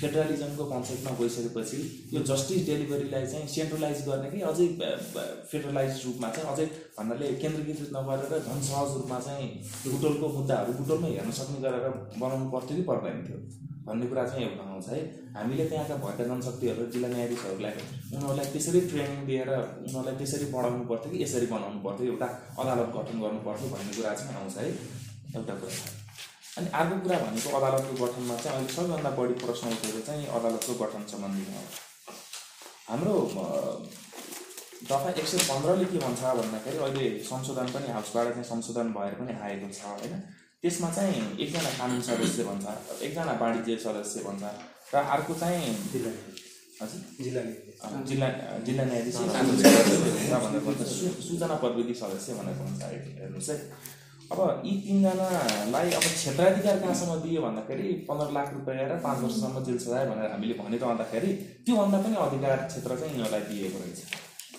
फेडरलिजमको 0.00 0.64
कन्सेप्टमा 0.64 1.12
गइसकेपछि 1.20 1.78
यो 2.14 2.20
जस्टिस 2.30 2.66
डेलिभरीलाई 2.66 3.26
चाहिँ 3.26 3.48
सेन्ट्रलाइज 3.54 4.02
गर्ने 4.08 4.30
कि 4.30 4.40
अझै 4.50 4.66
फेडरलाइज 5.50 6.02
रूपमा 6.06 6.28
चाहिँ 6.36 6.50
अझै 6.52 6.66
भन्नाले 6.98 7.32
केन्द्रीकृत 7.44 7.90
नगरेर 7.96 8.34
झन् 8.40 8.62
सहज 8.68 8.96
रूपमा 8.98 9.18
चाहिँ 9.28 9.48
बुटोलको 9.86 10.28
मुद्दाहरू 10.36 10.72
बुटोलमै 10.80 11.10
हेर्न 11.16 11.30
सक्ने 11.40 11.58
गरेर 11.66 11.88
बनाउनु 12.22 12.50
पर्थ्यो 12.54 12.76
कि 12.76 12.84
पर्दैन 12.90 13.24
थियो 13.28 13.40
भन्ने 13.86 14.06
कुरा 14.06 14.24
चाहिँ 14.28 14.44
एउटा 14.46 14.64
आउँछ 14.70 14.88
है। 14.88 15.00
हामीले 15.34 15.64
त्यहाँका 15.68 15.94
भएका 16.02 16.24
जनशक्तिहरू 16.30 16.86
जिल्ला 16.94 17.08
न्यायाधीशहरूलाई 17.08 17.72
उनीहरूलाई 18.14 18.46
त्यसरी 18.54 18.80
ट्रेनिङ 18.90 19.20
दिएर 19.26 19.50
उनीहरूलाई 19.54 20.16
त्यसरी 20.20 20.46
पढाउनु 20.54 20.84
पर्थ्यो 20.90 21.12
कि 21.12 21.22
यसरी 21.22 21.46
बनाउनु 21.54 21.80
पर्थ्यो 21.86 22.12
एउटा 22.12 22.28
अदालत 22.60 22.92
गठन 22.96 23.16
गर्नु 23.24 23.40
पर्थ्यो 23.48 23.70
भन्ने 23.74 23.96
कुरा 23.96 24.12
चाहिँ 24.20 24.36
आउँछ 24.42 24.56
है। 24.58 24.68
एउटा 25.36 25.54
कुरा। 25.62 26.07
अनि 26.58 26.68
अर्को 26.80 26.96
कुरा 27.04 27.18
भनेको 27.24 27.48
अदालतको 27.58 27.94
गठनमा 28.04 28.36
चाहिँ 28.42 28.56
अहिले 28.56 28.72
सबैभन्दा 28.74 29.10
बढी 29.18 29.34
प्रश्न 29.42 29.64
उठेको 29.76 30.00
चाहिँ 30.08 30.24
अदालतको 30.38 30.72
गठन 30.82 31.02
सम्बन्धीमा 31.12 31.60
हो। 31.60 31.66
हाम्रो 32.88 33.14
दफा 34.90 35.08
एक 35.10 35.26
सय 35.28 35.38
पन्ध्रले 35.50 35.86
के 35.92 35.98
भन्छ 36.02 36.20
भन्दाखेरि 36.40 36.78
अहिले 36.86 37.06
संशोधन 37.30 37.68
पनि 37.74 37.88
हाउसबाट 37.96 38.26
चाहिँ 38.34 38.48
संशोधन 38.50 38.86
भएर 38.98 39.14
पनि 39.20 39.32
आएको 39.46 39.68
छ 39.78 39.80
होइन? 39.86 40.14
त्यसमा 40.62 40.88
चाहिँ 40.96 41.18
एकजना 41.44 41.70
कानुन 41.78 42.00
सदस्य 42.06 42.44
भन्छ 42.44 42.66
एकजना 43.06 43.32
वाणिज्य 43.40 43.76
सदस्य 43.84 44.18
भन्छ 44.26 44.42
र 44.94 44.96
अर्को 45.14 45.34
चाहिँ 45.42 45.62
हजुर? 46.80 47.00
जिल्ला 47.18 47.42
जिल्ला 48.08 48.28
जिल्ला 48.66 48.84
न्यायाधीश 48.88 49.16
सूचना 51.28 51.56
प्रविधि 51.62 51.94
सदस्य 52.00 52.30
भनेर 52.38 52.56
भन्छ 52.62 52.82
हेर्नुहोस् 52.82 53.50
है। 53.50 53.56
अब 54.28 54.40
यी 54.64 54.72
तिनजनालाई 54.80 55.90
अब 55.90 56.02
क्षेत्राधिकार 56.02 56.78
कहाँसम्म 56.78 57.14
दियो 57.20 57.42
भन्दाखेरि 57.42 57.92
पन्ध्र 58.08 58.32
लाख 58.32 58.48
रुपियाँ 58.54 58.88
र 58.88 58.96
पाँच 59.04 59.18
वर्षसम्म 59.22 59.62
जेल 59.64 59.78
सजाय 59.84 60.04
भनेर 60.06 60.30
हामीले 60.32 60.54
भनिरहँदाखेरि 60.54 61.30
त्योभन्दा 61.64 61.98
पनि 62.04 62.16
अधिकार 62.24 62.56
क्षेत्र 62.66 62.96
चाहिँ 63.00 63.12
यिनीहरूलाई 63.12 63.42
दिएको 63.48 63.78
रहेछ। 63.78 63.98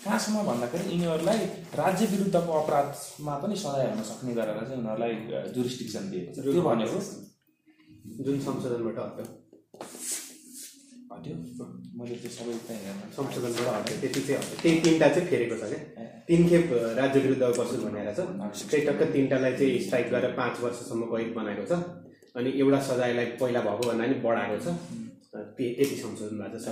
कहाँसम्म 0.06 0.38
भन्दाखेरि 0.50 0.90
यिनीहरूलाई 0.92 1.40
राज्य 1.82 2.06
विरुद्धको 2.14 2.52
अपराधमा 2.62 3.36
पनि 3.44 3.56
सजाय 3.64 3.86
हुन 3.92 4.02
सक्ने 4.10 4.34
गरेर 4.40 4.58
चाहिँ 4.66 4.80
यिनीहरूलाई 4.80 5.14
जुरिस्टिक्सन 5.54 6.10
दिएको 6.12 6.32
छ। 6.34 6.38
त्यो 6.50 6.62
भनेको 6.70 6.98
जुन 8.26 8.40
संशोधनबाट 8.50 8.98
हट्यो 9.06 9.26
हट्यो 11.20 11.66
मैले 12.00 12.16
त्यो 12.24 12.32
सबै 12.32 12.54
त्यति 14.00 14.22
चाहिँ 14.22 14.40
हट्यो 14.40 14.56
त्यही 14.62 14.80
तिनवटा 14.82 15.08
चाहिँ 15.10 15.28
फेरेको 15.30 15.56
छ 15.60 15.64
क्या। 15.72 15.80
तिन 16.28 16.42
खेप 16.50 16.68
राज्य 17.00 17.20
विरुद्ध 17.20 17.44
बस्नु 17.60 17.78
भनेर 17.84 18.10
छ। 18.16 18.20
त्यही 18.72 18.86
टक्क 18.88 19.02
तिनवटालाई 19.14 19.54
चाहिँ 19.60 19.80
स्ट्राइक 19.86 20.08
गरेर 20.12 20.32
पाँच 20.40 20.56
वर्षसम्म 20.64 21.02
कैद 21.12 21.30
बनाएको 21.36 21.66
छ। 21.72 21.74
अनि 22.38 22.50
एउटा 22.62 22.80
सजायलाई 22.88 23.28
पहिला 23.42 23.62
भएको 23.68 23.84
भन्दा 23.90 24.06
पनि 24.06 24.16
बढाएको 24.24 24.58
छ। 24.64 24.68
त्यति 25.34 25.96
संशोधन 25.96 26.38
भएको 26.42 26.60
छ। 26.60 26.68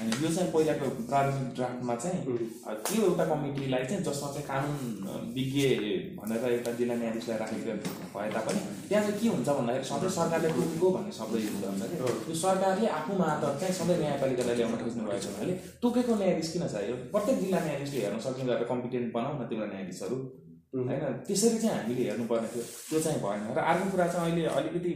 अनि 0.00 0.10
यो 0.24 0.28
चाहिँ 0.34 0.50
पहिलाको 0.52 0.86
प्रारम्भिक 1.08 1.48
ड्राफ्टमा 1.56 1.94
चाहिँ 1.94 2.18
त्यो 2.84 3.02
एउटा 3.04 3.24
कमिटीलाई 3.30 3.84
चाहिँ 3.84 4.02
जसमा 4.04 4.28
चाहिँ 4.34 4.46
कानुन 4.48 5.32
विज्ञ 5.36 5.60
भनेर 6.16 6.44
एउटा 6.52 6.72
जिल्ला 6.78 6.94
न्यायाधीशलाई 6.94 7.38
राखेको 7.38 7.74
भए 8.14 8.30
तापनि 8.36 8.60
त्यहाँ 8.88 9.04
चाहिँ 9.04 9.20
के 9.20 9.28
हुन्छ 9.28 9.48
भन्दाखेरि 9.48 9.84
सधैँ 9.90 10.10
सरकारले 10.16 10.48
तोकेको 10.56 10.90
भन्ने 10.96 11.12
शब्द 11.18 11.34
युज 11.44 11.56
गर्छ 11.64 11.82
कि। 11.90 11.96
यो 12.30 12.34
सरकारले 12.44 12.86
आफू 12.98 13.12
मार्फत 13.20 13.60
चाहिँ 13.60 13.74
सधैँ 13.80 13.98
न्यायपालिकालाई 14.00 14.56
ल्याउन 14.56 14.76
खोज्नु 14.84 15.04
भएको 15.04 15.20
छ 15.20 15.36
भने 15.36 15.54
तोकेको 15.84 16.12
न्यायाधीश 16.22 16.48
किन 16.52 16.66
चाहियो? 16.74 16.96
प्रत्येक 17.12 17.36
जिल्ला 17.44 17.60
न्यायाधीशले 17.64 18.00
हेर्न 18.00 18.18
सक्ने 18.26 18.44
गरेर 18.48 18.66
कम्पिटेन्ट 18.72 19.12
बनाऊ 19.12 19.34
न 19.36 19.46
तिम्रो 19.52 19.66
न्यायाधीशहरू। 19.68 20.16
होइन? 20.74 21.18
त्यसरी 21.26 21.58
चाहिँ 21.58 21.76
हामीले 21.78 22.02
हेर्नुपर्ने 22.10 22.48
थियो। 22.54 22.64
त्यो 22.88 23.00
चाहिँ 23.00 23.20
भएन। 23.24 23.42
र 23.56 23.58
अर्को 23.72 23.90
कुरा 23.90 24.06
चाहिँ 24.12 24.30
अहिले 24.30 24.46
अलिकति 24.58 24.92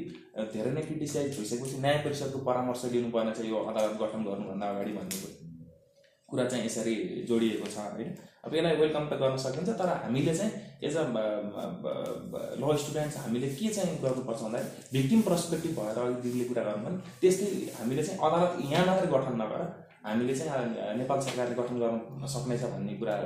धेरै 0.55 0.71
नै 0.77 0.83
क्रिटिसाइज 0.89 1.39
भइसकेपछि 1.39 1.77
न्याय 1.85 1.99
परिषदको 2.05 2.39
परामर्श 2.49 2.85
लिनुपर्ने 2.95 3.33
छ 3.39 3.41
यो 3.51 3.59
अदालत 3.71 3.95
गठन 4.03 4.21
गर्नुभन्दा 4.29 4.67
अगाडि 4.73 4.93
भन्ने 4.99 5.19
कुरा 6.29 6.45
चाहिँ 6.45 6.65
यसरी 6.67 6.95
जोडिएको 7.29 7.67
छ 7.75 7.77
होइन? 7.95 8.11
अब 8.45 8.55
यसलाई 8.55 8.77
वेलकम 8.77 9.05
त 9.11 9.13
गर्न 9.21 9.37
सकिन्छ 9.45 9.71
तर 9.79 9.89
हामीले 10.03 10.35
चाहिँ 10.39 10.53
एज 10.89 10.97
अ 10.97 11.05
ल 12.61 12.77
स्टुडेन्ट्स 12.83 13.17
हामीले 13.23 13.49
के 13.59 13.69
चाहिँ 13.77 13.99
गर्नुपर्छ 14.03 14.41
भन्दाखेरि 14.43 14.99
भिक्टिम 14.99 15.21
पर्सपेक्टिभ 15.29 15.73
भएर 15.79 15.99
अघि 16.03 16.21
दिदीले 16.25 16.45
कुरा 16.51 16.63
गर्नु 16.69 16.85
भने 16.87 16.99
त्यस्तै 17.21 17.49
हामीले 17.79 18.03
चाहिँ 18.09 18.19
अदालत 18.29 18.51
यहाँ 18.73 18.85
मात्रै 18.87 19.09
गठन 19.15 19.35
नगर 19.43 19.63
हामीले 20.07 20.35
चाहिँ 20.41 20.97
नेपाल 21.01 21.19
सरकारले 21.27 21.55
गठन 21.61 21.77
गर्न 21.83 22.27
सक्नेछ 22.35 22.63
भन्ने 22.75 22.95
कुरा 23.01 23.17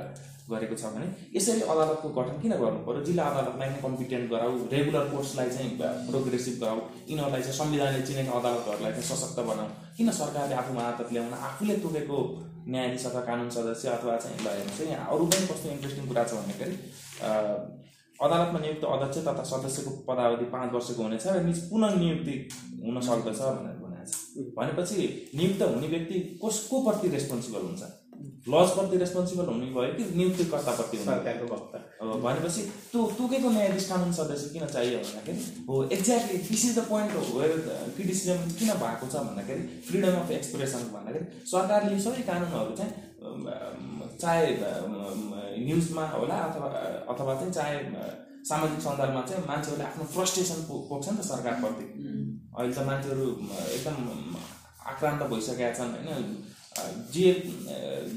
गरेको 0.51 0.75
छ 0.75 0.91
भने 0.93 1.07
यसरी 1.35 1.61
अदालतको 1.73 2.09
गठन 2.17 2.35
किन 2.41 2.53
गर्नु 2.61 2.79
पर्यो? 2.87 3.01
जिल्ला 3.07 3.23
अदालतलाई 3.31 3.69
नै 3.69 3.79
कम्पिटेन्ट 3.83 4.25
गराऊ 4.31 4.53
रेगुलर 4.73 5.05
कोर्सलाई 5.13 5.49
चाहिँ 5.49 5.69
प्रोग्रेसिभ 6.09 6.55
गराऊ। 6.63 6.79
यिनीहरूलाई 7.09 7.41
चाहिँ 7.41 7.57
संविधानले 7.59 8.01
चिनेका 8.07 8.31
अदालतहरूलाई 8.39 8.91
चाहिँ 8.97 9.07
सशक्त 9.11 9.39
बनाऊ। 9.49 9.69
किन 9.97 10.11
सरकारले 10.19 10.55
आफूमा 10.61 10.81
आदत 10.89 11.13
ल्याउन 11.13 11.33
आफूले 11.49 11.75
तोकेको 11.85 12.17
न्यायाधीश 12.67 13.05
अथवा 13.05 13.21
कानुन 13.29 13.49
सदस्य 13.55 13.87
अथवा 13.95 14.17
चाहिँ 14.23 14.37
ल 14.43 14.47
हेर्नुहोस् 14.57 14.91
यहाँ 14.91 15.07
अरू 15.13 15.25
पनि 15.31 15.47
कस्तो 15.47 15.69
इन्ट्रेस्टिङ 15.75 16.03
कुरा 16.11 16.23
छ 16.23 16.31
भन्दाखेरि 16.39 16.75
अदालतमा 18.19 18.59
नियुक्त 18.59 18.83
अध्यक्ष 18.93 19.17
तथा 19.27 19.43
सदस्यको 19.51 19.91
पदावधि 20.07 20.45
पाँच 20.53 20.69
वर्षको 20.73 21.01
हुनेछ 21.03 21.25
र 21.27 21.41
निज 21.47 21.59
पुनः 21.71 21.95
नियुक्ति 22.03 22.35
हुन 22.83 23.01
सक्दछ 23.07 23.39
भनेर 23.39 23.75
भनेको 23.83 24.05
छ। 24.11 24.47
भनेपछि 24.59 25.01
नियुक्त 25.35 25.61
हुने 25.73 25.87
व्यक्ति 25.87 26.19
कसको 26.43 26.75
प्रति 26.85 27.07
रेस्पोन्सिबल 27.15 27.61
हुन्छ? 27.67 27.83
लजप्रति 28.53 28.97
रेस्पोन्सिबल 28.97 29.45
हुने 29.45 29.67
भयो 29.75 29.93
कि 29.97 30.03
भयो? 30.03 31.03
सरकारको 31.03 31.45
वक्ता। 31.53 31.77
अब 32.01 32.07
भनेपछि 32.23 32.61
त्यो 32.91 33.01
तोकेको 33.19 33.49
न्यायाधीश 33.49 33.85
कानुन 33.89 34.11
सदस्य 34.13 34.49
किन 34.53 34.65
चाहियो 34.67 34.99
भन्दाखेरि? 34.99 35.39
हो 35.69 35.83
exactly 35.97 36.37
this 36.49 36.65
is 36.65 36.77
the 36.79 36.81
point 36.89 37.11
where 37.35 37.53
criticism 37.95 38.39
किन 38.59 38.69
भएको 38.83 39.05
छ 39.07 39.15
भन्दाखेरि 39.27 39.63
फ्रिडम 39.87 40.15
अफ 40.21 40.31
एक्सप्रेसन 40.39 40.81
भन्दाखेरि 40.95 41.25
सरकारले 41.51 41.95
यो 41.95 42.01
सबै 42.05 42.23
कानुनहरू 42.29 42.75
चाहिँ 42.79 42.93
चाहे 44.21 44.45
न्युजमा 45.65 46.05
होला 46.15 46.37
अथवा 46.47 46.67
अथवा 47.11 47.33
चाहिँ 47.39 47.53
चाहे 47.53 47.77
सामाजिक 48.49 48.79
सञ्जालमा 48.85 49.21
चाहिँ 49.27 49.43
मान्छेहरूले 49.47 49.85
आफ्नो 49.89 50.05
फ्रस्ट्रेसन 50.15 50.59
पोख्छ 50.69 51.05
नि 51.09 51.17
त 51.17 51.25
सरकारप्रति। 51.27 51.85
अहिले 52.57 52.73
त 52.73 52.79
मान्छेहरू 52.89 53.27
एकदम 53.75 53.97
आक्रान्त 54.91 55.21
भइसकेका 55.31 55.71
छन् 55.77 55.93
होइन? 56.07 56.27
जे 57.13 57.25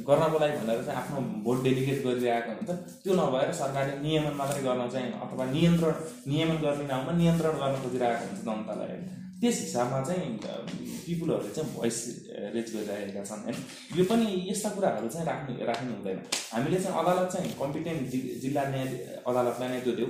गर्नको 0.08 0.38
लागि 0.38 0.56
भनेर 0.58 0.82
चाहिँ 0.84 0.98
आफ्नो 1.00 1.20
भोट 1.44 1.62
डेलिगेट 1.64 1.98
गरिरहेको 2.06 2.50
हुन्छ 2.56 2.70
त्यो 3.02 3.12
नभएर 3.20 3.52
सरकारले 3.60 3.94
नियमन 4.06 4.34
मात्रै 4.40 4.62
गर्न 4.62 4.88
चाहिँ 4.94 5.12
अथवा 5.24 5.44
नियन्त्रण 5.52 5.94
नियमन 6.32 6.56
गर्ने 6.64 6.86
नाममा 6.92 7.12
नियन्त्रण 7.20 7.54
गर्न 7.62 7.74
खोजिरहेको 7.82 8.24
हुन्छ 8.26 8.40
जनतालाई 8.48 8.88
होइन। 8.90 9.04
त्यस 9.40 9.56
हिसाबमा 9.60 10.00
चाहिँ 10.08 10.28
पिपुलहरूले 11.06 11.52
चाहिँ 11.56 11.68
भोइस 11.74 11.98
रेज 12.54 12.68
गरिरहेका 12.76 13.22
छन् 13.28 13.42
होइन। 13.44 13.56
यो 13.98 14.04
पनि 14.10 14.26
यस्ता 14.50 14.68
कुराहरू 14.76 15.08
चाहिँ 15.14 15.26
राख्नु 15.26 15.52
राख्नु 15.70 15.90
हुँदैन। 15.96 16.18
हामीले 16.52 16.78
चाहिँ 16.80 16.96
अदालत 17.00 17.28
चाहिँ 17.32 17.50
कम्पिटेन्ट 17.60 18.00
जिल्ला 18.42 18.62
न्याय 18.72 18.86
अदालतलाई 19.28 19.68
नै 19.68 19.80
त्यो 19.84 19.94
देऊ। 20.00 20.08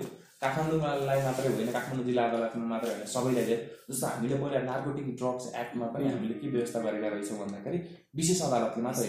काठमाडौँलाई 0.49 1.23
मात्रै 1.23 1.49
होइन 1.49 1.71
काठमाडौँ 1.73 2.05
जिल्ला 2.05 2.25
अदालतमा 2.25 2.67
मात्रै 2.67 2.91
होइन 2.91 3.07
सबैलाई 3.09 3.45
जस्तो 3.91 4.07
हामीले 4.07 4.37
पहिला 4.37 4.61
नार्कोटिक 4.63 5.07
ड्रग्स 5.17 5.45
एक्टमा 5.57 5.87
पनि 5.95 6.09
हामीले 6.09 6.35
के 6.35 6.49
व्यवस्था 6.49 6.81
गरेका 6.81 7.09
रहेछौँ 7.09 7.39
भन्दाखेरि 7.39 7.79
विशेष 8.17 8.43
अदालतले 8.43 8.83
मात्रै 8.83 9.09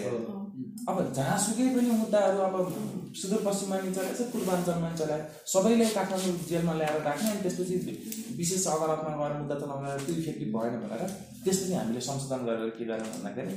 अब 0.90 0.96
जहाँसुकै 1.16 1.66
पनि 1.74 1.90
मुद्दाहरू 2.02 2.38
अब 2.46 2.54
सुदूरपश्चिममा 3.20 3.76
नि 3.82 3.90
चलाएछ 3.96 4.20
पूर्वाञ्चलमा 4.32 4.88
नि 4.90 4.98
चलाए 5.00 5.22
सबैलाई 5.52 5.90
काठमाडौँ 5.96 6.34
जेलमा 6.50 6.72
ल्याएर 6.78 7.02
राख्ने 7.08 7.30
अनि 7.30 7.40
त्यसपछि 7.44 7.74
विशेष 8.38 8.66
अदालतमा 8.74 9.12
गएर 9.20 9.34
मुद्दा 9.40 9.56
चलाउन 9.62 9.84
त्यो 10.06 10.14
इफेक्टिभ 10.22 10.48
भएन 10.56 10.74
भनेर 10.82 11.02
त्यसपछि 11.44 11.74
हामीले 11.74 12.00
संशोधन 12.08 12.40
गरेर 12.48 12.70
के 12.78 12.84
गर्यौँ 12.90 13.12
भन्दाखेरि 13.14 13.54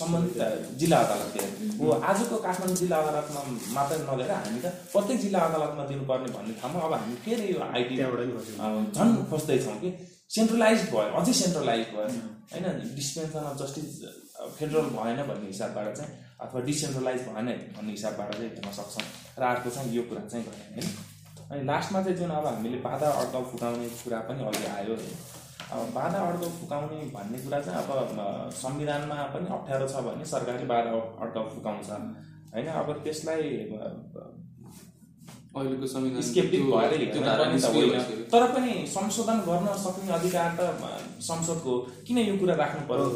सम्बन्धित 0.00 0.38
जिल्ला 0.80 0.98
अदालतले 1.06 1.44
हो। 1.78 1.90
आजको 2.10 2.36
काठमाडौँ 2.46 2.76
जिल्ला 2.82 2.96
अदालतमा 3.02 3.40
मात्रै 3.76 3.98
नलिएर 4.02 4.32
हामी 4.34 4.60
त 4.66 4.74
प्रत्येक 4.92 5.18
जिल्ला 5.24 5.40
अदालतमा 5.48 5.84
दिनुपर्ने 5.92 6.28
भन्ने 6.36 6.54
ठाउँमा 6.60 6.78
अब 6.86 6.92
हामी 7.00 7.16
फेरि 7.24 7.46
यो 7.54 7.58
आइटी 7.70 7.94
त्यहाँबाट 7.96 8.20
नि 8.26 8.32
खोज्यौँ। 8.34 8.84
झन् 8.96 9.16
खोज्दैछौँ 9.30 9.78
कि 9.82 9.90
सेन्ट्रलाइज 10.36 10.78
भयो 10.90 11.10
अझै 11.20 11.34
सेन्ट्रलाइज 11.42 11.86
भयो। 11.94 12.08
होइन 12.52 12.66
डिस्पेन्सन 12.98 13.44
अफ 13.50 13.54
जस्टिस 13.62 13.90
फेडरल 14.36 14.88
भएन 14.96 15.22
भन्ने 15.28 15.46
हिसाबबाट 15.46 15.94
चाहिँ 15.96 16.10
अथवा 16.40 16.60
डिसेन्ट्रलाइज 16.60 17.20
भएन 17.28 17.48
भन्ने 17.76 17.90
हिसाबबाट 17.90 18.32
चाहिँ 18.34 18.50
हेर्न 18.50 18.72
सक्छौँ 18.72 19.06
र 19.38 19.42
अर्को 19.44 19.70
चाहिँ 19.70 19.94
यो 19.96 20.02
कुरा 20.02 20.22
चाहिँ 20.28 20.44
भयो 20.46 20.64
होइन 20.74 20.86
अनि 21.52 21.64
लास्टमा 21.64 22.02
चाहिँ 22.02 22.16
जुन 22.18 22.30
अब 22.30 22.46
हामीले 22.46 22.78
बाधा 22.84 23.08
अड्काउ 23.22 23.44
फुकाउने 23.50 23.88
कुरा 24.04 24.20
पनि 24.28 24.44
अघि 24.44 24.66
आयो 24.66 24.94
है। 24.96 25.10
अब 25.66 25.90
बाधा 25.94 26.18
अड्काउ 26.28 26.50
फुकाउने 26.60 26.98
भन्ने 27.14 27.38
कुरा 27.38 27.60
चाहिँ 27.60 27.78
अब 27.82 28.50
संविधानमा 28.54 29.16
पनि 29.34 29.46
अप्ठ्यारो 29.56 29.86
छ 29.88 30.02
भने 30.06 30.24
सरकारले 30.26 30.66
बाधा 30.66 30.90
अड्काउ 31.24 31.48
फुकाउँछ। 31.54 31.90
होइन 32.54 32.66
अब 32.80 32.92
त्यसलाई 33.04 33.42
अहिलेको 35.56 35.86
संविधान 35.86 36.20
त। 36.20 37.24
तर 38.32 38.42
पनि 38.54 38.72
संशोधन 38.92 39.38
गर्न 39.48 39.66
सक्ने 39.84 40.12
अधिकार 40.12 40.50
त 40.58 40.60
संसदको 41.26 41.72
किन 42.06 42.18
यो 42.18 42.34
कुरा 42.40 42.54
राख्नु 42.60 42.82
पर्यो? 42.90 43.08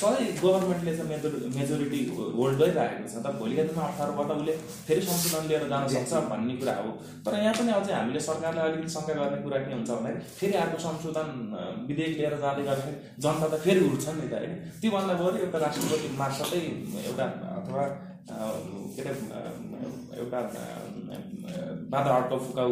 सधैँ 0.00 0.28
गभर्मेन्टले 0.40 0.92
चाहिँ 0.96 1.08
मेजोर 1.10 1.32
मेजोरिटी 1.56 2.00
होल्ड 2.38 2.56
गरिरहेको 2.60 3.08
छ 3.12 3.14
त। 3.20 3.26
भोलिका 3.40 3.62
दिनमा 3.68 3.84
अठारबाट 3.90 4.30
उसले 4.36 4.54
फेरि 4.86 5.02
संशोधन 5.10 5.42
लिएर 5.48 5.64
जान 5.68 5.82
सक्छ 5.94 6.12
भन्ने 6.32 6.54
कुरा 6.56 6.74
हो। 6.80 6.90
तर 7.26 7.32
यहाँ 7.42 7.54
पनि 7.58 7.72
अझै 7.76 7.92
हामीले 7.92 8.20
सरकारलाई 8.28 8.64
अलिकति 8.70 8.90
शङ्का 8.96 9.14
गर्ने 9.20 9.38
कुरा 9.44 9.58
के 9.66 9.72
हुन्छ 9.76 9.90
भन्दाखेरि 9.90 10.20
फेरि 10.40 10.54
अर्को 10.62 10.78
संशोधन 10.86 11.28
विधेयक 11.88 12.14
लिएर 12.18 12.34
जाँदै 12.44 12.62
गर्दाखेरि 12.68 12.96
जनता 13.24 13.46
त 13.52 13.54
फेरि 13.66 13.80
उठ्छन् 13.90 14.18
नि 14.22 14.28
त 14.32 14.34
होइन? 14.40 14.52
त्योभन्दा 14.80 15.14
बरु 15.20 15.36
एउटा 15.44 15.58
राष्ट्रपति 15.66 16.08
मार्फतै 16.22 16.62
एउटा 17.10 17.26
अथवा 17.66 17.84
के 18.94 19.00
अरे 19.02 19.12
एउटा 20.22 20.40
बाधा 21.92 22.10
अड्काउ 22.16 22.38
फुकाउ 22.46 22.70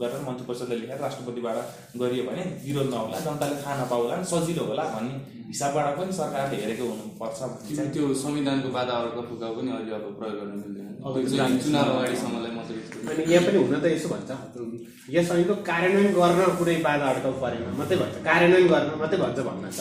गरेर 0.00 0.20
मन्त्री 0.26 0.44
परिषदले 0.48 0.76
लेखेर 0.80 0.98
राष्ट्रपतिबाट 1.04 1.56
गरियो 2.00 2.24
भने 2.28 2.42
विरोध 2.64 2.88
नहोला 2.92 3.18
जनताले 3.26 3.56
थाहा 3.62 3.74
नपाउला 3.82 4.16
सजिलो 4.32 4.64
होला 4.68 4.84
भन्ने 4.94 5.14
हिसाबबाट 5.48 5.86
पनि 5.98 6.12
सरकारले 6.20 6.56
हेरेको 6.62 6.84
हुनुपर्छ 6.90 7.38
त्यो 7.94 8.04
संविधानको 8.24 8.68
बाधा 8.76 8.94
अर्को 9.02 9.22
फुकाउ 9.30 9.52
पनि 9.58 9.70
अहिले 9.76 9.92
अब 9.98 10.04
प्रयोग 10.20 10.36
गर्न 10.40 10.52
मिल्दैन? 10.62 10.86
चुनाव 11.64 11.88
अगाडिसम्मलाई 11.96 12.52
मात्रै 12.58 12.76
अनि 13.10 13.22
यहाँ 13.32 13.42
पनि 13.46 13.58
हुन 13.64 13.74
त 13.80 13.84
यसो 13.96 14.08
भन्छ। 14.12 14.30
यस 15.16 15.30
ऐनको 15.32 15.54
कार्यान्वयन 15.70 16.12
गर्न 16.20 16.40
कुनै 16.58 16.76
बाधा 16.88 17.06
अड्काउ 17.14 17.32
परेन 17.42 17.62
मात्रै 17.80 17.96
भन्छ। 18.02 18.14
कार्यान्वयन 18.28 18.66
गर्न 18.72 18.90
मात्रै 19.02 19.18
भन्छ 19.24 19.38
भन्न 19.48 19.64
छ 19.78 19.80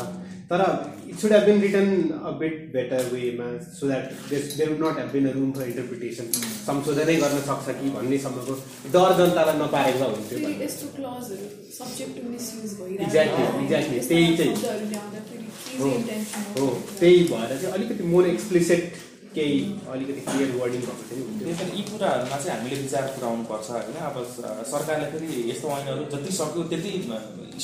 तर 0.51 0.61
it 1.09 1.17
should 1.21 1.31
have 1.33 1.43
been 1.45 1.57
return 1.61 1.89
a 2.27 2.31
bit 2.41 2.55
better 2.73 3.01
वेमा 3.13 3.47
so 3.77 3.87
that 3.87 4.03
there 4.31 4.69
would 4.71 4.81
not 4.85 4.97
have 4.99 5.09
been 5.13 5.25
a 5.29 5.31
room 5.37 5.49
for 5.57 5.63
interpretation 5.71 6.25
संशोधनै 6.67 7.15
गर्न 7.23 7.39
सक्छ 7.49 7.65
कि 7.79 7.87
भन्नेसम्मको 7.97 8.53
डर 8.95 9.09
जनतालाई 9.19 9.57
नपारेको 9.63 10.05
हुन्थ्यो 10.15 10.37
भन्ने। 10.39 10.67
Exactly, 13.07 13.43
exactly. 13.63 13.97
त्यही 14.09 14.37
चाहिँ। 14.37 14.53
हो 16.59 16.67
त्यही 16.99 17.17
भएर 17.31 17.51
चाहिँ 17.61 17.73
अलिकति 17.73 18.03
मोर 18.13 18.27
एक्सप्लिसिट 18.27 18.81
केही 19.35 19.59
अलिकति 19.91 20.21
क्लियर 20.27 20.51
वर्डिङ 20.59 20.81
भएको 20.87 21.03
थियो। 21.09 21.25
त्यही 21.39 21.53
भएर 21.57 21.69
यी 21.77 21.83
कुराहरूमा 21.89 22.37
चाहिँ 22.37 22.57
हामीले 22.57 22.81
विचार 22.81 23.03
पुऱ्याउनु 23.15 23.43
पर्छ 23.51 23.67
होइन। 23.71 23.97
अब 24.07 24.15
सरकारले 24.71 25.07
फेरि 25.11 25.27
यस्तो 25.51 25.67
ऐनहरू 25.77 26.03
जति 26.13 26.31
सक्यो 26.39 26.63
त्यति 26.71 26.91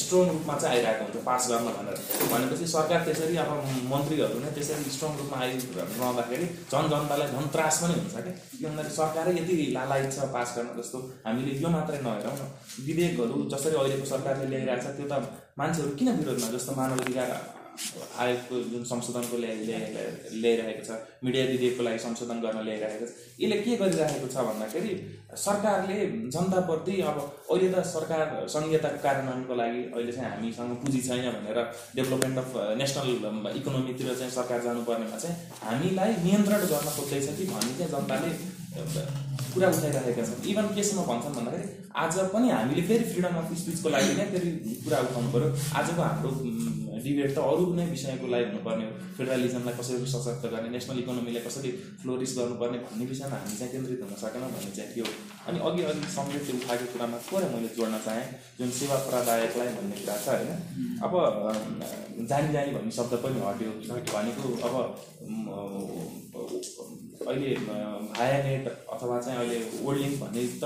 स्ट्रङ 0.01 0.29
रूपमा 0.33 0.55
चाहिँ 0.61 0.77
आइरहेको 0.77 1.03
हुन्छ 1.05 1.25
पास 1.25 1.47
गर्न 1.51 1.67
भनेर। 1.77 1.97
भनेपछि 2.33 2.67
सरकार 2.67 2.99
त्यसरी 3.05 3.35
अब 3.43 3.49
मन्त्रीहरू 3.93 4.39
नै 4.43 4.51
त्यसरी 4.57 4.91
स्ट्रङ 4.97 5.11
रूपमा 5.21 5.37
आइरहँदाखेरि 5.45 6.45
झन् 6.71 6.89
जनतालाई 6.93 7.27
झन् 7.33 7.51
त्रास 7.55 7.75
पनि 7.83 7.93
हुन्छ 7.99 8.13
क्या। 8.13 8.33
के 8.59 8.65
भन्दाखेरि 8.65 8.95
सरकारै 8.99 9.33
यति 9.39 9.55
लालायत 9.77 10.11
छ 10.15 10.29
पास 10.35 10.53
गर्न 10.57 10.69
जस्तो। 10.81 10.97
हामीले 11.25 11.51
यो 11.63 11.69
मात्रै 11.75 11.99
नहेरौँ 12.05 12.37
न। 12.37 12.51
विधेयकहरू 12.87 13.35
जसरी 13.53 13.75
अहिलेको 13.81 14.05
सरकारले 14.13 14.45
ल्याइरहेको 14.53 14.81
छ 14.85 14.95
त्यो 14.97 15.07
त 15.11 15.13
मान्छेहरू 15.59 15.91
किन 15.99 16.09
विरोधमा 16.19 16.47
जस्तो 16.55 16.71
मानव 16.79 17.05
अधिकार 17.05 17.29
आयोगको 18.23 18.55
जुन 18.71 18.83
संशोधनको 18.91 19.37
ल्याइ 19.43 19.55
ल्याइ- 19.67 20.33
ल्याइरहेको 20.41 20.83
छ 20.87 20.97
मिडिया 21.25 21.43
विधेयकको 21.51 21.83
लागि 21.87 21.99
संशोधन 22.05 22.37
गर्न 22.45 22.59
ल्याइरहेको 22.67 23.05
छ 23.09 23.43
यसले 23.43 23.57
के 23.65 23.75
गरिरहेको 23.81 24.27
छ 24.33 24.45
भन्दाखेरि 24.49 24.93
सरकारले 25.45 25.97
जनताप्रति 26.35 26.95
अब 27.09 27.17
अहिले 27.51 27.67
त 27.73 27.83
सरकार 27.93 28.25
सङ्घीयताको 28.55 28.99
कार्यान्वयनको 29.05 29.53
लागि 29.61 29.81
अहिले 29.95 30.11
चाहिँ 30.17 30.29
हामीसँग 30.33 30.75
पुँजी 30.83 31.01
छैन 31.07 31.25
भनेर 31.37 31.59
डेभलपमेन्ट 31.97 32.37
अफ 32.43 32.51
नेसनल 32.81 33.09
इकोनोमीतिर 33.59 34.13
चाहिँ 34.19 34.31
सरकार 34.39 34.59
जानुपर्नेमा 34.69 35.17
चाहिँ 35.23 35.35
हामीलाई 35.65 36.11
नियन्त्रण 36.27 36.61
गर्न 36.73 36.87
खोज्दैछ 36.97 37.27
कि 37.37 37.45
भन्ने 37.53 37.73
चाहिँ 37.79 37.91
जनताले 37.95 38.31
कुरा 39.53 39.67
उठाइरहेका 39.69 40.23
छन्। 40.27 40.45
इभन 40.51 40.67
केसमा 40.75 41.01
भन्छन् 41.09 41.35
भन्दाखेरि 41.37 41.65
आज 42.03 42.13
पनि 42.33 42.47
हामीले 42.49 42.81
फेरि 42.89 43.03
फ्रिडम 43.11 43.35
अफ 43.41 43.49
स्पिचको 43.61 43.89
लागि 43.95 44.13
नै 44.19 44.25
फेरि 44.33 44.49
कुरा 44.85 44.99
उठाउनु 45.07 45.29
पऱ्यो 45.33 45.49
आजको 45.79 46.01
हाम्रो 46.01 46.31
डिबेट 47.03 47.31
त 47.35 47.37
अरू 47.51 47.63
कुनै 47.65 47.85
विषयको 47.89 48.27
लागि 48.33 48.45
हुनुपर्ने 48.49 48.83
हो। 48.85 48.91
फेडरलिजमलाई 49.17 49.75
कसरी 49.79 50.05
सशक्त 50.13 50.43
गर्ने 50.53 50.69
नेसनल 50.75 50.97
इकोनोमीलाई 51.03 51.43
कसरी 51.47 51.69
फ्लोरिस 52.01 52.31
गर्नुपर्ने 52.37 52.77
भन्ने 52.85 53.05
विषयमा 53.11 53.37
हामी 53.41 53.55
चाहिँ 53.59 53.71
केन्द्रित 53.73 54.01
हुन 54.03 54.13
सकेनौँ 54.23 54.49
भन्ने 54.55 54.71
चाहिँ 54.77 54.89
थियो। 54.93 55.05
अनि 55.47 55.57
अघि 55.67 55.81
अघि 55.89 56.03
सङ्गीतले 56.17 56.53
उठाएको 56.59 56.85
कुरामा 56.93 57.17
थोरै 57.27 57.47
मैले 57.53 57.69
जोड्न 57.77 57.95
चाहेँ 58.05 58.27
जुन 58.59 58.69
सेवा 58.79 58.95
प्रदायकलाई 59.07 59.69
भन्ने 59.77 59.95
कुरा 60.01 60.15
छ 60.25 60.27
होइन। 60.37 60.51
अब 61.05 61.13
जानी 62.29 62.49
जानी 62.53 62.69
भन्ने 62.77 62.91
शब्द 62.99 63.13
पनि 63.23 63.39
हट्यो। 63.47 63.71
भनेको 64.13 64.47
अब 64.67 64.75
अहिले 67.27 67.49
भाया 68.13 68.37
नेट 68.45 68.65
अथवा 68.93 69.19
चाहिँ 69.19 69.39
अहिले 69.39 69.59
लिङ्क 69.99 70.15
भन्ने 70.21 70.43
त 70.61 70.63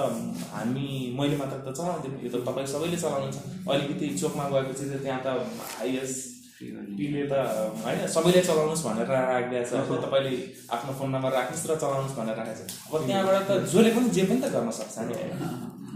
हामी 0.53 0.87
मैले 1.19 1.35
मात्र 1.41 1.57
त 1.65 1.69
चलाउँदिनँ 1.77 2.19
यो 2.23 2.29
त 2.33 2.35
तपाईँ 2.47 2.67
सबैले 2.73 2.97
चलाउनुहुन्छ। 2.97 3.37
अलिकति 3.67 4.07
चोकमा 4.21 4.45
गएपछि 4.49 4.85
त 4.89 5.03
त्यहाँ 5.03 5.21
त 5.25 5.27
आइएस 5.83 6.11
पीले 6.57 7.23
त 7.29 7.33
होइन 7.85 7.99
सबैले 8.09 8.41
चलाउनुहोस् 8.49 8.85
भनेर 8.87 9.07
राखिदिएको 9.07 9.69
छ। 9.69 9.73
अब 9.77 9.91
तपाईँले 10.03 10.33
आफ्नो 10.73 10.91
फोन 10.97 11.09
नम्बर 11.15 11.31
राख्नुहोस् 11.37 11.67
र 11.69 11.73
चलाउनुहोस् 11.83 12.17
भनेर 12.17 12.35
राखेको 12.41 12.65
छ। 12.65 12.71
अब 12.89 13.05
त्यहाँबाट 13.07 13.43
त 13.47 13.51
जसले 13.69 13.89
पनि 13.95 14.09
जे 14.15 14.23
पनि 14.29 14.39
त 14.41 14.47
गर्न 14.55 14.69
सक्छ 14.73 14.97
नि। 15.05 15.13
होइन 15.17 15.33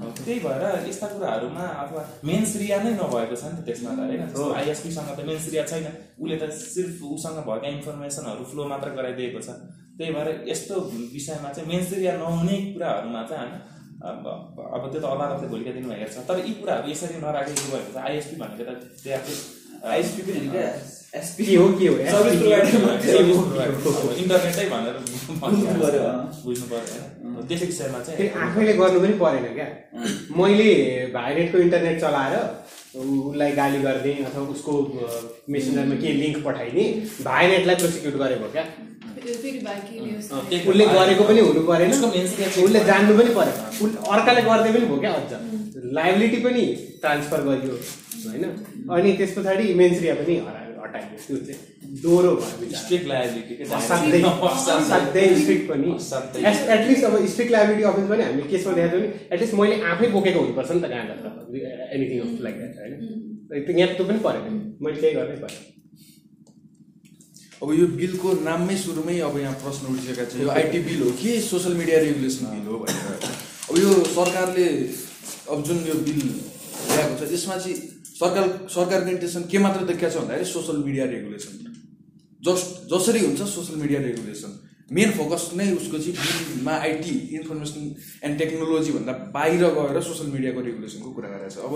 त्यही 0.01 0.39
भएर 0.45 0.63
यस्ता 0.89 1.07
कुराहरूमा 1.13 1.65
अथवा 1.81 2.01
मेन 2.25 2.45
श्रिया 2.51 2.77
नै 2.83 2.91
नभएको 3.01 3.35
छ 3.37 3.43
नि 3.49 3.57
त 3.57 3.65
त्यसमा 3.65 3.91
त 3.97 3.99
होइन? 4.05 4.21
आइएसपीसँग 4.61 5.09
त 5.17 5.19
मेन 5.25 5.39
श्रिया 5.45 5.63
छैन। 5.65 5.85
उसले 6.21 6.37
त 6.41 6.43
सिर्फ 6.53 6.95
उसँग 7.09 7.37
भएका 7.49 7.67
इन्फर्मेसनहरू 7.77 8.43
फ्लो 8.49 8.61
मात्र 8.71 8.89
गराइदिएको 8.97 9.41
छ। 9.41 9.49
त्यही 9.97 10.11
भएर 10.15 10.27
यस्तो 10.51 10.75
विषयमा 11.15 11.49
चाहिँ 11.55 11.67
मेन 11.71 11.81
श्रिया 11.89 12.13
नहुने 12.17 12.57
कुराहरूमा 12.73 13.21
चाहिँ 13.29 13.41
हामी 13.41 13.59
अब 14.09 14.23
अब 14.75 14.83
त्यो 14.91 14.99
त 15.01 15.05
अदालतले 15.13 15.47
भोलिका 15.53 15.71
दिनमा 15.77 15.95
हेर्छ 16.01 16.17
तर 16.29 16.37
यी 16.47 16.53
कुराहरू 16.61 16.91
यसरी 16.91 17.17
नराखेको 17.25 17.65
भएको 17.73 17.91
छ 17.93 17.97
आइएसपी 18.07 18.35
भनेको 18.41 18.63
त 18.69 18.71
त्यहाँ 19.03 19.21
आइएसपी 19.91 20.21
पनि 20.25 20.47
क्या? 20.53 20.65
एसपी 21.19 21.45
के 21.45 21.55
हो? 21.55 21.67
के 21.79 21.87
हो? 21.87 21.95
Service 22.09 22.41
provider. 22.41 24.19
इन्टरनेटै 24.23 24.65
भनेर 24.73 24.95
बुझ्नु 25.05 25.79
पर्यो, 25.81 26.01
अँ। 26.01 26.43
बुझ्नु 26.43 26.65
पर्यो 26.71 26.85
होइन 26.91 27.47
त्यो 27.47 27.57
विषयमा 27.71 27.99
फेरि 28.09 28.27
चाहिँ 28.27 28.47
आफैले 28.47 28.73
गर्नु 28.81 28.99
पनि 29.05 29.13
परेन 29.23 29.45
क्या? 29.57 29.67
मैले 30.37 30.69
भाइनेटको 31.13 31.57
इन्टरनेट 31.65 32.01
चलाएर 32.01 32.35
उसलाई 33.01 33.51
गाली 33.59 33.79
गरिदिएँ 33.87 34.23
अथवा 34.29 34.43
उसको 34.55 34.71
मेसेन्जरमा 35.49 35.95
के 36.03 36.13
लिङ्क 36.21 36.37
पठाइदिएँ 36.45 36.89
भाइनेटलाई 37.29 37.75
प्रोसिक्युट 37.81 38.15
गरेको 38.23 38.51
क्या? 38.55 38.65
उसले 40.69 40.85
गरेको 40.93 41.23
पनि 41.29 41.41
हुनु 41.47 41.61
परेन। 41.67 41.91
उसले 42.65 42.79
जान्नु 42.89 43.13
पनि 43.19 43.31
परेन। 43.37 43.55
उस 43.83 43.91
अर्काले 44.13 44.41
गर्दै 44.49 44.71
पनि 44.75 44.85
भयो 44.91 44.99
क्या 45.03 45.13
अझ। 45.19 45.31
लाइबिलिटी 45.97 46.39
पनि 46.45 46.63
ट्रान्सफर 47.01 47.39
गरियो 47.47 47.75
होइन? 48.25 48.43
अनि 48.95 49.09
त्यस 49.19 49.31
पछाडि 49.37 49.65
मेन्सरिया 49.81 50.13
पनि 50.21 50.33
हरायो 50.47 50.71
हटाइयो 50.83 51.17
त्यो 51.27 51.37
चाहिँ 51.47 51.59
दोहोरो 52.03 52.31
भयो। 52.41 52.65
एटलिस्ट 56.75 57.03
अब 57.05 57.13
स्ट्रिक्ट 57.33 57.51
लाइबिलिटी 57.51 57.83
अफेन्स 57.91 58.07
पनि 58.11 58.23
हामीले 58.23 58.45
केसमा 58.51 58.71
देखाएको 58.73 58.97
नि 59.03 59.07
एटलिस्ट 59.33 59.53
मैले 59.61 59.75
आफै 59.91 60.07
बोकेको 60.15 60.39
हुनुपर्छ 60.39 60.69
नि 60.71 60.79
त 60.81 60.83
कहाँबाट 60.93 61.19
एनिथिङ 61.95 62.17
अफ 62.21 62.31
लाइक 62.47 62.55
द्याट 62.61 62.75
होइन? 62.81 62.93
यहाँ 63.79 63.89
त्यो 63.95 64.05
पनि 64.09 64.19
परेन। 64.25 64.43
मैले 64.81 64.97
केही 65.01 65.13
गर्नै 65.19 65.37
परेन। 65.43 65.61
अब 67.61 67.69
यो 67.77 67.85
बिलको 67.93 68.29
नाममै 68.41 68.75
सुरुमै 68.83 69.17
अब 69.21 69.37
यहाँ 69.37 69.53
प्रश्न 69.63 69.93
उठिसकेका 69.93 70.25
छ 70.25 70.41
यो 70.41 70.49
आइटी 70.49 70.79
बिल 70.85 71.01
हो 71.05 71.11
कि 71.21 71.29
सोसियल 71.45 71.75
मिडिया 71.77 71.97
रेगुलेसन 72.01 72.45
बिल 72.53 72.65
हो 72.67 72.77
भनेर। 72.81 73.21
अब 73.69 73.75
यो 73.77 73.89
सरकारले 74.17 74.65
अब 75.51 75.63
जुन 75.67 75.77
यो 75.87 75.95
बिल 76.07 76.21
ल्याएको 76.21 77.13
छ 77.19 77.31
यसमा 77.33 77.57
चाहिँ 77.61 77.75
सरकार 78.21 78.45
सरकारको 78.75 79.09
इन्टेन्सन 79.13 79.43
के 79.51 79.57
मात्र 79.65 79.85
देखिएको 79.91 80.09
छ 80.09 80.23
भन्दाखेरि 80.25 80.49
सोसियल 80.53 80.77
मिडिया 80.87 81.05
रेगुलेसन। 81.13 81.53
जस 82.41 82.61
जसरी 82.91 83.19
हुन्छ 83.25 83.41
social 83.55 83.77
media 83.81 83.99
regulation. 84.01 84.51
Main 84.91 85.11
focus 85.17 85.43
नै 85.55 85.71
उसको 85.73 85.97
चाहिँ 86.03 86.13
बिलमा 86.53 86.73
आइटी 86.87 87.15
इन्फर्मेसन 87.37 87.81
एन्ड 88.25 88.37
टेक्नोलोजी 88.39 88.91
भन्दा 88.91 89.13
बाहिर 89.35 89.61
गएर 89.77 90.01
सोसियल 90.09 90.31
मिडियाको 90.33 90.61
रेगुलेसनको 90.61 91.11
कुरा 91.17 91.29
गरेको 91.29 91.53
छ। 91.53 91.57
अब 91.67 91.73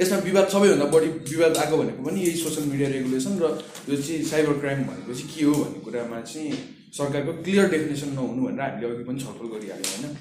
यसमा 0.00 0.18
विवाद 0.28 0.46
सबैभन्दा 0.52 0.86
बढी 0.94 1.08
विवाद 1.30 1.56
आएको 1.62 1.76
भनेको 1.76 2.02
पनि 2.04 2.20
यही 2.20 2.36
सोसियल 2.42 2.64
मिडिया 2.72 2.88
रेगुलेसन 2.96 3.32
र 3.42 3.44
यो 3.88 3.96
चाहिँ 4.02 4.22
साइबर 4.32 4.54
क्राइम 4.62 4.78
भनेको 4.90 5.12
चाहिँ 5.14 5.28
के 5.32 5.44
हो 5.44 5.52
भन्ने 5.62 5.80
कुरामा 5.84 6.20
चाहिँ 6.32 6.52
सरकारको 6.98 7.32
क्लियर 7.44 7.66
डेफिनेसन 7.72 8.10
नहुनु 8.18 8.40
भनेर 8.46 8.62
हामीले 8.62 8.86
अघि 8.92 9.04
पनि 9.08 9.18
छलफल 9.24 9.46
गरिहाल्यौँ 9.52 9.92
होइन? 9.92 10.16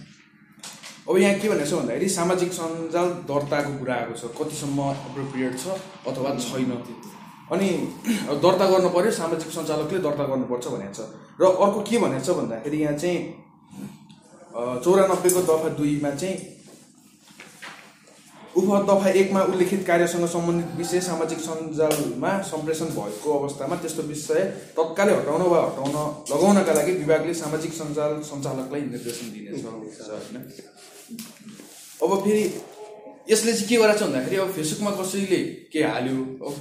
अब 1.10 1.18
यहाँ 1.18 1.35
के 1.39 1.48
भनेको 1.49 1.69
छ 1.69 1.73
भन्दाखेरि 1.80 2.07
सामाजिक 2.18 2.52
सञ्जाल 2.53 3.07
दर्ताको 3.31 3.72
कुरा 3.80 3.95
आएको 3.95 4.14
छ 4.22 4.23
कतिसम्म 4.39 4.80
एप्रोप्रिएट 5.07 5.53
छ 5.64 5.65
अथवा 6.07 6.30
छैन 6.48 6.72
अनि 7.52 7.68
दर्ता 8.43 8.65
गर्नु 8.72 8.89
पर्यो 8.95 9.11
सामाजिक 9.11 9.49
सञ्चालकले 9.56 9.99
दर्ता 10.07 10.23
गर्नुपर्छ 10.31 10.65
भनेको 10.76 10.93
छ। 10.93 11.02
र 11.41 11.43
अर्को 11.64 11.80
के 11.89 11.98
भनेको 12.03 12.23
छ 12.27 12.38
भन्दाखेरि 12.39 12.77
यहाँ 12.84 12.98
चाहिँ 13.02 13.19
चौरानब्बेको 14.85 15.41
दफा 15.49 15.69
दुईमा 15.80 16.11
चाहिँ 16.22 16.38
उप 18.52 18.68
दफा 18.88 19.10
एकमा 19.15 19.41
उल्लेखित 19.48 19.82
कार्यसँग 19.88 20.26
सम्बन्धित 20.28 20.76
विषय 20.78 20.99
सामाजिक 21.02 21.40
सञ्जालमा 21.40 22.32
सम्प्रेषण 22.44 22.88
भएको 22.95 23.38
अवस्थामा 23.40 23.76
त्यस्तो 23.84 24.02
विषय 24.03 24.41
तत्कालै 24.78 25.14
हटाउन 25.15 25.41
वा 25.52 25.60
हटाउन 25.61 25.95
लगाउनका 26.32 26.73
लागि 26.73 26.91
विभागले 26.94 27.34
सामाजिक 27.34 27.72
सञ्जाल 27.73 28.19
सञ्चालकलाई 28.30 28.82
निर्देशन 28.91 29.32
दिनेछ। 29.32 29.64
होइन? 29.64 30.38
अब 32.03 32.11
फेरि 32.23 32.44
यसले 33.32 33.53
चाहिँ 33.53 33.68
के 33.69 33.78
गरेको 33.78 33.99
छ 33.99 34.03
भन्दाखेरि 34.03 34.36
अब 34.44 34.52
फेसबुकमा 34.52 34.91
कसैले 34.99 35.41
के 35.72 35.84
हाल्यो? 35.84 36.18
अब 36.48 36.53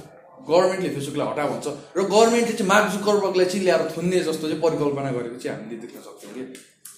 गभर्मेन्टले 0.47 0.89
फेसबुकलाई 0.95 1.27
हटा 1.27 1.43
भन्छ। 1.51 1.67
र 1.97 1.99
गभर्मेन्टले 2.07 2.55
चाहिँ 2.57 2.69
मार्क 2.71 2.87
जुकरबर्गलाई 2.95 3.47
चाहिँ 3.51 3.63
ल्याएर 3.65 3.83
थुन्ने 3.97 4.19
जस्तो 4.29 4.45
चाहिँ 4.47 4.61
परिकल्पना 4.63 5.11
गरेको 5.17 5.37
चाहिँ 5.43 5.57
हामीले 5.57 5.81
देख्न 5.83 5.99
सक्छौँ 6.07 6.31
कि 6.35 6.43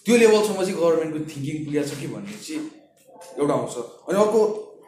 त्यो 0.05 0.15
लेभलसम्म 0.21 0.59
चाहिँ 0.61 0.77
गभर्मेन्टको 0.77 1.19
थिङ्किङ 1.33 1.57
पुगेको 1.65 1.87
छ 1.89 1.91
कि 2.01 2.07
भन्ने 2.13 2.37
चाहिँ 2.45 2.61
एउटा 3.41 3.53
आउँछ। 3.53 3.75
अनि 4.07 4.17
अर्को 4.21 4.41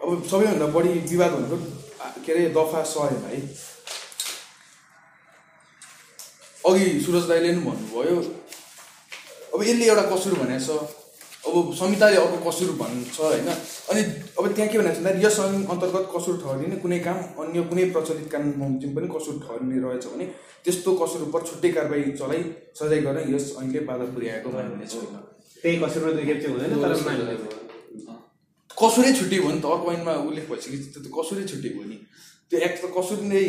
अब 0.06 0.24
सबैभन्दा 0.32 0.66
बढी 0.74 0.90
विवाद 1.12 1.32
भनेको 1.32 1.58
के 2.26 2.32
अरे 2.34 2.50
दफा 2.58 2.82
सयमा 2.90 3.30
है 3.30 3.40
अघि 6.70 6.86
सुरज 7.06 7.26
दाईले 7.30 7.50
पनि 7.54 7.62
भन्नुभयो 7.66 8.18
अब 9.54 9.64
यसले 9.64 9.86
एउटा 9.86 10.04
कसुर 10.12 10.34
भनेको 10.40 10.78
छ। 10.78 10.94
अब 11.48 11.74
संहिताले 11.80 12.16
अर्को 12.18 12.38
कसुर 12.50 12.70
भन्छ 12.78 13.20
होइन? 13.20 13.50
अनि 13.90 14.02
अब 14.38 14.54
त्यहाँ 14.54 14.70
के 14.72 14.78
भनेको 14.78 14.94
छ 14.94 15.02
भन्दाखेरि 15.02 15.26
यस 15.26 15.40
अन्तर्गत 15.74 16.06
कसुर 16.16 16.38
ठहरिने 16.44 16.78
कुनै 16.86 17.00
काम 17.08 17.18
अन्य 17.42 17.62
कुनै 17.70 17.90
प्रचलित 17.98 18.30
कानुन 18.32 18.54
बमोजिम 18.62 18.96
पनि 18.96 19.08
कसुर 19.18 19.36
ठहरिने 19.44 19.82
रहेछ 19.86 20.06
भने 20.14 20.26
त्यस्तो 20.66 20.96
कसुर 21.02 21.22
उप 21.28 21.36
छुट्टै 21.50 21.72
कारवाही 21.78 22.12
चलाइ 22.22 22.42
सजाय 22.80 23.02
गर्न 23.06 23.36
यस 23.36 23.46
ऐनले 23.62 23.86
बाधा 23.92 24.06
पुर्याएको 24.16 24.50
मान्ने 24.56 24.88
छैन 24.96 25.22
त्यही 25.62 25.78
कसुरमा 25.86 26.12
दुई 26.18 26.26
खेप 26.30 26.42
चाहिँ 26.42 26.54
हुँदैन 26.54 27.65
कसुरै 28.82 29.12
छुट्टी 29.18 29.38
भयो 29.40 29.52
नि 29.56 29.62
त 29.64 29.66
अर्को 29.74 29.88
ऐनमा 29.96 30.14
उल्लेख 30.28 30.46
भइसकेपछि 30.52 30.90
त्यो 30.94 31.02
त 31.06 31.08
कसुरै 31.18 31.44
छुट्टी 31.50 31.70
भयो 31.76 31.88
नि। 31.92 31.98
त्यो 32.52 32.58
एक 32.68 32.74
त 32.82 32.86
कसुर 32.98 33.20
नै 33.32 33.44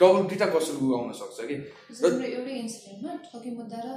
डबल 0.00 0.22
दुइटा 0.30 0.46
कसुर 0.54 0.76
आउन 0.94 1.10
सक्छ 1.10 1.38
कि? 1.48 1.56
जस्तो 1.90 2.06
हाम्रो 2.06 2.28
एउटै 2.38 2.54
इन्सिडेन्टमा 2.62 3.12
ठगी 3.26 3.50
मुद्दा 3.58 3.78
र 3.82 3.88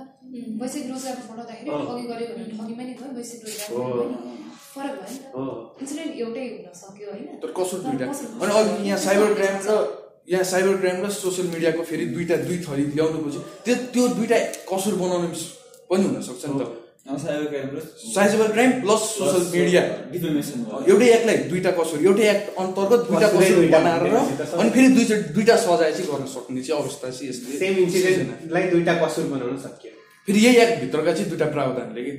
वैश्विक 0.62 0.86
रोजगार 0.92 1.16
पठाउँदाखेरि 1.22 1.70
ठगी 1.70 2.06
गऱ्यो 2.12 2.28
भने 2.34 2.46
ठगीमा 2.58 2.84
नि 2.90 2.94
भयो 2.98 3.12
वैश्विक 3.22 3.42
रोजगार 3.46 3.70
पनि 3.70 4.34
फरक 4.74 4.96
भयो 5.02 5.14
नि 5.14 5.20
त। 5.22 5.82
इन्सिडेन्ट 5.82 6.14
एउटै 6.26 6.46
हुन 6.50 6.74
सक्यो 6.82 7.08
होइन। 7.14 7.28
तर 7.42 7.50
कसुर 7.60 7.80
दुइटा 7.86 8.06
अनि 8.42 8.52
अघि 8.60 8.90
यहाँ 8.90 9.02
साइबर 9.06 9.30
क्राइम 9.38 9.58
र 9.62 9.78
यहाँ 10.34 10.46
साइबर 10.54 10.76
क्राइम 10.82 10.98
र 11.06 11.10
सोसियल 11.22 11.48
मिडियाको 11.54 11.82
फेरि 11.86 12.06
दुइटा 12.18 12.36
दुई 12.50 12.58
थरी 12.66 12.84
ल्याउनु 12.98 13.18
त्यो 13.66 13.76
त्यो 13.94 14.08
दुइटा 14.18 14.38
कसुर 14.74 14.94
बनाउनु 15.06 15.30
पनि 15.90 16.04
हुनसक्छ 16.10 16.46
नि 16.50 16.56
त। 16.66 16.81
साइबर 17.06 17.46
क्राइम 17.50 17.70
र 17.76 17.80
cyber 18.16 18.52
crime 18.52 18.72
plus 18.82 19.02
social 19.12 19.46
media 19.54 19.82
एउटै 20.90 21.08
एक्टलाई 21.14 21.38
दुइटा 21.52 21.72
कसुर 21.78 22.04
एउटै 22.06 22.28
एक्ट 22.30 22.60
अन्तर्गत 22.64 23.08
दुइटा 23.10 23.28
कसुर 23.30 23.66
बनाएर 23.72 24.16
अनि 24.16 24.70
फेरि 24.70 24.88
दुई 24.96 25.06
दुइटा 25.38 25.56
सजाय 25.64 25.92
चाहिँ 25.92 26.08
गर्न 26.12 26.26
सक्ने 26.34 26.62
चाहिँ 26.62 26.82
अवस्था 26.82 27.10
चाहिँ 27.10 27.30
यसले 27.30 27.58
सेम 27.60 27.74
इन्सिडेन्टलाई 27.84 28.70
दुइटा 28.70 28.94
कसुर 29.02 29.26
बनाउन 29.34 29.58
सकियो। 29.66 29.94
फेरि 30.28 30.46
यही 30.46 30.58
एक्टभित्रका 30.66 31.14
चाहिँ 31.14 31.30
दुइटा 31.30 31.46
प्रावधानले 31.58 32.02
कि? 32.06 32.14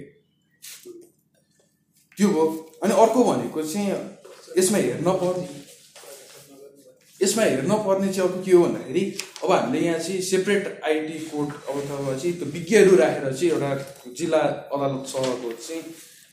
त्यो 2.18 2.28
भयो 2.28 2.46
अनि 2.82 2.92
अर्को 3.02 3.24
भनेको 3.24 3.62
चाहिँ 3.62 3.88
यसमा 4.58 4.78
हेर्न 4.78 5.08
पर्ने 5.22 5.46
यसमा 7.22 7.42
हेर्न 7.42 7.72
पर्ने 7.86 8.12
चाहिँ 8.12 8.28
अर्को 8.28 8.42
के 8.44 8.52
हो 8.52 8.62
भन्दाखेरि 8.64 9.04
अब 9.44 9.50
हामीले 9.52 9.86
यहाँ 9.86 9.98
चाहिँ 9.98 10.20
सेपरेट 10.30 10.80
आइटी 10.84 11.18
कोर्ट 11.32 11.50
अथवा 11.68 12.14
चाहिँ 12.14 12.32
त्यो 12.38 12.52
विज्ञहरू 12.54 12.96
राखेर 13.02 13.32
चाहिँ 13.32 13.50
एउटा 13.52 13.70
जिल्ला 14.18 14.42
अदालत 14.74 15.04
सहरको 15.12 15.52
चाहिँ 15.66 15.82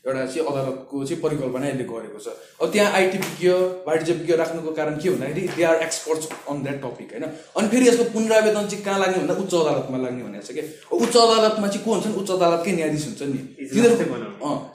एउटा 0.06 0.26
चाहिँ 0.26 0.48
अदालतको 0.48 1.04
चाहिँ 1.06 1.22
परिकल्पना 1.22 1.68
यसले 1.68 1.84
गरेको 1.84 2.20
छ। 2.24 2.28
अब 2.62 2.72
त्यहाँ 2.72 2.92
आइटी 2.98 3.18
विज्ञ 3.18 3.50
वाणिज्य 3.88 4.14
विज्ञ 4.20 4.34
राख्नुको 4.42 4.72
कारण 4.80 4.96
के 5.04 5.10
भन्दाखेरि 5.10 5.42
they 5.56 5.64
are 5.70 5.82
experts 5.84 6.28
on 6.50 6.62
that 6.64 6.78
topic 6.84 7.10
होइन? 7.14 7.26
अनि 7.58 7.68
फेरि 7.68 7.88
यसको 7.88 8.04
पुनरावेदन 8.16 8.68
चाहिँ 8.72 8.84
कहाँ 8.86 9.00
लाग्ने 9.00 9.18
भन्दा 9.20 9.34
उच्च 9.44 9.54
अदालतमा 9.54 9.98
लाग्ने 10.04 10.24
भनेको 10.24 10.46
छ 10.48 10.56
कि 10.56 10.64
उच्च 10.96 11.16
अदालतमा 11.18 11.68
चाहिँ 11.68 11.84
को 11.86 11.92
हुन्छन्? 11.94 12.16
उच्च 12.22 12.32
अदालतकै 12.32 12.72
न्यायाधीश 12.80 13.06
हुन्छ 13.08 13.22
नि। 13.28 13.40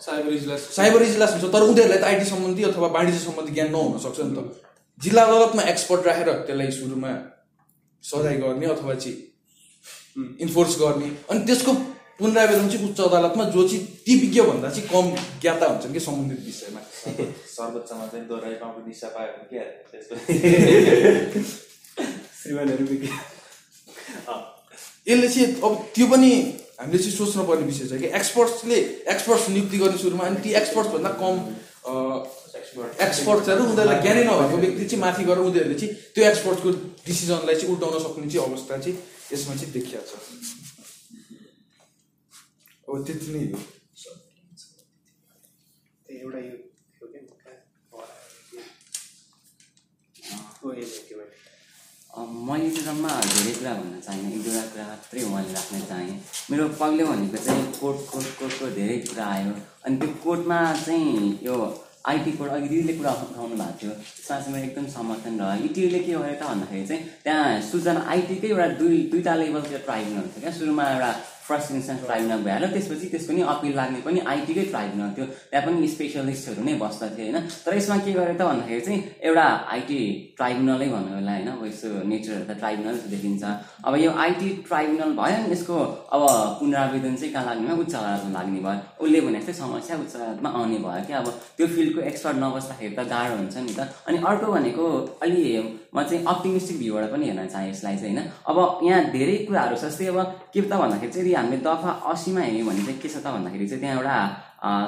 साइबर 0.05 0.33
इजलास। 0.35 0.69
साइबर 0.77 1.03
इजलास 1.09 1.31
हुन्छ 1.33 1.53
तर 1.57 1.63
उनीहरूलाई 1.71 1.99
त 1.99 2.05
आइटी 2.05 2.27
सम्बन्धी 2.31 2.63
अथवा 2.71 2.89
वाणिज्य 2.99 3.25
सम्बन्धी 3.25 3.53
ज्ञान 3.57 3.71
नहुन 3.73 3.99
सक्छ 4.05 4.21
नि 4.21 4.37
त। 4.37 4.64
जिल्ला 5.05 5.23
अदालतमा 5.25 5.63
एक्सपर्ट 5.71 6.07
राखेर 6.07 6.29
त्यसलाई 6.47 6.71
सुरुमा 6.79 7.13
सजाय 8.05 8.37
गर्ने 8.45 8.67
अथवा 8.75 8.95
चाहिँ 8.95 9.17
इन्फोर्स 10.45 10.75
गर्ने। 10.81 11.09
अनि 11.31 11.41
त्यसको 11.47 11.73
पुनरावेदन 12.19 12.69
चाहिँ 12.71 12.89
उच्च 12.89 13.01
अदालतमा 13.01 13.45
जो 13.55 13.63
चाहिँ 13.69 13.85
ती 14.07 14.13
विज्ञभन्दा 14.21 14.69
चाहिँ 14.71 14.89
कम 14.89 15.07
ज्ञाता 15.43 15.67
हुन्छन् 15.67 15.93
कि 15.93 16.01
सम्बन्धित 16.01 16.41
विषयमा। 16.47 16.81
सर्वोच्चमा 17.55 18.07
चाहिँ 18.07 18.27
दोहोऱ्याइ 18.29 18.55
पाउनु 18.63 18.81
दिशा 18.87 19.09
पायो 19.15 19.31
भने 19.35 19.47
के 19.51 19.57
हाल्यो 19.59 19.83
त्यसको 19.91 20.15
श्रीमानहरू 22.41 22.85
यसले 25.09 25.29
चाहिँ 25.29 25.47
अब 25.65 25.73
त्यो 25.95 26.07
पनि 26.13 26.31
हामीले 26.81 26.99
चाहिँ 26.99 27.17
सोच्नुपर्ने 27.17 27.65
विषय 27.67 27.87
छ 27.89 28.01
कि 28.01 28.09
एक्सपर्ट्सले 28.19 28.79
एक्सपर्ट्स 29.13 29.49
नियुक्ति 29.49 29.79
गर्ने 29.79 29.99
सुरुमा 29.99 30.25
अनि 30.25 30.39
ती 30.45 30.51
एक्सपर्ट्सभन्दा 30.61 31.11
कम 31.21 31.35
एक्सपर्ट्सहरू 33.07 33.63
उनीहरूलाई 33.65 34.01
ज्ञानै 34.03 34.23
नभएको 34.25 34.57
व्यक्ति 34.65 34.85
चाहिँ 34.89 35.01
माथि 35.05 35.25
गएर 35.25 35.39
उनीहरूले 35.39 35.77
चाहिँ 35.81 35.95
त्यो 36.15 36.23
एक्सपर्ट्सको 36.31 36.71
डिसिजनलाई 37.07 37.55
चाहिँ 37.61 37.71
उल्टाउन 37.75 37.99
सक्ने 38.05 38.27
चाहिँ 38.31 38.47
अवस्था 38.49 38.75
चाहिँ 38.79 38.97
यसमा 39.33 39.55
चाहिँ 39.55 39.73
देखिया 39.73 40.01
छ। 40.09 40.13
अब 42.89 42.95
त्यति 43.07 43.29
नै 43.33 43.43
हो। 43.53 43.59
एउटा 46.23 46.39
मैले 52.47 52.69
चाहिँ 52.71 52.85
जम्मा 52.85 53.11
धेरै 53.21 53.53
कुरा 53.59 53.73
भन्न 53.75 54.01
चाहिनँ 54.01 54.29
एक 54.33 54.43
दुईवटा 54.45 54.65
कुरा 54.71 54.85
मात्रै 54.87 55.23
उहाँले 55.23 55.53
राख्न 55.53 55.81
चाहेँ। 55.89 56.15
मेरो 56.51 56.65
पग्लो 56.81 57.05
भनेको 57.07 57.39
चाहिँ 57.45 57.65
कोर्ट 57.81 57.99
कोर्ट 58.11 58.29
कोर्टको 58.39 58.67
धेरै 58.77 58.99
कुरा 59.09 59.25
आयो। 59.27 59.55
अनि 59.85 59.97
त्यो 59.99 60.09
कोर्टमा 60.25 60.59
चाहिँ 60.85 61.39
यो 61.43 61.57
आइटी 62.05 62.33
कोर्ट 62.39 62.53
अघि 62.53 62.69
दिदीले 62.69 62.93
कुरा 62.97 63.13
उठाउनु 63.25 63.57
भएको 63.57 63.77
थियो। 63.81 63.91
त्यसमा 63.91 64.39
चाहिँ 64.41 64.53
मेरो 64.55 64.67
एकदम 64.69 64.87
समर्थन 64.95 65.41
रह्यो 65.41 65.65
इटिओले 65.69 65.99
के 66.05 66.13
गर्यो 66.13 66.37
त 66.41 66.43
भन्दाखेरि 66.51 66.87
चाहिँ 66.87 67.03
त्यहाँ 67.25 67.61
सूचना 67.71 68.01
आइटीकै 68.13 68.49
एउटा 68.49 68.67
दुई 68.81 68.97
दुईवटा 69.13 69.35
लेभलको 69.41 69.79
ट्राइब्युनल 69.89 70.27
थियो 70.33 70.41
क्या। 70.45 70.53
सुरुमा 70.59 70.85
एउटा 70.91 71.11
फर्स्ट 71.49 71.73
इन्स्टेन्स 71.73 72.05
ट्राइब्युनल 72.05 72.43
भइहाल्यो। 72.45 72.69
त्यसपछि 72.75 73.07
त्यसको 73.13 73.33
नि 73.33 73.43
अपिल 73.55 73.73
लाग्ने 73.77 74.01
पनि 74.07 74.21
आइटीकै 74.33 74.65
ट्राइब्युनल 74.73 75.11
थियो। 75.17 75.27
त्यहाँ 75.51 75.67
पनि 75.67 75.89
स्पेसलिस्टहरू 75.95 76.63
नै 76.65 76.75
बस्दथे 76.81 77.23
होइन? 77.23 77.39
तर 77.65 77.77
यसमा 77.77 77.97
के 78.05 78.13
गर्यो 78.13 78.35
त 78.35 78.43
भन्दाखेरि 78.49 78.81
चाहिँ 78.81 79.01
एउटा 79.29 79.47
आइटी 79.75 80.01
ट्राइब्युनलै 80.37 80.89
भन्नु 80.95 81.15
होला 81.15 81.33
होइन? 81.35 81.49
अब 81.55 81.67
यस्तो 81.67 81.89
नेचरहरू 82.09 82.45
त 82.49 82.59
ट्राइब्युनल 82.59 82.97
देखिन्छ। 83.15 83.43
अब 83.85 83.93
यो 84.05 84.11
आइटी 84.25 84.49
ट्राइब्युनल 84.69 85.11
भयो 85.21 85.37
नि 85.45 85.53
यसको 85.53 85.77
अब 86.15 86.23
पुनरावेदन 86.61 87.15
चाहिँ 87.21 87.33
कहाँ 87.35 87.45
लाग्ने 87.45 87.73
उच्च 87.83 87.95
अदालतमा 87.95 88.33
लाग्ने 88.39 88.61
भयो। 88.65 88.79
उसले 89.05 89.21
भने 89.21 89.39
जस्तै 89.41 89.53
समस्या 89.61 89.97
उच्च 90.01 90.15
अदालतमा 90.17 90.51
आउने 90.59 90.79
भयो 90.87 91.05
क्या। 91.07 91.19
अब 91.19 91.29
त्यो 91.57 91.67
फिल्डको 91.75 92.01
एक्सपर्ट 92.11 92.37
नबस्दाखेरि 92.45 92.95
त 92.97 93.01
गाह्रो 93.13 93.37
हुन्छ 93.37 93.57
नि 93.57 93.73
त। 93.79 93.81
अनि 94.09 94.19
अर्को 94.33 94.47
भनेको 94.53 94.85
अलि 95.23 95.43
म 95.95 96.03
चाहिँ 96.03 96.25
अप्टिमिस्टिक 96.27 96.79
भ्यूबाट 96.79 97.11
पनि 97.13 97.25
हेर्न 97.29 97.47
चाहेँ 97.47 97.71
यसलाई 97.71 97.97
चाहिँ 97.97 98.15
होइन? 98.17 98.27
अब 98.51 98.59
यहाँ 98.87 99.03
धेरै 99.15 99.37
कुराहरू 99.47 99.77
छ। 99.77 99.85
जस्तै 99.85 100.07
अब 100.11 100.19
के 100.55 100.61
त 100.61 100.73
भन्दाखेरि 100.75 101.13
चाहिँ 101.13 101.27
यदि 101.27 101.35
हामीले 101.35 101.61
दफा 101.63 101.91
असीमा 102.13 102.41
हेऱ्यौँ 102.41 102.67
भने 102.69 102.83
चाहिँ 102.85 103.01
के 103.01 103.09
छ 103.09 103.17
त 103.23 103.27
भन्दाखेरि 103.35 103.67
चाहिँ 103.69 103.81
त्यहाँ 103.81 103.97
एउटा 103.97 104.17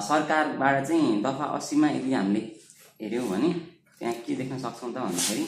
सरकारबाट 0.09 0.77
चाहिँ 0.89 1.23
दफा 1.23 1.45
असीमा 1.57 1.89
यदि 1.97 2.13
हामीले 2.15 2.43
हेऱ्यौँ 3.01 3.29
भने 3.31 3.51
त्यहाँ 3.99 4.15
के 4.27 4.33
देख्न 4.35 4.59
सक्छौँ 4.59 4.91
त 4.93 4.99
भन्दाखेरि 5.07 5.45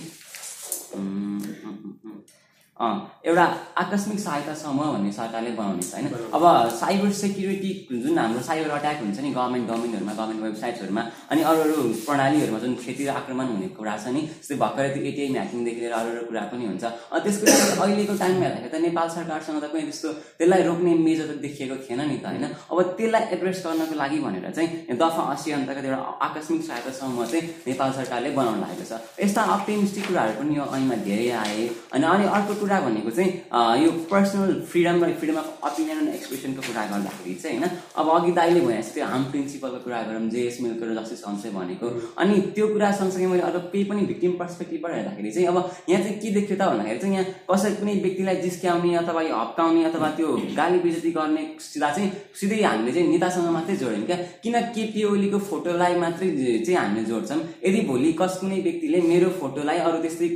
एउटा 2.78 3.44
आकस्मिक 3.82 4.18
सहायता 4.20 4.54
समूह 4.54 4.90
भन्ने 4.92 5.12
सरकारले 5.12 5.50
बनाउने 5.58 5.82
छ 5.82 5.94
होइन? 5.94 6.06
अब 6.36 6.44
साइबर 6.80 7.12
सेक्युरिटी 7.20 7.70
जुन 8.02 8.18
हाम्रो 8.18 8.42
साइबर 8.48 8.70
अट्याक 8.78 9.00
हुन्छ 9.02 9.18
नि 9.20 9.30
गभर्मेन्ट 9.30 9.68
डोमेनहरूमा 9.70 10.12
गभर्मेन्ट 10.12 10.42
वेबसाइट्सहरूमा 10.42 11.02
अनि 11.30 11.42
अरू 11.50 11.60
अरू 11.62 11.76
प्रणालीहरूमा 12.06 12.58
जुन 12.64 12.74
खेती 12.84 13.06
र 13.06 13.10
आक्रमण 13.20 13.46
हुने 13.52 13.68
कुरा 13.78 13.96
छ 13.98 14.14
नि 14.14 14.22
जस्तै 14.30 14.56
भर्खरै 14.62 14.88
त्यो 14.94 15.02
एटिएम 15.10 15.32
ह्याकिङदेखि 15.38 15.80
लिएर 15.80 15.94
अरू 16.00 16.10
अरू 16.14 16.22
कुरा 16.28 16.42
पनि 16.52 16.64
हुन्छ। 16.70 16.84
अनि 16.84 17.20
त्यसको 17.24 17.44
लागि 17.50 17.80
अहिलेको 17.82 18.14
टाइममा 18.22 18.46
हेर्दाखेरि 18.46 18.72
त 18.74 18.82
नेपाल 18.86 19.08
सरकारसँग 19.16 19.58
त 19.62 19.72
कुनै 19.72 19.84
त्यस्तो 19.88 20.08
त्यसलाई 20.38 20.62
रोक्ने 20.68 20.92
मेजर 21.06 21.26
त 21.30 21.38
देखिएको 21.46 21.76
थिएन 21.82 22.00
नि 22.10 22.16
त 22.22 22.26
होइन? 22.30 22.44
अब 22.70 22.78
त्यसलाई 22.98 23.24
एड्रेस 23.34 23.58
गर्नको 23.66 23.94
लागि 24.02 24.18
भनेर 24.26 24.46
चाहिँ 24.56 24.96
दफा 25.02 25.22
असी 25.34 25.48
अन्तर्गत 25.58 25.84
एउटा 25.90 26.00
आकस्मिक 26.28 26.62
सहायता 26.68 26.90
समूह 27.00 27.26
चाहिँ 27.26 27.44
नेपाल 27.66 27.90
सरकारले 27.98 28.30
बनाउन 28.38 28.58
लागेको 28.64 28.86
छ। 28.90 29.02
यस्ता 29.26 29.42
अप्टिमिस्टिक 29.58 30.06
कुराहरू 30.08 30.32
पनि 30.40 30.56
यो 30.58 30.64
ऐनमा 30.78 30.96
धेरै 31.08 31.28
आए 31.42 31.68
अनि 31.98 32.06
अनि 32.14 32.26
अर्को 32.38 32.52
कुरा 32.68 32.80
भनेको 32.80 33.10
चाहिँ 33.16 33.82
यो 33.82 33.90
पर्सनल 34.12 34.52
फ्रिडम 34.68 35.04
र 35.04 35.12
फ्रिडम 35.20 35.36
अफ 35.40 35.64
ओपिनियन 35.64 35.98
एन्ड 35.98 36.14
एक्सप्रेसनको 36.14 36.62
कुरा 36.68 36.84
गर्दाखेरि 36.92 37.34
चाहिँ 37.42 37.58
होइन 37.58 37.70
अब 37.96 38.08
अघि 38.14 38.32
दाइले 38.38 38.60
भने 38.60 38.76
जस्तो 38.78 38.94
त्यो 38.94 39.06
हार्म 39.08 39.24
प्रिन्सिपलको 39.32 39.78
कुरा 39.84 40.02
गरौँ 40.08 40.28
जेएस 40.36 40.60
मिल्को 40.62 40.84
र 40.84 40.94
जस्टिस 40.98 41.22
हम्सले 41.26 41.50
भनेको। 41.56 41.88
अनि 42.20 42.34
त्यो 42.56 42.66
कुरा 42.72 42.90
सँगसँगै 42.98 43.26
मैले 43.32 43.42
अर्को 43.48 43.60
केही 43.72 43.84
पनि 43.90 44.02
भिक्टिम 44.10 44.32
पर्सपेक्टिभबाट 44.40 44.92
हेर्दाखेरि 44.94 45.30
चाहिँ 45.30 45.48
अब 45.48 45.56
यहाँ 45.88 46.02
चाहिँ 46.02 46.18
के 46.20 46.30
देख्यो 46.36 46.56
त 46.56 46.68
भन्दाखेरि 46.68 46.98
चाहिँ 46.98 47.14
यहाँ 47.16 47.26
कसै 47.50 47.70
कुनै 47.80 47.94
व्यक्तिलाई 48.04 48.36
जिस्क्याउने 48.44 48.94
अथवा 49.02 49.22
यो 49.22 49.36
हप्काउने 49.38 49.84
अथवा 49.90 50.10
त्यो 50.20 50.28
गाली 50.60 50.78
बेजती 50.84 51.10
गर्ने 51.16 51.46
सिधा 51.68 51.90
चाहिँ 51.96 52.10
सिधै 52.40 52.60
हामीले 52.68 52.92
चाहिँ 52.92 53.08
नेतासँग 53.08 53.48
मात्रै 53.56 53.76
जोड्यौँ 53.84 54.06
क्या। 54.12 54.18
किन 54.44 54.60
केपी 54.76 55.04
ओलीको 55.12 55.38
फोटोलाई 55.48 55.96
मात्रै 56.04 56.28
चाहिँ 56.66 56.78
हामीले 56.80 57.04
जोड्छौँ 57.08 57.40
यदि 57.64 57.80
भोलि 57.88 58.12
कस 58.20 58.38
कुनै 58.44 58.60
व्यक्तिले 58.68 59.00
मेरो 59.08 59.28
फोटोलाई 59.40 59.78
अरू 59.88 59.98
त्यस्तै 60.04 60.28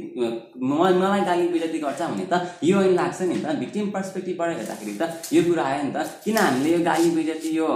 मलाई 1.03 1.23
गाली 1.31 1.49
बेजती 1.55 1.79
गर्छ 1.85 2.01
त 2.31 2.41
यो 2.63 2.83
ऐन 2.83 2.95
लाग्छ 3.01 3.21
नि 3.23 3.37
त 3.45 3.55
भिक्टिम 3.63 3.91
पर्सपेक्टिभबाट 3.97 4.57
हेर्दाखेरि 4.57 4.95
त 5.01 5.03
यो 5.33 5.43
कुरा 5.49 5.65
आयो 5.65 5.83
नि 5.83 5.93
त। 5.93 5.99
किन 6.25 6.39
हामीले 6.39 6.71
यो 6.73 6.81
गाली 6.85 7.11
बेजती 7.17 7.51
यो 7.57 7.69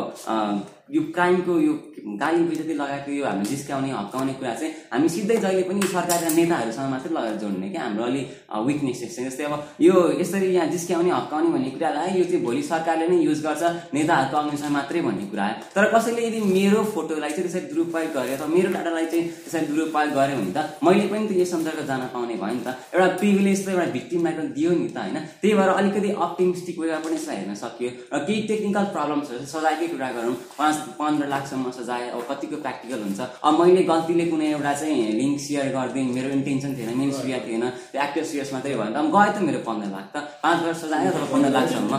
यो 0.94 1.02
क्राइमको 1.14 1.55
यो 1.60 1.74
गाली 2.07 2.43
बेजती 2.49 2.74
लगाएको 2.74 3.11
यो 3.12 3.24
हामीले 3.27 3.49
जिस्काउने 3.51 3.91
हप्काउने 3.91 4.33
कुरा 4.39 4.55
चाहिँ 4.55 4.73
हामी 4.93 5.09
सिधै 5.09 5.37
जहिले 5.37 5.62
पनि 5.69 5.87
सरकारका 5.93 6.28
नेताहरूसँग 6.37 6.91
मात्रै 6.91 7.12
लगाएर 7.15 7.37
जोड्ने 7.43 7.69
क्या 7.70 7.83
हाम्रो 7.83 8.05
अलि 8.05 8.23
विकनेसेस 8.66 9.16
चाहिँ 9.16 9.31
जस्तै 9.31 9.45
अब 9.45 9.55
यो 9.81 9.95
यसरी 10.20 10.47
यहाँ 10.55 10.66
जिस्काउने 10.70 11.11
हप्काउने 11.11 11.49
भन्ने 11.55 11.70
कुरालाई 11.70 12.11
यो 12.19 12.24
चाहिँ 12.24 12.43
भोलि 12.45 12.62
सरकारले 12.62 13.09
नै 13.09 13.19
युज 13.27 13.43
गर्छ 13.47 13.62
नेताहरूको 13.95 14.37
अनुसार 14.37 14.70
मात्रै 14.77 15.01
भन्ने 15.03 15.27
कुरा 15.33 15.45
आयो। 15.47 15.57
तर 15.74 15.85
कसैले 15.95 16.27
यदि 16.27 16.41
मेरो 16.47 16.85
फोटोलाई 16.95 17.31
चाहिँ 17.31 17.49
त्यसरी 17.49 17.66
दुरुपयोग 17.74 18.12
गरे 18.15 18.33
अथवा 18.37 18.49
मेरो 18.55 18.69
डाटालाई 18.77 19.07
चाहिँ 19.11 19.24
त्यसरी 19.43 19.66
दुरुपयोग 19.73 20.15
गर्यो 20.19 20.37
भने 20.39 20.53
त 20.55 20.87
मैले 20.87 21.07
पनि 21.11 21.27
त 21.27 21.33
यस 21.43 21.55
अन्तर्गत 21.59 21.87
जान 21.91 22.07
पाउने 22.15 22.39
भयो 22.39 22.55
नि 22.55 22.62
त। 22.62 22.69
एउटा 22.95 23.09
प्रिभिलेज 23.19 23.66
त 23.66 23.69
एउटा 23.74 23.87
भिक्टिमलाई 23.99 24.35
त 24.39 24.47
दियो 24.55 24.70
नि 24.78 24.89
त 24.95 24.99
होइन? 25.03 25.19
त्यही 25.43 25.55
भएर 25.59 25.70
अलिकति 25.74 26.11
अप्टिमिस्टिक 26.27 26.78
वेमा 26.81 26.99
पनि 27.03 27.15
यसलाई 27.19 27.37
हेर्न 27.43 27.55
सकियो। 27.65 27.91
र 28.15 28.24
केही 28.27 28.41
टेक्निकल 28.47 28.85
प्रब्लम्सहरू 28.95 29.45
सजायकै 29.55 29.87
कुरा 29.93 30.11
गरौँ। 30.16 30.35
पाँच 30.59 30.77
पन्ध्र 31.01 31.27
लाखसम्म 31.35 31.70
सजाय 31.78 31.95
अब 32.16 32.23
कतिको 32.31 32.56
प्र्याक्टिकल 32.64 32.98
हुन्छ। 33.06 33.20
अब 33.47 33.52
मैले 33.60 33.82
गल्तीले 33.90 34.24
कुनै 34.31 34.47
एउटा 34.56 34.73
चाहिँ 34.81 35.12
लिङ्क 35.20 35.36
सेयर 35.47 35.66
गरिदिएँ 35.77 36.06
मेरो 36.16 36.28
इन्टेन्सन 36.39 36.70
थिएन 36.77 36.90
मेन 37.01 37.10
सिरिया 37.18 37.39
थिएन 37.47 37.64
त्यो 37.93 38.01
एक्टिभ 38.06 38.24
सिरियस 38.31 38.52
मात्रै 38.55 38.74
भयो 38.77 38.90
त 38.93 38.97
अब 39.02 39.06
गयो 39.16 39.31
त 39.35 39.39
मेरो 39.48 39.60
पन्ध्र 39.68 39.89
लाख 39.97 40.06
त। 40.14 40.16
पाँच 40.44 40.59
वर्ष 40.66 40.81
सजाय 40.85 41.06
अथवा 41.10 41.27
पन्ध्र 41.32 41.51
लाखसम्म। 41.56 41.93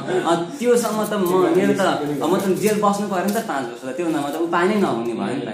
त्योसम्म 0.59 0.99
त 1.11 1.13
म 1.21 1.23
मेरो 1.57 1.73
त 1.79 1.81
म 2.21 2.33
त 2.37 2.45
जेल 2.63 2.77
बस्नु 2.85 3.05
पऱ्यो 3.11 3.25
नि 3.27 3.33
त 3.33 3.39
पाँच 3.51 3.63
वर्ष 3.71 3.83
त। 3.83 3.89
त्योभन्दा 3.97 4.19
म 4.21 4.27
त 4.33 4.35
उपाय 4.45 4.65
नै 4.69 4.75
नहुने 4.83 5.13
भयो 5.19 5.35
नि 5.35 5.45
त 5.45 5.49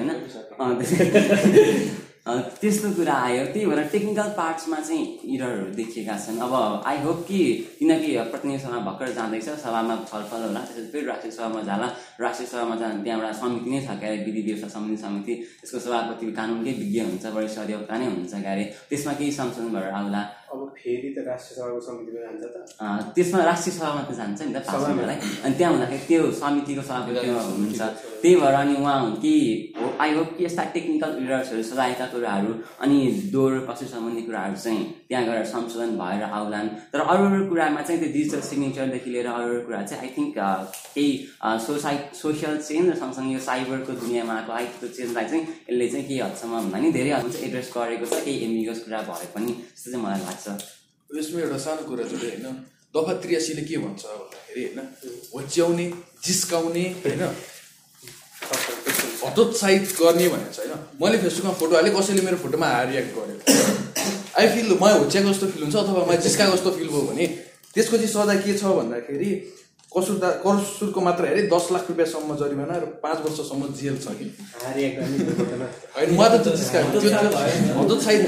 होइन? 0.59 2.02
त्यस्तो 2.25 2.89
कुरा 2.95 3.13
आयो। 3.13 3.45
त्यही 3.51 3.65
भएर 3.67 3.87
टेक्निकल 3.91 4.27
पार्ट्समा 4.39 4.79
चाहिँ 4.79 5.03
इररहरू 5.27 5.65
देखिएका 5.75 6.15
छन्। 6.17 6.39
अब 6.39 6.53
आई 6.87 6.97
होप 7.03 7.19
कि 7.27 7.39
किनकि 7.79 8.11
प्रतिनिधि 8.31 8.59
सभा 8.63 8.79
भर्खर 8.87 9.11
जाँदैछ 9.13 9.49
सभामा 9.59 9.95
छलफल 10.07 10.41
होला। 10.47 10.59
त्यसपछि 10.59 10.91
फेरि 10.91 11.05
राष्ट्रिय 11.05 11.31
सभामा 11.31 11.61
जाला। 11.67 11.87
राष्ट्रिय 12.23 12.47
सभामा 12.47 12.75
जाँदा 12.79 13.03
त्यहाँ 13.03 13.19
एउटा 13.19 13.31
समिति 13.43 13.69
नै 13.69 13.81
छ 13.83 13.99
क्यारे 13.99 14.17
विधि 14.23 14.41
व्यवस्था 14.41 14.67
सम्बन्धी 14.71 15.01
समिति। 15.03 15.33
त्यसको 15.59 15.79
सभापति 15.79 16.31
कानुनकै 16.31 16.73
विज्ञ 16.79 16.99
हुन्छ 17.03 17.25
वरिष्ठ 17.35 17.59
अधिवक्ता 17.59 17.97
नै 17.97 18.05
हुन्छ 18.15 18.33
क्यारे 18.33 18.63
त्यसमा 18.89 19.13
केही 19.19 19.31
संशोधन 19.31 19.69
भएर 19.75 19.91
आउला। 19.91 20.21
अब 20.53 20.61
फेरि 20.77 21.09
त 21.15 21.25
राष्ट्रिय 21.27 21.55
सभाको 21.57 21.79
समितिमा 21.87 22.19
जान्छ 22.25 22.43
त। 22.53 22.55
अँ, 22.79 22.99
त्यसमा 23.15 23.43
राष्ट्रिय 23.49 23.73
सभामा 23.77 24.01
त 24.09 24.11
जान्छ 24.19 24.41
नि 24.41 24.53
त 24.53 24.57
पास 24.67 24.83
अनि 25.45 25.53
त्यहाँ 25.57 25.71
हुँदाखेरि 25.73 26.05
त्यो 26.07 26.31
समितिको 26.41 26.81
सभापति 26.89 27.27
हुनुहुन्छ 27.27 27.81
त्यही 28.23 28.35
भएर 28.41 28.55
अनि 28.55 28.73
उहाँ 28.81 28.99
हुन् 29.01 29.15
कि 29.23 29.33
हो 29.77 29.85
आई 30.03 30.13
होप 30.15 30.29
कि 30.37 30.45
यस्ता 30.45 30.63
टेक्निकल 30.75 31.11
इरर्सहरू 31.23 31.63
सजाएका 31.69 32.05
कुराहरू 32.13 32.51
अनि 32.83 32.97
दोहोर 33.33 33.53
कसै 33.69 33.85
सम्बन्धी 33.93 34.21
कुराहरू 34.27 34.55
चाहिँ 34.63 34.83
त्यहाँ 35.09 35.23
गएर 35.25 35.43
संशोधन 35.53 35.91
भएर 36.01 36.23
आउलान्। 36.23 36.69
तर 36.93 36.99
अरू 37.13 37.23
अरू 37.29 37.43
कुरामा 37.49 37.81
चाहिँ 37.81 37.99
त्यो 38.01 38.11
डिजिटल 38.13 38.41
सिग्नेचरदेखि 38.49 39.09
लिएर 39.13 39.27
अरू 39.27 39.49
अरू 39.49 39.61
कुरा 39.67 39.81
चाहिँ 39.89 40.01
आई 40.03 40.09
थिङ्क 40.17 40.37
केही 40.95 41.11
सोसाइ 41.65 41.97
सोसियल 42.21 42.57
चेन्ज 42.67 42.89
र 42.91 42.95
सँगसँगै 43.01 43.33
यो 43.33 43.39
साइबरको 43.49 43.91
दुनियाँमा 44.03 44.33
आएको 44.39 44.51
आइटीको 44.59 44.87
चेन्जलाई 44.97 45.25
चाहिँ 45.31 45.43
यसले 45.43 45.87
चाहिँ 45.93 46.05
केही 46.07 46.19
हदसम्म 46.19 46.53
भन्दा 46.63 46.77
नि 46.83 46.91
धेरै 46.97 47.11
हदमा 47.11 47.31
चाहिँ 47.33 47.47
एड्रेस 47.47 47.67
गरेको 47.77 48.05
छ। 48.05 48.23
केही 48.23 48.37
एम्बिगस 48.47 48.79
कुरा 48.85 49.01
भए 49.09 49.27
पनि 49.35 49.51
जस्तो 49.51 49.91
चाहिँ 49.91 50.03
मलाई 50.05 50.21
लाग्छ। 50.27 50.42
यसमा 51.09 51.41
एउटा 51.41 51.57
सानो 51.65 51.81
कुरा 51.89 52.03
जोडे 52.11 52.27
होइन 52.27 52.47
दफा 52.95 53.13
त्रियासीले 53.23 53.63
के 53.69 53.77
भन्छ 53.85 54.03
भन्दाखेरि 54.05 54.63
होइन 54.65 54.79
होच्याउने 55.33 55.85
जिस्काउने 56.25 56.85
होइन 57.05 57.23
हतोत्साहित 59.23 59.83
गर्ने 59.99 60.27
भनेको 60.29 60.51
छ 60.53 60.59
होइन। 60.59 60.73
मैले 61.01 61.17
फेसबुकमा 61.23 61.53
फोटो 61.59 61.75
हालेँ 61.75 61.93
कसैले 61.95 62.21
मेरो 62.21 62.37
फोटोमा 62.43 62.67
हायर 62.67 62.87
रियाक्ट 62.89 63.11
गर्यो। 63.17 63.37
आई 64.39 64.47
फिल 64.53 64.67
म 64.73 64.83
होच्याएको 64.83 65.29
जस्तो 65.33 65.47
फिल 65.53 65.63
हुन्छ 65.63 65.75
अथवा 65.75 66.05
म 66.05 66.15
जिस्काएको 66.25 66.55
जस्तो 66.55 66.71
फिल 66.77 66.87
भयो 66.93 67.03
भने 67.09 67.25
त्यसको 67.73 67.97
चाहिँ 67.97 68.11
सजाय 68.13 68.37
के 68.45 68.57
छ 68.57 68.63
भन्दाखेरि 68.79 69.29
कसुरदा 69.95 70.29
कसुरको 70.43 70.99
मात्र 71.07 71.23
हेरे 71.29 71.41
दस 71.53 71.65
लाख 71.73 71.83
रुपियाँसम्म 71.89 72.29
जरिमाना 72.37 72.75
र 72.83 72.85
पाँच 73.03 73.17
वर्षसम्म 73.25 73.61
जेल 73.79 73.95
छ 74.03 74.05
कि। 74.17 74.25
होइन 75.95 76.09
म 76.17 76.21
त 76.29 76.35
त्यो 76.43 76.53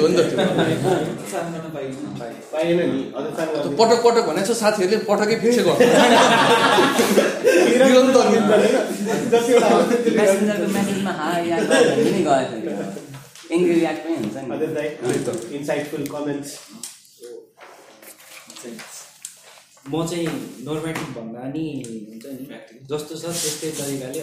हो 0.01 0.05
नि 0.07 0.15
त 0.15 0.19
पटक 3.79 3.99
पटक 4.05 4.23
भनेको 4.29 4.45
छ 4.45 4.49
साथीहरूले 4.61 4.97
पटकै 5.09 5.35
पछि 5.41 5.61
गर्छ 5.67 5.81
निरन्तर 7.81 8.25
मेसेन्जरको 10.19 10.67
मेसेजमा 10.75 11.13
हाई 11.21 11.41
या 11.49 11.57
पनि 11.69 12.21
गएको 12.27 12.57
थियो 12.61 12.73
एङ्ग्री 13.55 13.73
रियाक्ट 13.73 14.01
पनि 14.05 14.15
हुन्छ 14.21 14.35
नि। 14.37 14.47
अझ 14.55 14.61
दाइ 14.77 14.87
इन्साइटफुल 15.57 16.03
कमेन्ट्स 16.13 16.49
म 19.91 20.05
चाहिँ 20.09 20.27
नर्मेटिभ 20.67 21.09
भन्दा 21.17 21.41
नि 21.55 21.65
हुन्छ 21.85 22.25
नि 22.25 22.45
जस्तो 22.91 23.13
छ 23.21 23.23
त्यस्तै 23.41 23.69
तरिकाले. 23.79 24.17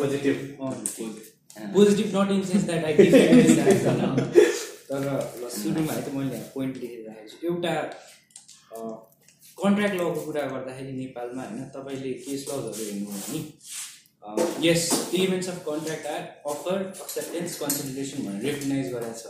Positive 1.75 2.09
not 2.17 2.29
in 2.33 2.43
sense 2.49 2.65
that 2.67 2.85
I 2.85 2.95
तर 4.89 5.05
ल 5.43 5.49
सुरुमा 5.57 5.95
त 5.95 6.07
मैले 6.15 6.39
पोइन्ट 6.55 6.75
लेखेर 6.83 7.01
राखेको 7.09 7.29
छु। 7.31 7.37
एउटा 7.47 7.75
कन्ट्र्याक्ट 9.63 9.95
लको 10.01 10.21
कुरा 10.27 10.43
गर्दाखेरि 10.53 10.93
नेपालमा 10.93 11.43
होइन 11.49 11.65
तपाईँले 11.77 12.13
केस 12.27 12.41
लजहरू 12.49 12.83
हेर्नुभयो 12.83 13.19
भने 13.23 13.41
यस 14.69 14.83
elements 15.15 15.49
of 15.49 15.59
contract 15.69 16.07
are 16.15 16.23
offer 16.53 16.79
acceptance 17.05 17.51
consideration 17.63 18.19
भनेर 18.27 18.43
रेकगनाइज 18.47 18.87
गरेको 18.95 19.17
छ। 19.21 19.25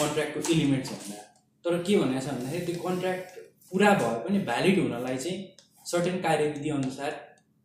कन्ट्र्याक्टको 0.00 0.40
इलिमेन्ट्स 0.54 0.90
भन्दा। 0.92 1.20
तर 1.64 1.72
के 1.86 1.94
भनेको 2.02 2.20
छ 2.26 2.28
भन्दाखेरि 2.38 2.64
त्यो 2.66 2.82
कन्ट्र्याक्ट 2.88 3.35
पुरा 3.72 3.92
भए 4.00 4.18
पनि 4.24 4.38
भ्यालिड 4.48 4.78
हुनलाई 4.78 5.16
चाहिँ 5.16 5.38
सर्टेन 5.86 6.20
कार्यविधि 6.22 6.70
अनुसार 6.70 7.10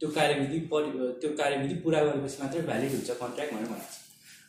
त्यो 0.01 0.09
कार्यविधि 0.11 0.59
परि 0.71 0.89
त्यो 1.21 1.29
कार्यविधि 1.37 1.75
पुरा 1.83 1.99
गरेपछि 2.03 2.37
मात्रै 2.43 2.61
भ्यालिड 2.69 2.91
हुन्छ 2.91 3.09
कन्ट्र्याक्ट 3.21 3.53
भनेर 3.53 3.67
भनेको 3.67 3.91
छ। 3.91 3.99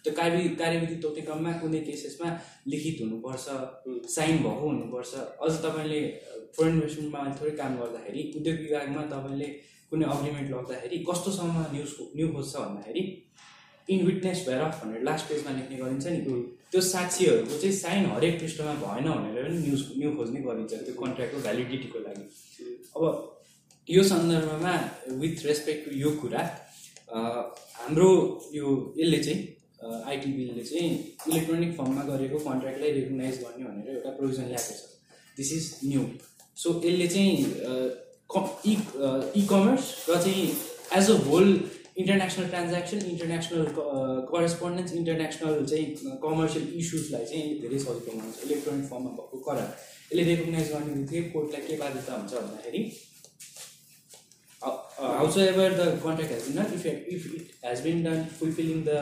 त्यो 0.04 0.12
कार्यविधि 0.14 0.54
कार्यविधि 0.62 0.94
तोक्ने 1.02 1.22
क्रममा 1.26 1.52
कुनै 1.58 1.80
केसेसमा 1.88 2.28
लिखित 2.72 2.96
हुनुपर्छ 3.00 3.44
साइन 4.14 4.38
भएको 4.44 4.64
हुनुपर्छ। 4.68 5.12
अझ 5.44 5.52
तपाईँले 5.64 6.00
फरेन 6.56 6.72
इन्भेस्टमेन्टमा 6.74 7.20
थोरै 7.40 7.52
काम 7.60 7.76
गर्दाखेरि 7.80 8.22
उद्योग 8.38 8.56
विभागमा 8.64 9.02
तपाईँले 9.12 9.48
कुनै 9.92 10.06
अग्रिमेन्ट 10.14 10.50
लग्दाखेरि 10.50 11.04
कस्तोसम्म 11.10 11.56
न्युज 11.74 11.92
न्यु 12.16 12.28
खोज्छ 12.32 12.56
भन्दाखेरि 12.56 13.02
इन 13.88 14.04
विटनेस 14.06 14.44
भएर 14.48 14.64
भनेर 14.80 15.02
लास्ट 15.08 15.28
पेजमा 15.28 15.50
लेख्ने 15.58 15.76
गरिन्छ 15.82 16.06
नि। 16.06 16.20
त्यो 16.73 16.81
साक्षीहरूको 16.81 17.59
चाहिँ 17.61 17.77
साइन 17.77 18.07
हरेक 18.12 18.39
पृष्ठमा 18.40 18.74
भएन 18.82 19.07
भनेर 19.12 19.44
पनि 19.44 19.59
न्युज 19.65 19.82
न्यु 19.99 20.11
खोज्ने 20.16 20.40
गरिन्छ। 20.47 20.73
त्यो 20.73 20.94
कन्ट्र्याक्टको 21.03 21.40
भ्यालिडिटीको 21.47 21.99
लागि। 22.07 22.24
अब 22.97 23.03
यो 23.89 24.03
सन्दर्भमा 24.12 24.74
विथ 25.23 25.44
रेस्पेक्ट 25.47 25.81
टु 25.85 25.97
यो 25.97 26.11
कुरा 26.23 26.43
हाम्रो 27.12 28.11
यो 28.55 28.66
यसले 28.99 29.19
चाहिँ 29.27 29.40
आइटी 30.11 30.32
बिलले 30.32 30.65
चाहिँ 30.65 30.89
इलेक्ट्रोनिक 31.28 31.77
फर्ममा 31.78 32.03
गरेको 32.11 32.39
कन्ट्र्याक्टलाई 32.49 32.90
रेकगनाइज 32.99 33.36
गर्ने 33.43 33.65
भनेर 33.65 33.97
एउटा 33.97 34.11
प्रोभिजन 34.16 34.47
ल्याएको 34.53 34.74
छ। 34.78 34.82
दिस 35.36 35.53
इज 35.53 35.65
न्यू 35.85 36.03
सो 36.62 36.69
यसले 36.85 37.07
चाहिँ 37.15 37.32
इ 38.65 38.74
इ 39.40 39.43
कमर्स 39.53 39.85
र 40.09 40.20
चाहिँ 40.23 40.44
as 40.99 41.11
a 41.11 41.16
whole 41.28 41.49
international 41.97 42.48
transaction 42.48 42.98
international 43.06 43.64
correspondence 44.31 44.93
international 44.94 45.64
चाहिँ 45.66 46.19
कमर्सियल 46.23 46.69
इस्युजलाई 46.81 47.24
चाहिँ 47.27 47.60
धेरै 47.60 47.78
सजिलो 47.78 48.12
बनाउँछ 48.12 48.44
इलेक्ट्रोनिक 48.44 48.86
फर्ममा 48.90 49.10
भएको 49.19 49.39
करार 49.47 49.69
यसले 50.12 50.24
रेकगनाइज 50.24 50.73
गर्ने 50.73 50.94
बित्तिकै 50.94 51.28
कोर्टलाई 51.31 51.66
के 51.66 51.77
बाध्यता 51.82 52.14
हुन्छ 52.14 52.32
भन्दाखेरि 52.35 52.81
however 55.40 55.73
the 55.74 55.90
contract 56.02 56.32
has 56.32 56.48
been 56.48 56.56
done 56.56 56.74
if 56.74 56.86
if 56.86 57.27
it 57.35 57.55
has 57.64 57.85
been 57.85 58.02
done 58.05 58.24
fulfilling 58.39 58.82
the 58.85 58.98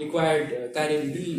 required 0.00 0.48
कार्यविधि 0.74 1.32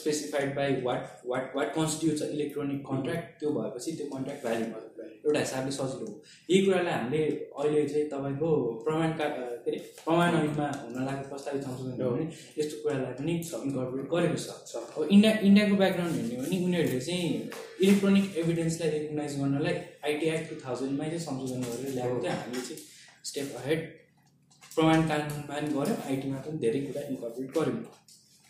specified 0.00 0.54
by 0.56 0.80
what 0.84 1.02
what 1.26 1.56
what 1.56 1.74
constitutes 1.74 2.22
electronic 2.22 2.80
contract 2.90 3.38
त्यो 3.40 3.50
भएपछि 3.58 3.92
त्यो 3.92 4.06
कन्ट्र्याक्ट 4.14 4.46
भ्यालिड 4.46 4.68
भयो। 4.74 4.90
एउटा 5.26 5.40
हिसाबले 5.40 5.72
सजिलो 5.72 6.06
हो। 6.06 6.22
यही 6.50 6.64
कुरालाई 6.64 6.92
हामीले 6.92 7.24
अहिले 7.58 7.84
चाहिँ 7.88 8.08
तपाईँको 8.08 8.48
प्रमाण 8.84 9.12
का 9.18 9.28
के 9.28 9.70
अरे 9.70 9.78
प्रमाण 10.04 10.34
ऐनमा 10.40 10.66
हुन 10.82 11.04
लागेको 11.04 11.28
प्रस्तावित 11.28 11.62
संशोधन 11.64 12.02
हो 12.02 12.10
भने 12.10 12.26
यस्तो 12.58 12.82
कुरालाई 12.82 13.12
पनि 13.20 13.32
इन्कर्पोरेट 13.32 14.06
गरेको 14.12 14.36
छ। 14.36 14.76
अब 14.76 15.08
इन्डिया 15.10 15.32
इन्डियाको 15.48 15.76
ब्याकग्राउन्ड 15.82 16.14
हेर्ने 16.16 16.36
हो 16.36 16.42
भने 16.44 16.64
उनीहरूले 16.66 17.00
चाहिँ 17.00 17.50
इलेक्ट्रोनिक 17.82 18.36
एभिडेन्सलाई 18.44 18.90
रेकगनाइज 18.96 19.40
गर्नलाई 19.40 19.74
आइटी 20.04 20.26
एक्ट 20.36 20.50
टु 20.50 20.60
थाउजन्डमै 20.66 21.06
चाहिँ 21.12 21.24
संशोधन 21.28 21.60
गरेर 21.68 21.94
ल्याएको 21.94 22.22
थियो। 22.22 22.32
हामीले 22.40 22.62
चाहिँ 22.68 22.82
स्टेप 23.30 23.56
अहेड 23.64 23.80
प्रमाण 24.76 25.08
कानुनमा 25.08 25.42
पनि 25.50 25.68
गऱ्यौँ 25.74 25.98
आइटीमा 26.06 26.38
पनि 26.44 26.58
धेरै 26.62 26.80
कुरा 26.86 27.02
इन्कर्पोरेट 27.10 27.50
गऱ्यौँ 27.58 27.82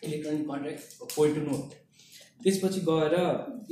electronic 0.02 0.44
contract 0.50 0.82
point 1.16 1.34
to 1.36 1.42
note 1.50 1.74
त्यसपछि 2.44 2.80
गएर 2.88 3.14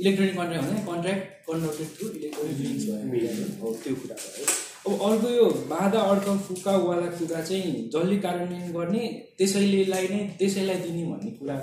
इलेक्ट्रोनिक 0.01 0.35
कन्ट्र्याक्ट 0.37 0.67
भने 0.67 0.81
contract 0.91 1.23
converted 1.47 1.89
through 1.95 2.09
electronic 2.19 2.57
means 2.59 2.85
भयो। 3.11 3.47
हो 3.61 3.73
त्यो 3.83 3.95
कुरा 4.01 4.15
भयो। 4.23 4.45
अब 4.85 5.01
अर्को 5.07 5.29
यो 5.29 5.45
बाधा 5.69 5.99
अड्क 6.11 6.27
फुकावाला 6.47 7.07
कुरा 7.19 7.41
चाहिँ 7.49 7.73
जसले 7.93 8.17
कार्यान्वयन 8.25 8.71
गर्ने 8.73 9.03
त्यसैलेलाई 9.37 10.07
नै 10.07 10.21
त्यसैलाई 10.39 10.79
दिने 10.85 11.03
भन्ने 11.11 11.31
कुरा 11.39 11.57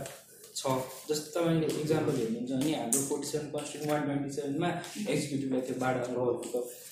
छ। 0.57 0.63
जस्तो 1.09 1.27
तपाईँले 1.35 1.67
इक्जाम्पल 1.81 2.15
हेर्नुहुन्छ 2.21 2.51
भने 2.53 2.73
हाम्रो 2.75 3.01
forty 3.09 3.27
seven 3.29 3.51
constitute 3.53 3.91
one 3.91 4.01
twenty 4.07 4.31
सेभेनमा 4.37 4.71
एक्जिक्युटिभलाई 5.13 5.61
त्यो 5.67 5.77
बाढा 5.83 6.03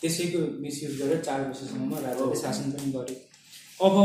त्यसैको 0.03 0.41
मिसयुज 0.67 1.01
गरेर 1.01 1.21
चार 1.29 1.41
वर्षसम्म 1.49 2.05
राजाले 2.07 2.37
शासन 2.45 2.71
पनि 2.77 2.93
गरे 2.99 3.17
अब 3.87 3.97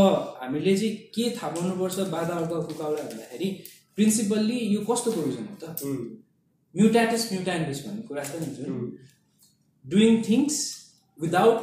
हामीले 0.42 0.76
चाहिँ 0.78 0.96
के 1.16 1.30
थाहा 1.38 1.50
पाउनुपर्छ 1.54 2.00
बाधा 2.16 2.34
अड्क 2.42 2.54
फुकाउला 2.68 3.04
भन्दाखेरि 3.04 3.48
प्रिन्सिपल्ली 3.98 4.60
यो 4.74 4.82
कस्तो 4.90 5.12
प्रोभिजन 5.12 5.46
हो 5.52 5.56
त? 5.62 5.66
म्युटाटिस 6.76 7.32
म्युटान्डिस 7.32 7.80
भन्ने 7.86 8.02
कुरा 8.08 8.24
छ 8.24 8.42
नि। 8.42 8.50
जुन 8.58 8.70
doing 9.86 10.22
things 10.28 10.56
without 11.20 11.60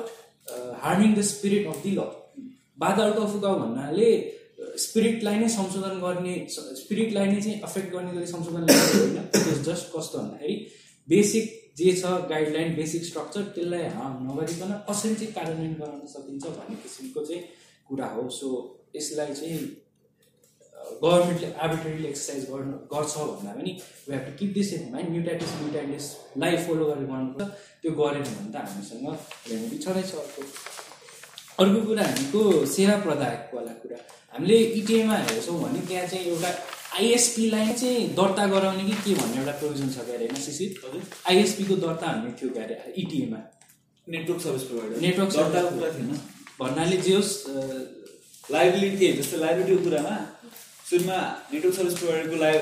harming 0.83 1.15
the 1.15 1.21
spirit 1.31 1.67
of 1.67 1.79
the 1.85 1.91
law 1.91 2.01
बाधा 2.83 3.05
अड्क 3.05 3.21
फुकाउ 3.33 3.55
भन्नाले 3.63 4.11
स्पिरिटलाई 4.85 5.39
नै 5.39 5.49
संशोधन 5.49 5.95
गर्ने 6.05 6.35
स्पिरिटलाई 6.51 7.27
नै 7.33 7.41
चाहिँ 7.41 7.61
अफेक्ट 7.69 7.89
गर्ने 7.95 8.13
गरी 8.13 8.27
संशोधन 8.27 8.63
ल्याएको 8.67 8.99
होइन? 8.99 9.19
त्यो 9.33 9.55
जस्ट 9.71 9.87
कस्तो 9.97 10.19
भन्दाखेरि 10.19 10.57
बेसिक 11.09 11.45
जे 11.79 11.93
छ 12.01 12.13
गाइडलाइन 12.31 12.75
बेसिक 12.77 13.05
स्ट्रक्चर 13.05 13.43
त्यसलाई 13.57 13.87
हार्म 13.97 14.17
नगरिकन 14.29 14.73
कसरी 14.89 15.15
चाहिँ 15.15 15.33
कार्यान्वयन 15.35 15.75
गराउन 15.81 16.07
सकिन्छ 16.15 16.45
भन्ने 16.59 16.77
किसिमको 16.83 17.25
चाहिँ 17.31 17.43
कुरा 17.91 18.07
हो 18.15 18.29
सो 18.39 18.49
यसलाई 18.97 19.35
चाहिँ 19.41 19.61
गभर्मेन्टले 21.03 21.49
आर्बिट्रेरीले 21.65 22.09
एक्सर्साइज 22.09 22.45
गर्नु 22.51 22.77
गर्छ 22.93 23.15
भन्दा 23.31 23.53
पनि 23.59 23.73
we 24.09 24.15
have 24.15 24.25
to 24.27 24.33
keep 24.39 24.51
this 24.55 24.73
in 24.75 24.83
mind 24.93 25.11
mutatis 25.11 25.53
म्युटाइटिसलाई 25.61 26.57
follow 26.67 26.85
गरेर 26.91 27.07
गर्नुपर्छ। 27.13 27.49
त्यो 27.83 27.93
गरेन 28.01 28.25
भने 28.31 28.51
त 28.53 28.57
हामीसँग 28.65 29.07
रेमेडी 29.51 29.79
छँदै 29.85 30.03
छ 30.11 30.13
अर्को। 30.23 30.43
अर्को 31.63 31.81
कुरा 31.87 32.05
हामीको 32.11 32.41
सेवा 32.75 32.97
प्रदायकवाला 33.07 33.73
कुरा। 33.85 33.99
हामीले 34.33 34.57
इटिएमा 34.81 35.17
हेर्छौँ 35.29 35.59
भने 35.63 35.81
त्यहाँ 35.89 36.07
चाहिँ 36.11 36.27
एउटा 36.33 36.51
आइएसपीलाई 36.99 37.73
चाहिँ 37.81 38.09
दर्ता 38.19 38.47
गराउने 38.55 38.85
कि 38.85 38.95
के 39.05 39.15
भन्ने 39.21 39.39
एउटा 39.41 39.55
प्रोभिजन 39.61 39.89
छ 39.95 40.05
क्या 40.07 40.17
अरे 40.17 40.27
होइन 40.27 40.43
सिसी? 40.49 40.67
आइएसपीको 41.31 41.75
दर्ता 41.87 42.07
हान्ने 42.07 42.33
थियो 42.41 42.51
क्या 42.55 42.65
अरे 42.65 42.77
इटिएमा 43.03 43.41
नेटवर्क 44.07 44.41
सर्भिस 44.43 44.63
प्रोभाइडर 44.69 45.01
नेटवर्क 45.07 45.31
दर्ताको 45.37 45.71
कुरा 45.79 45.91
थिएन। 45.95 46.21
भन्नाले 46.61 46.97
जे 47.05 47.15
होस् 47.15 47.33
लाइबिलिटी 48.55 48.97
थिए 49.01 49.13
जस्तो 49.19 49.37
लाइबिलिटीको 49.45 49.83
कुरामा 49.85 50.15
सुरुमा 50.89 51.19
नेटवर्क 51.53 51.75
सर्भिस 51.77 51.99
प्रोभाइडरको 51.99 52.37
लाइ 52.45 52.55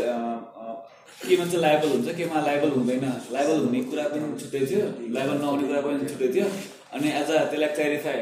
केमा 1.19 1.45
चाहिँ 1.45 1.63
लाइबल 1.63 1.89
हुन्छ 1.93 2.09
केमा 2.19 2.41
लाइबल 2.49 2.71
हुँदैन। 2.79 3.07
लाइबल 3.37 3.57
हुने 3.63 3.81
कुरा 3.91 4.05
पनि 4.11 4.27
छुट्टै 4.43 4.61
थियो 4.71 4.83
लाइबल 5.15 5.37
नहुने 5.45 5.65
कुरा 5.69 5.81
पनि 5.87 6.09
छुट्टै 6.11 6.29
थियो। 6.35 6.47
अनि 6.95 7.09
एज 7.21 7.31
अ 7.31 7.39
त्यसलाई 7.51 7.71
क्ल्यारिफाई 7.79 8.19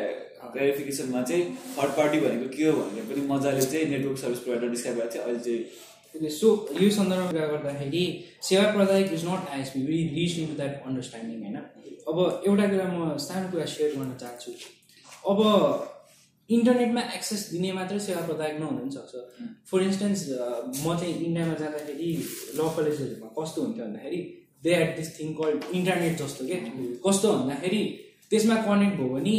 क्ल्यारिफिकेसनमा 0.53 1.23
चाहिँ 1.29 1.45
थर्ड 1.77 1.91
पार्टी 1.99 2.21
भनेको 2.25 2.49
के 2.57 2.65
हो 2.69 2.73
भनेर 2.79 3.05
पनि 3.11 3.27
मजाले 3.33 3.63
चाहिँ 3.73 3.87
नेटवर्क 3.91 4.19
सर्भिस 4.23 4.41
प्रोभाइडर 4.47 4.69
डिस्क्राइब 4.77 4.99
गरेको 4.99 5.19
अहिले 5.27 5.41
चाहिँ 5.47 6.31
सो 6.39 6.49
यो 6.81 6.89
सन्दर्भमा 6.97 7.31
कुरा 7.31 7.47
गर्दाखेरि 7.53 8.05
सेवा 8.49 8.65
प्रदायक 8.77 9.13
is 9.19 9.25
not 9.29 9.53
ISP 9.57 9.81
we 9.91 9.99
reach 10.17 10.39
in 10.39 10.57
that 10.57 10.73
understanding 10.87 11.39
होइन? 11.45 11.57
अब 12.09 12.17
एउटा 12.47 12.67
कुरा 12.73 12.87
म 12.95 13.17
सानो 13.27 13.47
कुरा 13.53 13.67
सेयर 13.77 13.91
गर्न 13.99 14.17
चाहन्छु। 14.23 14.51
अब 15.27 15.41
इन्टरनेटमा 16.51 17.03
एक्सेस 17.15 17.49
दिने 17.53 17.73
मात्रै 17.73 17.99
सेवा 18.01 18.21
प्रदायक 18.27 18.59
नहुनु 18.61 18.79
पनि 18.79 18.91
सक्छ 18.91 19.15
फर 19.71 19.83
इन्स्टेन्स 19.83 20.21
म 20.85 20.97
चाहिँ 20.99 21.15
इन्डियामा 21.27 21.55
जाँदाखेरि 21.63 22.11
ल 22.57 22.69
कलेजहरूमा 22.77 23.29
कस्तो 23.39 23.63
हुन्थ्यो 23.63 23.85
भन्दाखेरि 23.85 24.21
they 24.65 24.75
at 24.83 24.97
this 24.97 25.09
thing 25.19 25.33
called 25.41 25.65
internet 25.75 26.19
जस्तो 26.23 26.47
के? 26.47 26.57
कस्तो 27.07 27.33
भन्दाखेरि 27.33 27.83
त्यसमा 28.31 28.57
कनेक्ट 28.69 28.97
भयो 29.01 29.09
भने 29.09 29.37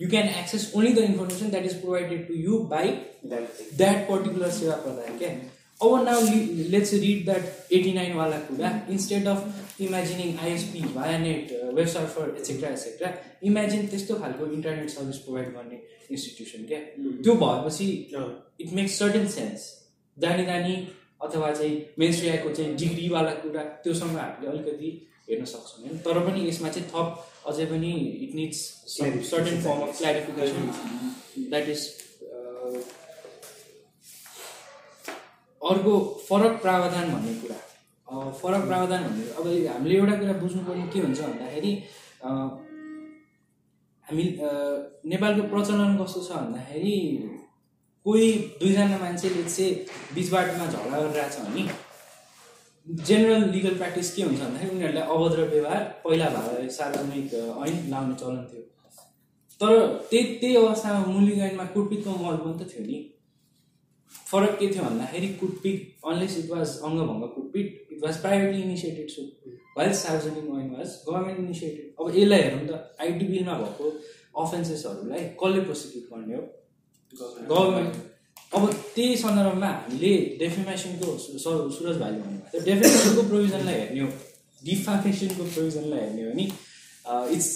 you 0.00 0.08
can 0.10 0.28
access 0.42 0.72
only 0.76 0.92
the 0.92 0.98
information 1.12 1.50
that 1.50 1.64
is 1.64 1.80
provided 1.80 2.26
to 2.28 2.34
you 2.40 2.58
by 2.74 2.88
that 3.30 4.08
particular 4.10 4.50
सेवा 4.58 4.76
प्रदायक 4.84 5.18
क्या 5.18 5.32
अब 5.80 6.02
now 6.04 6.20
let's 6.72 6.92
read 7.02 7.24
that 7.24 7.72
eighty 7.72 7.92
नाइनवाला 7.92 8.38
कुरा 8.48 8.70
instead 8.94 9.26
of 9.28 9.80
imagining 9.86 10.36
ISP 10.44 10.80
via 10.94 11.18
net 11.18 11.52
web 11.74 11.86
surfer 11.94 12.34
etcetera 12.40 12.70
etcetera 12.78 13.12
imagine 13.50 13.86
त्यस्तो 13.92 14.14
खालको 14.22 14.46
internet 14.56 14.90
service 14.96 15.18
provide 15.26 15.48
गर्ने 15.54 15.78
institution 16.10 16.64
क्या 16.70 16.80
त्यो 17.22 17.34
भएपछि 17.44 17.86
इट 18.60 18.72
मेक्स 18.80 18.98
सर्टेन 18.98 19.26
सेन्स 19.36 19.68
जानी 20.16 20.44
जानी 20.46 20.74
अथवा 21.22 21.50
चाहिँ 21.52 21.72
मेन्स्ट्रियाको 21.98 22.52
चाहिँ 22.58 22.76
डिग्रीवाला 22.82 23.30
कुरा 23.40 23.62
त्योसँग 23.84 24.16
हामीले 24.18 24.50
अलिकति 24.52 24.90
हेर्न 25.30 25.44
सक्छौँ 25.54 25.82
होइन? 25.84 25.98
तर 26.04 26.20
पनि 26.28 26.48
यसमा 26.48 26.68
चाहिँ 26.76 26.88
थप 26.92 27.48
अझै 27.48 27.66
पनि 27.72 27.90
it 28.26 28.34
needs 28.34 28.60
certain 28.92 29.60
form 29.62 29.82
of 29.88 29.98
clarification 29.98 31.48
that 31.50 31.68
is 31.68 31.88
अर्को 35.70 35.92
फरक 36.28 36.60
प्रावधान 36.62 37.12
भन्ने 37.12 37.34
कुरा। 37.40 37.58
फरक 38.40 38.62
प्रावधान 38.66 39.02
भन्ने 39.04 39.24
अब 39.38 39.46
हामीले 39.72 39.94
एउटा 39.96 40.14
कुरा 40.20 40.32
बुझ्नुपर्ने 40.40 40.86
के 40.92 40.98
हुन्छ 41.00 41.20
भन्दाखेरि 41.20 41.72
हामी 44.06 44.24
नेपालको 45.12 45.42
प्रचलन 45.52 45.96
कस्तो 46.00 46.20
छ 46.22 46.30
भन्दाखेरि 46.40 46.96
कोही 48.06 48.32
दुईजना 48.60 48.98
मान्छेले 48.98 49.42
चाहिँ 49.44 49.70
बिचबाटमा 50.14 50.66
झगडा 50.66 50.98
गरिरहेछ 51.00 51.36
भने 51.38 51.68
जेनरल 53.06 53.42
लिगल 53.54 53.74
प्र्याक्टिस 53.76 54.08
के 54.14 54.22
हुन्छ 54.22 54.40
भन्दाखेरि 54.40 54.70
उनीहरूलाई 54.76 55.06
अभद्र 55.14 55.40
व्यवहार 55.52 55.82
पहिला 56.04 56.28
भए 56.36 56.68
सार्वजनिक 56.78 57.34
ऐन 57.66 57.76
लाउने 57.90 58.14
चलन 58.20 58.44
थियो। 58.50 58.62
तर 59.60 59.72
त्यही 60.10 60.24
त्यही 60.40 60.56
अवस्थामा 60.56 61.00
मुलिक 61.06 61.38
ऐनमा 61.48 61.64
कुटपिटको 61.74 62.10
महल 62.22 62.36
पनि 62.44 62.54
त 62.58 62.70
थियो 62.72 62.84
नि। 62.86 62.98
फरक 64.30 64.58
के 64.58 64.66
थियो 64.74 64.82
भन्दाखेरि 64.84 65.28
कुटपिट 65.40 66.06
अनलेस 66.10 66.38
इट 66.38 66.50
वाज 66.50 66.68
अङ्गभङ्ग 66.88 67.22
कुटपिट 67.34 67.66
it 67.92 67.98
was 68.04 68.20
privately 68.20 68.62
initiated 68.62 69.08
so 69.16 69.22
while 69.76 69.92
सार्वजनिक 70.02 70.44
ऐन 70.60 70.70
वाज 70.76 70.88
गभर्मेन्ट 71.08 71.38
इनिसिएटेड 71.40 71.86
अब 72.00 72.16
यसलाई 72.16 72.40
हेरौँ 72.42 72.64
त 72.68 72.70
आइटी 73.00 73.26
बिलमा 73.32 73.54
भएको 73.64 73.84
अफेन्सेसहरूलाई 74.44 75.22
कसले 75.42 75.60
प्रोसिक्युट 75.68 76.04
गर्ने 76.12 76.36
हो? 76.36 76.42
गभर्मेन्ट 77.52 77.94
अब 78.56 78.62
त्यही 78.94 79.16
सन्दर्भमा 79.16 79.66
हामीले 79.66 80.12
डेफिमेसनको 80.38 81.06
सुरज 81.18 81.96
भाइले 82.02 82.18
भन्नुभएको 82.20 82.50
थियो। 82.52 82.64
डेफिमेसनको 82.64 83.22
प्रोभिजनलाई 83.28 83.74
हेर्ने 83.80 84.00
हो। 84.00 84.08
डिफामेसनको 84.62 85.44
प्रोभिजनलाई 85.54 86.00
हेर्ने 86.00 86.22
हो 86.24 86.32
नि। 86.38 86.46
It's 87.36 87.50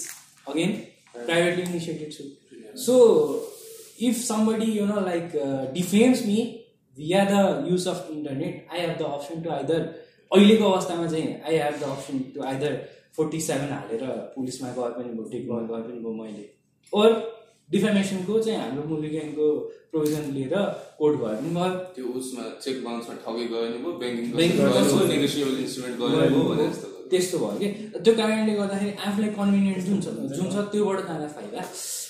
again 0.49 0.71
privately 1.25 1.63
initiated 1.63 2.09
so 2.85 2.95
if 3.99 4.15
somebody 4.17 4.71
you 4.77 4.85
know 4.85 5.01
like 5.11 5.35
uh, 5.35 5.65
defames 5.73 6.25
me 6.25 6.39
via 6.97 7.21
the 7.25 7.43
use 7.73 7.85
of 7.87 7.97
internet 8.11 8.53
i 8.71 8.77
have 8.79 8.97
the 8.97 9.07
option 9.07 9.43
to 9.43 9.49
either 9.59 9.79
अहिलेको 10.31 10.65
अवस्थामा 10.71 11.07
चाहिँ 11.07 11.27
I 11.47 11.55
have 11.57 11.75
the 11.79 11.83
option 11.95 12.19
to 12.35 12.43
either 12.43 12.73
forty 13.15 13.39
seven 13.47 13.71
हालेर 13.73 14.03
पुलिसमा 14.35 14.69
गए 14.77 14.89
पनि 14.95 15.09
भयो 15.17 15.25
take 15.31 15.43
गए 15.49 15.67
पनि 15.71 15.99
भयो 16.05 16.13
मैले 16.13 16.45
ओर 16.93 17.09
डिफेमेसनको 17.71 18.39
चाहिँ 18.47 18.59
हाम्रो 18.59 18.83
मुलिगेनको 18.89 19.45
प्रोभिजन 19.91 20.23
लिएर 20.37 20.55
कोर्ट 20.99 21.15
गए 21.21 21.35
पनि 21.35 21.51
भयो 21.57 21.69
त्यो 21.95 22.05
उसमा 22.19 22.43
चेक 22.65 22.83
बााउन्समा 22.85 23.15
ठगी 23.25 23.45
गयो 23.53 23.67
नि 23.69 23.79
भयो 23.83 23.93
भयो 26.01 26.43
भने 26.49 26.67
जस्तो 26.67 26.87
त्यस्तो 27.09 27.37
भयो 27.37 27.57
कि। 27.59 27.67
त्यो 28.03 28.13
कारणले 28.21 28.53
गर्दाखेरि 28.61 28.91
आफूलाई 29.07 29.29
कन्भिनियन्ट 29.39 29.79
जुन 29.87 30.01
छ 30.01 30.07
जुन 30.37 30.47
छ 30.53 30.55
त्योबाट 30.73 30.99
जाँदा 31.07 31.27
फाइदा। 31.37 31.61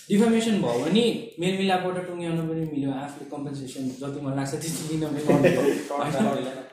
डिफर्मेसन 0.09 0.55
भयो 0.63 0.79
भने 0.85 1.03
मेलमिलापबाट 1.41 1.97
टुङ्ग्याउनु 2.07 2.43
पनि 2.49 2.63
मिल्यो 2.73 2.91
आफूले 3.03 3.25
कम्पन्सेसन 3.31 3.83
जति 4.01 4.19
मन 4.25 4.33
लाग्छ 4.39 4.53
त्यति 4.63 4.83
लिन 4.89 5.03
पनि 5.15 5.21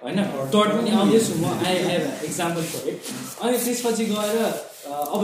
होइन? 0.02 0.18
टर्ट 0.54 0.70
पनि 0.76 0.90
आउँदैछु 0.98 1.32
म 1.40 1.44
I 1.68 1.76
have 1.88 2.02
example 2.28 2.62
for 2.72 2.88
it 2.90 2.98
अनि 3.42 3.56
त्यसपछि 3.64 4.04
गएर 4.12 4.36
अब 5.14 5.20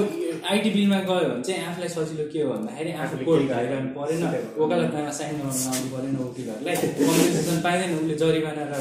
आइटी 0.50 0.70
बिलमा 0.76 0.98
गयो 1.10 1.28
भने 1.28 1.42
चाहिँ 1.48 1.66
आफूलाई 1.68 1.90
सजिलो 1.96 2.24
के 2.32 2.40
हो 2.42 2.48
भन्दाखेरि 2.52 2.92
आफू 3.02 3.16
कोर्ट 3.28 3.44
भइरहनु 3.52 3.90
परेन। 3.98 4.22
वकालतमा 4.56 5.10
साइन 5.18 5.36
गर्न 5.44 5.60
आउनु 5.74 5.88
परेन 5.94 6.16
वकिलहरूलाई। 6.22 6.76
कम्पन्सेसन 6.96 7.60
पाइँदैन 7.66 7.90
उसले 7.98 8.14
जरिवाना 8.22 8.64
र 8.72 8.74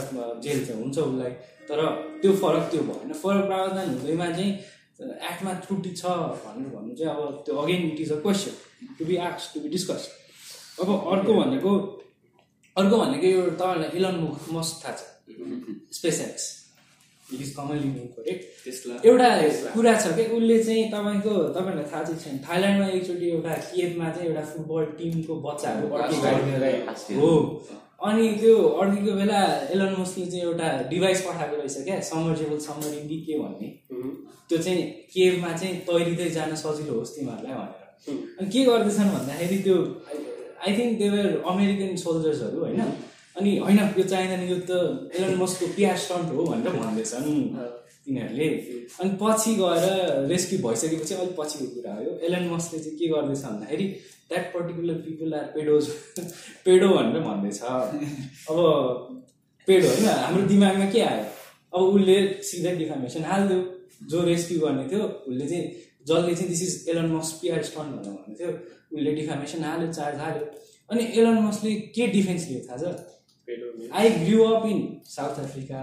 जेल 0.44 0.60
चाहिँ 0.66 0.82
हुन्छ 0.82 0.98
उसलाई। 1.10 1.32
तर 1.68 1.80
त्यो 2.22 2.32
फरक 2.42 2.64
त्यो 2.72 2.82
भएन 2.90 3.12
फरक 3.24 3.44
प्रावधान 3.52 3.88
हुँदैमा 3.94 4.28
चाहिँ 4.38 4.52
एक्टमा 5.00 5.54
त्रुटि 5.66 5.92
छ 5.98 6.04
भनेर 6.46 6.70
भन्नु 6.76 6.96
चाहिँ 6.96 7.12
अब 7.14 7.44
त्यो 7.46 7.56
again 7.64 7.82
it 7.92 8.00
is 8.02 8.12
a 8.12 8.20
question 8.22 8.54
to 9.00 9.06
be 9.06 9.16
आक्स 9.30 9.44
to 9.54 9.60
be 9.60 9.70
discuss 9.70 10.10
अब 10.82 10.90
अर्को 11.14 11.32
भनेको 11.42 11.72
अर्को 12.78 12.96
भनेको 12.98 13.28
यो 13.28 13.42
तपाईँहरूलाई 13.50 13.98
इलन 13.98 14.16
मस्क 14.54 14.74
थाहा 14.84 14.94
छ। 14.98 15.02
SpaceX 16.22 16.46
it 17.34 17.42
is 17.42 17.50
commonly 17.56 17.90
for 18.16 18.24
it 18.34 18.40
एउटा 19.06 19.30
कुरा 19.74 19.94
छ 20.02 20.04
कि 20.18 20.24
उसले 20.38 20.58
चाहिँ 20.64 20.84
तपाईँको 20.92 21.34
तपाईँहरूलाई 21.56 21.88
थाहा 21.92 22.04
चाहिँ 22.04 22.20
छैन। 22.24 22.38
थाइल्यान्डमा 22.48 22.88
एकचोटि 22.98 23.26
एउटा 23.30 23.54
केबमा 23.72 24.08
चाहिँ 24.12 24.28
एउटा 24.30 24.44
फुटबल 24.52 24.86
टिमको 25.00 25.34
बच्चाहरू 25.48 25.86
हो। 27.22 27.34
अनि 28.00 28.26
त्यो 28.42 28.56
अड्केको 28.82 29.12
बेला 29.20 29.40
एलन 29.74 29.96
मस्कले 30.00 30.26
चाहिँ 30.26 30.44
एउटा 30.44 30.68
डिभाइस 30.90 31.22
पठाएको 31.28 31.56
रहेछ 31.58 31.78
क्या 31.86 32.00
समर्जेबल 32.10 32.58
समरिङ 32.68 33.08
कि 33.10 33.18
के 33.26 33.40
भन्ने। 33.40 33.70
त्यो 34.50 34.58
चाहिँ 34.58 34.82
केबमा 35.14 35.52
चाहिँ 35.58 35.76
तैरिँदै 35.88 36.30
जान 36.38 36.56
सजिलो 36.56 36.94
होस् 37.00 37.16
तिमीहरूलाई 37.16 37.54
भनेर। 37.58 38.38
अनि 38.40 38.50
के 38.54 38.64
गर्दैछन् 38.66 39.10
भन्दाखेरि 39.16 39.58
त्यो 39.66 39.78
I 40.62 40.78
think 40.78 40.94
they were 41.00 41.26
American 41.52 41.96
सोल्जर्सहरू 42.04 42.60
होइन? 42.64 42.82
अनि 43.38 43.58
होइन 43.66 43.80
यो 43.98 44.04
चाहिँदैन 44.04 44.44
यो 44.50 44.58
त 44.70 44.72
एलन 45.18 45.34
मस्कको 45.42 45.66
पिया 45.76 45.96
स्टन्ट 46.04 46.28
हो 46.38 46.46
भनेर 46.46 46.70
भन्दैछन्। 46.78 47.26
तिनीहरूले। 48.08 48.48
अनि 49.04 49.12
पछि 49.22 49.56
गएर 49.62 49.86
रेस्क्यु 50.32 50.60
भइसकेपछि 50.66 51.14
अलिक 51.14 51.36
पछिको 51.40 51.66
कुरा 51.76 51.94
हो। 51.96 52.18
एलन 52.26 52.44
मस्कले 52.50 52.80
चाहिँ 52.80 52.98
के 53.00 53.08
गर्दैछ 53.14 53.44
भन्दाखेरि 53.46 53.88
that 54.30 54.46
particular 54.54 54.96
people 55.06 55.34
are 55.34 55.46
pedos 55.56 55.86
pedo 56.66 56.90
भनेर 56.98 57.22
भन्दैछ। 57.28 57.60
अब 57.64 58.58
पेडो 59.68 59.88
होइन 59.88 60.06
हाम्रो 60.24 60.42
दिमागमा 60.48 60.88
के 60.92 61.02
आयो? 61.02 61.26
अब 61.74 61.82
उसले 61.96 62.18
सिधै 62.50 62.76
डिफामेसन 62.78 63.24
हालिदियो। 63.32 63.60
जो 64.10 64.24
रेस्क्यु 64.24 64.60
गर्ने 64.60 64.84
थियो 64.90 65.04
उसले 65.28 65.46
चाहिँ 65.48 65.66
जसले 66.08 66.34
चाहिँ 66.36 66.50
this 66.50 66.62
is 66.64 66.90
Elon 66.90 67.08
Musk 67.12 67.40
PR 67.42 67.62
stunt 67.70 67.88
भनेर 67.94 68.12
भन्दै 68.18 68.36
थियो 68.40 68.52
उसले 68.96 69.12
डिफामेसन 69.16 69.64
हाल्यो 69.64 69.88
चार्ज 69.94 70.20
हाल्यो। 70.24 70.46
अनि 70.90 71.04
एलन 71.20 71.38
मस्कले 71.46 71.72
के 71.96 72.08
डिफेन्स 72.08 72.44
लियो 72.50 72.62
थाहा 72.68 72.78
छ? 72.78 72.86
I 73.98 74.10
grew 74.10 74.44
up 74.44 74.66
in 74.68 74.80
South 75.08 75.40
Africa 75.44 75.82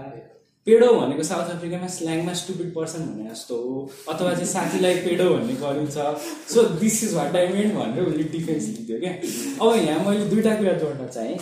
pedo 0.67 0.87
भनेको 0.93 1.23
साउथ 1.23 1.49
अफ्रिकामा 1.55 1.87
स्ल्याङमा 1.95 2.33
स्टुपिड 2.41 2.73
पर्सन 2.75 3.01
भने 3.07 3.29
जस्तो 3.29 3.55
हो। 3.63 3.73
अथवा 4.09 4.33
चाहिँ 4.33 4.47
साथीलाई 4.51 4.95
पेडो 5.05 5.29
भन्ने 5.29 5.53
गरिन्छ 5.61 5.97
so 6.53 6.63
this 6.79 7.03
is 7.03 7.13
what 7.15 7.35
I 7.35 7.47
meant 7.53 7.73
भनेर 7.75 8.03
उसले 8.03 8.23
डिफेन्स 8.31 8.67
लिन्थ्यो 8.67 8.99
क्या। 8.99 9.13
अब 9.61 9.75
यहाँ 9.85 9.99
मैले 10.05 10.25
दुइटा 10.29 10.55
कुरा 10.61 10.73
जोड्न 10.83 11.07
चाहेँ। 11.07 11.37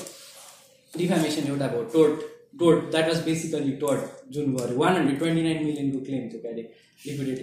डिफामेसन 0.93 1.47
एउटा 1.51 1.67
भयो 1.67 1.83
टोट 1.93 2.11
टोट 2.59 2.89
द्याट 2.91 3.07
वाज 3.07 3.19
बेसिकली 3.25 3.71
टोट 3.83 3.99
जुन 4.33 4.51
गर्यो 4.55 4.77
one 4.79 4.95
hundred 4.95 5.17
twenty 5.19 5.41
nine 5.43 5.63
मिलियनको 5.65 5.99
claim 6.05 6.27
थियो 6.29 6.41
क्यारे 6.41 6.63
लिक्विडेट 7.05 7.39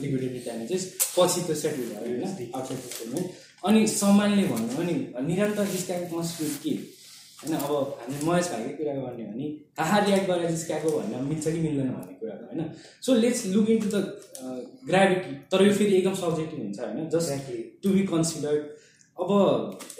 लिक्विडेटेड 0.00 0.42
ड्यामेजेस 0.44 0.82
पछि 1.18 1.40
त्यो 1.46 1.54
सेटल 1.62 1.84
भयो 1.92 2.02
होइन? 2.50 3.30
अनि 3.68 3.86
सम्मानले 3.86 4.44
भन्नु 4.48 4.76
भने 4.76 4.94
निरन्तर 5.28 5.66
जिस्काएको 5.72 6.16
कन्स्टिट्युट 6.16 6.58
के 6.64 6.72
होइन 7.42 7.56
अब 7.58 7.72
हामी 8.00 8.26
महेश 8.26 8.48
भाइकै 8.52 8.72
कुरा 8.78 8.94
गर्ने 8.94 9.24
भने 9.32 9.46
हाहा 9.78 9.98
रियाक्ट 10.06 10.26
गरेर 10.30 10.50
जिस्काएको 10.50 10.90
भनेर 10.98 11.20
मिल्छ 11.30 11.44
कि 11.46 11.60
मिल्दैन 11.66 11.88
भन्ने 11.96 12.14
कुरा 12.20 12.34
हो 12.34 12.46
होइन? 12.50 12.70
So 13.06 13.14
let's 13.22 13.46
look 13.54 13.70
in 13.70 13.78
to 13.84 13.88
the 13.94 14.04
gravity 14.90 15.34
तर 15.52 15.66
यो 15.66 15.72
फेरि 15.80 15.96
एकदम 15.96 16.14
सब्जेक्टिभ 16.22 16.60
हुन्छ 16.60 16.80
होइन? 16.80 17.08
जस्ट 17.14 17.52
टु 17.82 17.90
बी 17.96 18.06
कन्सिडर्ड 18.14 18.62
अब 19.18 19.30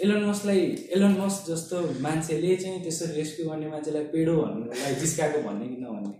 एलन 0.01 0.23
मस्कलाई 0.29 0.61
एलन 0.97 1.11
मस्क 1.21 1.49
जस्तो 1.51 1.79
मान्छेले 2.05 2.55
चाहिँ 2.63 2.81
त्यसरी 2.83 3.13
रेस्क्यु 3.19 3.49
गर्ने 3.49 3.67
मान्छेलाई 3.73 4.03
पेडो 4.13 4.35
भन्नुलाई 4.41 4.95
जिस्काएको 5.03 5.41
भन्ने 5.47 5.67
कि 5.67 5.81
नभन्ने? 5.83 6.13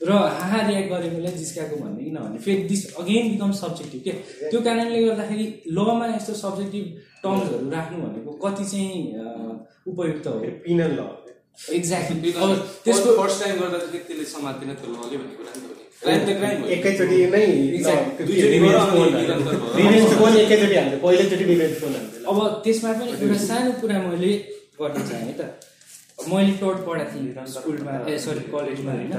र 0.00 0.12
हाहा 0.38 0.60
रियाक्ट 0.68 0.88
गरेकोलाई 0.92 1.32
जिस्काएको 1.42 1.76
भन्ने 1.84 2.04
कि 2.04 2.10
नभन्ने? 2.10 2.38
फेरि 2.46 2.62
दिस 2.70 2.82
अगेन 3.02 3.30
बिकम 3.32 3.52
सब्जेक्टिभ 3.62 4.00
के 4.06 4.12
त्यो 4.50 4.60
कारणले 4.68 5.02
गर्दाखेरि 5.06 5.46
लमा 5.78 6.06
यस्तो 6.14 6.34
सब्जेक्टिभ 6.44 6.84
टर्म्सहरू 7.24 7.70
राख्नु 7.70 7.98
भनेको 8.06 8.32
कति 8.44 8.64
चाहिँ 8.64 9.02
अ, 9.14 9.24
उपयुक्त 9.90 10.26
हो। 10.26 10.38
पिनल 10.64 10.92
ल 10.98 11.00
एक्ज्याक्टली 11.78 12.30
अब 12.44 12.50
त्यसको 12.84 13.10
फर्स्ट 13.18 13.38
टाइम 13.44 13.56
गर्दाखेरि 13.60 14.02
त्यसले 14.06 14.24
समात्दैन 14.34 14.70
त्यो 14.80 14.88
लले 14.92 15.16
भन्ने 15.20 15.34
कुरा 15.38 15.52
नि 15.54 15.60
त 15.62 15.66
हो। 15.68 16.66
एकैचोटि 16.76 17.16
नै 17.34 17.44
एकैचोटि 20.40 20.76
हाल्छ 20.76 20.94
पहिलोचोटि 21.04 21.44
रिभेन्ज 21.52 21.74
पनि 21.82 21.96
हाल्छ 21.98 22.14
अब 22.30 22.36
त्यसमा 22.64 22.90
पनि 22.98 23.10
एउटा 23.22 23.38
सानो 23.44 23.70
कुरा 23.80 23.96
मैले 24.08 24.32
गर्न 24.80 24.98
चाहेँ 25.10 25.26
है 25.28 25.34
त। 25.38 25.40
मैले 26.30 26.52
टोट 26.60 26.76
पढाएको 26.86 27.10
थिएँ 27.14 27.46
स्कुलमा 27.54 27.92
ए 28.10 28.12
सरी 28.24 28.44
कलेजमा 28.52 28.92
होइन। 28.92 29.12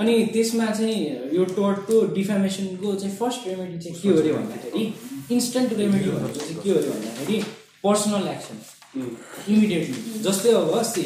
अनि 0.00 0.14
त्यसमा 0.34 0.66
चाहिँ 0.78 0.98
यो 1.36 1.44
टोटको 1.58 1.94
डिफामेसनको 2.18 2.88
चाहिँ 3.00 3.14
फर्स्ट 3.16 3.40
रेमेडी 3.48 3.78
चाहिँ 3.84 3.96
के 4.00 4.08
हो 4.08 4.16
अरे 4.22 4.32
भन्दाखेरि 4.32 4.82
इन्स्टेन्ट 5.36 5.70
रेमेडी 5.80 6.08
भनेको 6.10 6.38
चाहिँ 6.40 6.56
के 6.62 6.70
हो 6.70 6.76
अरे 6.78 6.88
भन्दाखेरि 6.90 7.36
पर्सनल 7.84 8.24
एक्सन 8.34 8.56
इमिडिएटली 8.96 10.22
जस्तै 10.22 10.52
अब 10.54 10.82
से 10.84 11.02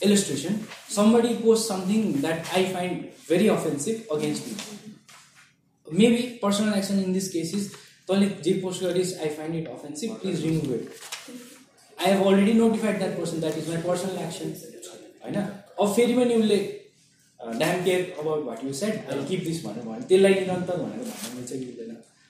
illustration. 0.00 0.66
Somebody 0.88 1.30
posts 1.36 1.66
something 1.66 2.20
that 2.20 2.50
i 2.54 2.64
find 2.66 3.08
very 3.26 3.48
offensive 3.48 4.06
against 4.10 4.46
me. 4.46 4.54
Maybe 5.88 6.38
personal 6.40 6.74
action 6.74 7.00
in 7.00 7.12
this 7.12 7.30
case 7.32 7.52
is 7.52 7.68
तैँले 8.08 8.26
जे 8.44 8.52
post 8.60 8.82
गरिस् 8.82 9.12
I 9.20 9.28
find 9.28 9.54
it 9.54 9.66
offensive 9.68 10.12
please 10.20 10.42
remove 10.42 10.72
it 10.74 10.86
I 11.98 12.12
have 12.12 12.26
already 12.26 12.52
notified 12.52 12.98
that 12.98 13.18
person 13.18 13.40
that 13.40 13.58
is 13.58 13.68
my 13.68 13.82
personal 13.82 14.22
action 14.22 14.54
होइन 15.24 15.34
अब 15.34 15.92
फेरि 15.96 16.14
पनि 16.16 16.34
उसले 16.34 16.56
damn 17.40 17.84
care 17.84 18.14
about 18.20 18.44
what 18.44 18.64
you 18.64 18.72
said 18.78 19.10
I 19.10 19.24
keep 19.28 19.44
this 19.44 19.64
भनेर 19.64 19.84
भने 19.88 20.06
त्यसलाई 20.08 20.34
निरन्तर 20.34 20.80
भनेर 20.84 21.04
भन्न 21.04 21.58
मिल्दैन 21.64 21.87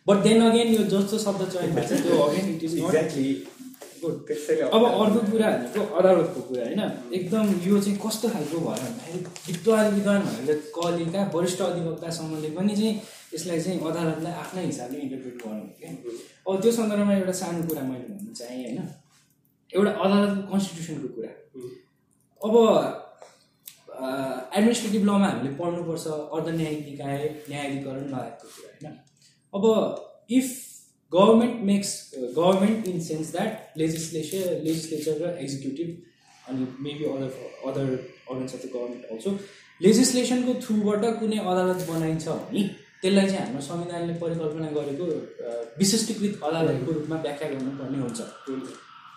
बट 0.08 0.18
देन 0.24 0.42
अगेन 0.48 0.68
यो 0.74 0.82
जस्तो 0.96 1.18
शब्द 1.26 1.48
चयन 1.52 1.70
भएको 1.76 1.88
छ 1.88 2.02
त्यो 2.02 2.18
again 2.26 2.46
it 2.56 2.62
is 2.64 2.76
exactly 2.78 3.30
good 4.02 4.16
अब 4.74 4.84
अर्को 4.86 5.20
कुरा 5.30 5.48
भनेको 5.52 5.80
अदालतको 6.00 6.40
कुरा 6.48 6.64
होइन? 6.64 6.82
एकदम 7.18 7.46
यो 7.64 7.80
चाहिँ 7.84 7.96
कस्तो 8.04 8.28
खालको 8.34 8.58
भयो 8.58 8.76
भन्दाखेरि 8.82 9.20
विद्वान 9.48 9.84
विद्वान 9.94 10.20
भनेर 10.26 10.60
कलेका 10.76 11.24
वरिष्ठ 11.34 11.60
अधिवक्तासम्मले 11.62 12.50
पनि 12.58 12.76
चाहिँ 12.76 12.92
यसलाई 13.34 13.60
चाहिँ 13.64 13.78
अदालतलाई 13.90 14.34
आफ्नै 14.42 14.64
हिसाबले 14.66 14.98
इन्टरप्रेट 15.06 15.36
गर्नु 15.42 15.64
क्या 15.80 15.90
अब 16.46 16.60
त्यो 16.62 16.72
सन्दर्भमा 16.78 17.14
एउटा 17.16 17.34
सानो 17.40 17.66
कुरा 17.68 17.82
मैले 17.90 18.06
भन्न 18.12 18.32
चाहेँ 18.40 18.62
होइन? 18.64 18.78
एउटा 19.70 19.92
अदालतको 20.04 20.42
कन्स्टिट्युसनको 20.52 21.08
कुरा। 21.16 21.32
अब 22.46 22.54
एडमिनिस्ट्रेटिभ 24.56 25.02
लमा 25.10 25.28
हामीले 25.28 25.50
पढ्नुपर्छ 25.60 26.06
अर्ध 26.38 26.48
न्यायिक 26.60 26.80
निकाय 26.88 27.20
न्यायाधिकरण 27.50 28.04
लगायतको 28.14 28.46
कुरा 28.56 28.72
होइन? 28.74 28.96
अब 29.54 29.64
if 30.30 30.56
government 31.12 31.62
makes 31.64 31.94
government 32.16 32.88
in 32.88 33.00
sense 33.00 33.30
that 33.32 33.78
legislation 33.78 34.60
legislature 34.64 35.22
र 35.22 35.36
एक्जिक्युटिभ 35.38 35.96
अनि 36.44 36.66
maybe 36.80 37.04
other 37.04 37.30
other 37.70 37.94
organs 38.30 38.54
of 38.54 38.64
the 38.64 38.70
government 38.74 39.04
also 39.12 39.38
लेजिस्लेसनको 39.80 40.54
थ्रुबाट 40.66 41.04
कुनै 41.20 41.38
अदालत 41.44 41.86
बनाइन्छ 41.90 42.28
भने 42.28 42.62
त्यसलाई 43.02 43.26
चाहिँ 43.26 43.44
हाम्रो 43.44 43.60
संविधानले 43.60 44.14
परिकल्पना 44.14 44.70
गरेको 44.70 45.04
विशिष्टीकृत 45.78 46.40
अदालतको 46.42 46.92
रूपमा 46.92 47.16
व्याख्या 47.16 47.48
गर्नुपर्ने 47.48 47.98
हुन्छ। 47.98 48.20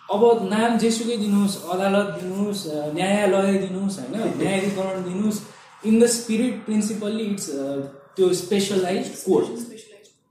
अब 0.08 0.22
नाम 0.50 0.78
जेसुकै 0.78 1.16
दिनुहोस् 1.16 1.56
अदालत 1.74 2.14
दिनुहोस् 2.20 2.62
न्यायालय 2.94 3.58
दिनुहोस् 3.58 3.98
होइन 4.00 4.38
न्यायाधिकरण 4.40 5.02
दिनुहोस् 5.02 5.40
in 5.84 6.00
the 6.00 6.06
spirit 6.16 6.64
principally 6.64 7.24
it's 7.24 7.50
त्यो 8.16 8.32
स्पेसलाइज 8.34 9.08
कोर्ट 9.26 9.46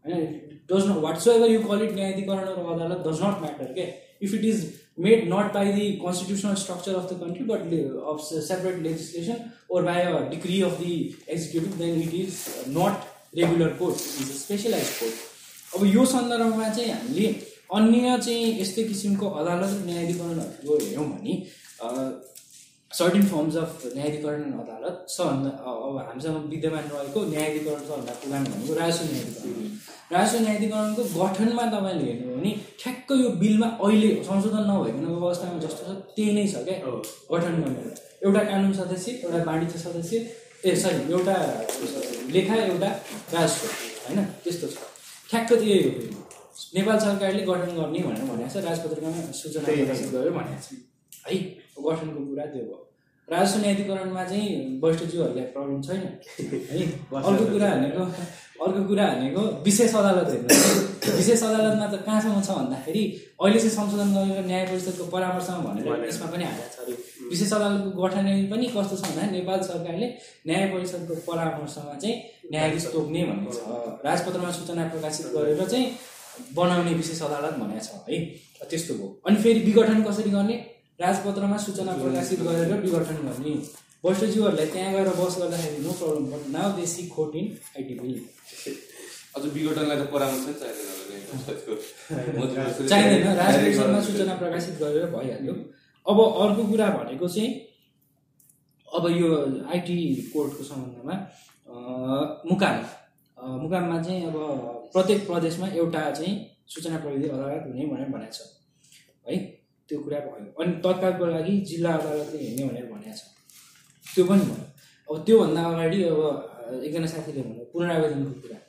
होइन 0.05 0.25
does 0.71 0.87
not 0.87 1.01
whatsoever 1.29 1.51
you 1.51 1.59
call 1.63 1.81
it 1.83 1.93
न्यायाधिकरण 1.93 2.47
र 2.49 2.65
अदालत 2.67 3.07
डज 3.07 3.23
नट 3.23 3.41
म्याटर 3.41 3.73
के 3.73 3.87
if 4.21 4.33
it 4.33 4.45
is 4.45 4.65
made 4.99 5.27
not 5.27 5.53
by 5.53 5.73
the 5.73 5.91
constitutional 6.01 6.55
structure 6.63 6.95
of 6.95 7.11
the 7.11 7.19
country 7.19 7.45
but 7.45 7.61
of 8.05 8.25
separate 8.25 8.81
legislation 8.81 9.45
or 9.69 9.83
by 9.83 10.01
a 10.03 10.19
degree 10.29 10.61
of 10.63 10.79
the 10.79 10.95
executive 11.29 11.77
then 11.77 12.01
it 12.01 12.13
is 12.15 12.41
not 12.77 13.37
regular 13.37 13.77
court 13.79 14.09
is 14.21 14.29
a 14.29 14.39
specialize 14.39 14.89
court 14.99 15.29
अब 15.71 15.85
यो 15.87 16.05
सन्दर्भमा 16.07 16.69
चाहिँ 16.69 16.91
हामीले 16.91 17.27
अन्य 17.73 18.17
चाहिँ 18.19 18.59
यस्तै 18.59 18.83
किसिमको 18.85 19.29
अदालत 19.41 19.73
र 19.73 19.85
न्यायाधिकरणहरूको 19.85 20.77
हेऱ्यौँ 20.77 21.05
भने 21.09 21.35
सर्टेन 22.99 23.23
फर्म्स 23.31 23.55
अफ 23.63 23.71
न्यायाधिकरण 23.95 24.41
अदालत 24.61 24.95
अ- 25.69 25.75
अब 25.87 25.97
हामीसँग 26.07 26.37
विद्यमान 26.53 26.85
रहेको 26.93 27.19
न्यायाधिकरण 27.33 27.81
सबभन्दा 27.87 28.13
पुरानो 28.21 28.49
भनेको 28.53 28.73
राजस्व 28.79 29.03
न्यायाधिकरण। 29.11 29.69
राजस्व 30.15 30.37
न्यायाधिकरणको 30.45 31.03
गठनमा 31.19 31.65
तपाईँले 31.73 32.05
हेर्नुभयो 32.11 32.35
भने 32.37 32.51
ठ्याक्क 32.81 33.09
यो 33.23 33.29
बिलमा 33.41 33.67
अहिले 33.85 34.09
संशोधन 34.29 34.63
नभइकन 34.71 35.05
अवस्थामा 35.15 35.57
जस्तो 35.65 35.83
छ 35.87 35.97
त्यही 36.15 36.31
नै 36.37 36.45
छ 36.53 36.63
क्या 36.67 36.77
गठन 37.31 37.53
गर्ने 37.63 37.95
एउटा 38.25 38.43
कानुन 38.51 38.73
सदस्य 38.81 39.11
एउटा 39.23 39.39
वाणिज्य 39.49 39.79
सदस्य 39.85 40.15
ए 40.65 40.75
सरी 40.83 41.11
एउटा 41.13 41.35
लेखा 42.35 42.55
एउटा 42.69 42.89
राजस्व 43.33 43.65
होइन 44.05 44.19
त्यस्तो 44.43 44.67
छ। 44.73 44.75
ठ्याक्क 45.29 45.49
त्यही 45.53 45.79
हो। 45.83 45.91
नेपाल 46.75 46.97
सरकारले 47.07 47.43
गठन 47.51 47.71
गर्ने 47.79 47.99
भनेर 48.07 48.23
भनेको 48.31 48.49
छ 48.53 48.63
राजपत्रिकामा 48.69 49.31
सूचना 49.41 49.61
प्रकाशित 49.65 50.09
गरेर 50.15 50.33
भनेको 50.39 50.61
छ। 50.67 50.90
है। 51.27 51.37
गठनको 51.85 52.21
कुरा 52.29 52.45
त्यो 52.53 52.63
भयो 52.63 52.79
राजस्व 53.27 53.59
न्यायाधिकरणमा 53.59 54.23
चाहिँ 54.29 54.79
वरिष्ठज्यूहरूलाई 54.83 55.45
प्रब्लम 55.55 55.81
छैन। 55.81 56.01
है। 56.71 56.79
अर्को 57.15 57.45
कुरा 57.51 57.69
भनेको 57.75 58.03
अर्को 58.61 58.81
कुरा 58.87 59.05
भनेको 59.11 59.41
विशेष 59.65 59.93
अदालत 59.95 60.27
हेर्नु 60.31 61.15
विशेष 61.17 61.43
अदालतमा 61.43 61.87
त 61.93 62.01
कहाँसम्म 62.05 62.41
छ 62.41 62.49
भन्दाखेरि 62.57 63.03
अहिले 63.41 63.59
चाहिँ 63.59 63.73
संशोधन 63.77 64.09
गरेर 64.15 64.45
न्याय 64.45 64.65
परिषदको 64.67 65.03
परामर्शमा 65.13 65.57
भनेर 65.67 66.03
यसमा 66.07 66.27
पनि 66.33 66.43
हालेको 66.43 66.69
छ 66.75 66.79
अरे। 66.83 66.93
विशेष 67.31 67.53
अदालतको 67.53 67.89
गठन 68.01 68.27
पनि 68.51 68.65
कस्तो 68.75 68.95
छ 68.99 69.01
भन्दा 69.07 69.31
नेपाल 69.31 69.59
सरकारले 69.69 70.07
न्याय 70.47 70.67
परिषदको 70.73 71.13
परामर्शमा 71.29 71.93
चाहिँ 72.03 72.15
न्यायाधीश 72.51 72.85
तोक्ने 72.93 73.23
भनेको 73.31 73.51
छ। 73.55 74.05
राजपत्रमा 74.05 74.51
सूचना 74.59 74.87
प्रकाशित 74.91 75.25
गरेर 75.37 75.63
चाहिँ 75.71 75.87
बनाउने 76.59 76.93
विशेष 76.99 77.21
अदालत 77.29 77.53
भनेको 77.63 77.81
छ 77.87 77.89
है। 78.09 78.19
त्यस्तो 78.69 78.93
भयो। 78.99 79.09
अनि 79.25 79.37
फेरि 79.43 79.59
विघटन 79.65 80.03
कसरी 80.03 80.31
गर्ने? 80.37 80.57
राजपत्रमा 81.01 81.57
सूचना 81.65 81.93
प्रकाशित 82.01 82.39
गरेर 82.47 82.73
विघटन 82.81 83.17
गर्ने। 83.27 83.53
वरिष्ठज्यूहरूलाई 84.03 84.67
त्यहाँ 84.73 84.91
गएर 84.93 85.09
बस 85.19 85.33
गर्दाखेरि 85.39 85.79
no 85.85 85.91
problem 85.99 86.25
but 86.31 86.43
now 86.53 86.67
they 86.77 86.85
see 86.93 87.07
खोट 87.07 87.35
इन 87.35 87.45
आइटी 87.77 87.93
बिल। 87.99 88.15
अझ 89.35 89.43
विघटनलाई 89.53 89.97
त 89.99 90.03
परामर्श 90.13 90.45
चाहिँदैन 92.89 93.27
राजपरिषदमा 93.37 93.99
सूचना 94.07 94.33
प्रकाशित 94.41 94.75
गरेर 94.81 95.05
भइहाल्यो। 95.15 95.53
अब 96.05 96.17
अर्को 96.43 96.63
कुरा 96.71 96.87
भनेको 96.97 97.27
चाहिँ 97.27 97.51
अब 98.87 99.03
यो 99.11 99.29
आइटी 99.73 99.97
कोर्टको 100.33 100.63
सम्बन्धमा 100.63 101.15
अँ, 101.67 102.41
मुकाम। 102.51 102.77
अँ, 103.37 103.57
मुकाममा 103.61 104.01
चाहिँ 104.03 104.25
अब 104.27 104.35
प्रत्येक 104.93 105.19
प्रदेशमा 105.27 105.67
एउटा 105.81 106.01
चाहिँ 106.11 106.33
सूचना 106.73 106.97
प्रविधि 106.97 107.27
अदालत 107.29 107.63
हुने 107.67 107.85
भनेर 107.91 108.09
भनेको 108.15 108.33
छ। 108.33 108.39
है? 109.27 109.35
त्यो 109.91 109.99
कुरा 109.99 110.19
भयो। 110.23 110.49
अनि 110.55 110.71
तत्कालको 110.79 111.25
लागि 111.35 111.53
जिल्ला 111.67 111.91
अदालतले 111.99 112.37
हेर्ने 112.39 112.63
भनेर 112.63 112.85
भनेको 112.91 113.15
छ। 113.19 113.21
त्यो 114.05 114.23
पनि 114.25 114.43
भयो। 114.49 114.63
अब 115.09 115.15
त्योभन्दा 115.25 115.61
अगाडि 115.71 115.99
अब 116.07 116.19
एकजना 116.87 117.07
साथीले 117.13 117.41
भन्यो 117.43 117.63
पुनरावेदनको 117.73 118.31
कुरा। 118.41 118.59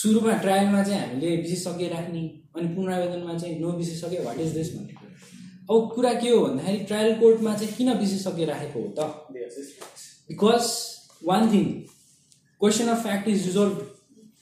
सुरुमा 0.00 0.32
ट्रायलमा 0.42 0.82
चाहिँ 0.86 1.00
हामीले 1.02 1.30
विशेषज्ञ 1.36 1.86
राख्ने 1.90 2.22
अनि 2.56 2.68
पुनरावेदनमा 2.74 3.34
चाहिँ 3.38 3.58
नो 3.60 3.70
विशेषज्ञ 3.82 4.18
वाट 4.26 4.38
इज 4.40 4.50
दिस 4.54 4.68
भन्ने 4.76 4.94
कुरा। 4.94 5.10
अब 5.70 5.90
कुरा 5.94 6.12
के 6.22 6.28
हो 6.30 6.38
भन्दाखेरि 6.46 6.78
ट्रायल 6.86 7.14
कोर्टमा 7.20 7.54
चाहिँ 7.58 7.74
किन 7.74 7.92
विशेषज्ञ 7.98 8.44
राखेको 8.46 8.78
हो 8.80 8.88
त? 8.98 9.00
Because 10.30 10.66
one 11.26 11.52
thing 11.52 11.64
question 12.60 12.88
of 12.88 13.02
fact 13.02 13.28
is 13.28 13.46
resolve 13.46 13.76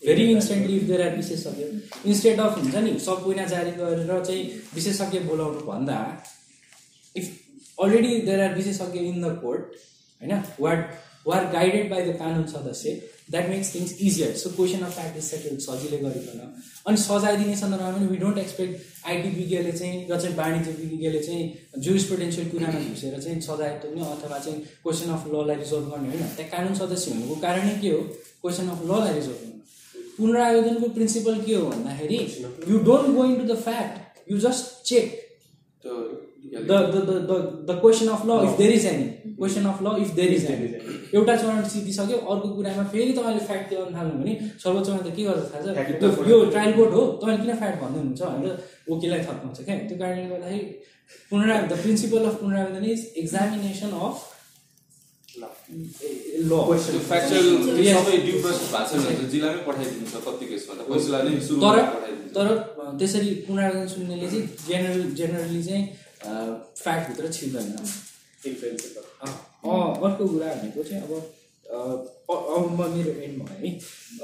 very 0.03 0.25
instantly 0.33 0.77
if 0.77 0.83
there 0.89 1.03
are 1.03 1.17
विशेषज्ञ। 1.17 1.65
इन्स्टेड 2.09 2.41
अफ 2.41 2.59
हुन्छ 2.59 2.75
नि 2.85 2.99
सबैना 3.01 3.45
जारी 3.47 3.71
गरेर 3.81 4.25
चाहिँ 4.25 4.45
विशेषज्ञ 4.75 5.19
बोलाउनु 5.29 5.61
भन्दा 5.67 5.99
इफ 7.17 7.27
अलरेडी 7.83 8.21
देयर 8.29 8.41
आर 8.41 8.55
विशेषज्ञ 8.55 8.99
इन 9.01 9.23
द 9.23 9.37
कोर्ट 9.43 9.77
होइन 10.21 10.43
what 10.61 10.91
were 11.27 11.45
guided 11.53 11.91
by 11.91 12.03
the 12.03 12.17
कानुन 12.19 12.45
सदस्य 12.47 12.91
that 13.31 13.49
makes 13.49 13.75
things 13.75 13.91
easier 14.01 14.37
so 14.37 14.51
question 14.51 14.85
of 14.85 14.95
fact 14.95 15.17
is 15.17 15.25
settle 15.25 15.57
सजिलै 15.65 15.99
गरिकन। 15.99 16.41
अनि 16.87 16.97
सजाय 16.97 17.37
दिने 17.37 17.57
सन्दर्भमा 17.57 17.91
पनि 17.97 18.07
वी 18.07 18.17
डोन्ट 18.17 18.39
एक्सपेक्ट 18.39 19.09
आइटी 19.09 19.29
विज्ञले 19.31 19.73
चाहिँ 19.73 20.07
र 20.11 20.21
चाहिँ 20.21 20.37
वाणिज्य 20.37 20.73
विज्ञले 20.79 21.21
चाहिँ 21.27 21.83
जुरिस 21.85 22.05
पोटेन्सियल 22.11 22.49
कुरामा 22.51 22.81
घुसेर 22.89 23.21
चाहिँ 23.21 23.41
सजाय 23.49 23.79
तोक्ने 23.83 24.09
अथवा 24.15 24.39
चाहिँ 24.39 24.59
क्वेसन 24.83 25.13
अफ 25.19 25.27
ललाई 25.35 25.57
रिजल्भ 25.57 25.93
गर्ने 25.93 26.09
होइन। 26.09 26.35
त्यहाँ 26.37 26.51
कानुन 26.51 26.75
सदस्य 26.81 27.11
हुनुको 27.13 27.41
कारणै 27.45 27.79
के 27.83 27.91
हो? 27.91 28.01
क्वेसन 28.43 28.69
अफ 28.75 28.83
ललाई 28.91 29.15
रिजल्भ 29.21 29.39
गर्नु 29.43 29.58
पुनरावेदनको 30.19 30.89
प्रिन्सिपल 30.99 31.41
के 31.47 31.55
हो 31.55 31.65
भन्दाखेरि 31.71 32.21
you 32.71 32.79
don't 32.91 33.15
go 33.17 33.25
into 33.41 33.47
the 33.55 33.59
fact 33.67 34.31
you 34.33 34.39
just 34.47 34.85
check 34.91 35.07
the, 36.69 36.77
the 37.69 37.75
question 37.81 38.09
of 38.09 38.25
law 38.25 38.37
if 38.43 38.57
there 38.59 38.71
is 38.71 38.85
any. 38.91 39.35
Question 39.39 39.67
of 39.67 39.81
law 39.87 39.97
if 40.05 40.15
there 40.19 40.31
is 40.37 40.45
any. 40.53 40.69
एउटा 41.15 41.35
चरण 41.37 41.63
सिद्धिसक्यो 41.73 42.17
अर्को 42.33 42.49
कुरामा 42.55 42.85
फेरि 42.93 43.13
तपाईँले 43.19 43.45
फ्याक्ट 43.49 43.71
देखाउन 43.71 43.95
थाल्नु 43.97 44.15
भने 44.21 44.33
सर्वोच्चमा 44.63 44.99
त 45.07 45.13
के 45.17 45.23
गर्छ 45.29 45.45
थाहा 45.53 45.61
छ? 45.65 46.29
यो 46.31 46.39
ट्रायल 46.55 46.73
कोर्ट 46.79 46.93
हो 46.99 47.03
तपाईँले 47.23 47.45
किन 47.45 47.57
फ्याक्ट 47.63 47.79
भन्नुहुन्छ 47.83 48.21
भनेर 48.23 48.57
वकिललाई 48.91 49.21
थप्नुहुन्छ 49.29 49.59
क्या? 49.69 49.77
त्यो 49.89 49.99
कारणले 50.03 50.27
गर्दाखेरि 50.33 50.61
पुनरा 51.31 51.61
द 51.71 51.81
प्रिन्सिपल 51.85 52.25
अफ 52.31 52.41
पुनरावेदन 52.43 52.85
इज 52.95 53.01
एक्जामिनेसन 53.25 53.93
अफ 54.09 54.17
तर 61.63 61.79
तर 62.37 62.47
त्यसरी 63.01 63.31
पुनरावेदन 63.47 63.87
सुन्नेले 63.95 64.27
चाहिँ 64.31 64.45
जेनरल 64.69 65.03
जेनरली 65.21 65.63
चाहिँ 65.69 65.85
फ्याक्टभित्र 66.83 67.33
छिर्दैन। 67.33 67.69
अर्को 70.05 70.23
कुरा 70.33 70.49
भनेको 70.55 70.83
चाहिँ 70.89 71.03
अब 71.03 71.13
अब 72.31 72.65
म 72.79 72.81
मेरो 72.95 73.13
एन्ड 73.27 73.39
भयो 73.49 73.59
है 73.63 73.71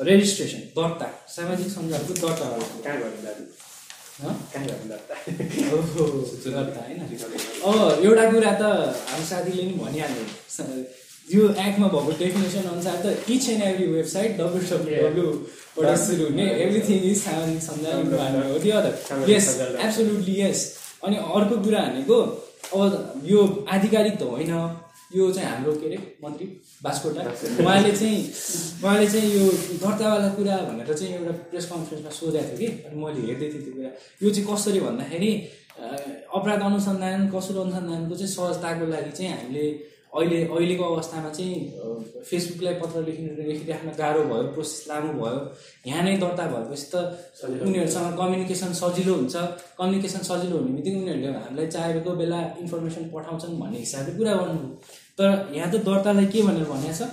रेजिस्ट्रेसन 0.09 0.61
दर्ता 0.77 1.09
सामाजिक 1.37 1.69
सञ्जालको 1.77 2.13
दर्ता 2.23 2.47
कहाँ 2.85 2.97
गर्नु 3.01 3.23
दाजु? 3.27 3.45
हँ? 4.23 4.33
कहाँ 4.53 4.67
गर्नु 4.67 4.89
दर्ता? 4.93 5.15
होइन। 6.83 7.01
अब 7.65 8.05
एउटा 8.05 8.25
कुरा 8.33 8.53
त 8.61 8.63
हाम्रो 9.11 9.27
साथीले 9.33 9.63
नि 9.69 9.75
भनिहाल्यो 9.83 10.25
यो 11.29 11.43
एक्टमा 11.49 11.89
भएको 11.89 12.13
डेफिनेसन 12.19 12.65
अनुसार 12.69 12.97
त 13.05 13.31
each 13.31 13.49
and 13.49 13.63
every 13.65 13.87
website 13.89 14.31
W 14.39 14.61
W 14.71 14.95
डब्लुबाट 15.05 15.99
सुरु 15.99 16.25
हुने 16.25 16.47
एभ्रिथिङ 16.65 16.99
इज 17.11 17.19
सामाजिक 17.25 17.61
यस। 19.29 19.47
एब्सोल्युटली 19.85 20.35
यस 20.41 20.59
अनि 21.05 21.17
अर्को 21.17 21.57
कुरा 21.65 21.81
भनेको 21.89 22.19
अब 22.75 23.23
यो 23.25 23.41
आधिकारिक 23.69 24.15
त 24.19 24.23
होइन। 24.23 24.53
यो 25.17 25.31
चाहिँ 25.33 25.49
हाम्रो 25.49 25.73
के 25.81 25.87
अरे 25.87 25.99
मन्त्री 26.25 26.47
बास्कोटा 26.85 27.23
उहाँले 27.63 27.93
चाहिँ 27.97 28.21
उहाँले 28.83 29.07
चाहिँ 29.11 29.29
यो 29.33 29.45
दर्तावाला 29.83 30.29
कुरा 30.37 30.57
भनेर 30.69 30.91
चाहिँ 30.93 31.13
एउटा 31.15 31.33
प्रेस 31.51 31.65
कन्फरेन्समा 31.73 32.11
सोधेको 32.11 32.57
थियो 32.59 32.59
कि। 32.59 32.67
अनि 32.89 32.97
मैले 33.03 33.21
हेर्दै 33.29 33.49
थिएँ 33.53 33.63
त्यो 33.65 33.73
कुरा। 33.77 33.91
यो 34.23 34.29
चाहिँ 34.35 34.47
कसरी 34.49 34.81
भन्दाखेरि 34.87 35.33
अपराध 36.37 36.61
अनुसन्धान 36.69 37.21
कसुर 37.35 37.57
अनुसन्धानको 37.65 38.15
चाहिँ 38.21 38.33
सहजताको 38.35 38.85
लागि 38.93 39.13
चाहिँ 39.19 39.31
हामीले 39.33 39.67
अहिले 40.15 40.39
अहिलेको 40.47 40.85
अवस्थामा 40.95 41.31
चाहिँ 41.37 41.55
फेसबुकलाई 42.29 42.75
पत्र 42.83 43.01
लेखि 43.07 43.23
लेखिराख्न 43.39 43.89
गाह्रो 43.99 44.23
भयो 44.31 44.45
प्रोसेस 44.55 44.85
लामो 44.89 45.13
भयो। 45.21 45.39
यहाँ 45.91 46.03
नै 46.07 46.17
दर्ता 46.25 46.45
भएपछि 46.53 46.87
त 46.93 46.95
उनीहरूसँग 47.67 48.17
कम्युनिकेसन 48.21 48.73
सजिलो 48.83 49.15
हुन्छ। 49.15 49.35
कम्युनिकेसन 49.79 50.23
सजिलो 50.31 50.55
हुने 50.59 50.73
बित्तिकै 50.77 50.99
उनीहरूले 51.03 51.33
हामीलाई 51.39 51.67
चाहेको 51.75 52.11
बेला 52.21 52.39
इन्फर्मेसन 52.63 53.05
पठाउँछन् 53.15 53.59
भन्ने 53.61 53.79
हिसाबले 53.85 54.13
कुरा 54.19 54.35
गर्नुभयो 54.41 54.71
तर 55.19 55.29
यहाँ 55.57 55.71
त 55.73 55.83
दर्तालाई 55.89 56.27
के 56.33 56.43
भनेर 56.49 56.67
भनेको 56.71 56.95
छ 57.01 57.11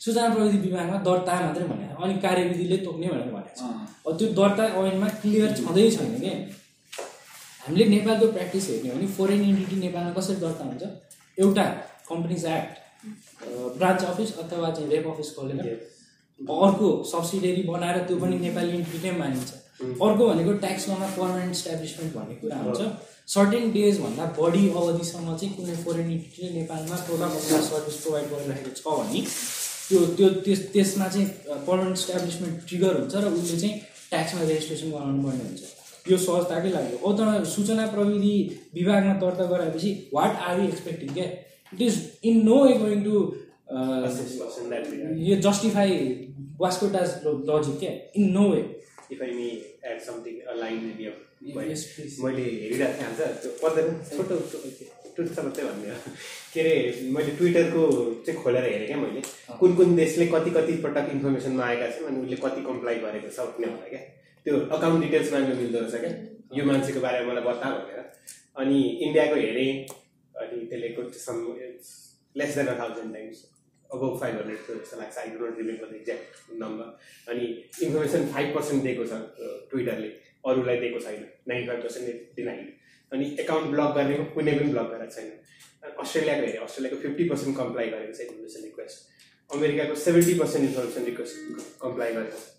सूचना 0.00 0.28
प्रविधि 0.34 0.58
विभागमा 0.66 0.96
दर्ता 1.08 1.34
मात्रै 1.42 1.66
भनेको 1.72 1.94
छ 1.98 2.04
अनि 2.04 2.14
कार्यविधिले 2.26 2.76
तोक्ने 2.86 3.08
भनेर 3.14 3.30
भनेको 3.34 3.54
छ 3.58 4.16
त्यो 4.18 4.26
दर्ता 4.38 4.64
ऐनमा 4.86 5.08
क्लियर 5.20 5.50
छँदै 5.58 5.90
छैन 5.96 6.14
कि? 6.22 6.32
हामीले 7.66 7.84
नेपालको 7.96 8.26
प्र्याक्टिस 8.34 8.64
हेर्ने 8.70 8.88
हो 8.90 8.96
भने 8.96 9.06
फोरेन 9.18 9.42
इन्टिटी 9.50 9.76
नेपालमा 9.84 10.12
कसरी 10.18 10.36
दर्ता 10.46 10.64
हुन्छ? 10.70 10.82
एउटा 11.38 11.64
कम्पनीज 12.08 12.44
एक्ट 12.54 12.72
ब्रान्च 13.78 14.04
अफिस 14.04 14.36
अथवा 14.38 14.70
चाहिँ 14.70 14.90
रेप 14.90 15.06
अफिस 15.08 15.34
खोलेर 15.36 15.68
अर्को 16.40 16.88
सब्सिडियरी 17.10 17.62
बनाएर 17.68 17.98
त्यो 18.06 18.16
पनि 18.22 18.38
नेपाली 18.38 18.72
इन्टिटी 18.78 19.10
नै 19.10 19.16
मानिन्छ। 19.18 19.52
अर्को 20.06 20.28
भनेको 20.28 20.52
ट्याक्स 20.64 20.88
लमा 20.88 21.06
पर्मानेन्ट 21.16 21.52
इस्टाब्लिसमेन्ट 21.52 22.14
भन्ने 22.16 22.34
कुरा 22.40 22.56
हुन्छ। 22.64 22.80
सर्टेन 23.34 23.72
डेजभन्दा 23.72 24.24
बढी 24.38 24.68
अवधिसम्म 24.80 25.36
चाहिँ 25.36 25.54
कुनै 25.54 25.76
फोरेन 25.84 26.10
इन्टिटीले 26.10 26.50
नेपालमा 26.58 26.96
प्रोडक्ट 27.06 27.34
अथवा 27.38 27.60
सर्भिस 27.68 27.96
प्रोभाइड 28.02 28.26
गरिरहेको 28.32 28.70
छ 28.76 28.98
भने 28.98 29.20
त्यो 29.88 29.98
त्यो 30.18 30.28
त्यस 30.44 30.60
त्यसमा 30.74 31.08
चाहिँ 31.08 31.26
पर्मानेन्ट 31.66 31.98
इस्टाब्लिसमेन्ट 31.98 32.54
ट्रिगर 32.68 33.00
हुन्छ 33.00 33.14
र 33.24 33.32
उसले 33.40 33.58
चाहिँ 33.58 33.74
ट्याक्समा 34.10 34.42
रेजिस्ट्रेसन 34.42 34.90
गराउनु 34.90 35.22
पर्ने 35.24 35.44
हुन्छ। 35.48 35.62
यो 36.10 36.16
सहजताकै 36.24 36.70
लागि 36.76 36.96
हो 37.02 37.12
तर 37.18 37.44
सूचना 37.54 37.86
प्रविधि 37.94 38.36
विभागमा 38.74 39.14
दर्ता 39.22 39.44
गराएपछि 39.52 39.90
वाट 40.14 40.32
आर 40.48 40.60
यु 40.60 40.68
एक्सपेक्टिङ 40.68 41.08
क्या 41.14 41.26
it 41.74 41.80
is 41.82 41.94
in 42.30 42.36
no 42.46 42.56
way 42.64 42.72
going 42.84 43.04
to 43.04 43.14
यो 45.28 45.36
जस्टिफाई 45.50 45.90
वास्कोटाज 46.60 47.08
लजिक 47.26 47.78
क्या 47.78 47.92
in 48.16 48.26
no 48.32 48.48
way 48.50 48.60
if 49.12 49.22
I 49.22 49.30
may 49.30 49.48
add 49.90 50.00
something 50.02 50.34
line. 50.60 50.80
मैले 51.46 52.42
हेरिरहेको 52.42 52.94
थिएँ 52.98 53.06
आज 53.06 53.20
त्यो 53.42 53.50
पर्दैन 53.62 53.88
छोटो 54.10 54.36
ट्रुथ 55.16 55.28
छ 55.34 55.38
मात्रै 55.44 55.64
भन्ने 55.64 55.88
हो। 55.90 55.96
के 56.52 56.60
अरे 56.60 56.72
मैले 57.16 57.30
ट्विटरको 57.36 57.82
चाहिँ 58.26 58.42
खोलेर 58.42 58.64
हेरेँ 58.64 58.86
क्या 58.86 58.96
मैले। 58.96 59.20
कुन 59.60 59.74
कुन 59.76 59.94
देशले 59.96 60.26
कति 60.32 60.50
कति 60.56 60.72
पटक 60.84 61.10
इन्फर्मेसनमा 61.12 61.64
आएका 61.64 61.86
छन् 61.90 62.06
अनि 62.08 62.18
उसले 62.22 62.36
कति 62.44 62.60
कम्प्लाई 62.68 62.96
गरेको 63.04 63.28
छ 63.36 63.38
भन्ने 63.50 63.66
होला 63.66 63.86
क्या। 63.92 64.00
त्यो 64.46 64.54
अकाउन्ट 64.78 65.04
डिटेल्स 65.04 65.32
माग्नु 65.32 65.54
मिल्दो 65.60 65.78
रहेछ 65.78 65.94
क्या। 66.02 66.12
यो 66.58 66.64
मान्छेको 66.70 67.00
बारेमा 67.06 67.32
मलाई 67.32 67.44
बता 67.48 67.70
भनेर। 67.76 68.00
अनि 68.64 68.78
इन्डियाको 69.06 69.36
हेरेँ। 69.44 69.70
अनि 70.36 70.64
त्यसले 70.70 71.18
some 71.20 71.44
less 72.36 72.56
than 72.56 72.66
a 72.66 72.78
thousand 72.78 73.14
times 73.14 73.44
अब 73.90 74.18
फाइभ 74.20 74.36
हन्ड्रेडको 74.36 74.74
जस्तो 74.74 75.00
लाग्छ 75.00 75.18
I 75.18 75.30
don't 75.32 75.58
remember 75.58 75.90
the 75.90 75.94
exact 75.94 76.54
number 76.62 77.32
अनि 77.32 77.46
इन्फर्मेसन 77.82 78.26
फाइभ 78.32 78.54
पर्सेन्ट 78.54 78.82
दिएको 78.82 79.06
छ 79.06 79.20
ट्विटरले 79.70 80.08
अरूलाई 80.44 80.80
दिएको 80.80 81.00
छैन 81.00 81.26
नाइन्टी 81.48 81.68
फाइभ 81.68 81.82
पर्सेन्ट 81.82 82.36
डिनाइड 82.36 82.72
अनि 83.12 83.36
एकाउन्ट 83.40 83.70
ब्लक 83.70 83.94
गर्ने 83.96 84.16
कुनै 84.34 84.58
पनि 84.58 84.72
ब्लक 84.72 84.90
गरेको 84.90 85.14
छैन 85.16 85.94
अस्ट्रेलियाको 85.96 86.46
हेऱ्यो 86.46 86.64
अस्ट्रेलियाको 86.64 87.00
फिफ्टी 87.02 87.28
पर्सेन्ट 87.28 87.56
कम्प्लाई 87.58 87.90
गरेको 87.90 88.12
छ 88.12 88.26
इन्फर्मेसन 88.26 88.68
रिक्वेस्ट 88.68 89.14
अमेरिकाको 89.50 89.98
seventy 90.02 90.34
percent 90.38 90.68
information 90.68 91.04
request 91.04 91.66
comply 91.82 92.14
गरेको 92.14 92.40
छ 92.40 92.54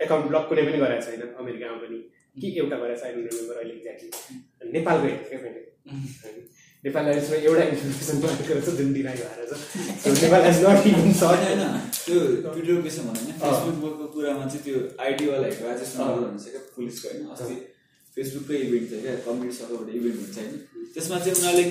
एकाउन्ट 0.00 0.26
ब्लक 0.28 0.48
कुनै 0.48 0.66
पनि 0.68 0.78
गरेको 0.78 1.10
छैन 1.10 1.34
अमेरिकामा 1.36 1.82
पनि 1.82 2.00
कि 2.40 2.46
एउटा 2.60 2.76
आई 3.06 3.12
डोन्ट 3.14 3.32
रिमेम्बर 3.32 3.56
अहिले 3.62 3.74
एक्ज्याक्टली 3.74 4.70
नेपालको 4.76 5.06
हेरेको 5.06 5.28
क्या 5.28 5.38
मैले 5.44 5.60
नेपाल 6.84 7.08
यसमा 7.08 7.36
एउटा 7.50 7.62
इन्फर्मेसन 7.74 8.16
मात्र 8.24 8.42
रहेछ 8.54 8.68
जुन 8.80 8.92
डिनाइ 8.94 9.16
भएर 9.20 9.40
छ 9.50 10.18
नेपाल 10.24 10.42
नट 10.66 10.86
इभन 10.90 11.12
सर्ट 11.20 11.40
होइन 11.46 11.62
त्यो 12.06 12.18
ट्विटरको 12.42 12.82
केसमा 12.82 13.12
भनौँ 13.12 13.22
होइन 13.22 13.38
फेसबुकको 13.44 14.06
कुरामा 14.16 14.44
चाहिँ 14.52 14.62
त्यो 14.66 14.82
आइडीवालाहरूको 15.06 15.68
राजेश 15.68 15.94
नगर 16.00 16.28
हुन्छ 16.28 16.44
क्या 16.52 16.62
पुलिसको 16.76 17.08
होइन 17.08 17.26
अस्ति 17.36 17.56
फेसबुककै 18.16 18.56
इभेन्ट 18.66 18.90
थियो 18.90 19.00
क्या 19.06 19.14
कम्प्युटर 19.26 19.56
सर्कलबाट 19.56 19.94
इभेन्ट 19.96 20.18
हुन्छ 20.20 20.36
होइन। 20.38 20.54
त्यसमा 20.94 21.18
चाहिँ 21.24 21.36
उनीहरूले 21.38 21.64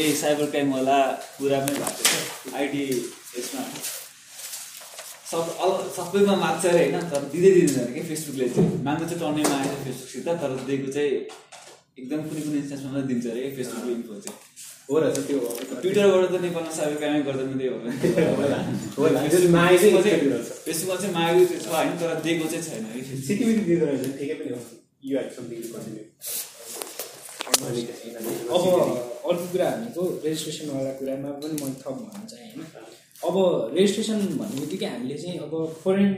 ए 0.00 0.12
साइबर 0.22 0.46
क्राइमवाला 0.54 0.98
कुरामै 1.38 1.74
भएको 1.80 2.02
छ 2.10 2.54
आइडी 2.60 2.84
यसमा। 3.38 3.62
सब 5.30 5.46
अल 5.62 5.72
सबैमा 5.96 6.34
माग्छ 6.36 6.64
अरे 6.66 6.78
होइन? 6.84 6.96
तर 7.10 7.22
दिँदै 7.32 7.50
दिँदैन 7.56 7.78
अरे 7.80 7.92
कि 7.94 8.02
फेसबुकले 8.10 8.46
चाहिँ। 8.54 8.70
माग्नु 8.86 9.04
चाहिँ 9.08 9.20
टर्नैमा 9.22 9.54
आएछ 9.58 9.74
फेसबुकसित 9.86 10.26
तर 10.42 10.50
दिएको 10.68 10.88
चाहिँ 10.96 11.10
एकदम 12.00 12.20
कुनै 12.28 12.40
कुनै 12.46 12.58
इन्स्टेन्समा 12.62 12.90
मात्रै 12.90 13.06
दिन्छ 13.10 13.26
अरे 13.32 13.40
फेसबुकको 13.56 13.90
इन्फो 13.98 14.14
चाहिँ। 14.24 14.38
हो 14.90 14.94
रहेछ 14.98 15.18
त्यो 15.28 15.38
ट्विटरबाट 15.82 16.24
त 16.32 16.34
नेपालमा 16.44 16.72
साइबर 16.78 16.96
क्राइमै 17.00 17.22
गर्दा 17.28 17.44
मात्रै 17.50 17.68
होला, 17.70 18.58
हो 18.96 19.02
होला। 19.02 19.18
जुन 19.30 19.44
मागे 19.54 19.76
चाहिँ 19.78 19.94
फेसबुकमा 20.66 20.96
चाहिँ 21.00 21.14
मागेको 21.14 21.44
चाहिँ 21.46 21.62
छ 21.62 21.66
होइन? 21.78 21.94
तर 22.00 22.10
दिएको 22.26 22.46
चाहिँ 22.52 22.64
छैन 22.66 22.84
फेसबुक। 22.90 23.70
अब 28.50 28.64
अर्को 29.30 29.46
कुरा 29.52 29.68
भनेको 29.78 30.02
रेजिस्ट्रेसनवाला 30.24 30.90
कुरामा 30.98 31.30
पनि 31.38 31.54
म 31.62 31.64
थप 31.82 31.96
भन्न 32.02 32.26
चाहेँ 32.32 32.50
होइन? 32.50 32.98
अब 33.28 33.36
रेजिस्ट्रेसन 33.76 34.18
भन्ने 34.38 34.60
बित्तिकै 34.60 34.86
हामीले 34.86 35.16
चाहिँ 35.22 35.38
अब 35.38 35.52
फोरेन 35.82 36.12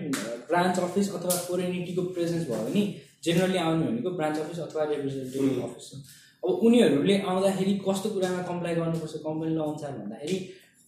ब्रान्च 0.49 0.79
अफिस 0.79 1.13
अथवा 1.15 1.35
फोरेनिटीको 1.47 2.03
प्रेजेन्स 2.17 2.49
भयो 2.49 2.65
भने 2.67 2.83
जेनरली 3.25 3.59
आउने 3.59 3.87
भनेको 3.87 4.11
ब्रान्च 4.19 4.39
अफिस 4.39 4.59
अथवा 4.67 4.85
रिप्रेजेन्टेटिभ 4.91 5.63
अफिस 5.65 5.87
हो। 5.93 5.99
अब 6.43 6.67
उनीहरूले 6.67 7.19
आउँदाखेरि 7.23 7.73
कस्तो 7.89 8.11
कुरामा 8.11 8.43
कम्प्लाई 8.51 8.75
गर्नुपर्छ 8.75 9.15
कम्पनी 9.27 9.55
ल 9.55 9.61
अनुसार 9.63 9.93
भन्दाखेरि 9.99 10.37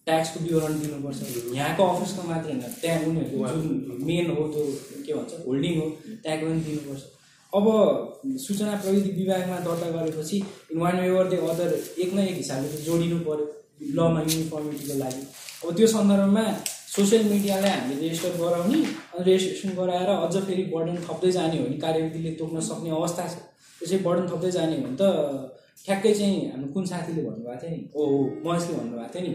ट्याक्सको 0.07 0.41
विवरण 0.45 0.79
दिनुपर्छ। 0.81 1.19
यहाँको 1.55 1.83
अफिसको 1.93 2.23
मात्र 2.29 2.49
होइन 2.51 2.63
त्यहाँ 2.81 2.99
उनीहरूको 3.11 3.47
जुन 3.63 4.03
मेन 4.09 4.31
हो 4.37 4.43
त्यो 4.55 4.65
के 5.07 5.13
भन्छ 5.15 5.33
होल्डिङ 5.47 5.81
हो 5.81 5.87
त्यहाँको 6.23 6.47
पनि 6.47 6.61
दिनुपर्छ। 6.69 7.03
अब 7.53 7.67
सूचना 8.45 8.75
प्रविधि 8.83 9.11
विभागमा 9.19 9.59
दर्ता 9.67 9.89
गरेपछि 9.91 10.39
one 10.77 11.01
way 11.01 11.09
or 11.19 11.29
the 11.31 11.41
other 11.51 11.71
एक 11.75 12.15
न 12.15 12.19
एक 12.19 12.37
हिसाबले 12.37 12.69
त 12.69 12.81
जोडिनु 12.87 13.19
पऱ्यो 13.27 13.47
लमा 13.97 14.21
युनिफर्मिटीको 14.23 14.99
लागि। 15.03 15.23
अब 15.65 15.77
त्यो 15.77 15.87
सन्दर्भमा 15.89 16.45
सोसियल 16.95 17.23
मिडियालाई 17.33 17.71
हामीले 17.71 18.01
रेजिस्टर 18.01 18.33
गराउने 18.41 18.79
अनि 18.79 19.23
रेजिस्ट्रेसन 19.25 19.71
गराएर 19.77 20.09
अझ 20.15 20.35
फेरि 20.47 20.65
बर्डन 20.75 20.97
थप्दै 21.07 21.31
जाने 21.37 21.57
हो 21.59 21.65
भने 21.65 21.77
कार्यविधिले 21.85 22.33
तोक्न 22.41 22.61
सक्ने 22.69 22.91
अवस्था 23.01 23.25
छ। 23.33 23.35
त्यसै 23.81 23.99
बर्डन 24.07 24.27
थप्दै 24.33 24.51
जाने 24.57 24.77
हो 24.77 24.83
भने 24.83 24.97
त 25.01 25.03
ठ्याक्कै 25.85 26.13
चाहिँ 26.15 26.51
हाम्रो 26.51 26.73
कुन 26.73 26.85
साथीले 26.87 27.23
भन्नुभएको 27.23 27.61
थियो 27.63 27.71
नि? 27.71 27.83
ओ 27.97 28.03
महेशले 28.45 28.77
भन्नुभएको 28.77 29.13
थियो 29.15 29.27
नि। 29.27 29.35